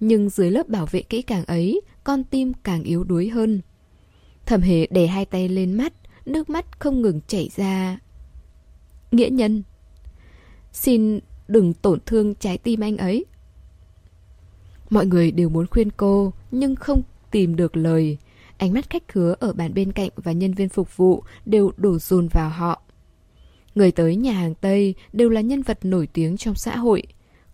Nhưng 0.00 0.28
dưới 0.28 0.50
lớp 0.50 0.68
bảo 0.68 0.86
vệ 0.86 1.02
kỹ 1.02 1.22
càng 1.22 1.44
ấy, 1.44 1.80
con 2.04 2.24
tim 2.24 2.52
càng 2.54 2.82
yếu 2.82 3.04
đuối 3.04 3.28
hơn. 3.28 3.60
Thẩm 4.46 4.60
hề 4.60 4.86
để 4.86 5.06
hai 5.06 5.24
tay 5.24 5.48
lên 5.48 5.72
mắt, 5.72 5.92
nước 6.26 6.50
mắt 6.50 6.80
không 6.80 7.02
ngừng 7.02 7.20
chảy 7.26 7.50
ra. 7.56 7.98
Nghĩa 9.10 9.28
nhân 9.28 9.62
Xin 10.72 11.20
đừng 11.48 11.74
tổn 11.74 11.98
thương 12.06 12.34
trái 12.34 12.58
tim 12.58 12.80
anh 12.80 12.96
ấy. 12.96 13.24
Mọi 14.90 15.06
người 15.06 15.30
đều 15.30 15.48
muốn 15.48 15.66
khuyên 15.66 15.90
cô, 15.90 16.32
nhưng 16.50 16.76
không 16.76 17.02
tìm 17.30 17.56
được 17.56 17.76
lời. 17.76 18.18
Ánh 18.58 18.72
mắt 18.72 18.90
khách 18.90 19.08
khứa 19.08 19.34
ở 19.40 19.52
bàn 19.52 19.74
bên 19.74 19.92
cạnh 19.92 20.10
và 20.16 20.32
nhân 20.32 20.54
viên 20.54 20.68
phục 20.68 20.96
vụ 20.96 21.22
đều 21.46 21.72
đổ 21.76 21.98
dồn 21.98 22.28
vào 22.28 22.50
họ. 22.50 22.82
Người 23.74 23.92
tới 23.92 24.16
nhà 24.16 24.32
hàng 24.32 24.54
Tây 24.54 24.94
đều 25.12 25.28
là 25.28 25.40
nhân 25.40 25.62
vật 25.62 25.78
nổi 25.82 26.08
tiếng 26.12 26.36
trong 26.36 26.54
xã 26.54 26.76
hội. 26.76 27.02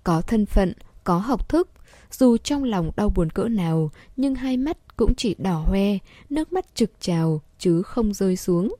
Có 0.04 0.20
thân 0.20 0.46
phận, 0.46 0.72
có 1.04 1.18
học 1.18 1.48
thức. 1.48 1.68
Dù 2.10 2.36
trong 2.36 2.64
lòng 2.64 2.90
đau 2.96 3.08
buồn 3.08 3.30
cỡ 3.30 3.48
nào, 3.48 3.90
nhưng 4.16 4.34
hai 4.34 4.56
mắt 4.56 4.96
cũng 4.96 5.14
chỉ 5.14 5.34
đỏ 5.38 5.64
hoe, 5.66 5.98
nước 6.30 6.52
mắt 6.52 6.74
trực 6.74 6.90
trào 7.00 7.42
chứ 7.58 7.82
không 7.82 8.14
rơi 8.14 8.36
xuống. 8.36 8.74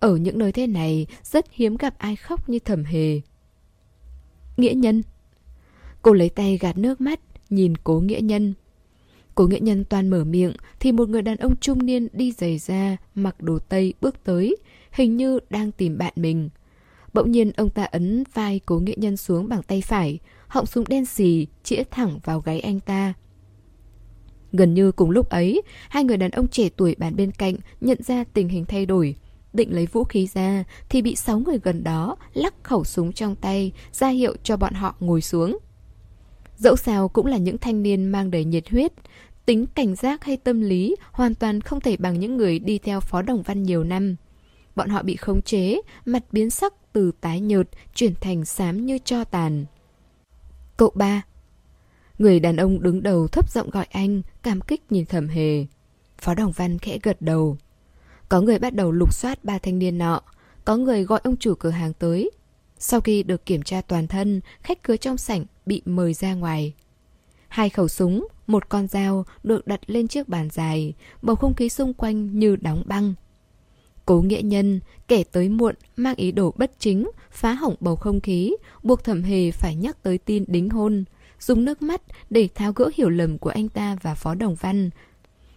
Ở 0.00 0.16
những 0.16 0.38
nơi 0.38 0.52
thế 0.52 0.66
này, 0.66 1.06
rất 1.22 1.46
hiếm 1.52 1.76
gặp 1.76 1.94
ai 1.98 2.16
khóc 2.16 2.48
như 2.48 2.58
thẩm 2.58 2.84
hề. 2.84 3.20
Nghĩa 4.56 4.72
nhân 4.74 5.02
Cô 6.02 6.12
lấy 6.12 6.28
tay 6.28 6.58
gạt 6.60 6.78
nước 6.78 7.00
mắt, 7.00 7.20
nhìn 7.52 7.76
cố 7.76 8.00
nghĩa 8.00 8.20
nhân. 8.20 8.54
Cố 9.34 9.46
nghĩa 9.46 9.58
nhân 9.60 9.84
toàn 9.84 10.10
mở 10.10 10.24
miệng 10.24 10.52
thì 10.80 10.92
một 10.92 11.08
người 11.08 11.22
đàn 11.22 11.36
ông 11.36 11.56
trung 11.56 11.86
niên 11.86 12.08
đi 12.12 12.32
giày 12.32 12.58
ra, 12.58 12.96
mặc 13.14 13.40
đồ 13.40 13.58
tây 13.58 13.94
bước 14.00 14.24
tới, 14.24 14.56
hình 14.92 15.16
như 15.16 15.38
đang 15.50 15.72
tìm 15.72 15.98
bạn 15.98 16.12
mình. 16.16 16.48
Bỗng 17.12 17.30
nhiên 17.30 17.52
ông 17.56 17.70
ta 17.70 17.84
ấn 17.84 18.24
vai 18.34 18.60
cố 18.66 18.78
nghĩa 18.78 18.94
nhân 18.96 19.16
xuống 19.16 19.48
bằng 19.48 19.62
tay 19.62 19.82
phải, 19.86 20.18
họng 20.48 20.66
súng 20.66 20.84
đen 20.88 21.06
xì 21.06 21.46
chĩa 21.62 21.82
thẳng 21.90 22.18
vào 22.24 22.40
gáy 22.40 22.60
anh 22.60 22.80
ta. 22.80 23.14
Gần 24.52 24.74
như 24.74 24.92
cùng 24.92 25.10
lúc 25.10 25.28
ấy, 25.28 25.62
hai 25.88 26.04
người 26.04 26.16
đàn 26.16 26.30
ông 26.30 26.48
trẻ 26.48 26.68
tuổi 26.76 26.94
bàn 26.98 27.16
bên 27.16 27.30
cạnh 27.30 27.54
nhận 27.80 28.02
ra 28.02 28.24
tình 28.24 28.48
hình 28.48 28.64
thay 28.64 28.86
đổi. 28.86 29.16
Định 29.52 29.74
lấy 29.74 29.86
vũ 29.86 30.04
khí 30.04 30.28
ra 30.34 30.64
thì 30.88 31.02
bị 31.02 31.16
sáu 31.16 31.38
người 31.38 31.58
gần 31.62 31.84
đó 31.84 32.16
lắc 32.34 32.54
khẩu 32.62 32.84
súng 32.84 33.12
trong 33.12 33.36
tay, 33.36 33.72
ra 33.92 34.08
hiệu 34.08 34.34
cho 34.42 34.56
bọn 34.56 34.74
họ 34.74 34.94
ngồi 35.00 35.20
xuống. 35.20 35.58
Dẫu 36.62 36.76
sao 36.76 37.08
cũng 37.08 37.26
là 37.26 37.36
những 37.36 37.58
thanh 37.58 37.82
niên 37.82 38.04
mang 38.04 38.30
đầy 38.30 38.44
nhiệt 38.44 38.68
huyết, 38.70 38.92
tính 39.46 39.66
cảnh 39.74 39.94
giác 39.94 40.24
hay 40.24 40.36
tâm 40.36 40.60
lý 40.60 40.96
hoàn 41.12 41.34
toàn 41.34 41.60
không 41.60 41.80
thể 41.80 41.96
bằng 41.96 42.20
những 42.20 42.36
người 42.36 42.58
đi 42.58 42.78
theo 42.78 43.00
Phó 43.00 43.22
Đồng 43.22 43.42
Văn 43.42 43.62
nhiều 43.62 43.84
năm. 43.84 44.16
Bọn 44.76 44.88
họ 44.88 45.02
bị 45.02 45.16
khống 45.16 45.42
chế, 45.42 45.80
mặt 46.04 46.24
biến 46.32 46.50
sắc 46.50 46.74
từ 46.92 47.12
tái 47.20 47.40
nhợt 47.40 47.68
chuyển 47.94 48.14
thành 48.20 48.44
xám 48.44 48.86
như 48.86 48.98
cho 49.04 49.24
tàn. 49.24 49.64
Cậu 50.76 50.90
ba 50.94 51.22
Người 52.18 52.40
đàn 52.40 52.56
ông 52.56 52.82
đứng 52.82 53.02
đầu 53.02 53.28
thấp 53.28 53.50
giọng 53.50 53.70
gọi 53.70 53.86
anh, 53.90 54.22
cảm 54.42 54.60
kích 54.60 54.92
nhìn 54.92 55.06
thầm 55.06 55.28
hề. 55.28 55.66
Phó 56.18 56.34
Đồng 56.34 56.52
Văn 56.52 56.78
khẽ 56.78 56.98
gật 57.02 57.22
đầu. 57.22 57.56
Có 58.28 58.40
người 58.40 58.58
bắt 58.58 58.74
đầu 58.74 58.92
lục 58.92 59.14
soát 59.14 59.44
ba 59.44 59.58
thanh 59.58 59.78
niên 59.78 59.98
nọ, 59.98 60.20
có 60.64 60.76
người 60.76 61.04
gọi 61.04 61.20
ông 61.24 61.36
chủ 61.36 61.54
cửa 61.54 61.70
hàng 61.70 61.92
tới. 61.92 62.30
Sau 62.78 63.00
khi 63.00 63.22
được 63.22 63.46
kiểm 63.46 63.62
tra 63.62 63.80
toàn 63.80 64.06
thân, 64.06 64.40
khách 64.62 64.82
cửa 64.82 64.96
trong 64.96 65.18
sảnh 65.18 65.44
bị 65.66 65.82
mời 65.84 66.14
ra 66.14 66.34
ngoài. 66.34 66.74
Hai 67.48 67.70
khẩu 67.70 67.88
súng, 67.88 68.26
một 68.46 68.68
con 68.68 68.86
dao 68.86 69.24
được 69.42 69.66
đặt 69.66 69.80
lên 69.86 70.08
chiếc 70.08 70.28
bàn 70.28 70.48
dài, 70.52 70.94
bầu 71.22 71.36
không 71.36 71.54
khí 71.54 71.68
xung 71.68 71.94
quanh 71.94 72.38
như 72.38 72.56
đóng 72.56 72.82
băng. 72.86 73.14
Cố 74.06 74.22
nghĩa 74.22 74.42
nhân, 74.42 74.80
kẻ 75.08 75.24
tới 75.24 75.48
muộn, 75.48 75.74
mang 75.96 76.14
ý 76.16 76.32
đồ 76.32 76.54
bất 76.56 76.72
chính, 76.78 77.10
phá 77.30 77.52
hỏng 77.52 77.74
bầu 77.80 77.96
không 77.96 78.20
khí, 78.20 78.52
buộc 78.82 79.04
thẩm 79.04 79.22
hề 79.22 79.50
phải 79.50 79.74
nhắc 79.74 80.02
tới 80.02 80.18
tin 80.18 80.44
đính 80.48 80.70
hôn, 80.70 81.04
dùng 81.40 81.64
nước 81.64 81.82
mắt 81.82 82.02
để 82.30 82.48
tháo 82.54 82.72
gỡ 82.72 82.90
hiểu 82.94 83.08
lầm 83.08 83.38
của 83.38 83.50
anh 83.50 83.68
ta 83.68 83.96
và 84.02 84.14
Phó 84.14 84.34
Đồng 84.34 84.54
Văn. 84.54 84.90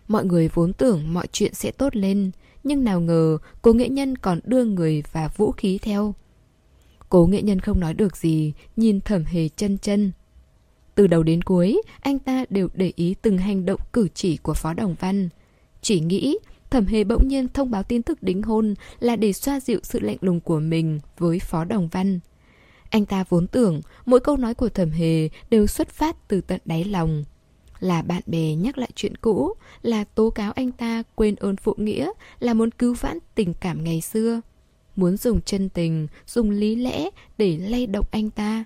Mọi 0.07 0.25
người 0.25 0.49
vốn 0.53 0.73
tưởng 0.73 1.13
mọi 1.13 1.27
chuyện 1.31 1.53
sẽ 1.53 1.71
tốt 1.71 1.95
lên, 1.95 2.31
nhưng 2.63 2.83
nào 2.83 3.01
ngờ 3.01 3.37
cố 3.61 3.73
nghệ 3.73 3.89
nhân 3.89 4.17
còn 4.17 4.39
đưa 4.43 4.65
người 4.65 5.03
và 5.11 5.27
vũ 5.27 5.51
khí 5.51 5.79
theo. 5.81 6.13
Cố 7.09 7.25
nghệ 7.25 7.41
nhân 7.41 7.59
không 7.59 7.79
nói 7.79 7.93
được 7.93 8.17
gì, 8.17 8.53
nhìn 8.75 9.01
thẩm 9.01 9.23
hề 9.23 9.49
chân 9.49 9.77
chân. 9.77 10.11
Từ 10.95 11.07
đầu 11.07 11.23
đến 11.23 11.41
cuối, 11.41 11.81
anh 11.99 12.19
ta 12.19 12.45
đều 12.49 12.69
để 12.73 12.91
ý 12.95 13.15
từng 13.21 13.37
hành 13.37 13.65
động 13.65 13.79
cử 13.93 14.07
chỉ 14.13 14.37
của 14.37 14.53
Phó 14.53 14.73
Đồng 14.73 14.95
Văn. 14.99 15.29
Chỉ 15.81 15.99
nghĩ 15.99 16.37
thẩm 16.69 16.85
hề 16.85 17.03
bỗng 17.03 17.27
nhiên 17.27 17.47
thông 17.53 17.71
báo 17.71 17.83
tin 17.83 18.01
tức 18.01 18.23
đính 18.23 18.41
hôn 18.41 18.73
là 18.99 19.15
để 19.15 19.33
xoa 19.33 19.59
dịu 19.59 19.79
sự 19.83 19.99
lạnh 19.99 20.17
lùng 20.21 20.39
của 20.39 20.59
mình 20.59 20.99
với 21.17 21.39
Phó 21.39 21.63
Đồng 21.63 21.87
Văn. 21.87 22.19
Anh 22.89 23.05
ta 23.05 23.23
vốn 23.29 23.47
tưởng 23.47 23.81
mỗi 24.05 24.19
câu 24.19 24.37
nói 24.37 24.53
của 24.53 24.69
thẩm 24.69 24.89
hề 24.89 25.29
đều 25.49 25.67
xuất 25.67 25.89
phát 25.89 26.27
từ 26.27 26.41
tận 26.41 26.61
đáy 26.65 26.83
lòng. 26.83 27.23
Là 27.79 28.01
bạn 28.01 28.21
bè 28.25 28.55
nhắc 28.55 28.77
lại 28.77 28.89
chuyện 28.95 29.17
cũ, 29.17 29.53
là 29.81 30.03
tố 30.03 30.29
cáo 30.29 30.51
anh 30.51 30.71
ta 30.71 31.03
quên 31.15 31.35
ơn 31.35 31.55
phụ 31.55 31.73
nghĩa, 31.77 32.11
là 32.39 32.53
muốn 32.53 32.71
cứu 32.71 32.93
vãn 32.93 33.17
tình 33.35 33.53
cảm 33.53 33.83
ngày 33.83 34.01
xưa. 34.01 34.41
Muốn 34.95 35.17
dùng 35.17 35.41
chân 35.41 35.69
tình, 35.69 36.07
dùng 36.27 36.49
lý 36.49 36.75
lẽ 36.75 37.09
để 37.37 37.57
lay 37.57 37.87
động 37.87 38.05
anh 38.11 38.29
ta. 38.29 38.63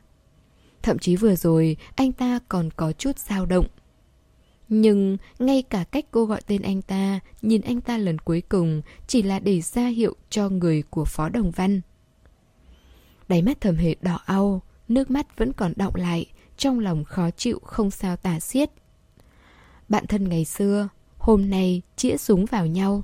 Thậm 0.82 1.00
chí 1.00 1.16
vừa 1.16 1.36
rồi, 1.36 1.78
anh 1.96 2.12
ta 2.12 2.40
còn 2.48 2.70
có 2.76 2.92
chút 2.92 3.20
dao 3.20 3.46
động. 3.46 3.68
Nhưng 4.70 5.18
ngay 5.40 5.62
cả 5.62 5.84
cách 5.84 6.06
cô 6.12 6.26
gọi 6.26 6.42
tên 6.48 6.62
anh 6.62 6.82
ta, 6.82 7.20
nhìn 7.42 7.62
anh 7.62 7.82
ta 7.82 7.98
lần 7.98 8.20
cuối 8.20 8.42
cùng 8.50 8.82
chỉ 9.08 9.22
là 9.22 9.40
để 9.40 9.62
ra 9.62 9.88
hiệu 9.88 10.16
cho 10.30 10.50
người 10.50 10.84
của 10.90 11.06
Phó 11.06 11.30
Đồng 11.30 11.52
Văn. 11.52 11.82
Đáy 13.28 13.42
mắt 13.42 13.62
thầm 13.62 13.76
hề 13.76 13.96
đỏ 14.02 14.20
au, 14.26 14.62
nước 14.88 15.12
mắt 15.12 15.38
vẫn 15.38 15.54
còn 15.54 15.74
đọng 15.76 15.96
lại, 15.96 16.26
trong 16.58 16.80
lòng 16.80 17.04
khó 17.04 17.30
chịu 17.32 17.60
không 17.64 17.92
sao 17.92 18.16
tả 18.16 18.40
xiết. 18.40 18.70
Bạn 19.90 20.08
thân 20.08 20.30
ngày 20.30 20.46
xưa, 20.46 20.90
hôm 21.18 21.50
nay 21.50 21.82
chĩa 21.96 22.18
súng 22.18 22.46
vào 22.46 22.66
nhau. 22.66 23.04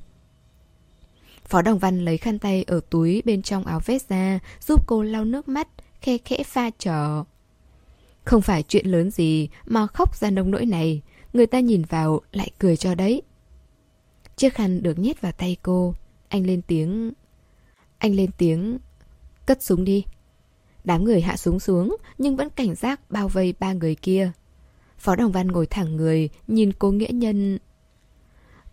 Phó 1.46 1.62
Đồng 1.62 1.80
Văn 1.80 2.06
lấy 2.06 2.18
khăn 2.18 2.40
tay 2.40 2.64
ở 2.68 2.80
túi 2.90 3.22
bên 3.26 3.42
trong 3.42 3.66
áo 3.66 3.80
vest 3.86 4.10
ra, 4.10 4.40
giúp 4.60 4.88
cô 4.88 5.04
lau 5.04 5.26
nước 5.26 5.48
mắt, 5.48 5.68
khe 6.02 6.18
khẽ 6.18 6.44
pha 6.44 6.70
trò. 6.70 7.26
Không 8.24 8.42
phải 8.42 8.64
chuyện 8.64 8.88
lớn 8.88 9.12
gì 9.12 9.50
mà 9.66 9.88
khóc 9.88 10.16
ra 10.16 10.30
nông 10.30 10.52
nỗi 10.52 10.66
này, 10.66 11.02
người 11.34 11.48
ta 11.48 11.60
nhìn 11.60 11.82
vào 11.90 12.22
lại 12.32 12.52
cười 12.60 12.78
cho 12.78 12.96
đấy. 12.96 13.22
Chiếc 14.36 14.54
khăn 14.54 14.84
được 14.84 15.00
nhét 15.00 15.22
vào 15.22 15.32
tay 15.32 15.58
cô, 15.64 15.94
anh 16.30 16.46
lên 16.46 16.62
tiếng... 16.62 17.14
Anh 17.98 18.16
lên 18.16 18.30
tiếng... 18.38 18.78
Cất 19.46 19.64
súng 19.64 19.84
đi. 19.84 20.06
Đám 20.84 21.04
người 21.04 21.22
hạ 21.22 21.38
súng 21.38 21.60
xuống, 21.60 21.98
nhưng 22.18 22.36
vẫn 22.36 22.50
cảnh 22.50 22.76
giác 22.76 23.12
bao 23.12 23.28
vây 23.28 23.54
ba 23.60 23.74
người 23.74 23.96
kia. 23.96 24.32
Phó 24.98 25.16
Đồng 25.16 25.32
Văn 25.32 25.48
ngồi 25.48 25.66
thẳng 25.68 25.96
người, 25.96 26.30
nhìn 26.48 26.72
cô 26.80 26.92
nghĩa 26.92 27.12
nhân. 27.12 27.60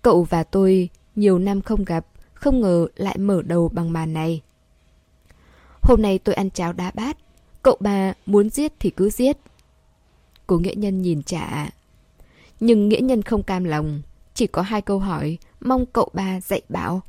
Cậu 0.02 0.22
và 0.22 0.44
tôi 0.44 0.88
nhiều 1.16 1.38
năm 1.38 1.60
không 1.60 1.84
gặp, 1.84 2.06
không 2.42 2.60
ngờ 2.60 2.86
lại 2.96 3.18
mở 3.18 3.42
đầu 3.42 3.68
bằng 3.68 3.92
màn 3.92 4.12
này. 4.12 4.40
Hôm 5.82 6.02
nay 6.02 6.18
tôi 6.18 6.34
ăn 6.34 6.50
cháo 6.50 6.72
đá 6.72 6.90
bát, 6.94 7.16
cậu 7.62 7.76
bà 7.80 8.12
muốn 8.26 8.50
giết 8.50 8.72
thì 8.80 8.90
cứ 8.90 9.10
giết. 9.10 9.36
Cô 10.46 10.58
nghĩa 10.58 10.74
nhân 10.74 11.02
nhìn 11.02 11.22
trả. 11.22 11.70
Nhưng 12.60 12.88
nghĩa 12.88 13.00
nhân 13.00 13.22
không 13.22 13.42
cam 13.42 13.64
lòng, 13.64 14.02
chỉ 14.34 14.46
có 14.46 14.62
hai 14.62 14.82
câu 14.82 14.98
hỏi, 14.98 15.38
mong 15.60 15.86
cậu 15.86 16.08
ba 16.12 16.40
dạy 16.40 16.62
bảo. 16.68 17.00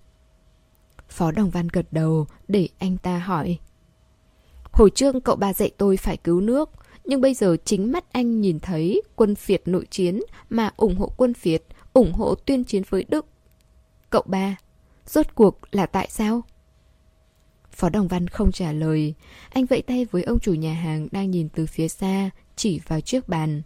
Phó 1.10 1.32
Đồng 1.32 1.50
Văn 1.50 1.68
gật 1.68 1.86
đầu 1.92 2.26
để 2.48 2.70
anh 2.80 2.98
ta 2.98 3.18
hỏi. 3.20 3.58
Hồi 4.72 4.90
trước 4.90 5.16
cậu 5.24 5.36
ba 5.36 5.54
dạy 5.54 5.72
tôi 5.78 5.98
phải 5.98 6.18
cứu 6.18 6.42
nước, 6.42 6.70
nhưng 7.06 7.22
bây 7.22 7.34
giờ 7.34 7.58
chính 7.66 7.92
mắt 7.92 8.14
anh 8.14 8.42
nhìn 8.42 8.60
thấy 8.60 9.02
quân 9.16 9.36
Việt 9.46 9.68
nội 9.68 9.88
chiến 9.90 10.20
mà 10.50 10.72
ủng 10.78 10.96
hộ 10.96 11.12
quân 11.18 11.34
Việt, 11.42 11.68
ủng 11.94 12.14
hộ 12.14 12.36
tuyên 12.36 12.64
chiến 12.64 12.84
với 12.90 13.06
Đức. 13.10 13.26
Cậu 14.10 14.24
ba, 14.26 14.56
rốt 15.08 15.28
cuộc 15.36 15.60
là 15.72 15.86
tại 15.86 16.08
sao? 16.12 16.42
Phó 17.72 17.90
Đồng 17.90 18.08
Văn 18.08 18.28
không 18.28 18.52
trả 18.52 18.72
lời. 18.72 19.14
Anh 19.50 19.66
vẫy 19.66 19.82
tay 19.82 20.06
với 20.06 20.24
ông 20.24 20.40
chủ 20.40 20.54
nhà 20.54 20.74
hàng 20.74 21.08
đang 21.12 21.32
nhìn 21.32 21.50
từ 21.50 21.66
phía 21.66 21.88
xa, 21.88 22.30
chỉ 22.56 22.80
vào 22.88 23.02
chiếc 23.02 23.28
bàn. 23.28 23.62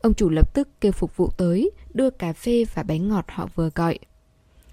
Ông 0.00 0.14
chủ 0.14 0.28
lập 0.28 0.54
tức 0.54 0.68
kêu 0.80 0.92
phục 0.92 1.16
vụ 1.16 1.30
tới, 1.36 1.70
đưa 1.94 2.10
cà 2.10 2.32
phê 2.32 2.64
và 2.74 2.82
bánh 2.82 3.08
ngọt 3.08 3.24
họ 3.28 3.48
vừa 3.54 3.70
gọi. 3.74 3.98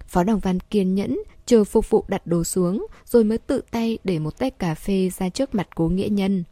Phó 0.06 0.24
Đồng 0.24 0.40
Văn 0.40 0.60
kiên 0.60 0.94
nhẫn, 0.94 1.18
chờ 1.46 1.64
phục 1.64 1.90
vụ 1.90 2.04
đặt 2.08 2.26
đồ 2.26 2.44
xuống, 2.44 2.86
rồi 3.04 3.24
mới 3.24 3.38
tự 3.38 3.60
tay 3.70 3.98
để 4.04 4.18
một 4.18 4.38
tách 4.38 4.58
cà 4.58 4.74
phê 4.74 5.10
ra 5.18 5.28
trước 5.28 5.54
mặt 5.54 5.68
cố 5.74 5.88
nghĩa 5.88 6.08
nhân. 6.08 6.44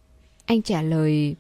Anh 0.45 0.63
trả 0.63 0.83
lời... 0.83 1.37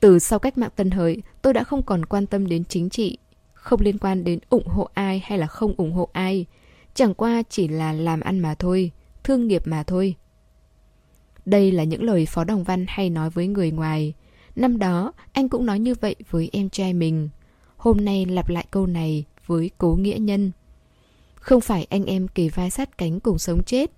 Từ 0.00 0.18
sau 0.18 0.38
cách 0.38 0.58
mạng 0.58 0.70
Tân 0.76 0.90
Hợi, 0.90 1.22
tôi 1.42 1.54
đã 1.54 1.64
không 1.64 1.82
còn 1.82 2.06
quan 2.06 2.26
tâm 2.26 2.46
đến 2.46 2.64
chính 2.64 2.90
trị, 2.90 3.18
không 3.54 3.80
liên 3.80 3.98
quan 3.98 4.24
đến 4.24 4.38
ủng 4.50 4.66
hộ 4.66 4.88
ai 4.94 5.22
hay 5.24 5.38
là 5.38 5.46
không 5.46 5.74
ủng 5.76 5.92
hộ 5.92 6.08
ai. 6.12 6.46
Chẳng 6.94 7.14
qua 7.14 7.42
chỉ 7.50 7.68
là 7.68 7.92
làm 7.92 8.20
ăn 8.20 8.38
mà 8.38 8.54
thôi, 8.54 8.90
thương 9.24 9.46
nghiệp 9.46 9.62
mà 9.64 9.82
thôi. 9.82 10.14
Đây 11.44 11.72
là 11.72 11.84
những 11.84 12.02
lời 12.02 12.26
Phó 12.26 12.44
Đồng 12.44 12.64
Văn 12.64 12.84
hay 12.88 13.10
nói 13.10 13.30
với 13.30 13.46
người 13.46 13.70
ngoài. 13.70 14.14
Năm 14.56 14.78
đó, 14.78 15.12
anh 15.32 15.48
cũng 15.48 15.66
nói 15.66 15.78
như 15.78 15.94
vậy 15.94 16.16
với 16.30 16.50
em 16.52 16.70
trai 16.70 16.92
mình. 16.92 17.28
Hôm 17.76 18.04
nay 18.04 18.26
lặp 18.26 18.48
lại 18.48 18.66
câu 18.70 18.86
này 18.86 19.24
với 19.46 19.70
cố 19.78 19.94
nghĩa 19.94 20.18
nhân. 20.18 20.50
Không 21.34 21.60
phải 21.60 21.86
anh 21.90 22.04
em 22.04 22.28
kề 22.28 22.48
vai 22.48 22.70
sát 22.70 22.98
cánh 22.98 23.20
cùng 23.20 23.38
sống 23.38 23.62
chết. 23.64 23.90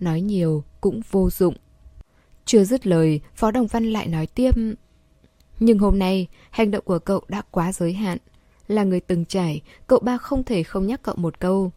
Nói 0.00 0.20
nhiều 0.20 0.64
cũng 0.80 1.00
vô 1.10 1.30
dụng. 1.30 1.54
Chưa 2.44 2.64
dứt 2.64 2.86
lời, 2.86 3.20
Phó 3.34 3.50
Đồng 3.50 3.66
Văn 3.66 3.84
lại 3.84 4.06
nói 4.06 4.26
tiếp. 4.26 4.54
Nhưng 5.60 5.78
hôm 5.78 5.98
nay, 5.98 6.26
hành 6.50 6.70
động 6.70 6.84
của 6.84 6.98
cậu 6.98 7.24
đã 7.28 7.42
quá 7.50 7.72
giới 7.72 7.92
hạn. 7.92 8.18
Là 8.68 8.84
người 8.84 9.00
từng 9.00 9.24
trải, 9.24 9.62
cậu 9.86 9.98
ba 9.98 10.18
không 10.18 10.44
thể 10.44 10.62
không 10.62 10.86
nhắc 10.86 11.02
cậu 11.02 11.14
một 11.16 11.40
câu. 11.40 11.72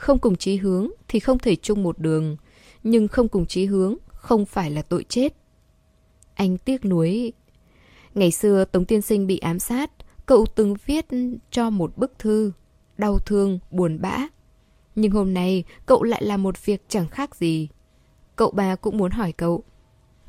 Không 0.00 0.18
cùng 0.18 0.36
chí 0.36 0.56
hướng 0.56 0.88
thì 1.08 1.20
không 1.20 1.38
thể 1.38 1.56
chung 1.56 1.82
một 1.82 1.98
đường. 1.98 2.36
Nhưng 2.82 3.08
không 3.08 3.28
cùng 3.28 3.46
chí 3.46 3.64
hướng 3.64 3.96
không 4.08 4.46
phải 4.46 4.70
là 4.70 4.82
tội 4.82 5.04
chết. 5.08 5.34
Anh 6.34 6.58
tiếc 6.58 6.84
nuối. 6.84 7.32
Ngày 8.14 8.30
xưa 8.30 8.64
Tống 8.64 8.84
Tiên 8.84 9.02
Sinh 9.02 9.26
bị 9.26 9.38
ám 9.38 9.58
sát, 9.58 9.90
cậu 10.26 10.46
từng 10.54 10.74
viết 10.86 11.06
cho 11.50 11.70
một 11.70 11.96
bức 11.96 12.18
thư. 12.18 12.52
Đau 12.98 13.18
thương, 13.18 13.58
buồn 13.70 14.00
bã. 14.00 14.18
Nhưng 14.94 15.12
hôm 15.12 15.34
nay 15.34 15.64
cậu 15.86 16.02
lại 16.02 16.22
làm 16.24 16.42
một 16.42 16.64
việc 16.64 16.82
chẳng 16.88 17.08
khác 17.08 17.36
gì. 17.36 17.68
Cậu 18.36 18.50
bà 18.50 18.76
cũng 18.76 18.98
muốn 18.98 19.10
hỏi 19.10 19.32
cậu. 19.32 19.64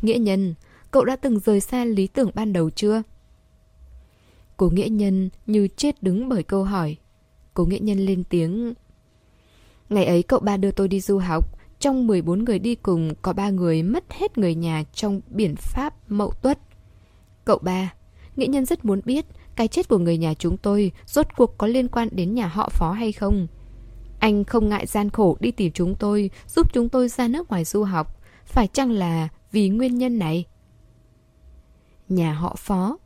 Nghĩa 0.02 0.18
nhân, 0.18 0.56
cậu 0.92 1.06
đã 1.06 1.16
từng 1.16 1.40
rời 1.40 1.60
xa 1.60 1.86
lý 1.86 2.08
tưởng 2.08 2.32
ban 2.34 2.54
đầu 2.54 2.70
chưa? 2.70 3.04
Cô 4.58 4.70
nghĩa 4.70 4.90
nhân 4.90 5.30
như 5.46 5.68
chết 5.76 6.04
đứng 6.04 6.30
bởi 6.30 6.44
câu 6.44 6.64
hỏi. 6.64 6.98
Cô 7.54 7.66
nghĩa 7.66 7.80
nhân 7.80 8.00
lên 8.00 8.24
tiếng. 8.24 8.74
Ngày 9.92 10.06
ấy 10.06 10.24
cậu 10.24 10.40
ba 10.40 10.58
đưa 10.58 10.72
tôi 10.72 10.88
đi 10.88 11.02
du 11.02 11.18
học. 11.18 11.58
Trong 11.80 12.08
14 12.08 12.44
người 12.44 12.60
đi 12.60 12.76
cùng 12.76 13.14
có 13.22 13.34
ba 13.34 13.50
người 13.50 13.84
mất 13.84 14.04
hết 14.14 14.38
người 14.38 14.56
nhà 14.56 14.84
trong 14.94 15.22
biển 15.28 15.56
Pháp 15.56 15.94
mậu 16.08 16.32
tuất. 16.32 16.60
Cậu 17.46 17.58
ba, 17.58 17.94
nghệ 18.36 18.48
nhân 18.48 18.66
rất 18.66 18.86
muốn 18.86 19.02
biết 19.06 19.26
cái 19.56 19.68
chết 19.68 19.88
của 19.88 19.98
người 19.98 20.18
nhà 20.18 20.34
chúng 20.34 20.58
tôi 20.58 20.92
rốt 21.06 21.28
cuộc 21.38 21.58
có 21.58 21.68
liên 21.68 21.88
quan 21.88 22.08
đến 22.12 22.34
nhà 22.34 22.48
họ 22.48 22.70
phó 22.70 22.92
hay 22.92 23.12
không. 23.12 23.48
Anh 24.20 24.44
không 24.44 24.70
ngại 24.70 24.86
gian 24.86 25.10
khổ 25.10 25.38
đi 25.40 25.52
tìm 25.52 25.72
chúng 25.72 25.96
tôi, 25.96 26.30
giúp 26.48 26.74
chúng 26.74 26.90
tôi 26.90 27.10
ra 27.10 27.28
nước 27.28 27.50
ngoài 27.50 27.64
du 27.64 27.84
học. 27.84 28.22
Phải 28.46 28.68
chăng 28.68 28.92
là 28.92 29.28
vì 29.52 29.70
nguyên 29.70 29.98
nhân 29.98 30.20
này? 30.20 30.46
Nhà 32.10 32.34
họ 32.34 32.56
phó. 32.58 32.98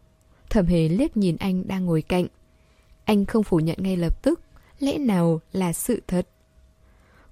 Thẩm 0.50 0.66
hề 0.66 0.90
liếc 0.90 1.18
nhìn 1.18 1.36
anh 1.38 1.68
đang 1.68 1.86
ngồi 1.86 2.02
cạnh. 2.02 2.26
Anh 3.06 3.26
không 3.26 3.44
phủ 3.44 3.60
nhận 3.60 3.78
ngay 3.80 3.98
lập 3.98 4.24
tức. 4.24 4.40
Lẽ 4.80 4.98
nào 4.98 5.42
là 5.52 5.74
sự 5.74 6.02
thật? 6.08 6.28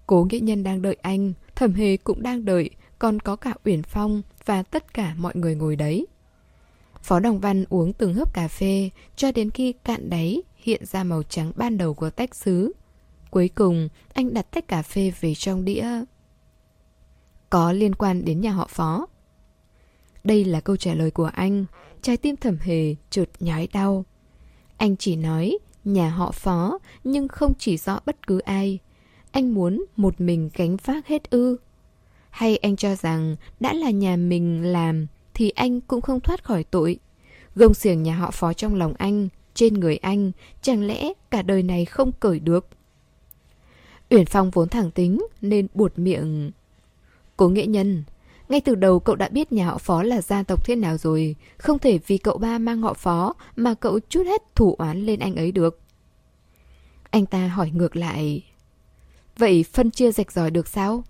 Cố 0.07 0.27
nghĩa 0.29 0.39
nhân 0.39 0.63
đang 0.63 0.81
đợi 0.81 0.97
anh, 1.01 1.33
thẩm 1.55 1.73
hề 1.73 1.97
cũng 1.97 2.23
đang 2.23 2.45
đợi, 2.45 2.69
còn 2.99 3.19
có 3.19 3.35
cả 3.35 3.53
Uyển 3.65 3.83
Phong 3.83 4.21
và 4.45 4.63
tất 4.63 4.93
cả 4.93 5.15
mọi 5.17 5.35
người 5.35 5.55
ngồi 5.55 5.75
đấy. 5.75 6.07
Phó 7.03 7.19
Đồng 7.19 7.39
Văn 7.39 7.65
uống 7.69 7.93
từng 7.93 8.13
hớp 8.13 8.33
cà 8.33 8.47
phê 8.47 8.89
cho 9.15 9.31
đến 9.31 9.49
khi 9.49 9.73
cạn 9.73 10.09
đáy 10.09 10.41
hiện 10.55 10.85
ra 10.85 11.03
màu 11.03 11.23
trắng 11.23 11.51
ban 11.55 11.77
đầu 11.77 11.93
của 11.93 12.09
tách 12.09 12.35
xứ. 12.35 12.73
Cuối 13.31 13.49
cùng, 13.55 13.89
anh 14.13 14.33
đặt 14.33 14.51
tách 14.51 14.67
cà 14.67 14.81
phê 14.81 15.11
về 15.19 15.33
trong 15.35 15.65
đĩa. 15.65 15.87
Có 17.49 17.71
liên 17.71 17.95
quan 17.95 18.25
đến 18.25 18.41
nhà 18.41 18.51
họ 18.51 18.67
Phó. 18.69 19.07
Đây 20.23 20.45
là 20.45 20.61
câu 20.61 20.77
trả 20.77 20.93
lời 20.93 21.11
của 21.11 21.31
anh, 21.33 21.65
trái 22.01 22.17
tim 22.17 22.35
thẩm 22.35 22.57
hề 22.61 22.95
chợt 23.09 23.29
nhói 23.39 23.67
đau. 23.73 24.05
Anh 24.77 24.97
chỉ 24.97 25.15
nói 25.15 25.57
nhà 25.83 26.09
họ 26.09 26.31
Phó 26.31 26.79
nhưng 27.03 27.27
không 27.27 27.53
chỉ 27.59 27.77
rõ 27.77 27.99
bất 28.05 28.27
cứ 28.27 28.39
ai. 28.39 28.79
Anh 29.33 29.53
muốn 29.53 29.85
một 29.95 30.21
mình 30.21 30.49
gánh 30.53 30.77
vác 30.85 31.07
hết 31.07 31.29
ư. 31.29 31.57
Hay 32.29 32.57
anh 32.57 32.75
cho 32.75 32.95
rằng 32.95 33.35
đã 33.59 33.73
là 33.73 33.89
nhà 33.89 34.15
mình 34.15 34.63
làm 34.63 35.07
thì 35.33 35.49
anh 35.49 35.81
cũng 35.81 36.01
không 36.01 36.19
thoát 36.19 36.43
khỏi 36.43 36.63
tội. 36.63 36.99
Gông 37.55 37.73
xiềng 37.73 38.03
nhà 38.03 38.15
họ 38.15 38.31
Phó 38.31 38.53
trong 38.53 38.75
lòng 38.75 38.93
anh, 38.97 39.27
trên 39.53 39.73
người 39.73 39.97
anh, 39.97 40.31
chẳng 40.61 40.83
lẽ 40.87 41.13
cả 41.31 41.41
đời 41.41 41.63
này 41.63 41.85
không 41.85 42.11
cởi 42.11 42.39
được. 42.39 42.67
Uyển 44.09 44.25
Phong 44.25 44.51
vốn 44.51 44.69
thẳng 44.69 44.91
tính 44.91 45.25
nên 45.41 45.67
buột 45.73 45.99
miệng. 45.99 46.51
Cố 47.37 47.49
nghệ 47.49 47.65
nhân, 47.65 48.03
ngay 48.49 48.61
từ 48.61 48.75
đầu 48.75 48.99
cậu 48.99 49.15
đã 49.15 49.29
biết 49.29 49.51
nhà 49.51 49.65
họ 49.65 49.77
Phó 49.77 50.03
là 50.03 50.21
gia 50.21 50.43
tộc 50.43 50.65
thế 50.65 50.75
nào 50.75 50.97
rồi, 50.97 51.35
không 51.57 51.79
thể 51.79 51.99
vì 52.07 52.17
cậu 52.17 52.37
ba 52.37 52.57
mang 52.57 52.81
họ 52.81 52.93
Phó 52.93 53.33
mà 53.55 53.73
cậu 53.73 53.99
chút 54.09 54.23
hết 54.25 54.55
thủ 54.55 54.75
oán 54.77 55.05
lên 55.05 55.19
anh 55.19 55.35
ấy 55.35 55.51
được. 55.51 55.79
Anh 57.09 57.25
ta 57.25 57.47
hỏi 57.47 57.71
ngược 57.73 57.95
lại. 57.95 58.43
Vậy 59.37 59.63
phân 59.63 59.91
chia 59.91 60.11
rạch 60.11 60.31
ròi 60.31 60.51
được 60.51 60.67
sao? 60.67 61.03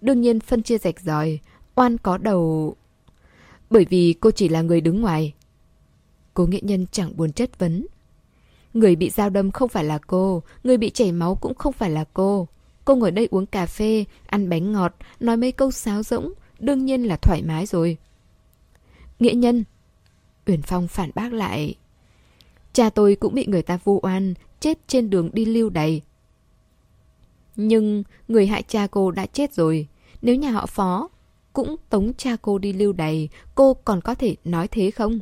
Đương 0.00 0.20
nhiên 0.20 0.40
phân 0.40 0.62
chia 0.62 0.78
rạch 0.78 1.00
ròi, 1.00 1.38
oan 1.74 1.98
có 1.98 2.18
đầu... 2.18 2.76
Bởi 3.70 3.86
vì 3.90 4.14
cô 4.20 4.30
chỉ 4.30 4.48
là 4.48 4.62
người 4.62 4.80
đứng 4.80 5.00
ngoài. 5.00 5.34
Cô 6.34 6.46
nghệ 6.46 6.60
nhân 6.62 6.86
chẳng 6.92 7.16
buồn 7.16 7.32
chất 7.32 7.58
vấn. 7.58 7.86
Người 8.74 8.96
bị 8.96 9.10
dao 9.10 9.30
đâm 9.30 9.50
không 9.50 9.68
phải 9.68 9.84
là 9.84 9.98
cô, 10.06 10.42
người 10.64 10.76
bị 10.76 10.90
chảy 10.90 11.12
máu 11.12 11.34
cũng 11.34 11.54
không 11.54 11.72
phải 11.72 11.90
là 11.90 12.04
cô. 12.14 12.48
Cô 12.84 12.94
ngồi 12.96 13.10
đây 13.10 13.28
uống 13.30 13.46
cà 13.46 13.66
phê, 13.66 14.04
ăn 14.26 14.48
bánh 14.48 14.72
ngọt, 14.72 14.94
nói 15.20 15.36
mấy 15.36 15.52
câu 15.52 15.70
sáo 15.70 16.02
rỗng, 16.02 16.32
đương 16.58 16.84
nhiên 16.84 17.02
là 17.02 17.16
thoải 17.16 17.42
mái 17.42 17.66
rồi. 17.66 17.96
Nghĩa 19.18 19.32
nhân. 19.32 19.64
Uyển 20.46 20.62
Phong 20.62 20.88
phản 20.88 21.10
bác 21.14 21.32
lại. 21.32 21.74
Cha 22.72 22.90
tôi 22.90 23.16
cũng 23.16 23.34
bị 23.34 23.46
người 23.46 23.62
ta 23.62 23.78
vu 23.84 24.00
oan, 24.02 24.34
chết 24.60 24.78
trên 24.86 25.10
đường 25.10 25.30
đi 25.32 25.44
lưu 25.44 25.70
đày. 25.70 26.02
Nhưng 27.56 28.02
người 28.28 28.46
hại 28.46 28.62
cha 28.62 28.86
cô 28.86 29.10
đã 29.10 29.26
chết 29.26 29.54
rồi. 29.54 29.88
Nếu 30.22 30.34
nhà 30.34 30.50
họ 30.50 30.66
phó 30.66 31.08
cũng 31.52 31.76
tống 31.90 32.14
cha 32.14 32.36
cô 32.42 32.58
đi 32.58 32.72
lưu 32.72 32.92
đày 32.92 33.28
cô 33.54 33.74
còn 33.74 34.00
có 34.00 34.14
thể 34.14 34.36
nói 34.44 34.68
thế 34.68 34.90
không? 34.90 35.18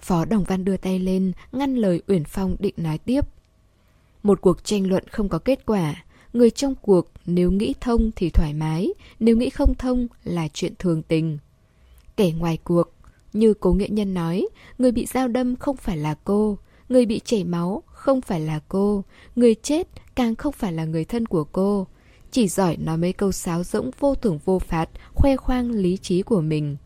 Phó 0.00 0.24
Đồng 0.24 0.44
Văn 0.44 0.64
đưa 0.64 0.76
tay 0.76 0.98
lên, 0.98 1.32
ngăn 1.52 1.76
lời 1.76 2.02
Uyển 2.06 2.24
Phong 2.24 2.56
định 2.58 2.74
nói 2.76 2.98
tiếp. 2.98 3.24
Một 4.22 4.40
cuộc 4.40 4.64
tranh 4.64 4.88
luận 4.88 5.04
không 5.08 5.28
có 5.28 5.38
kết 5.38 5.66
quả. 5.66 6.04
Người 6.32 6.50
trong 6.50 6.74
cuộc 6.82 7.10
nếu 7.26 7.50
nghĩ 7.50 7.74
thông 7.80 8.10
thì 8.16 8.30
thoải 8.30 8.54
mái, 8.54 8.88
nếu 9.20 9.36
nghĩ 9.36 9.50
không 9.50 9.74
thông 9.74 10.06
là 10.24 10.48
chuyện 10.48 10.72
thường 10.78 11.02
tình. 11.02 11.38
Kẻ 12.16 12.30
ngoài 12.30 12.58
cuộc, 12.64 12.92
như 13.32 13.54
cố 13.54 13.72
nghệ 13.72 13.88
nhân 13.88 14.14
nói, 14.14 14.48
người 14.78 14.92
bị 14.92 15.06
dao 15.06 15.28
đâm 15.28 15.56
không 15.56 15.76
phải 15.76 15.96
là 15.96 16.14
cô, 16.24 16.58
người 16.88 17.06
bị 17.06 17.20
chảy 17.24 17.44
máu 17.44 17.82
không 17.86 18.20
phải 18.20 18.40
là 18.40 18.60
cô, 18.68 19.04
người 19.36 19.54
chết 19.54 19.88
càng 20.14 20.36
không 20.36 20.52
phải 20.52 20.72
là 20.72 20.84
người 20.84 21.04
thân 21.04 21.26
của 21.26 21.44
cô. 21.44 21.86
Chỉ 22.30 22.48
giỏi 22.48 22.76
nói 22.76 22.96
mấy 22.96 23.12
câu 23.12 23.32
sáo 23.32 23.64
rỗng 23.64 23.90
vô 23.98 24.14
thưởng 24.14 24.38
vô 24.44 24.58
phạt, 24.58 24.88
khoe 25.14 25.36
khoang 25.36 25.70
lý 25.70 25.96
trí 25.96 26.22
của 26.22 26.40
mình. 26.40 26.76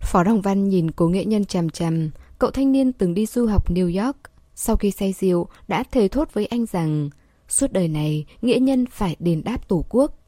Phó 0.00 0.24
Đồng 0.24 0.40
Văn 0.40 0.68
nhìn 0.68 0.90
cố 0.90 1.08
nghệ 1.08 1.24
nhân 1.24 1.44
chằm 1.44 1.70
chằm, 1.70 2.10
cậu 2.38 2.50
thanh 2.50 2.72
niên 2.72 2.92
từng 2.92 3.14
đi 3.14 3.26
du 3.26 3.46
học 3.46 3.70
New 3.70 4.04
York. 4.04 4.16
Sau 4.54 4.76
khi 4.76 4.90
say 4.90 5.12
rượu, 5.12 5.48
đã 5.68 5.84
thề 5.90 6.08
thốt 6.08 6.34
với 6.34 6.46
anh 6.46 6.66
rằng 6.66 7.10
suốt 7.48 7.72
đời 7.72 7.88
này 7.88 8.26
nghĩa 8.42 8.58
nhân 8.58 8.86
phải 8.86 9.16
đền 9.18 9.42
đáp 9.44 9.68
tổ 9.68 9.84
quốc. 9.88 10.18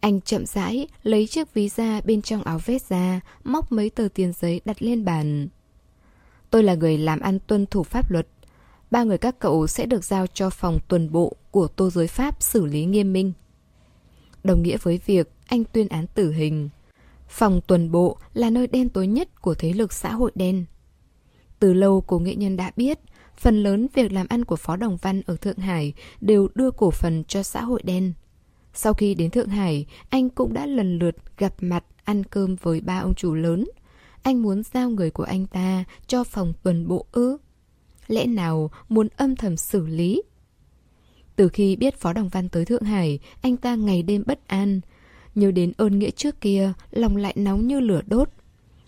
Anh 0.00 0.20
chậm 0.20 0.46
rãi 0.46 0.86
lấy 1.02 1.26
chiếc 1.26 1.54
ví 1.54 1.68
ra 1.68 2.00
bên 2.04 2.22
trong 2.22 2.42
áo 2.42 2.58
vest 2.64 2.88
ra, 2.88 3.20
móc 3.44 3.72
mấy 3.72 3.90
tờ 3.90 4.08
tiền 4.14 4.32
giấy 4.40 4.60
đặt 4.64 4.82
lên 4.82 5.04
bàn. 5.04 5.48
Tôi 6.50 6.62
là 6.62 6.74
người 6.74 6.98
làm 6.98 7.20
ăn 7.20 7.38
tuân 7.46 7.66
thủ 7.66 7.82
pháp 7.82 8.10
luật. 8.10 8.26
Ba 8.90 9.02
người 9.02 9.18
các 9.18 9.38
cậu 9.38 9.66
sẽ 9.66 9.86
được 9.86 10.04
giao 10.04 10.26
cho 10.26 10.50
phòng 10.50 10.78
tuần 10.88 11.12
bộ 11.12 11.36
của 11.50 11.68
tô 11.68 11.90
giới 11.90 12.06
Pháp 12.06 12.42
xử 12.42 12.66
lý 12.66 12.84
nghiêm 12.84 13.12
minh. 13.12 13.32
Đồng 14.44 14.62
nghĩa 14.62 14.76
với 14.82 15.00
việc 15.06 15.32
anh 15.46 15.64
tuyên 15.64 15.88
án 15.88 16.06
tử 16.14 16.32
hình. 16.32 16.68
Phòng 17.28 17.60
tuần 17.66 17.90
bộ 17.90 18.16
là 18.34 18.50
nơi 18.50 18.66
đen 18.66 18.88
tối 18.88 19.06
nhất 19.06 19.40
của 19.40 19.54
thế 19.54 19.72
lực 19.72 19.92
xã 19.92 20.12
hội 20.12 20.30
đen. 20.34 20.64
Từ 21.58 21.72
lâu 21.72 22.00
cô 22.00 22.18
nghệ 22.18 22.34
nhân 22.34 22.56
đã 22.56 22.72
biết, 22.76 22.98
phần 23.36 23.62
lớn 23.62 23.86
việc 23.94 24.12
làm 24.12 24.26
ăn 24.28 24.44
của 24.44 24.56
Phó 24.56 24.76
Đồng 24.76 24.96
Văn 24.96 25.22
ở 25.26 25.36
Thượng 25.36 25.58
Hải 25.58 25.92
đều 26.20 26.48
đưa 26.54 26.70
cổ 26.70 26.90
phần 26.90 27.24
cho 27.24 27.42
xã 27.42 27.62
hội 27.62 27.82
đen. 27.84 28.12
Sau 28.74 28.94
khi 28.94 29.14
đến 29.14 29.30
Thượng 29.30 29.48
Hải, 29.48 29.86
anh 30.08 30.30
cũng 30.30 30.52
đã 30.52 30.66
lần 30.66 30.98
lượt 30.98 31.16
gặp 31.38 31.54
mặt 31.60 31.84
ăn 32.04 32.24
cơm 32.24 32.56
với 32.56 32.80
ba 32.80 32.98
ông 32.98 33.14
chủ 33.14 33.34
lớn. 33.34 33.64
Anh 34.22 34.42
muốn 34.42 34.62
giao 34.62 34.90
người 34.90 35.10
của 35.10 35.22
anh 35.22 35.46
ta 35.46 35.84
cho 36.06 36.24
phòng 36.24 36.52
tuần 36.62 36.88
bộ 36.88 37.06
ư. 37.12 37.36
lẽ 38.06 38.26
nào 38.26 38.70
muốn 38.88 39.08
âm 39.16 39.36
thầm 39.36 39.56
xử 39.56 39.86
lý. 39.86 40.22
Từ 41.36 41.48
khi 41.48 41.76
biết 41.76 42.00
Phó 42.00 42.12
Đồng 42.12 42.28
Văn 42.28 42.48
tới 42.48 42.64
Thượng 42.64 42.82
Hải, 42.82 43.18
anh 43.42 43.56
ta 43.56 43.74
ngày 43.74 44.02
đêm 44.02 44.22
bất 44.26 44.48
an. 44.48 44.80
Nhớ 45.34 45.50
đến 45.50 45.72
ơn 45.76 45.98
nghĩa 45.98 46.10
trước 46.10 46.40
kia, 46.40 46.72
lòng 46.90 47.16
lại 47.16 47.32
nóng 47.36 47.66
như 47.66 47.80
lửa 47.80 48.00
đốt. 48.06 48.28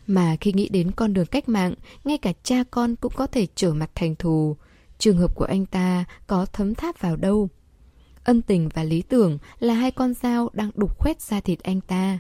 Mà 0.07 0.37
khi 0.41 0.53
nghĩ 0.53 0.69
đến 0.69 0.91
con 0.91 1.15
đường 1.15 1.27
cách 1.27 1.49
mạng, 1.49 1.75
ngay 2.05 2.19
cả 2.19 2.33
cha 2.43 2.65
con 2.71 2.97
cũng 2.97 3.13
có 3.17 3.27
thể 3.27 3.47
trở 3.55 3.75
mặt 3.75 3.91
thành 3.95 4.15
thù. 4.17 4.57
Trường 4.99 5.19
hợp 5.19 5.35
của 5.35 5.45
anh 5.45 5.67
ta 5.67 6.05
có 6.27 6.47
thấm 6.53 6.75
tháp 6.75 7.01
vào 7.01 7.17
đâu. 7.17 7.49
Ân 8.25 8.43
tình 8.43 8.69
và 8.75 8.85
lý 8.85 9.03
tưởng 9.03 9.39
là 9.59 9.75
hai 9.75 9.91
con 9.91 10.15
dao 10.15 10.51
đang 10.53 10.71
đục 10.75 10.99
khoét 10.99 11.21
ra 11.21 11.41
thịt 11.41 11.63
anh 11.63 11.81
ta. 11.81 12.19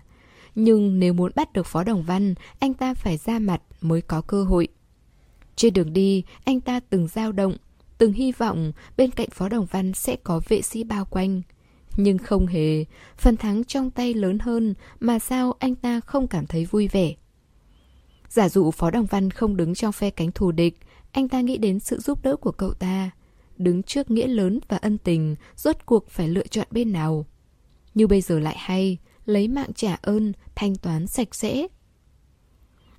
Nhưng 0.54 0.98
nếu 0.98 1.12
muốn 1.12 1.32
bắt 1.34 1.52
được 1.52 1.66
Phó 1.66 1.84
Đồng 1.84 2.02
Văn, 2.02 2.34
anh 2.58 2.74
ta 2.74 2.94
phải 2.94 3.16
ra 3.16 3.38
mặt 3.38 3.62
mới 3.80 4.02
có 4.02 4.20
cơ 4.20 4.44
hội. 4.44 4.68
Trên 5.56 5.74
đường 5.74 5.92
đi, 5.92 6.22
anh 6.44 6.60
ta 6.60 6.80
từng 6.80 7.08
dao 7.08 7.32
động, 7.32 7.56
từng 7.98 8.12
hy 8.12 8.32
vọng 8.32 8.72
bên 8.96 9.10
cạnh 9.10 9.28
Phó 9.30 9.48
Đồng 9.48 9.66
Văn 9.70 9.92
sẽ 9.92 10.16
có 10.16 10.40
vệ 10.48 10.62
sĩ 10.62 10.84
bao 10.84 11.04
quanh. 11.04 11.42
Nhưng 11.96 12.18
không 12.18 12.46
hề, 12.46 12.84
phần 13.16 13.36
thắng 13.36 13.64
trong 13.64 13.90
tay 13.90 14.14
lớn 14.14 14.38
hơn 14.38 14.74
mà 15.00 15.18
sao 15.18 15.54
anh 15.58 15.74
ta 15.74 16.00
không 16.00 16.26
cảm 16.26 16.46
thấy 16.46 16.64
vui 16.64 16.88
vẻ. 16.88 17.14
Giả 18.28 18.48
dụ 18.48 18.70
Phó 18.70 18.90
Đồng 18.90 19.06
Văn 19.06 19.30
không 19.30 19.56
đứng 19.56 19.74
trong 19.74 19.92
phe 19.92 20.10
cánh 20.10 20.32
thù 20.32 20.52
địch, 20.52 20.78
anh 21.12 21.28
ta 21.28 21.40
nghĩ 21.40 21.58
đến 21.58 21.80
sự 21.80 21.98
giúp 22.00 22.22
đỡ 22.22 22.36
của 22.36 22.52
cậu 22.52 22.74
ta. 22.74 23.10
Đứng 23.56 23.82
trước 23.82 24.10
nghĩa 24.10 24.26
lớn 24.26 24.60
và 24.68 24.76
ân 24.76 24.98
tình, 24.98 25.36
rốt 25.56 25.76
cuộc 25.86 26.10
phải 26.10 26.28
lựa 26.28 26.46
chọn 26.46 26.66
bên 26.70 26.92
nào. 26.92 27.26
Như 27.94 28.06
bây 28.06 28.20
giờ 28.20 28.38
lại 28.38 28.56
hay, 28.58 28.98
lấy 29.26 29.48
mạng 29.48 29.70
trả 29.74 29.96
ơn, 30.02 30.32
thanh 30.54 30.76
toán 30.76 31.06
sạch 31.06 31.34
sẽ. 31.34 31.66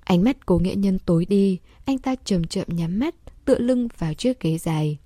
Ánh 0.04 0.24
mắt 0.24 0.46
cố 0.46 0.58
nghệ 0.58 0.74
nhân 0.74 0.98
tối 0.98 1.24
đi, 1.24 1.58
anh 1.84 1.98
ta 1.98 2.14
chậm 2.24 2.44
chậm 2.44 2.66
nhắm 2.68 2.98
mắt, 2.98 3.14
tựa 3.44 3.58
lưng 3.58 3.88
vào 3.98 4.14
chiếc 4.14 4.40
ghế 4.40 4.58
dài. 4.58 4.98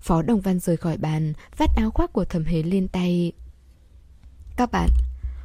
Phó 0.00 0.22
Đồng 0.22 0.40
Văn 0.40 0.58
rời 0.58 0.76
khỏi 0.76 0.96
bàn, 0.96 1.32
vắt 1.56 1.70
áo 1.76 1.90
khoác 1.90 2.12
của 2.12 2.24
thẩm 2.24 2.44
hế 2.44 2.62
lên 2.62 2.88
tay. 2.88 3.32
Các 4.56 4.70
bạn, 4.72 4.90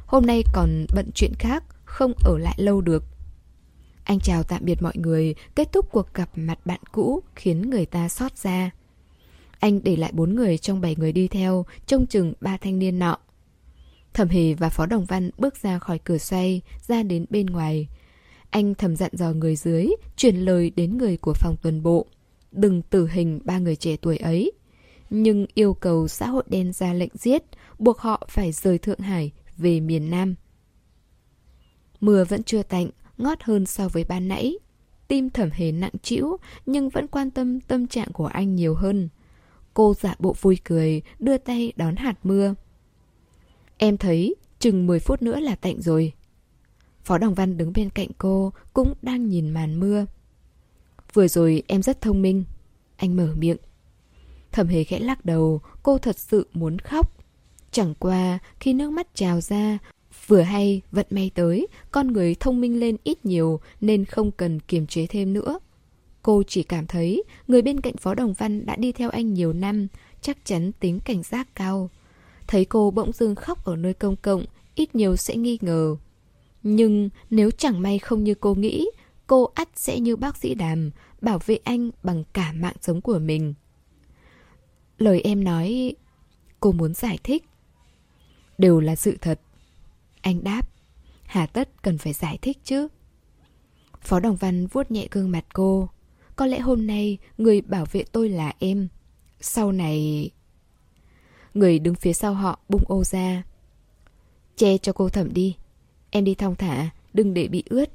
hôm 0.06 0.26
nay 0.26 0.42
còn 0.52 0.86
bận 0.94 1.10
chuyện 1.14 1.32
khác, 1.38 1.64
không 1.84 2.12
ở 2.24 2.38
lại 2.38 2.54
lâu 2.58 2.80
được. 2.80 3.04
Anh 4.04 4.18
chào 4.20 4.42
tạm 4.42 4.64
biệt 4.64 4.82
mọi 4.82 4.96
người, 4.96 5.34
kết 5.54 5.72
thúc 5.72 5.88
cuộc 5.92 6.14
gặp 6.14 6.30
mặt 6.34 6.58
bạn 6.64 6.80
cũ 6.92 7.22
khiến 7.36 7.70
người 7.70 7.86
ta 7.86 8.08
xót 8.08 8.36
ra. 8.36 8.70
Anh 9.58 9.80
để 9.82 9.96
lại 9.96 10.12
bốn 10.14 10.34
người 10.34 10.58
trong 10.58 10.80
bảy 10.80 10.96
người 10.96 11.12
đi 11.12 11.28
theo, 11.28 11.66
trông 11.86 12.06
chừng 12.06 12.32
ba 12.40 12.56
thanh 12.56 12.78
niên 12.78 12.98
nọ. 12.98 13.18
Thẩm 14.14 14.28
Hề 14.28 14.54
và 14.54 14.68
Phó 14.68 14.86
Đồng 14.86 15.04
Văn 15.04 15.30
bước 15.38 15.56
ra 15.62 15.78
khỏi 15.78 15.98
cửa 15.98 16.18
xoay, 16.18 16.60
ra 16.86 17.02
đến 17.02 17.26
bên 17.30 17.46
ngoài. 17.46 17.88
Anh 18.50 18.74
thầm 18.74 18.96
dặn 18.96 19.10
dò 19.12 19.32
người 19.32 19.56
dưới, 19.56 19.86
chuyển 20.16 20.36
lời 20.36 20.72
đến 20.76 20.98
người 20.98 21.16
của 21.16 21.34
phòng 21.34 21.56
tuần 21.62 21.82
bộ. 21.82 22.06
Đừng 22.52 22.82
tử 22.82 23.08
hình 23.08 23.40
ba 23.44 23.58
người 23.58 23.76
trẻ 23.76 23.96
tuổi 23.96 24.16
ấy. 24.16 24.52
Nhưng 25.10 25.46
yêu 25.54 25.74
cầu 25.74 26.08
xã 26.08 26.26
hội 26.26 26.44
đen 26.46 26.72
ra 26.72 26.92
lệnh 26.92 27.12
giết, 27.14 27.42
buộc 27.78 27.98
họ 27.98 28.26
phải 28.28 28.52
rời 28.52 28.78
Thượng 28.78 28.98
Hải 28.98 29.32
về 29.56 29.80
miền 29.80 30.10
Nam. 30.10 30.34
Mưa 32.00 32.24
vẫn 32.24 32.42
chưa 32.42 32.62
tạnh, 32.62 32.90
ngót 33.18 33.42
hơn 33.42 33.66
so 33.66 33.88
với 33.88 34.04
ban 34.04 34.28
nãy. 34.28 34.58
Tim 35.08 35.30
thẩm 35.30 35.50
hề 35.52 35.72
nặng 35.72 35.92
trĩu 36.02 36.36
nhưng 36.66 36.88
vẫn 36.88 37.06
quan 37.06 37.30
tâm 37.30 37.60
tâm 37.60 37.86
trạng 37.86 38.12
của 38.12 38.26
anh 38.26 38.54
nhiều 38.54 38.74
hơn. 38.74 39.08
Cô 39.74 39.94
giả 40.00 40.14
bộ 40.18 40.34
vui 40.40 40.58
cười, 40.64 41.02
đưa 41.18 41.38
tay 41.38 41.72
đón 41.76 41.96
hạt 41.96 42.14
mưa. 42.22 42.54
Em 43.82 43.96
thấy 43.96 44.34
chừng 44.58 44.86
10 44.86 45.00
phút 45.00 45.22
nữa 45.22 45.40
là 45.40 45.54
tạnh 45.54 45.82
rồi. 45.82 46.12
Phó 47.04 47.18
Đồng 47.18 47.34
Văn 47.34 47.56
đứng 47.56 47.72
bên 47.72 47.90
cạnh 47.90 48.08
cô 48.18 48.52
cũng 48.72 48.94
đang 49.02 49.28
nhìn 49.28 49.50
màn 49.50 49.80
mưa. 49.80 50.06
Vừa 51.12 51.28
rồi 51.28 51.62
em 51.66 51.82
rất 51.82 52.00
thông 52.00 52.22
minh. 52.22 52.44
Anh 52.96 53.16
mở 53.16 53.34
miệng. 53.38 53.56
Thẩm 54.52 54.66
hề 54.66 54.84
khẽ 54.84 54.98
lắc 54.98 55.24
đầu, 55.24 55.60
cô 55.82 55.98
thật 55.98 56.18
sự 56.18 56.46
muốn 56.52 56.78
khóc. 56.78 57.12
Chẳng 57.70 57.94
qua 57.98 58.38
khi 58.60 58.72
nước 58.72 58.90
mắt 58.90 59.14
trào 59.14 59.40
ra, 59.40 59.78
vừa 60.26 60.42
hay 60.42 60.82
vận 60.92 61.06
may 61.10 61.30
tới, 61.34 61.66
con 61.90 62.12
người 62.12 62.34
thông 62.34 62.60
minh 62.60 62.80
lên 62.80 62.96
ít 63.04 63.26
nhiều 63.26 63.60
nên 63.80 64.04
không 64.04 64.30
cần 64.30 64.60
kiềm 64.60 64.86
chế 64.86 65.06
thêm 65.06 65.32
nữa. 65.32 65.58
Cô 66.22 66.42
chỉ 66.46 66.62
cảm 66.62 66.86
thấy 66.86 67.22
người 67.48 67.62
bên 67.62 67.80
cạnh 67.80 67.96
Phó 67.96 68.14
Đồng 68.14 68.32
Văn 68.32 68.66
đã 68.66 68.76
đi 68.76 68.92
theo 68.92 69.10
anh 69.10 69.34
nhiều 69.34 69.52
năm, 69.52 69.86
chắc 70.20 70.44
chắn 70.44 70.72
tính 70.80 71.00
cảnh 71.04 71.22
giác 71.22 71.48
cao. 71.54 71.90
Thấy 72.52 72.64
cô 72.64 72.90
bỗng 72.90 73.12
dưng 73.12 73.34
khóc 73.34 73.64
ở 73.64 73.76
nơi 73.76 73.94
công 73.94 74.16
cộng, 74.16 74.44
ít 74.74 74.94
nhiều 74.94 75.16
sẽ 75.16 75.36
nghi 75.36 75.58
ngờ. 75.60 75.96
Nhưng 76.62 77.08
nếu 77.30 77.50
chẳng 77.50 77.82
may 77.82 77.98
không 77.98 78.24
như 78.24 78.34
cô 78.34 78.54
nghĩ, 78.54 78.90
cô 79.26 79.50
ắt 79.54 79.68
sẽ 79.76 80.00
như 80.00 80.16
bác 80.16 80.36
sĩ 80.36 80.54
đàm, 80.54 80.90
bảo 81.20 81.38
vệ 81.46 81.58
anh 81.64 81.90
bằng 82.02 82.24
cả 82.32 82.52
mạng 82.52 82.74
sống 82.80 83.00
của 83.00 83.18
mình. 83.18 83.54
Lời 84.98 85.20
em 85.20 85.44
nói, 85.44 85.94
cô 86.60 86.72
muốn 86.72 86.94
giải 86.94 87.18
thích. 87.24 87.44
Đều 88.58 88.80
là 88.80 88.96
sự 88.96 89.16
thật. 89.20 89.40
Anh 90.20 90.44
đáp, 90.44 90.68
hà 91.22 91.46
tất 91.46 91.82
cần 91.82 91.98
phải 91.98 92.12
giải 92.12 92.38
thích 92.42 92.58
chứ. 92.64 92.88
Phó 94.00 94.20
Đồng 94.20 94.36
Văn 94.36 94.66
vuốt 94.66 94.90
nhẹ 94.90 95.06
gương 95.10 95.30
mặt 95.30 95.44
cô. 95.52 95.88
Có 96.36 96.46
lẽ 96.46 96.58
hôm 96.60 96.86
nay 96.86 97.18
người 97.38 97.60
bảo 97.60 97.84
vệ 97.92 98.04
tôi 98.12 98.28
là 98.28 98.52
em. 98.58 98.88
Sau 99.40 99.72
này... 99.72 100.30
Người 101.54 101.78
đứng 101.78 101.94
phía 101.94 102.12
sau 102.12 102.34
họ 102.34 102.58
bung 102.68 102.82
ô 102.86 103.04
ra. 103.04 103.42
Che 104.56 104.78
cho 104.78 104.92
cô 104.92 105.08
thẩm 105.08 105.32
đi. 105.32 105.56
Em 106.10 106.24
đi 106.24 106.34
thong 106.34 106.54
thả, 106.54 106.90
đừng 107.12 107.34
để 107.34 107.48
bị 107.48 107.64
ướt. 107.66 107.90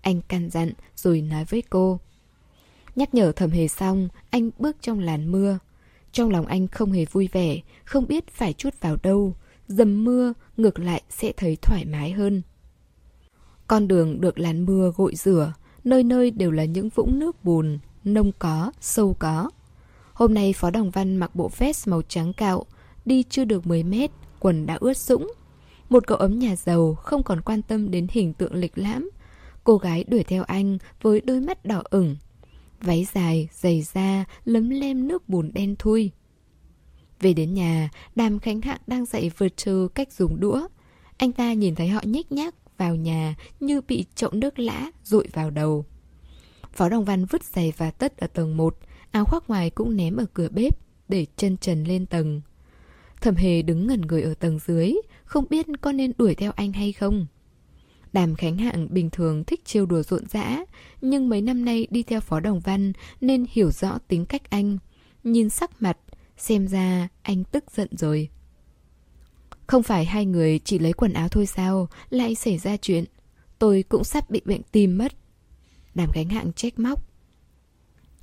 Anh 0.00 0.20
căn 0.28 0.50
dặn 0.50 0.72
rồi 0.96 1.20
nói 1.20 1.44
với 1.44 1.62
cô. 1.70 2.00
Nhắc 2.96 3.14
nhở 3.14 3.32
thẩm 3.32 3.50
hề 3.50 3.68
xong, 3.68 4.08
anh 4.30 4.50
bước 4.58 4.76
trong 4.80 5.00
làn 5.00 5.32
mưa. 5.32 5.58
Trong 6.12 6.30
lòng 6.30 6.46
anh 6.46 6.68
không 6.68 6.92
hề 6.92 7.04
vui 7.04 7.28
vẻ, 7.32 7.60
không 7.84 8.06
biết 8.06 8.28
phải 8.28 8.52
chút 8.52 8.74
vào 8.80 8.96
đâu. 9.02 9.34
Dầm 9.68 10.04
mưa, 10.04 10.32
ngược 10.56 10.78
lại 10.78 11.02
sẽ 11.10 11.32
thấy 11.36 11.56
thoải 11.62 11.84
mái 11.84 12.12
hơn. 12.12 12.42
Con 13.66 13.88
đường 13.88 14.20
được 14.20 14.38
làn 14.38 14.66
mưa 14.66 14.92
gội 14.96 15.14
rửa, 15.14 15.52
nơi 15.84 16.04
nơi 16.04 16.30
đều 16.30 16.50
là 16.50 16.64
những 16.64 16.88
vũng 16.88 17.18
nước 17.18 17.44
bùn, 17.44 17.78
nông 18.04 18.32
có, 18.38 18.72
sâu 18.80 19.16
có. 19.18 19.50
Hôm 20.12 20.34
nay 20.34 20.52
Phó 20.52 20.70
Đồng 20.70 20.90
Văn 20.90 21.16
mặc 21.16 21.34
bộ 21.34 21.50
vest 21.58 21.88
màu 21.88 22.02
trắng 22.02 22.32
cạo, 22.32 22.66
đi 23.04 23.22
chưa 23.22 23.44
được 23.44 23.66
10 23.66 23.82
mét, 23.82 24.10
quần 24.40 24.66
đã 24.66 24.76
ướt 24.80 24.96
sũng. 24.96 25.32
Một 25.88 26.06
cậu 26.06 26.18
ấm 26.18 26.38
nhà 26.38 26.56
giàu 26.56 26.94
không 26.94 27.22
còn 27.22 27.40
quan 27.40 27.62
tâm 27.62 27.90
đến 27.90 28.06
hình 28.10 28.34
tượng 28.34 28.54
lịch 28.54 28.78
lãm. 28.78 29.10
Cô 29.64 29.76
gái 29.76 30.04
đuổi 30.04 30.24
theo 30.24 30.42
anh 30.42 30.78
với 31.02 31.20
đôi 31.20 31.40
mắt 31.40 31.64
đỏ 31.64 31.82
ửng. 31.90 32.16
Váy 32.80 33.06
dài, 33.12 33.48
dày 33.52 33.82
da, 33.82 34.24
lấm 34.44 34.70
lem 34.70 35.08
nước 35.08 35.28
bùn 35.28 35.50
đen 35.54 35.76
thui. 35.78 36.10
Về 37.20 37.32
đến 37.32 37.54
nhà, 37.54 37.90
Đàm 38.14 38.38
Khánh 38.38 38.60
Hạng 38.60 38.80
đang 38.86 39.06
dạy 39.06 39.30
vượt 39.38 39.52
cách 39.94 40.12
dùng 40.12 40.40
đũa. 40.40 40.68
Anh 41.16 41.32
ta 41.32 41.52
nhìn 41.52 41.74
thấy 41.74 41.88
họ 41.88 42.00
nhích 42.04 42.32
nhác 42.32 42.54
vào 42.78 42.96
nhà 42.96 43.34
như 43.60 43.80
bị 43.80 44.04
chậu 44.14 44.30
nước 44.32 44.58
lã 44.58 44.90
rội 45.04 45.28
vào 45.32 45.50
đầu. 45.50 45.84
Phó 46.72 46.88
Đồng 46.88 47.04
Văn 47.04 47.24
vứt 47.24 47.44
giày 47.44 47.72
và 47.76 47.90
tất 47.90 48.16
ở 48.16 48.26
tầng 48.26 48.56
1, 48.56 48.76
áo 49.10 49.24
khoác 49.24 49.44
ngoài 49.48 49.70
cũng 49.70 49.96
ném 49.96 50.16
ở 50.16 50.24
cửa 50.34 50.48
bếp, 50.48 50.78
để 51.08 51.26
chân 51.36 51.56
trần 51.56 51.84
lên 51.84 52.06
tầng. 52.06 52.40
Thẩm 53.20 53.34
Hề 53.34 53.62
đứng 53.62 53.86
ngẩn 53.86 54.00
người 54.00 54.22
ở 54.22 54.34
tầng 54.34 54.58
dưới, 54.66 54.94
không 55.24 55.44
biết 55.50 55.66
có 55.80 55.92
nên 55.92 56.12
đuổi 56.18 56.34
theo 56.34 56.52
anh 56.52 56.72
hay 56.72 56.92
không. 56.92 57.26
Đàm 58.12 58.34
Khánh 58.34 58.56
Hạng 58.56 58.94
bình 58.94 59.10
thường 59.10 59.44
thích 59.44 59.64
trêu 59.64 59.86
đùa 59.86 60.02
rộn 60.02 60.26
rã, 60.28 60.64
nhưng 61.00 61.28
mấy 61.28 61.40
năm 61.42 61.64
nay 61.64 61.86
đi 61.90 62.02
theo 62.02 62.20
Phó 62.20 62.40
Đồng 62.40 62.60
Văn 62.60 62.92
nên 63.20 63.46
hiểu 63.50 63.70
rõ 63.70 63.98
tính 64.08 64.26
cách 64.26 64.50
anh. 64.50 64.78
Nhìn 65.24 65.50
sắc 65.50 65.82
mặt, 65.82 65.98
xem 66.36 66.68
ra 66.68 67.08
anh 67.22 67.44
tức 67.44 67.64
giận 67.70 67.88
rồi. 67.96 68.28
Không 69.66 69.82
phải 69.82 70.04
hai 70.04 70.26
người 70.26 70.58
chỉ 70.58 70.78
lấy 70.78 70.92
quần 70.92 71.12
áo 71.12 71.28
thôi 71.28 71.46
sao, 71.46 71.88
lại 72.10 72.34
xảy 72.34 72.58
ra 72.58 72.76
chuyện. 72.76 73.04
Tôi 73.58 73.84
cũng 73.88 74.04
sắp 74.04 74.30
bị 74.30 74.40
bệnh 74.44 74.62
tim 74.72 74.98
mất. 74.98 75.12
Đàm 75.94 76.10
Khánh 76.12 76.28
Hạng 76.28 76.52
trách 76.52 76.78
móc. 76.78 77.06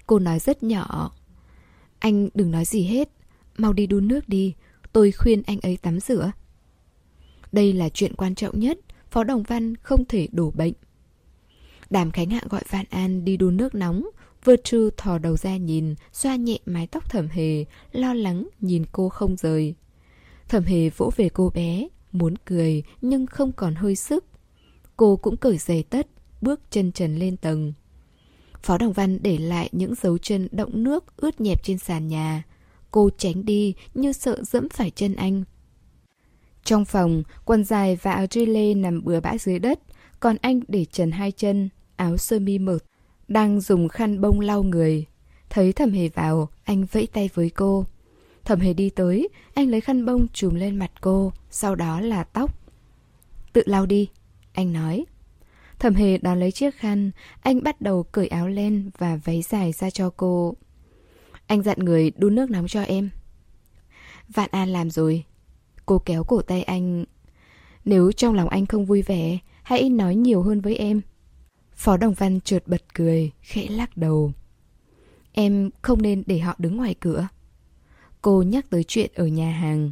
Cô 0.07 0.19
nói 0.19 0.39
rất 0.39 0.63
nhỏ. 0.63 1.11
Anh 1.99 2.29
đừng 2.33 2.51
nói 2.51 2.65
gì 2.65 2.83
hết, 2.83 3.09
mau 3.57 3.73
đi 3.73 3.87
đun 3.87 4.07
nước 4.07 4.29
đi, 4.29 4.53
tôi 4.97 5.11
khuyên 5.11 5.41
anh 5.45 5.59
ấy 5.59 5.77
tắm 5.77 5.99
rửa. 5.99 6.31
Đây 7.51 7.73
là 7.73 7.89
chuyện 7.89 8.15
quan 8.15 8.35
trọng 8.35 8.59
nhất, 8.59 8.79
Phó 9.11 9.23
Đồng 9.23 9.43
Văn 9.43 9.75
không 9.75 10.05
thể 10.05 10.27
đổ 10.31 10.51
bệnh. 10.51 10.73
Đàm 11.89 12.11
Khánh 12.11 12.29
Hạ 12.29 12.41
gọi 12.49 12.61
Vạn 12.69 12.85
An 12.89 13.25
đi 13.25 13.37
đun 13.37 13.57
nước 13.57 13.75
nóng, 13.75 14.07
Vượt 14.43 14.63
trư 14.63 14.89
thò 14.97 15.17
đầu 15.17 15.37
ra 15.37 15.57
nhìn, 15.57 15.95
xoa 16.13 16.35
nhẹ 16.35 16.57
mái 16.65 16.87
tóc 16.87 17.09
thẩm 17.09 17.27
hề, 17.27 17.65
lo 17.91 18.13
lắng 18.13 18.47
nhìn 18.59 18.85
cô 18.91 19.09
không 19.09 19.35
rời. 19.35 19.75
Thẩm 20.47 20.63
hề 20.63 20.89
vỗ 20.89 21.11
về 21.15 21.29
cô 21.29 21.51
bé, 21.55 21.87
muốn 22.11 22.33
cười 22.45 22.83
nhưng 23.01 23.25
không 23.25 23.51
còn 23.51 23.75
hơi 23.75 23.95
sức. 23.95 24.25
Cô 24.95 25.15
cũng 25.15 25.37
cởi 25.37 25.57
giày 25.57 25.83
tất, 25.83 26.07
bước 26.41 26.59
chân 26.69 26.91
trần 26.91 27.15
lên 27.15 27.37
tầng. 27.37 27.73
Phó 28.63 28.77
Đồng 28.77 28.93
Văn 28.93 29.19
để 29.21 29.37
lại 29.37 29.69
những 29.71 29.95
dấu 29.95 30.17
chân 30.17 30.47
động 30.51 30.83
nước 30.83 31.17
ướt 31.17 31.41
nhẹp 31.41 31.63
trên 31.63 31.77
sàn 31.77 32.07
nhà. 32.07 32.43
Cô 32.97 33.09
tránh 33.17 33.45
đi 33.45 33.73
như 33.93 34.13
sợ 34.13 34.43
dẫm 34.43 34.69
phải 34.69 34.89
chân 34.89 35.15
anh. 35.15 35.43
Trong 36.63 36.85
phòng, 36.85 37.23
quần 37.45 37.63
dài 37.63 37.97
và 38.01 38.11
áo 38.11 38.25
lê 38.33 38.73
nằm 38.73 39.03
bừa 39.03 39.19
bãi 39.19 39.37
dưới 39.37 39.59
đất, 39.59 39.79
còn 40.19 40.35
anh 40.41 40.59
để 40.67 40.85
trần 40.85 41.11
hai 41.11 41.31
chân, 41.31 41.69
áo 41.95 42.17
sơ 42.17 42.39
mi 42.39 42.59
mực, 42.59 42.85
đang 43.27 43.61
dùng 43.61 43.87
khăn 43.87 44.21
bông 44.21 44.39
lau 44.39 44.63
người. 44.63 45.05
Thấy 45.49 45.73
thẩm 45.73 45.91
hề 45.91 46.09
vào, 46.09 46.49
anh 46.63 46.85
vẫy 46.91 47.07
tay 47.07 47.29
với 47.33 47.49
cô. 47.49 47.85
Thẩm 48.45 48.59
hề 48.59 48.73
đi 48.73 48.89
tới, 48.89 49.29
anh 49.53 49.69
lấy 49.69 49.81
khăn 49.81 50.05
bông 50.05 50.27
trùm 50.27 50.55
lên 50.55 50.75
mặt 50.75 50.91
cô, 51.01 51.31
sau 51.49 51.75
đó 51.75 52.01
là 52.01 52.23
tóc. 52.23 52.59
Tự 53.53 53.63
lau 53.65 53.85
đi, 53.85 54.09
anh 54.53 54.73
nói. 54.73 55.05
Thẩm 55.79 55.95
hề 55.95 56.17
đón 56.17 56.39
lấy 56.39 56.51
chiếc 56.51 56.75
khăn, 56.75 57.11
anh 57.41 57.63
bắt 57.63 57.81
đầu 57.81 58.03
cởi 58.03 58.27
áo 58.27 58.47
lên 58.47 58.89
và 58.97 59.19
váy 59.23 59.41
dài 59.41 59.71
ra 59.71 59.89
cho 59.89 60.09
cô. 60.17 60.55
Anh 61.47 61.61
dặn 61.63 61.79
người 61.79 62.11
đun 62.17 62.35
nước 62.35 62.49
nóng 62.49 62.67
cho 62.67 62.81
em. 62.81 63.09
Vạn 64.29 64.49
An 64.51 64.69
làm 64.69 64.89
rồi. 64.89 65.23
Cô 65.85 65.99
kéo 66.05 66.23
cổ 66.23 66.41
tay 66.41 66.63
anh. 66.63 67.05
Nếu 67.85 68.11
trong 68.11 68.35
lòng 68.35 68.49
anh 68.49 68.65
không 68.65 68.85
vui 68.85 69.01
vẻ, 69.01 69.37
hãy 69.63 69.89
nói 69.89 70.15
nhiều 70.15 70.41
hơn 70.41 70.61
với 70.61 70.75
em. 70.75 71.01
Phó 71.75 71.97
Đồng 71.97 72.13
Văn 72.13 72.41
trượt 72.41 72.67
bật 72.67 72.93
cười, 72.93 73.31
khẽ 73.41 73.67
lắc 73.69 73.97
đầu. 73.97 74.31
Em 75.31 75.69
không 75.81 76.01
nên 76.01 76.23
để 76.25 76.39
họ 76.39 76.55
đứng 76.57 76.77
ngoài 76.77 76.95
cửa. 76.99 77.27
Cô 78.21 78.41
nhắc 78.41 78.69
tới 78.69 78.83
chuyện 78.83 79.11
ở 79.15 79.27
nhà 79.27 79.51
hàng. 79.51 79.91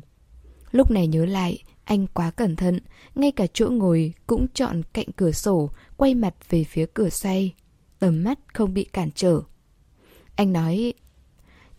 Lúc 0.71 0.91
này 0.91 1.07
nhớ 1.07 1.25
lại, 1.25 1.63
anh 1.83 2.07
quá 2.07 2.31
cẩn 2.31 2.55
thận, 2.55 2.79
ngay 3.15 3.31
cả 3.31 3.47
chỗ 3.53 3.69
ngồi 3.69 4.13
cũng 4.27 4.47
chọn 4.53 4.81
cạnh 4.93 5.07
cửa 5.15 5.31
sổ, 5.31 5.69
quay 5.97 6.15
mặt 6.15 6.35
về 6.49 6.63
phía 6.63 6.85
cửa 6.93 7.09
xoay. 7.09 7.53
Tầm 7.99 8.23
mắt 8.23 8.39
không 8.53 8.73
bị 8.73 8.83
cản 8.83 9.09
trở. 9.15 9.41
Anh 10.35 10.53
nói, 10.53 10.93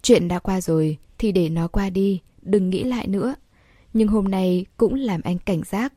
chuyện 0.07 0.29
đã 0.29 0.39
qua 0.39 0.61
rồi 0.61 0.99
thì 1.19 1.33
để 1.33 1.49
nó 1.49 1.69
qua 1.69 1.91
đi, 1.91 2.21
đừng 2.43 2.71
nghĩ 2.71 2.85
lại 2.85 3.07
nữa. 3.07 3.35
Nhưng 3.93 4.09
hôm 4.09 4.25
nay 4.25 4.67
cũng 4.77 4.95
làm 4.95 5.21
anh 5.25 5.39
cảnh 5.39 5.61
giác. 5.71 5.93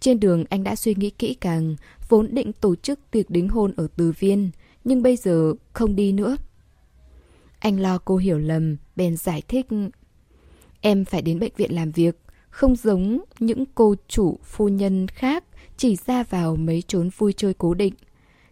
Trên 0.00 0.20
đường 0.20 0.44
anh 0.50 0.64
đã 0.64 0.76
suy 0.76 0.94
nghĩ 0.94 1.10
kỹ 1.10 1.34
càng, 1.34 1.76
vốn 2.08 2.34
định 2.34 2.52
tổ 2.52 2.76
chức 2.76 3.00
tiệc 3.10 3.30
đính 3.30 3.48
hôn 3.48 3.72
ở 3.76 3.88
Từ 3.96 4.12
Viên, 4.18 4.50
nhưng 4.84 5.02
bây 5.02 5.16
giờ 5.16 5.54
không 5.72 5.96
đi 5.96 6.12
nữa. 6.12 6.36
Anh 7.58 7.80
lo 7.80 7.98
cô 7.98 8.16
hiểu 8.16 8.38
lầm, 8.38 8.76
bèn 8.96 9.16
giải 9.16 9.42
thích. 9.48 9.66
Em 10.80 11.04
phải 11.04 11.22
đến 11.22 11.38
bệnh 11.38 11.52
viện 11.56 11.74
làm 11.74 11.90
việc, 11.90 12.18
không 12.50 12.76
giống 12.76 13.20
những 13.38 13.64
cô 13.74 13.94
chủ 14.08 14.38
phu 14.44 14.68
nhân 14.68 15.08
khác 15.08 15.44
chỉ 15.76 15.96
ra 16.06 16.22
vào 16.22 16.56
mấy 16.56 16.82
chốn 16.88 17.10
vui 17.18 17.32
chơi 17.32 17.54
cố 17.54 17.74
định. 17.74 17.94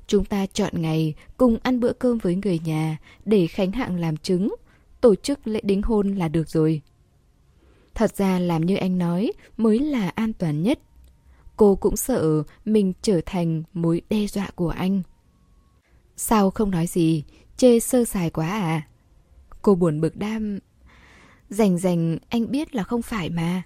Chúng 0.07 0.25
ta 0.25 0.47
chọn 0.47 0.83
ngày 0.83 1.15
cùng 1.37 1.59
ăn 1.63 1.81
bữa 1.81 1.93
cơm 1.93 2.19
với 2.19 2.39
người 2.45 2.59
nhà 2.65 2.99
để 3.25 3.47
Khánh 3.47 3.73
Hạng 3.73 4.01
làm 4.01 4.17
chứng, 4.17 4.49
tổ 5.07 5.15
chức 5.15 5.47
lễ 5.47 5.61
đính 5.63 5.83
hôn 5.83 6.15
là 6.15 6.29
được 6.29 6.49
rồi. 6.49 6.83
Thật 7.95 8.17
ra 8.17 8.39
làm 8.39 8.67
như 8.67 8.77
anh 8.77 8.99
nói 8.99 9.33
mới 9.57 9.79
là 9.79 10.09
an 10.09 10.33
toàn 10.33 10.63
nhất. 10.63 10.79
Cô 11.57 11.77
cũng 11.77 11.97
sợ 11.97 12.43
mình 12.65 12.93
trở 13.03 13.21
thành 13.27 13.63
mối 13.73 14.01
đe 14.11 14.27
dọa 14.27 14.51
của 14.55 14.69
anh. 14.69 15.03
Sao 16.17 16.51
không 16.51 16.71
nói 16.71 16.87
gì, 16.87 17.25
chê 17.57 17.81
sơ 17.81 18.05
sài 18.05 18.31
quá 18.31 18.49
à? 18.49 18.89
Cô 19.63 19.75
buồn 19.75 20.01
bực 20.01 20.17
đam. 20.17 20.59
Rành 21.49 21.79
rành 21.79 22.19
anh 22.29 22.51
biết 22.51 22.75
là 22.75 22.83
không 22.83 23.03
phải 23.03 23.31
mà. 23.31 23.63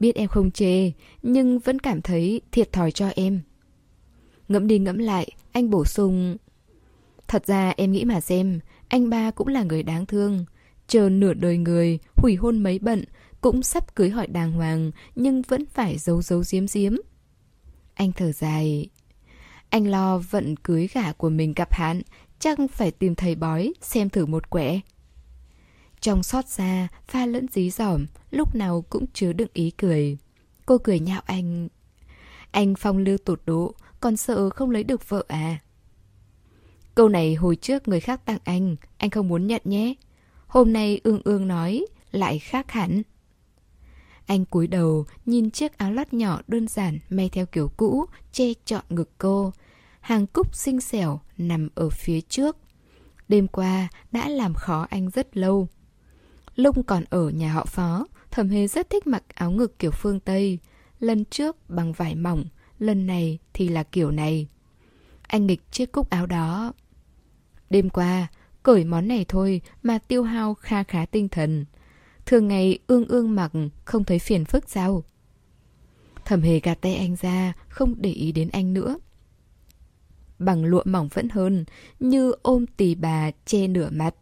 Biết 0.00 0.14
em 0.14 0.28
không 0.28 0.50
chê, 0.50 0.92
nhưng 1.22 1.58
vẫn 1.58 1.78
cảm 1.78 2.02
thấy 2.02 2.40
thiệt 2.52 2.72
thòi 2.72 2.90
cho 2.90 3.08
em. 3.08 3.40
Ngẫm 4.48 4.66
đi 4.66 4.78
ngẫm 4.78 4.98
lại, 4.98 5.30
anh 5.52 5.70
bổ 5.70 5.84
sung. 5.84 6.36
Thật 7.28 7.46
ra 7.46 7.74
em 7.76 7.92
nghĩ 7.92 8.04
mà 8.04 8.20
xem, 8.20 8.60
anh 8.94 9.10
ba 9.10 9.30
cũng 9.30 9.48
là 9.48 9.62
người 9.62 9.82
đáng 9.82 10.06
thương. 10.06 10.44
Chờ 10.86 11.08
nửa 11.08 11.34
đời 11.34 11.58
người, 11.58 11.98
hủy 12.16 12.34
hôn 12.34 12.62
mấy 12.62 12.78
bận, 12.78 13.04
cũng 13.40 13.62
sắp 13.62 13.94
cưới 13.94 14.10
hỏi 14.10 14.26
đàng 14.26 14.52
hoàng, 14.52 14.90
nhưng 15.14 15.42
vẫn 15.42 15.66
phải 15.66 15.98
giấu 15.98 16.22
giấu 16.22 16.42
giếm 16.52 16.66
giếm. 16.72 16.92
Anh 17.94 18.12
thở 18.12 18.32
dài. 18.32 18.88
Anh 19.68 19.86
lo 19.86 20.18
vận 20.18 20.56
cưới 20.56 20.88
gả 20.94 21.12
của 21.12 21.28
mình 21.28 21.52
gặp 21.56 21.72
hạn, 21.72 22.02
chắc 22.38 22.58
phải 22.70 22.90
tìm 22.90 23.14
thầy 23.14 23.34
bói 23.34 23.72
xem 23.80 24.10
thử 24.10 24.26
một 24.26 24.50
quẻ. 24.50 24.80
Trong 26.00 26.22
xót 26.22 26.48
xa, 26.48 26.88
pha 27.08 27.26
lẫn 27.26 27.46
dí 27.52 27.70
dỏm, 27.70 28.06
lúc 28.30 28.54
nào 28.54 28.84
cũng 28.90 29.06
chứa 29.12 29.32
đựng 29.32 29.50
ý 29.52 29.70
cười. 29.70 30.18
Cô 30.66 30.78
cười 30.78 31.00
nhạo 31.00 31.22
anh. 31.26 31.68
Anh 32.50 32.74
phong 32.74 32.98
lưu 32.98 33.18
tụt 33.18 33.40
độ, 33.46 33.74
còn 34.00 34.16
sợ 34.16 34.50
không 34.50 34.70
lấy 34.70 34.84
được 34.84 35.08
vợ 35.08 35.24
à? 35.28 35.58
Câu 36.94 37.08
này 37.08 37.34
hồi 37.34 37.56
trước 37.56 37.88
người 37.88 38.00
khác 38.00 38.20
tặng 38.24 38.38
anh, 38.44 38.76
anh 38.98 39.10
không 39.10 39.28
muốn 39.28 39.46
nhận 39.46 39.62
nhé. 39.64 39.94
Hôm 40.46 40.72
nay 40.72 41.00
ương 41.04 41.20
ương 41.24 41.48
nói, 41.48 41.86
lại 42.12 42.38
khác 42.38 42.72
hẳn. 42.72 43.02
Anh 44.26 44.44
cúi 44.44 44.66
đầu, 44.66 45.06
nhìn 45.26 45.50
chiếc 45.50 45.78
áo 45.78 45.92
lót 45.92 46.12
nhỏ 46.12 46.40
đơn 46.46 46.68
giản 46.68 46.98
may 47.10 47.28
theo 47.28 47.46
kiểu 47.46 47.70
cũ, 47.76 48.04
che 48.32 48.44
trọn 48.64 48.84
ngực 48.88 49.10
cô. 49.18 49.52
Hàng 50.00 50.26
cúc 50.26 50.54
xinh 50.54 50.80
xẻo 50.80 51.20
nằm 51.38 51.68
ở 51.74 51.90
phía 51.90 52.20
trước. 52.20 52.56
Đêm 53.28 53.48
qua 53.48 53.88
đã 54.12 54.28
làm 54.28 54.54
khó 54.54 54.86
anh 54.90 55.10
rất 55.10 55.36
lâu. 55.36 55.68
Lung 56.56 56.82
còn 56.82 57.04
ở 57.10 57.28
nhà 57.28 57.52
họ 57.52 57.64
phó, 57.64 58.06
thẩm 58.30 58.48
hề 58.48 58.66
rất 58.66 58.90
thích 58.90 59.06
mặc 59.06 59.22
áo 59.34 59.50
ngực 59.50 59.78
kiểu 59.78 59.90
phương 59.90 60.20
Tây. 60.20 60.58
Lần 61.00 61.24
trước 61.24 61.70
bằng 61.70 61.92
vải 61.92 62.14
mỏng, 62.14 62.44
lần 62.78 63.06
này 63.06 63.38
thì 63.52 63.68
là 63.68 63.82
kiểu 63.82 64.10
này. 64.10 64.48
Anh 65.22 65.46
nghịch 65.46 65.72
chiếc 65.72 65.92
cúc 65.92 66.10
áo 66.10 66.26
đó. 66.26 66.72
Đêm 67.70 67.90
qua, 67.90 68.26
cởi 68.62 68.84
món 68.84 69.08
này 69.08 69.24
thôi 69.28 69.60
mà 69.82 69.98
tiêu 69.98 70.22
hao 70.22 70.54
kha 70.54 70.82
khá 70.82 71.06
tinh 71.06 71.28
thần. 71.28 71.64
Thường 72.26 72.48
ngày 72.48 72.78
ương 72.86 73.06
ương 73.08 73.34
mặc 73.34 73.52
không 73.84 74.04
thấy 74.04 74.18
phiền 74.18 74.44
phức 74.44 74.70
sao? 74.70 75.04
Thẩm 76.24 76.42
hề 76.42 76.60
gạt 76.60 76.78
tay 76.80 76.94
anh 76.94 77.16
ra, 77.16 77.52
không 77.68 77.94
để 77.98 78.10
ý 78.10 78.32
đến 78.32 78.48
anh 78.52 78.74
nữa. 78.74 78.98
Bằng 80.38 80.64
lụa 80.64 80.82
mỏng 80.84 81.08
vẫn 81.08 81.28
hơn, 81.28 81.64
như 82.00 82.32
ôm 82.42 82.66
tì 82.66 82.94
bà 82.94 83.30
che 83.44 83.66
nửa 83.66 83.90
mặt. 83.90 84.14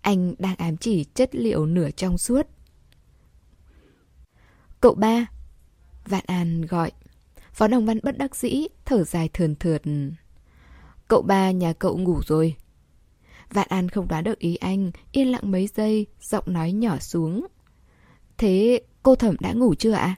Anh 0.00 0.34
đang 0.38 0.56
ám 0.56 0.76
chỉ 0.76 1.04
chất 1.04 1.34
liệu 1.34 1.66
nửa 1.66 1.90
trong 1.90 2.18
suốt. 2.18 2.46
Cậu 4.80 4.94
ba. 4.94 5.26
Vạn 6.06 6.24
An 6.26 6.60
gọi. 6.60 6.92
Phó 7.52 7.68
Đồng 7.68 7.86
Văn 7.86 7.98
bất 8.02 8.18
đắc 8.18 8.36
dĩ, 8.36 8.66
thở 8.84 9.04
dài 9.04 9.28
thườn 9.32 9.54
thượt. 9.54 9.82
Cậu 11.12 11.22
ba 11.22 11.50
nhà 11.50 11.72
cậu 11.72 11.98
ngủ 11.98 12.20
rồi. 12.26 12.56
Vạn 13.50 13.66
An 13.70 13.88
không 13.88 14.08
đoán 14.08 14.24
được 14.24 14.38
ý 14.38 14.56
anh, 14.56 14.90
yên 15.10 15.28
lặng 15.28 15.50
mấy 15.50 15.68
giây, 15.74 16.06
giọng 16.20 16.44
nói 16.46 16.72
nhỏ 16.72 16.98
xuống. 16.98 17.46
Thế 18.38 18.82
cô 19.02 19.14
thẩm 19.14 19.36
đã 19.40 19.52
ngủ 19.52 19.74
chưa 19.74 19.92
ạ? 19.92 20.16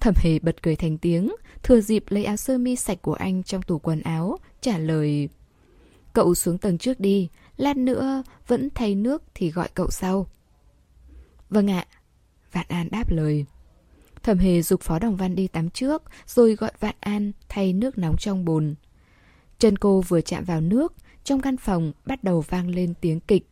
Thẩm 0.00 0.14
hề 0.16 0.38
bật 0.38 0.62
cười 0.62 0.76
thành 0.76 0.98
tiếng, 0.98 1.34
thừa 1.62 1.80
dịp 1.80 2.04
lấy 2.08 2.24
áo 2.24 2.36
sơ 2.36 2.58
mi 2.58 2.76
sạch 2.76 3.02
của 3.02 3.12
anh 3.12 3.42
trong 3.42 3.62
tủ 3.62 3.78
quần 3.78 4.00
áo, 4.00 4.36
trả 4.60 4.78
lời. 4.78 5.28
Cậu 6.12 6.34
xuống 6.34 6.58
tầng 6.58 6.78
trước 6.78 7.00
đi, 7.00 7.28
lát 7.56 7.76
nữa 7.76 8.22
vẫn 8.46 8.68
thay 8.74 8.94
nước 8.94 9.22
thì 9.34 9.50
gọi 9.50 9.68
cậu 9.74 9.90
sau. 9.90 10.26
Vâng 11.50 11.70
ạ. 11.70 11.86
Vạn 12.52 12.66
An 12.68 12.88
đáp 12.90 13.10
lời. 13.10 13.44
Thẩm 14.22 14.38
hề 14.38 14.62
dục 14.62 14.80
Phó 14.80 14.98
Đồng 14.98 15.16
Văn 15.16 15.34
đi 15.34 15.48
tắm 15.48 15.70
trước, 15.70 16.02
rồi 16.26 16.54
gọi 16.54 16.72
Vạn 16.80 16.94
An 17.00 17.32
thay 17.48 17.72
nước 17.72 17.98
nóng 17.98 18.16
trong 18.16 18.44
bồn. 18.44 18.74
Chân 19.60 19.78
cô 19.78 20.00
vừa 20.00 20.20
chạm 20.20 20.44
vào 20.44 20.60
nước, 20.60 20.94
trong 21.24 21.40
căn 21.40 21.56
phòng 21.56 21.92
bắt 22.06 22.24
đầu 22.24 22.40
vang 22.40 22.68
lên 22.68 22.94
tiếng 23.00 23.20
kịch. 23.20 23.46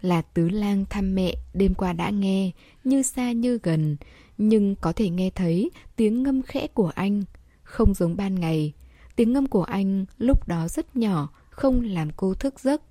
Là 0.00 0.22
tứ 0.22 0.48
lang 0.48 0.84
thăm 0.90 1.14
mẹ 1.14 1.34
đêm 1.54 1.74
qua 1.74 1.92
đã 1.92 2.10
nghe, 2.10 2.50
như 2.84 3.02
xa 3.02 3.32
như 3.32 3.58
gần, 3.62 3.96
nhưng 4.38 4.74
có 4.76 4.92
thể 4.92 5.10
nghe 5.10 5.30
thấy 5.30 5.70
tiếng 5.96 6.22
ngâm 6.22 6.42
khẽ 6.42 6.66
của 6.66 6.92
anh. 6.94 7.22
Không 7.62 7.94
giống 7.94 8.16
ban 8.16 8.34
ngày, 8.34 8.72
tiếng 9.16 9.32
ngâm 9.32 9.46
của 9.46 9.64
anh 9.64 10.04
lúc 10.18 10.48
đó 10.48 10.68
rất 10.68 10.96
nhỏ, 10.96 11.28
không 11.50 11.80
làm 11.80 12.10
cô 12.16 12.34
thức 12.34 12.60
giấc. 12.60 12.82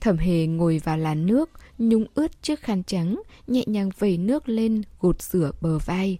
Thẩm 0.00 0.16
hề 0.16 0.46
ngồi 0.46 0.80
vào 0.84 0.96
làn 0.96 1.26
nước, 1.26 1.50
nhúng 1.78 2.06
ướt 2.14 2.42
chiếc 2.42 2.60
khăn 2.60 2.82
trắng, 2.82 3.22
nhẹ 3.46 3.64
nhàng 3.66 3.90
vẩy 3.98 4.18
nước 4.18 4.48
lên 4.48 4.82
gột 5.00 5.22
rửa 5.22 5.52
bờ 5.60 5.78
vai. 5.78 6.18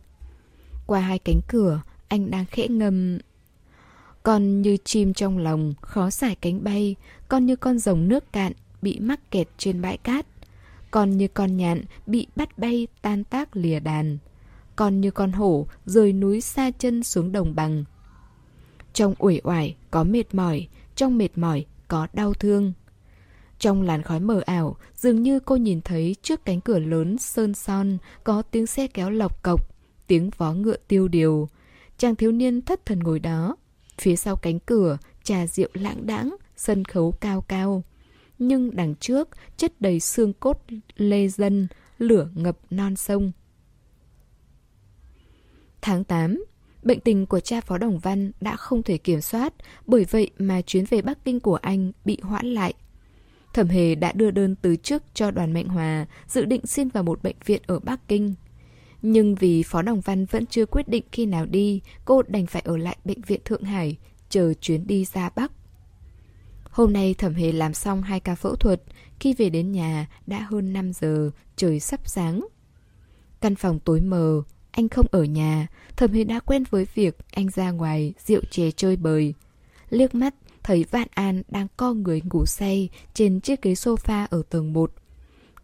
Qua 0.86 1.00
hai 1.00 1.18
cánh 1.18 1.40
cửa, 1.48 1.82
anh 2.08 2.30
đang 2.30 2.44
khẽ 2.46 2.68
ngâm 2.68 3.18
con 4.22 4.62
như 4.62 4.76
chim 4.84 5.14
trong 5.14 5.38
lòng, 5.38 5.74
khó 5.80 6.10
xải 6.10 6.34
cánh 6.34 6.64
bay, 6.64 6.96
con 7.28 7.46
như 7.46 7.56
con 7.56 7.78
rồng 7.78 8.08
nước 8.08 8.32
cạn, 8.32 8.52
bị 8.82 9.00
mắc 9.00 9.30
kẹt 9.30 9.48
trên 9.58 9.82
bãi 9.82 9.96
cát. 9.96 10.26
Con 10.90 11.10
như 11.10 11.28
con 11.28 11.56
nhạn, 11.56 11.84
bị 12.06 12.26
bắt 12.36 12.58
bay 12.58 12.86
tan 13.02 13.24
tác 13.24 13.56
lìa 13.56 13.80
đàn. 13.80 14.18
Con 14.76 15.00
như 15.00 15.10
con 15.10 15.32
hổ, 15.32 15.66
rời 15.84 16.12
núi 16.12 16.40
xa 16.40 16.70
chân 16.70 17.02
xuống 17.02 17.32
đồng 17.32 17.54
bằng. 17.54 17.84
Trong 18.92 19.14
uể 19.18 19.40
oải 19.44 19.76
có 19.90 20.04
mệt 20.04 20.34
mỏi, 20.34 20.68
trong 20.96 21.18
mệt 21.18 21.38
mỏi 21.38 21.66
có 21.88 22.06
đau 22.12 22.34
thương. 22.34 22.72
Trong 23.58 23.82
làn 23.82 24.02
khói 24.02 24.20
mờ 24.20 24.40
ảo, 24.46 24.76
dường 24.94 25.22
như 25.22 25.40
cô 25.40 25.56
nhìn 25.56 25.80
thấy 25.80 26.16
trước 26.22 26.44
cánh 26.44 26.60
cửa 26.60 26.78
lớn 26.78 27.18
sơn 27.18 27.54
son 27.54 27.98
có 28.24 28.42
tiếng 28.42 28.66
xe 28.66 28.86
kéo 28.86 29.10
lọc 29.10 29.42
cọc, 29.42 29.76
tiếng 30.06 30.30
vó 30.36 30.52
ngựa 30.52 30.76
tiêu 30.88 31.08
điều. 31.08 31.48
Chàng 31.98 32.16
thiếu 32.16 32.32
niên 32.32 32.62
thất 32.62 32.86
thần 32.86 32.98
ngồi 32.98 33.18
đó, 33.18 33.56
Phía 34.00 34.16
sau 34.16 34.36
cánh 34.36 34.58
cửa, 34.60 34.98
trà 35.22 35.46
rượu 35.46 35.68
lãng 35.72 36.06
đãng, 36.06 36.36
sân 36.56 36.84
khấu 36.84 37.12
cao 37.12 37.40
cao. 37.40 37.82
Nhưng 38.38 38.76
đằng 38.76 38.94
trước, 38.94 39.28
chất 39.56 39.80
đầy 39.80 40.00
xương 40.00 40.32
cốt 40.32 40.62
lê 40.96 41.28
dân, 41.28 41.68
lửa 41.98 42.28
ngập 42.34 42.58
non 42.70 42.96
sông. 42.96 43.32
Tháng 45.80 46.04
8, 46.04 46.44
bệnh 46.82 47.00
tình 47.00 47.26
của 47.26 47.40
cha 47.40 47.60
Phó 47.60 47.78
Đồng 47.78 47.98
Văn 47.98 48.32
đã 48.40 48.56
không 48.56 48.82
thể 48.82 48.98
kiểm 48.98 49.20
soát, 49.20 49.54
bởi 49.86 50.04
vậy 50.04 50.30
mà 50.38 50.62
chuyến 50.62 50.84
về 50.84 51.02
Bắc 51.02 51.24
Kinh 51.24 51.40
của 51.40 51.56
anh 51.56 51.92
bị 52.04 52.18
hoãn 52.22 52.46
lại. 52.46 52.74
Thẩm 53.54 53.68
Hề 53.68 53.94
đã 53.94 54.12
đưa 54.12 54.30
đơn 54.30 54.54
từ 54.62 54.76
chức 54.76 55.02
cho 55.14 55.30
đoàn 55.30 55.52
Mạnh 55.52 55.68
Hòa, 55.68 56.06
dự 56.28 56.44
định 56.44 56.66
xin 56.66 56.88
vào 56.88 57.02
một 57.02 57.22
bệnh 57.22 57.36
viện 57.44 57.62
ở 57.66 57.78
Bắc 57.78 58.08
Kinh. 58.08 58.34
Nhưng 59.02 59.34
vì 59.34 59.62
Phó 59.62 59.82
Đồng 59.82 60.00
Văn 60.00 60.24
vẫn 60.24 60.46
chưa 60.46 60.66
quyết 60.66 60.88
định 60.88 61.04
khi 61.12 61.26
nào 61.26 61.46
đi, 61.46 61.80
cô 62.04 62.22
đành 62.22 62.46
phải 62.46 62.62
ở 62.62 62.76
lại 62.76 62.96
bệnh 63.04 63.20
viện 63.20 63.40
Thượng 63.44 63.62
Hải, 63.62 63.96
chờ 64.28 64.52
chuyến 64.60 64.86
đi 64.86 65.04
ra 65.04 65.30
Bắc. 65.36 65.52
Hôm 66.70 66.92
nay 66.92 67.14
Thẩm 67.14 67.34
Hề 67.34 67.52
làm 67.52 67.74
xong 67.74 68.02
hai 68.02 68.20
ca 68.20 68.34
phẫu 68.34 68.56
thuật, 68.56 68.82
khi 69.20 69.34
về 69.34 69.50
đến 69.50 69.72
nhà 69.72 70.06
đã 70.26 70.46
hơn 70.50 70.72
5 70.72 70.92
giờ, 70.92 71.30
trời 71.56 71.80
sắp 71.80 72.00
sáng. 72.04 72.46
Căn 73.40 73.54
phòng 73.54 73.78
tối 73.84 74.00
mờ, 74.00 74.42
anh 74.70 74.88
không 74.88 75.06
ở 75.10 75.24
nhà, 75.24 75.66
Thẩm 75.96 76.12
Hề 76.12 76.24
đã 76.24 76.40
quen 76.40 76.64
với 76.70 76.86
việc 76.94 77.16
anh 77.32 77.48
ra 77.50 77.70
ngoài 77.70 78.12
rượu 78.26 78.40
chè 78.50 78.70
chơi 78.70 78.96
bời. 78.96 79.34
Liếc 79.90 80.14
mắt, 80.14 80.34
thấy 80.62 80.84
Vạn 80.90 81.08
An 81.14 81.42
đang 81.48 81.66
co 81.76 81.92
người 81.92 82.22
ngủ 82.30 82.46
say 82.46 82.88
trên 83.14 83.40
chiếc 83.40 83.62
ghế 83.62 83.72
sofa 83.72 84.26
ở 84.30 84.42
tầng 84.50 84.72
1. 84.72 84.92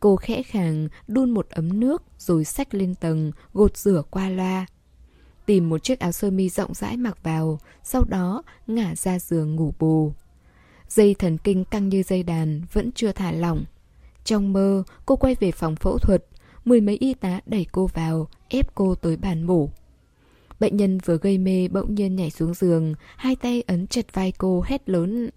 Cô 0.07 0.17
khẽ 0.17 0.43
khàng 0.43 0.89
đun 1.09 1.31
một 1.31 1.51
ấm 1.51 1.81
nước 1.81 2.03
rồi 2.19 2.45
xách 2.45 2.75
lên 2.75 2.95
tầng, 2.95 3.33
gột 3.53 3.77
rửa 3.77 4.03
qua 4.11 4.29
loa. 4.29 4.67
Tìm 5.47 5.69
một 5.69 5.83
chiếc 5.83 5.99
áo 5.99 6.13
sơ 6.13 6.31
mi 6.31 6.49
rộng 6.49 6.75
rãi 6.75 6.97
mặc 6.97 7.19
vào, 7.23 7.61
sau 7.85 8.05
đó 8.05 8.43
ngả 8.67 8.95
ra 8.95 9.19
giường 9.19 9.57
ngủ 9.57 9.75
bù. 9.79 10.13
Dây 10.89 11.15
thần 11.15 11.39
kinh 11.39 11.65
căng 11.65 11.89
như 11.89 12.03
dây 12.03 12.23
đàn 12.23 12.63
vẫn 12.73 12.93
chưa 12.93 13.13
thả 13.13 13.33
lỏng. 13.33 13.65
Trong 14.25 14.53
mơ, 14.53 14.83
cô 15.07 15.17
quay 15.17 15.35
về 15.35 15.53
phòng 15.53 15.77
phẫu 15.77 15.99
thuật, 15.99 16.25
mười 16.65 16.81
mấy 16.81 16.97
y 16.97 17.15
tá 17.15 17.41
đẩy 17.47 17.67
cô 17.73 17.87
vào, 17.87 18.29
ép 18.49 18.75
cô 18.75 18.95
tới 18.95 19.17
bàn 19.17 19.43
mổ. 19.43 19.69
Bệnh 20.61 20.77
nhân 20.77 20.99
vừa 21.05 21.19
gây 21.19 21.39
mê 21.39 21.69
bỗng 21.69 21.95
nhiên 21.95 22.17
nhảy 22.17 22.31
xuống 22.31 22.55
giường, 22.55 22.95
hai 23.17 23.37
tay 23.37 23.63
ấn 23.67 23.87
chặt 23.87 24.15
vai 24.15 24.33
cô 24.33 24.63
hét 24.67 24.89
lớn. 24.89 25.31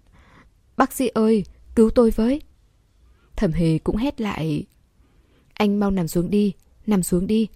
Bác 0.76 0.92
sĩ 0.92 1.08
ơi, 1.08 1.44
cứu 1.74 1.90
tôi 1.90 2.10
với. 2.10 2.40
Thẩm 3.40 3.52
hề 3.52 3.78
cũng 3.78 3.96
hét 3.96 4.20
lại. 4.20 4.64
Anh 5.54 5.80
mau 5.80 5.90
nằm 5.90 6.08
xuống 6.08 6.30
đi, 6.30 6.52
nằm 6.86 7.02
xuống 7.02 7.26
đi. 7.26 7.48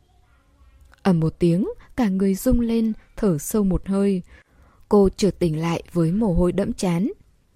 ầm 1.03 1.21
một 1.21 1.39
tiếng, 1.39 1.69
cả 1.97 2.09
người 2.09 2.35
rung 2.35 2.61
lên, 2.61 2.93
thở 3.17 3.39
sâu 3.39 3.65
một 3.65 3.89
hơi. 3.89 4.23
Cô 4.89 5.09
chợt 5.09 5.39
tỉnh 5.39 5.61
lại 5.61 5.83
với 5.93 6.13
mồ 6.13 6.33
hôi 6.33 6.53
đẫm 6.53 6.73
chán. 6.73 7.13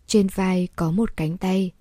Trên 0.06 0.26
vai 0.34 0.68
có 0.76 0.90
một 0.90 1.16
cánh 1.16 1.36
tay. 1.36 1.72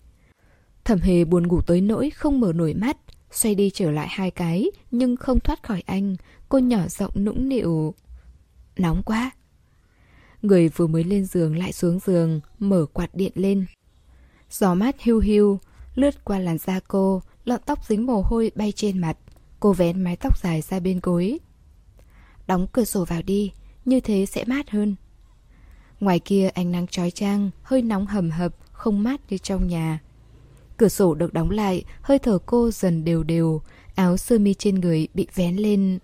Thẩm 0.85 0.99
hề 0.99 1.25
buồn 1.25 1.47
ngủ 1.47 1.61
tới 1.61 1.81
nỗi 1.81 2.09
không 2.09 2.39
mở 2.39 2.53
nổi 2.53 2.73
mắt, 2.73 2.97
xoay 3.31 3.55
đi 3.55 3.69
trở 3.73 3.91
lại 3.91 4.07
hai 4.09 4.31
cái, 4.31 4.71
nhưng 4.91 5.15
không 5.15 5.39
thoát 5.39 5.63
khỏi 5.63 5.83
anh. 5.85 6.15
Cô 6.49 6.59
nhỏ 6.59 6.87
giọng 6.87 7.13
nũng 7.15 7.49
nịu. 7.49 7.93
Nóng 8.77 9.03
quá. 9.03 9.31
Người 10.41 10.69
vừa 10.69 10.87
mới 10.87 11.03
lên 11.03 11.25
giường 11.25 11.57
lại 11.57 11.73
xuống 11.73 11.99
giường, 11.99 12.41
mở 12.59 12.85
quạt 12.93 13.15
điện 13.15 13.31
lên. 13.35 13.65
Gió 14.51 14.73
mát 14.73 15.01
hiu 15.01 15.19
hiu, 15.19 15.59
lướt 15.97 16.25
qua 16.25 16.39
làn 16.39 16.57
da 16.57 16.79
cô, 16.87 17.21
lọn 17.45 17.61
tóc 17.65 17.85
dính 17.85 18.05
mồ 18.05 18.21
hôi 18.21 18.51
bay 18.55 18.71
trên 18.71 18.97
mặt. 18.97 19.17
Cô 19.59 19.73
vén 19.73 20.01
mái 20.01 20.15
tóc 20.15 20.39
dài 20.39 20.61
ra 20.61 20.79
bên 20.79 20.99
gối. 21.03 21.39
Đóng 22.47 22.67
cửa 22.71 22.83
sổ 22.83 23.05
vào 23.05 23.21
đi, 23.21 23.51
như 23.85 23.99
thế 23.99 24.25
sẽ 24.25 24.43
mát 24.45 24.69
hơn. 24.69 24.95
Ngoài 25.99 26.19
kia 26.19 26.49
ánh 26.53 26.71
nắng 26.71 26.87
trói 26.87 27.11
trang, 27.11 27.49
hơi 27.63 27.81
nóng 27.81 28.05
hầm 28.05 28.29
hập, 28.29 28.55
không 28.71 29.03
mát 29.03 29.21
như 29.29 29.37
trong 29.37 29.67
nhà. 29.67 29.99
Cửa 30.77 30.87
sổ 30.87 31.13
được 31.15 31.33
đóng 31.33 31.49
lại, 31.49 31.83
hơi 32.01 32.19
thở 32.19 32.39
cô 32.45 32.71
dần 32.71 33.03
đều 33.03 33.23
đều, 33.23 33.61
áo 33.95 34.17
sơ 34.17 34.39
mi 34.39 34.53
trên 34.53 34.75
người 34.75 35.07
bị 35.13 35.27
vén 35.35 35.55
lên. 35.55 35.99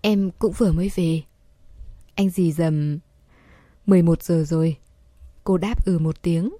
Em 0.00 0.30
cũng 0.38 0.52
vừa 0.52 0.72
mới 0.72 0.90
về. 0.94 1.22
Anh 2.14 2.30
dì 2.30 2.52
dầm 2.52 2.98
11 3.86 4.22
giờ 4.22 4.44
rồi 4.46 4.76
Cô 5.44 5.58
đáp 5.58 5.86
ừ 5.86 5.98
một 5.98 6.22
tiếng 6.22 6.50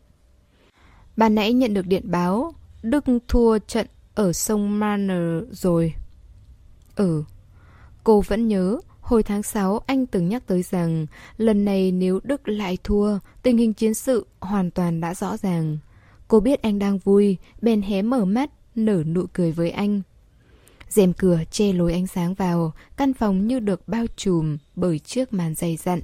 Ban 1.17 1.35
nãy 1.35 1.53
nhận 1.53 1.75
được 1.75 1.87
điện 1.87 2.11
báo 2.11 2.55
Đức 2.83 3.05
thua 3.29 3.59
trận 3.59 3.87
ở 4.15 4.33
sông 4.33 4.79
Manor 4.79 5.45
rồi. 5.51 5.95
Ừ 6.97 7.25
Cô 8.05 8.21
vẫn 8.21 8.49
nhớ 8.49 8.79
Hồi 9.01 9.23
tháng 9.23 9.43
6 9.43 9.81
anh 9.87 10.07
từng 10.07 10.29
nhắc 10.29 10.47
tới 10.47 10.63
rằng 10.63 11.07
Lần 11.37 11.65
này 11.65 11.93
nếu 11.93 12.21
Đức 12.25 12.49
lại 12.49 12.79
thua 12.85 13.19
Tình 13.43 13.59
hình 13.59 13.73
chiến 13.73 13.95
sự 13.95 14.27
hoàn 14.41 14.71
toàn 14.71 15.01
đã 15.01 15.15
rõ 15.15 15.37
ràng. 15.37 15.79
Cô 16.29 16.41
biết 16.41 16.63
anh 16.63 16.79
đang 16.79 16.99
vui 16.99 17.37
Bèn 17.63 17.83
hé 17.83 18.03
mở 18.03 18.25
mắt 18.25 18.51
Nở 18.75 19.03
nụ 19.07 19.27
cười 19.33 19.53
với 19.53 19.71
anh. 19.71 20.03
Rèm 20.89 21.13
cửa 21.13 21.39
che 21.51 21.73
lối 21.73 21.93
ánh 21.93 22.07
sáng 22.07 22.35
vào, 22.35 22.73
căn 22.97 23.15
phòng 23.15 23.47
như 23.47 23.61
được 23.61 23.89
bao 23.89 24.05
trùm 24.17 24.57
bởi 24.77 24.99
chiếc 24.99 25.33
màn 25.33 25.55
dày 25.55 25.77
dặn. 25.77 26.01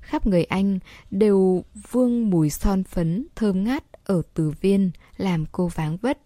Khắp 0.00 0.26
người 0.26 0.44
anh 0.44 0.78
đều 1.10 1.64
vương 1.90 2.30
mùi 2.30 2.50
son 2.50 2.84
phấn 2.84 3.26
thơm 3.36 3.64
ngát 3.64 3.84
ở 4.04 4.22
từ 4.34 4.52
viên, 4.60 4.90
làm 5.16 5.44
cô 5.52 5.68
váng 5.68 5.96
vất. 5.96 6.18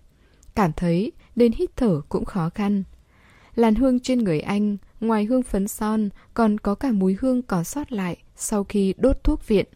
Cảm 0.55 0.73
thấy 0.73 1.13
đến 1.37 1.53
hít 1.53 1.71
thở 1.77 2.01
cũng 2.09 2.25
khó 2.25 2.51
khăn. 2.51 2.83
Làn 3.55 3.75
hương 3.75 4.01
trên 4.01 4.25
người 4.25 4.41
anh, 4.41 4.77
ngoài 5.01 5.25
hương 5.25 5.43
phấn 5.43 5.69
son, 5.69 6.09
còn 6.35 6.59
có 6.59 6.75
cả 6.75 6.93
mùi 6.93 7.17
hương 7.21 7.43
còn 7.43 7.65
sót 7.65 7.93
lại 7.93 8.17
sau 8.37 8.65
khi 8.65 8.95
đốt 8.99 9.25
thuốc 9.25 9.49
viện. 9.49 9.67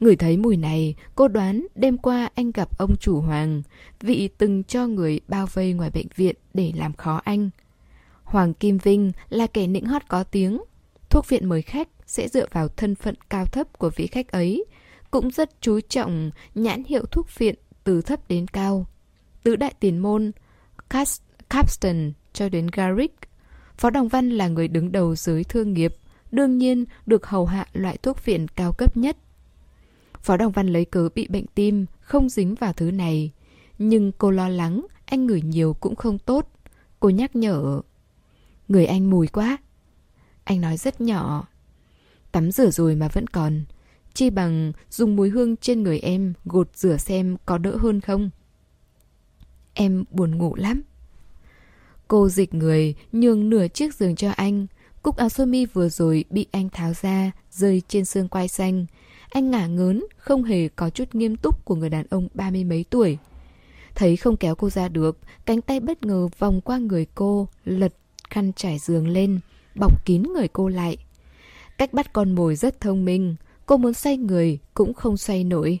Người 0.00 0.16
thấy 0.16 0.36
mùi 0.36 0.56
này, 0.56 0.94
cô 1.14 1.28
đoán 1.28 1.66
đêm 1.74 1.98
qua 1.98 2.30
anh 2.34 2.50
gặp 2.52 2.78
ông 2.78 2.96
chủ 2.96 3.20
Hoàng, 3.20 3.62
vị 4.00 4.28
từng 4.38 4.64
cho 4.64 4.86
người 4.86 5.20
bao 5.28 5.46
vây 5.52 5.72
ngoài 5.72 5.90
bệnh 5.90 6.06
viện 6.16 6.36
để 6.54 6.72
làm 6.76 6.92
khó 6.92 7.20
anh. 7.24 7.50
Hoàng 8.24 8.54
Kim 8.54 8.78
Vinh 8.78 9.12
là 9.28 9.46
kẻ 9.46 9.66
nịnh 9.66 9.86
hót 9.86 10.02
có 10.08 10.24
tiếng. 10.24 10.62
Thuốc 11.10 11.28
viện 11.28 11.48
mời 11.48 11.62
khách 11.62 11.88
sẽ 12.06 12.28
dựa 12.28 12.46
vào 12.52 12.68
thân 12.68 12.94
phận 12.94 13.14
cao 13.30 13.46
thấp 13.46 13.78
của 13.78 13.90
vị 13.96 14.06
khách 14.06 14.32
ấy, 14.32 14.64
cũng 15.12 15.30
rất 15.30 15.50
chú 15.60 15.80
trọng 15.88 16.30
nhãn 16.54 16.84
hiệu 16.84 17.04
thuốc 17.06 17.26
viện 17.38 17.54
từ 17.84 18.02
thấp 18.02 18.28
đến 18.28 18.46
cao. 18.46 18.86
Từ 19.42 19.56
đại 19.56 19.74
tiền 19.80 19.98
môn, 19.98 20.32
Capston 21.48 22.12
cho 22.32 22.48
đến 22.48 22.66
Garrick, 22.72 23.14
Phó 23.76 23.90
Đồng 23.90 24.08
Văn 24.08 24.30
là 24.30 24.48
người 24.48 24.68
đứng 24.68 24.92
đầu 24.92 25.16
giới 25.16 25.44
thương 25.44 25.72
nghiệp, 25.72 25.94
đương 26.30 26.58
nhiên 26.58 26.84
được 27.06 27.26
hầu 27.26 27.46
hạ 27.46 27.66
loại 27.72 27.96
thuốc 27.96 28.24
viện 28.24 28.46
cao 28.48 28.72
cấp 28.72 28.96
nhất 28.96 29.16
Phó 30.22 30.36
Đồng 30.36 30.52
Văn 30.52 30.66
lấy 30.66 30.84
cớ 30.84 31.08
bị 31.14 31.28
bệnh 31.28 31.46
tim, 31.54 31.86
không 32.00 32.28
dính 32.28 32.54
vào 32.54 32.72
thứ 32.72 32.90
này. 32.90 33.30
Nhưng 33.78 34.12
cô 34.12 34.30
lo 34.30 34.48
lắng, 34.48 34.86
anh 35.04 35.26
ngửi 35.26 35.42
nhiều 35.42 35.76
cũng 35.80 35.96
không 35.96 36.18
tốt. 36.18 36.48
Cô 37.00 37.10
nhắc 37.10 37.36
nhở. 37.36 37.80
Người 38.68 38.86
anh 38.86 39.10
mùi 39.10 39.26
quá. 39.26 39.56
Anh 40.44 40.60
nói 40.60 40.76
rất 40.76 41.00
nhỏ. 41.00 41.48
Tắm 42.32 42.52
rửa 42.52 42.70
rồi 42.70 42.94
mà 42.94 43.08
vẫn 43.08 43.26
còn. 43.26 43.64
Chi 44.14 44.30
bằng 44.30 44.72
dùng 44.90 45.16
mùi 45.16 45.28
hương 45.30 45.56
trên 45.56 45.82
người 45.82 45.98
em 45.98 46.32
gột 46.44 46.68
rửa 46.74 46.96
xem 46.96 47.36
có 47.46 47.58
đỡ 47.58 47.76
hơn 47.76 48.00
không? 48.00 48.30
Em 49.74 50.04
buồn 50.10 50.38
ngủ 50.38 50.54
lắm. 50.54 50.82
Cô 52.08 52.28
dịch 52.28 52.54
người, 52.54 52.94
nhường 53.12 53.50
nửa 53.50 53.68
chiếc 53.68 53.94
giường 53.94 54.16
cho 54.16 54.30
anh. 54.30 54.66
Cúc 55.02 55.16
áo 55.16 55.28
sơ 55.28 55.46
mi 55.46 55.66
vừa 55.66 55.88
rồi 55.88 56.24
bị 56.30 56.46
anh 56.50 56.68
tháo 56.68 56.92
ra, 57.02 57.30
rơi 57.50 57.82
trên 57.88 58.04
xương 58.04 58.28
quai 58.28 58.48
xanh. 58.48 58.86
Anh 59.30 59.50
ngả 59.50 59.66
ngớn, 59.66 60.04
không 60.16 60.44
hề 60.44 60.68
có 60.68 60.90
chút 60.90 61.14
nghiêm 61.14 61.36
túc 61.36 61.64
của 61.64 61.74
người 61.74 61.90
đàn 61.90 62.06
ông 62.10 62.28
ba 62.34 62.50
mươi 62.50 62.64
mấy 62.64 62.84
tuổi. 62.90 63.18
Thấy 63.94 64.16
không 64.16 64.36
kéo 64.36 64.54
cô 64.54 64.70
ra 64.70 64.88
được, 64.88 65.18
cánh 65.46 65.60
tay 65.60 65.80
bất 65.80 66.04
ngờ 66.04 66.28
vòng 66.38 66.60
qua 66.60 66.78
người 66.78 67.06
cô, 67.14 67.48
lật 67.64 67.94
khăn 68.30 68.52
trải 68.56 68.78
giường 68.78 69.08
lên, 69.08 69.40
bọc 69.74 70.04
kín 70.04 70.22
người 70.22 70.48
cô 70.48 70.68
lại. 70.68 70.96
Cách 71.78 71.92
bắt 71.92 72.12
con 72.12 72.32
mồi 72.32 72.56
rất 72.56 72.80
thông 72.80 73.04
minh, 73.04 73.36
cô 73.66 73.76
muốn 73.76 73.92
xoay 73.92 74.16
người 74.16 74.58
cũng 74.74 74.94
không 74.94 75.16
xoay 75.16 75.44
nổi. 75.44 75.78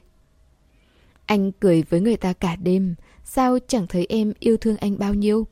Anh 1.26 1.52
cười 1.52 1.82
với 1.82 2.00
người 2.00 2.16
ta 2.16 2.32
cả 2.32 2.56
đêm, 2.56 2.94
sao 3.24 3.58
chẳng 3.68 3.86
thấy 3.86 4.06
em 4.08 4.32
yêu 4.38 4.56
thương 4.56 4.76
anh 4.76 4.98
bao 4.98 5.14
nhiêu? 5.14 5.46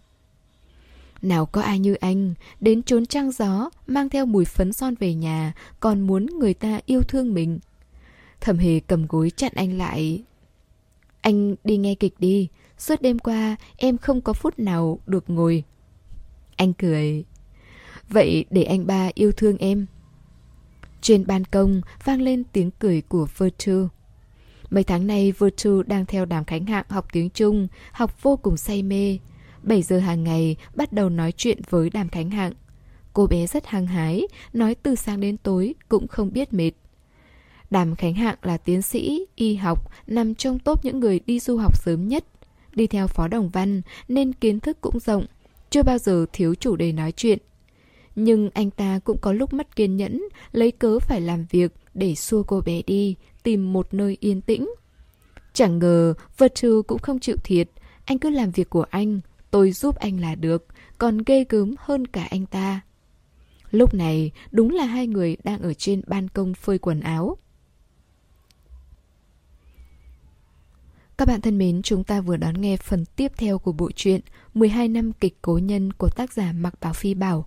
Nào 1.22 1.46
có 1.46 1.60
ai 1.60 1.78
như 1.78 1.94
anh, 1.94 2.34
đến 2.60 2.82
trốn 2.82 3.06
trăng 3.06 3.30
gió, 3.30 3.70
mang 3.86 4.08
theo 4.08 4.26
mùi 4.26 4.44
phấn 4.44 4.72
son 4.72 4.94
về 4.98 5.14
nhà, 5.14 5.52
còn 5.80 6.00
muốn 6.00 6.26
người 6.26 6.54
ta 6.54 6.80
yêu 6.86 7.02
thương 7.02 7.34
mình. 7.34 7.58
Thẩm 8.40 8.58
hề 8.58 8.80
cầm 8.80 9.06
gối 9.06 9.30
chặn 9.36 9.52
anh 9.54 9.78
lại. 9.78 10.22
Anh 11.20 11.54
đi 11.64 11.76
nghe 11.76 11.94
kịch 11.94 12.14
đi, 12.18 12.48
suốt 12.78 13.02
đêm 13.02 13.18
qua 13.18 13.56
em 13.76 13.98
không 13.98 14.20
có 14.20 14.32
phút 14.32 14.58
nào 14.58 14.98
được 15.06 15.30
ngồi. 15.30 15.64
Anh 16.56 16.72
cười. 16.72 17.24
Vậy 18.08 18.44
để 18.50 18.62
anh 18.62 18.86
ba 18.86 19.10
yêu 19.14 19.32
thương 19.32 19.56
em. 19.56 19.86
Trên 21.00 21.26
ban 21.26 21.44
công 21.44 21.80
vang 22.04 22.22
lên 22.22 22.44
tiếng 22.52 22.70
cười 22.70 23.00
của 23.00 23.26
Virtue. 23.38 23.88
Mấy 24.70 24.84
tháng 24.84 25.06
nay 25.06 25.32
Virtue 25.38 25.82
đang 25.86 26.06
theo 26.06 26.24
đàm 26.24 26.44
khánh 26.44 26.66
hạng 26.66 26.84
học 26.88 27.06
tiếng 27.12 27.30
Trung, 27.30 27.68
học 27.92 28.22
vô 28.22 28.36
cùng 28.36 28.56
say 28.56 28.82
mê. 28.82 29.18
7 29.62 29.82
giờ 29.82 29.98
hàng 29.98 30.24
ngày 30.24 30.56
bắt 30.74 30.92
đầu 30.92 31.08
nói 31.08 31.32
chuyện 31.32 31.58
với 31.70 31.90
đàm 31.90 32.08
khánh 32.08 32.30
hạng. 32.30 32.52
Cô 33.12 33.26
bé 33.26 33.46
rất 33.46 33.66
hăng 33.66 33.86
hái, 33.86 34.22
nói 34.52 34.74
từ 34.74 34.94
sáng 34.94 35.20
đến 35.20 35.36
tối 35.36 35.74
cũng 35.88 36.08
không 36.08 36.32
biết 36.32 36.52
mệt. 36.52 36.72
Đàm 37.70 37.96
Khánh 37.96 38.14
Hạng 38.14 38.36
là 38.42 38.56
tiến 38.56 38.82
sĩ, 38.82 39.26
y 39.34 39.54
học, 39.54 39.90
nằm 40.06 40.34
trong 40.34 40.58
top 40.58 40.84
những 40.84 41.00
người 41.00 41.20
đi 41.26 41.40
du 41.40 41.56
học 41.56 41.76
sớm 41.78 42.08
nhất. 42.08 42.24
Đi 42.74 42.86
theo 42.86 43.06
Phó 43.06 43.28
Đồng 43.28 43.48
Văn 43.48 43.82
nên 44.08 44.32
kiến 44.32 44.60
thức 44.60 44.80
cũng 44.80 44.98
rộng, 44.98 45.26
chưa 45.70 45.82
bao 45.82 45.98
giờ 45.98 46.26
thiếu 46.32 46.54
chủ 46.54 46.76
đề 46.76 46.92
nói 46.92 47.12
chuyện. 47.12 47.38
Nhưng 48.14 48.50
anh 48.54 48.70
ta 48.70 48.98
cũng 49.04 49.18
có 49.18 49.32
lúc 49.32 49.52
mất 49.52 49.76
kiên 49.76 49.96
nhẫn, 49.96 50.22
lấy 50.52 50.70
cớ 50.70 50.98
phải 50.98 51.20
làm 51.20 51.46
việc 51.50 51.72
để 51.94 52.14
xua 52.14 52.42
cô 52.42 52.60
bé 52.60 52.82
đi, 52.86 53.16
tìm 53.42 53.72
một 53.72 53.94
nơi 53.94 54.16
yên 54.20 54.40
tĩnh. 54.40 54.70
Chẳng 55.52 55.78
ngờ 55.78 56.14
Virtue 56.38 56.82
cũng 56.86 56.98
không 56.98 57.18
chịu 57.18 57.36
thiệt. 57.44 57.70
Anh 58.04 58.18
cứ 58.18 58.30
làm 58.30 58.50
việc 58.50 58.70
của 58.70 58.84
anh, 58.90 59.20
tôi 59.50 59.72
giúp 59.72 59.96
anh 59.96 60.20
là 60.20 60.34
được, 60.34 60.66
còn 60.98 61.18
ghê 61.26 61.44
gớm 61.48 61.74
hơn 61.78 62.06
cả 62.06 62.26
anh 62.30 62.46
ta. 62.46 62.80
Lúc 63.70 63.94
này, 63.94 64.30
đúng 64.50 64.70
là 64.70 64.84
hai 64.84 65.06
người 65.06 65.36
đang 65.44 65.62
ở 65.62 65.74
trên 65.74 66.02
ban 66.06 66.28
công 66.28 66.54
phơi 66.54 66.78
quần 66.78 67.00
áo. 67.00 67.36
Các 71.18 71.28
bạn 71.28 71.40
thân 71.40 71.58
mến, 71.58 71.82
chúng 71.82 72.04
ta 72.04 72.20
vừa 72.20 72.36
đón 72.36 72.60
nghe 72.60 72.76
phần 72.76 73.04
tiếp 73.16 73.32
theo 73.36 73.58
của 73.58 73.72
bộ 73.72 73.90
truyện 73.96 74.20
12 74.54 74.88
năm 74.88 75.12
kịch 75.12 75.38
cố 75.42 75.58
nhân 75.58 75.92
của 75.92 76.08
tác 76.08 76.32
giả 76.32 76.52
Mạc 76.52 76.80
Bảo 76.80 76.92
Phi 76.92 77.14
Bảo. 77.14 77.46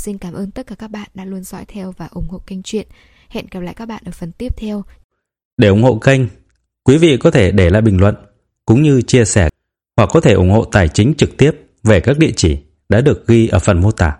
Xin 0.00 0.18
cảm 0.18 0.34
ơn 0.34 0.50
tất 0.50 0.66
cả 0.66 0.74
các 0.74 0.90
bạn 0.90 1.08
đã 1.14 1.24
luôn 1.24 1.42
dõi 1.42 1.64
theo 1.68 1.92
và 1.96 2.08
ủng 2.10 2.28
hộ 2.28 2.38
kênh 2.46 2.62
truyện. 2.62 2.86
Hẹn 3.28 3.46
gặp 3.50 3.60
lại 3.60 3.74
các 3.74 3.86
bạn 3.86 4.02
ở 4.06 4.12
phần 4.12 4.32
tiếp 4.32 4.56
theo. 4.56 4.84
Để 5.56 5.68
ủng 5.68 5.82
hộ 5.82 5.98
kênh, 5.98 6.20
quý 6.84 6.98
vị 6.98 7.16
có 7.16 7.30
thể 7.30 7.50
để 7.50 7.70
lại 7.70 7.82
bình 7.82 8.00
luận 8.00 8.14
cũng 8.66 8.82
như 8.82 9.02
chia 9.02 9.24
sẻ 9.24 9.48
hoặc 9.96 10.10
có 10.12 10.20
thể 10.20 10.32
ủng 10.32 10.50
hộ 10.50 10.64
tài 10.64 10.88
chính 10.88 11.14
trực 11.14 11.36
tiếp 11.36 11.50
về 11.82 12.00
các 12.00 12.18
địa 12.18 12.32
chỉ 12.36 12.58
đã 12.88 13.00
được 13.00 13.26
ghi 13.26 13.48
ở 13.48 13.58
phần 13.58 13.80
mô 13.80 13.92
tả. 13.92 14.16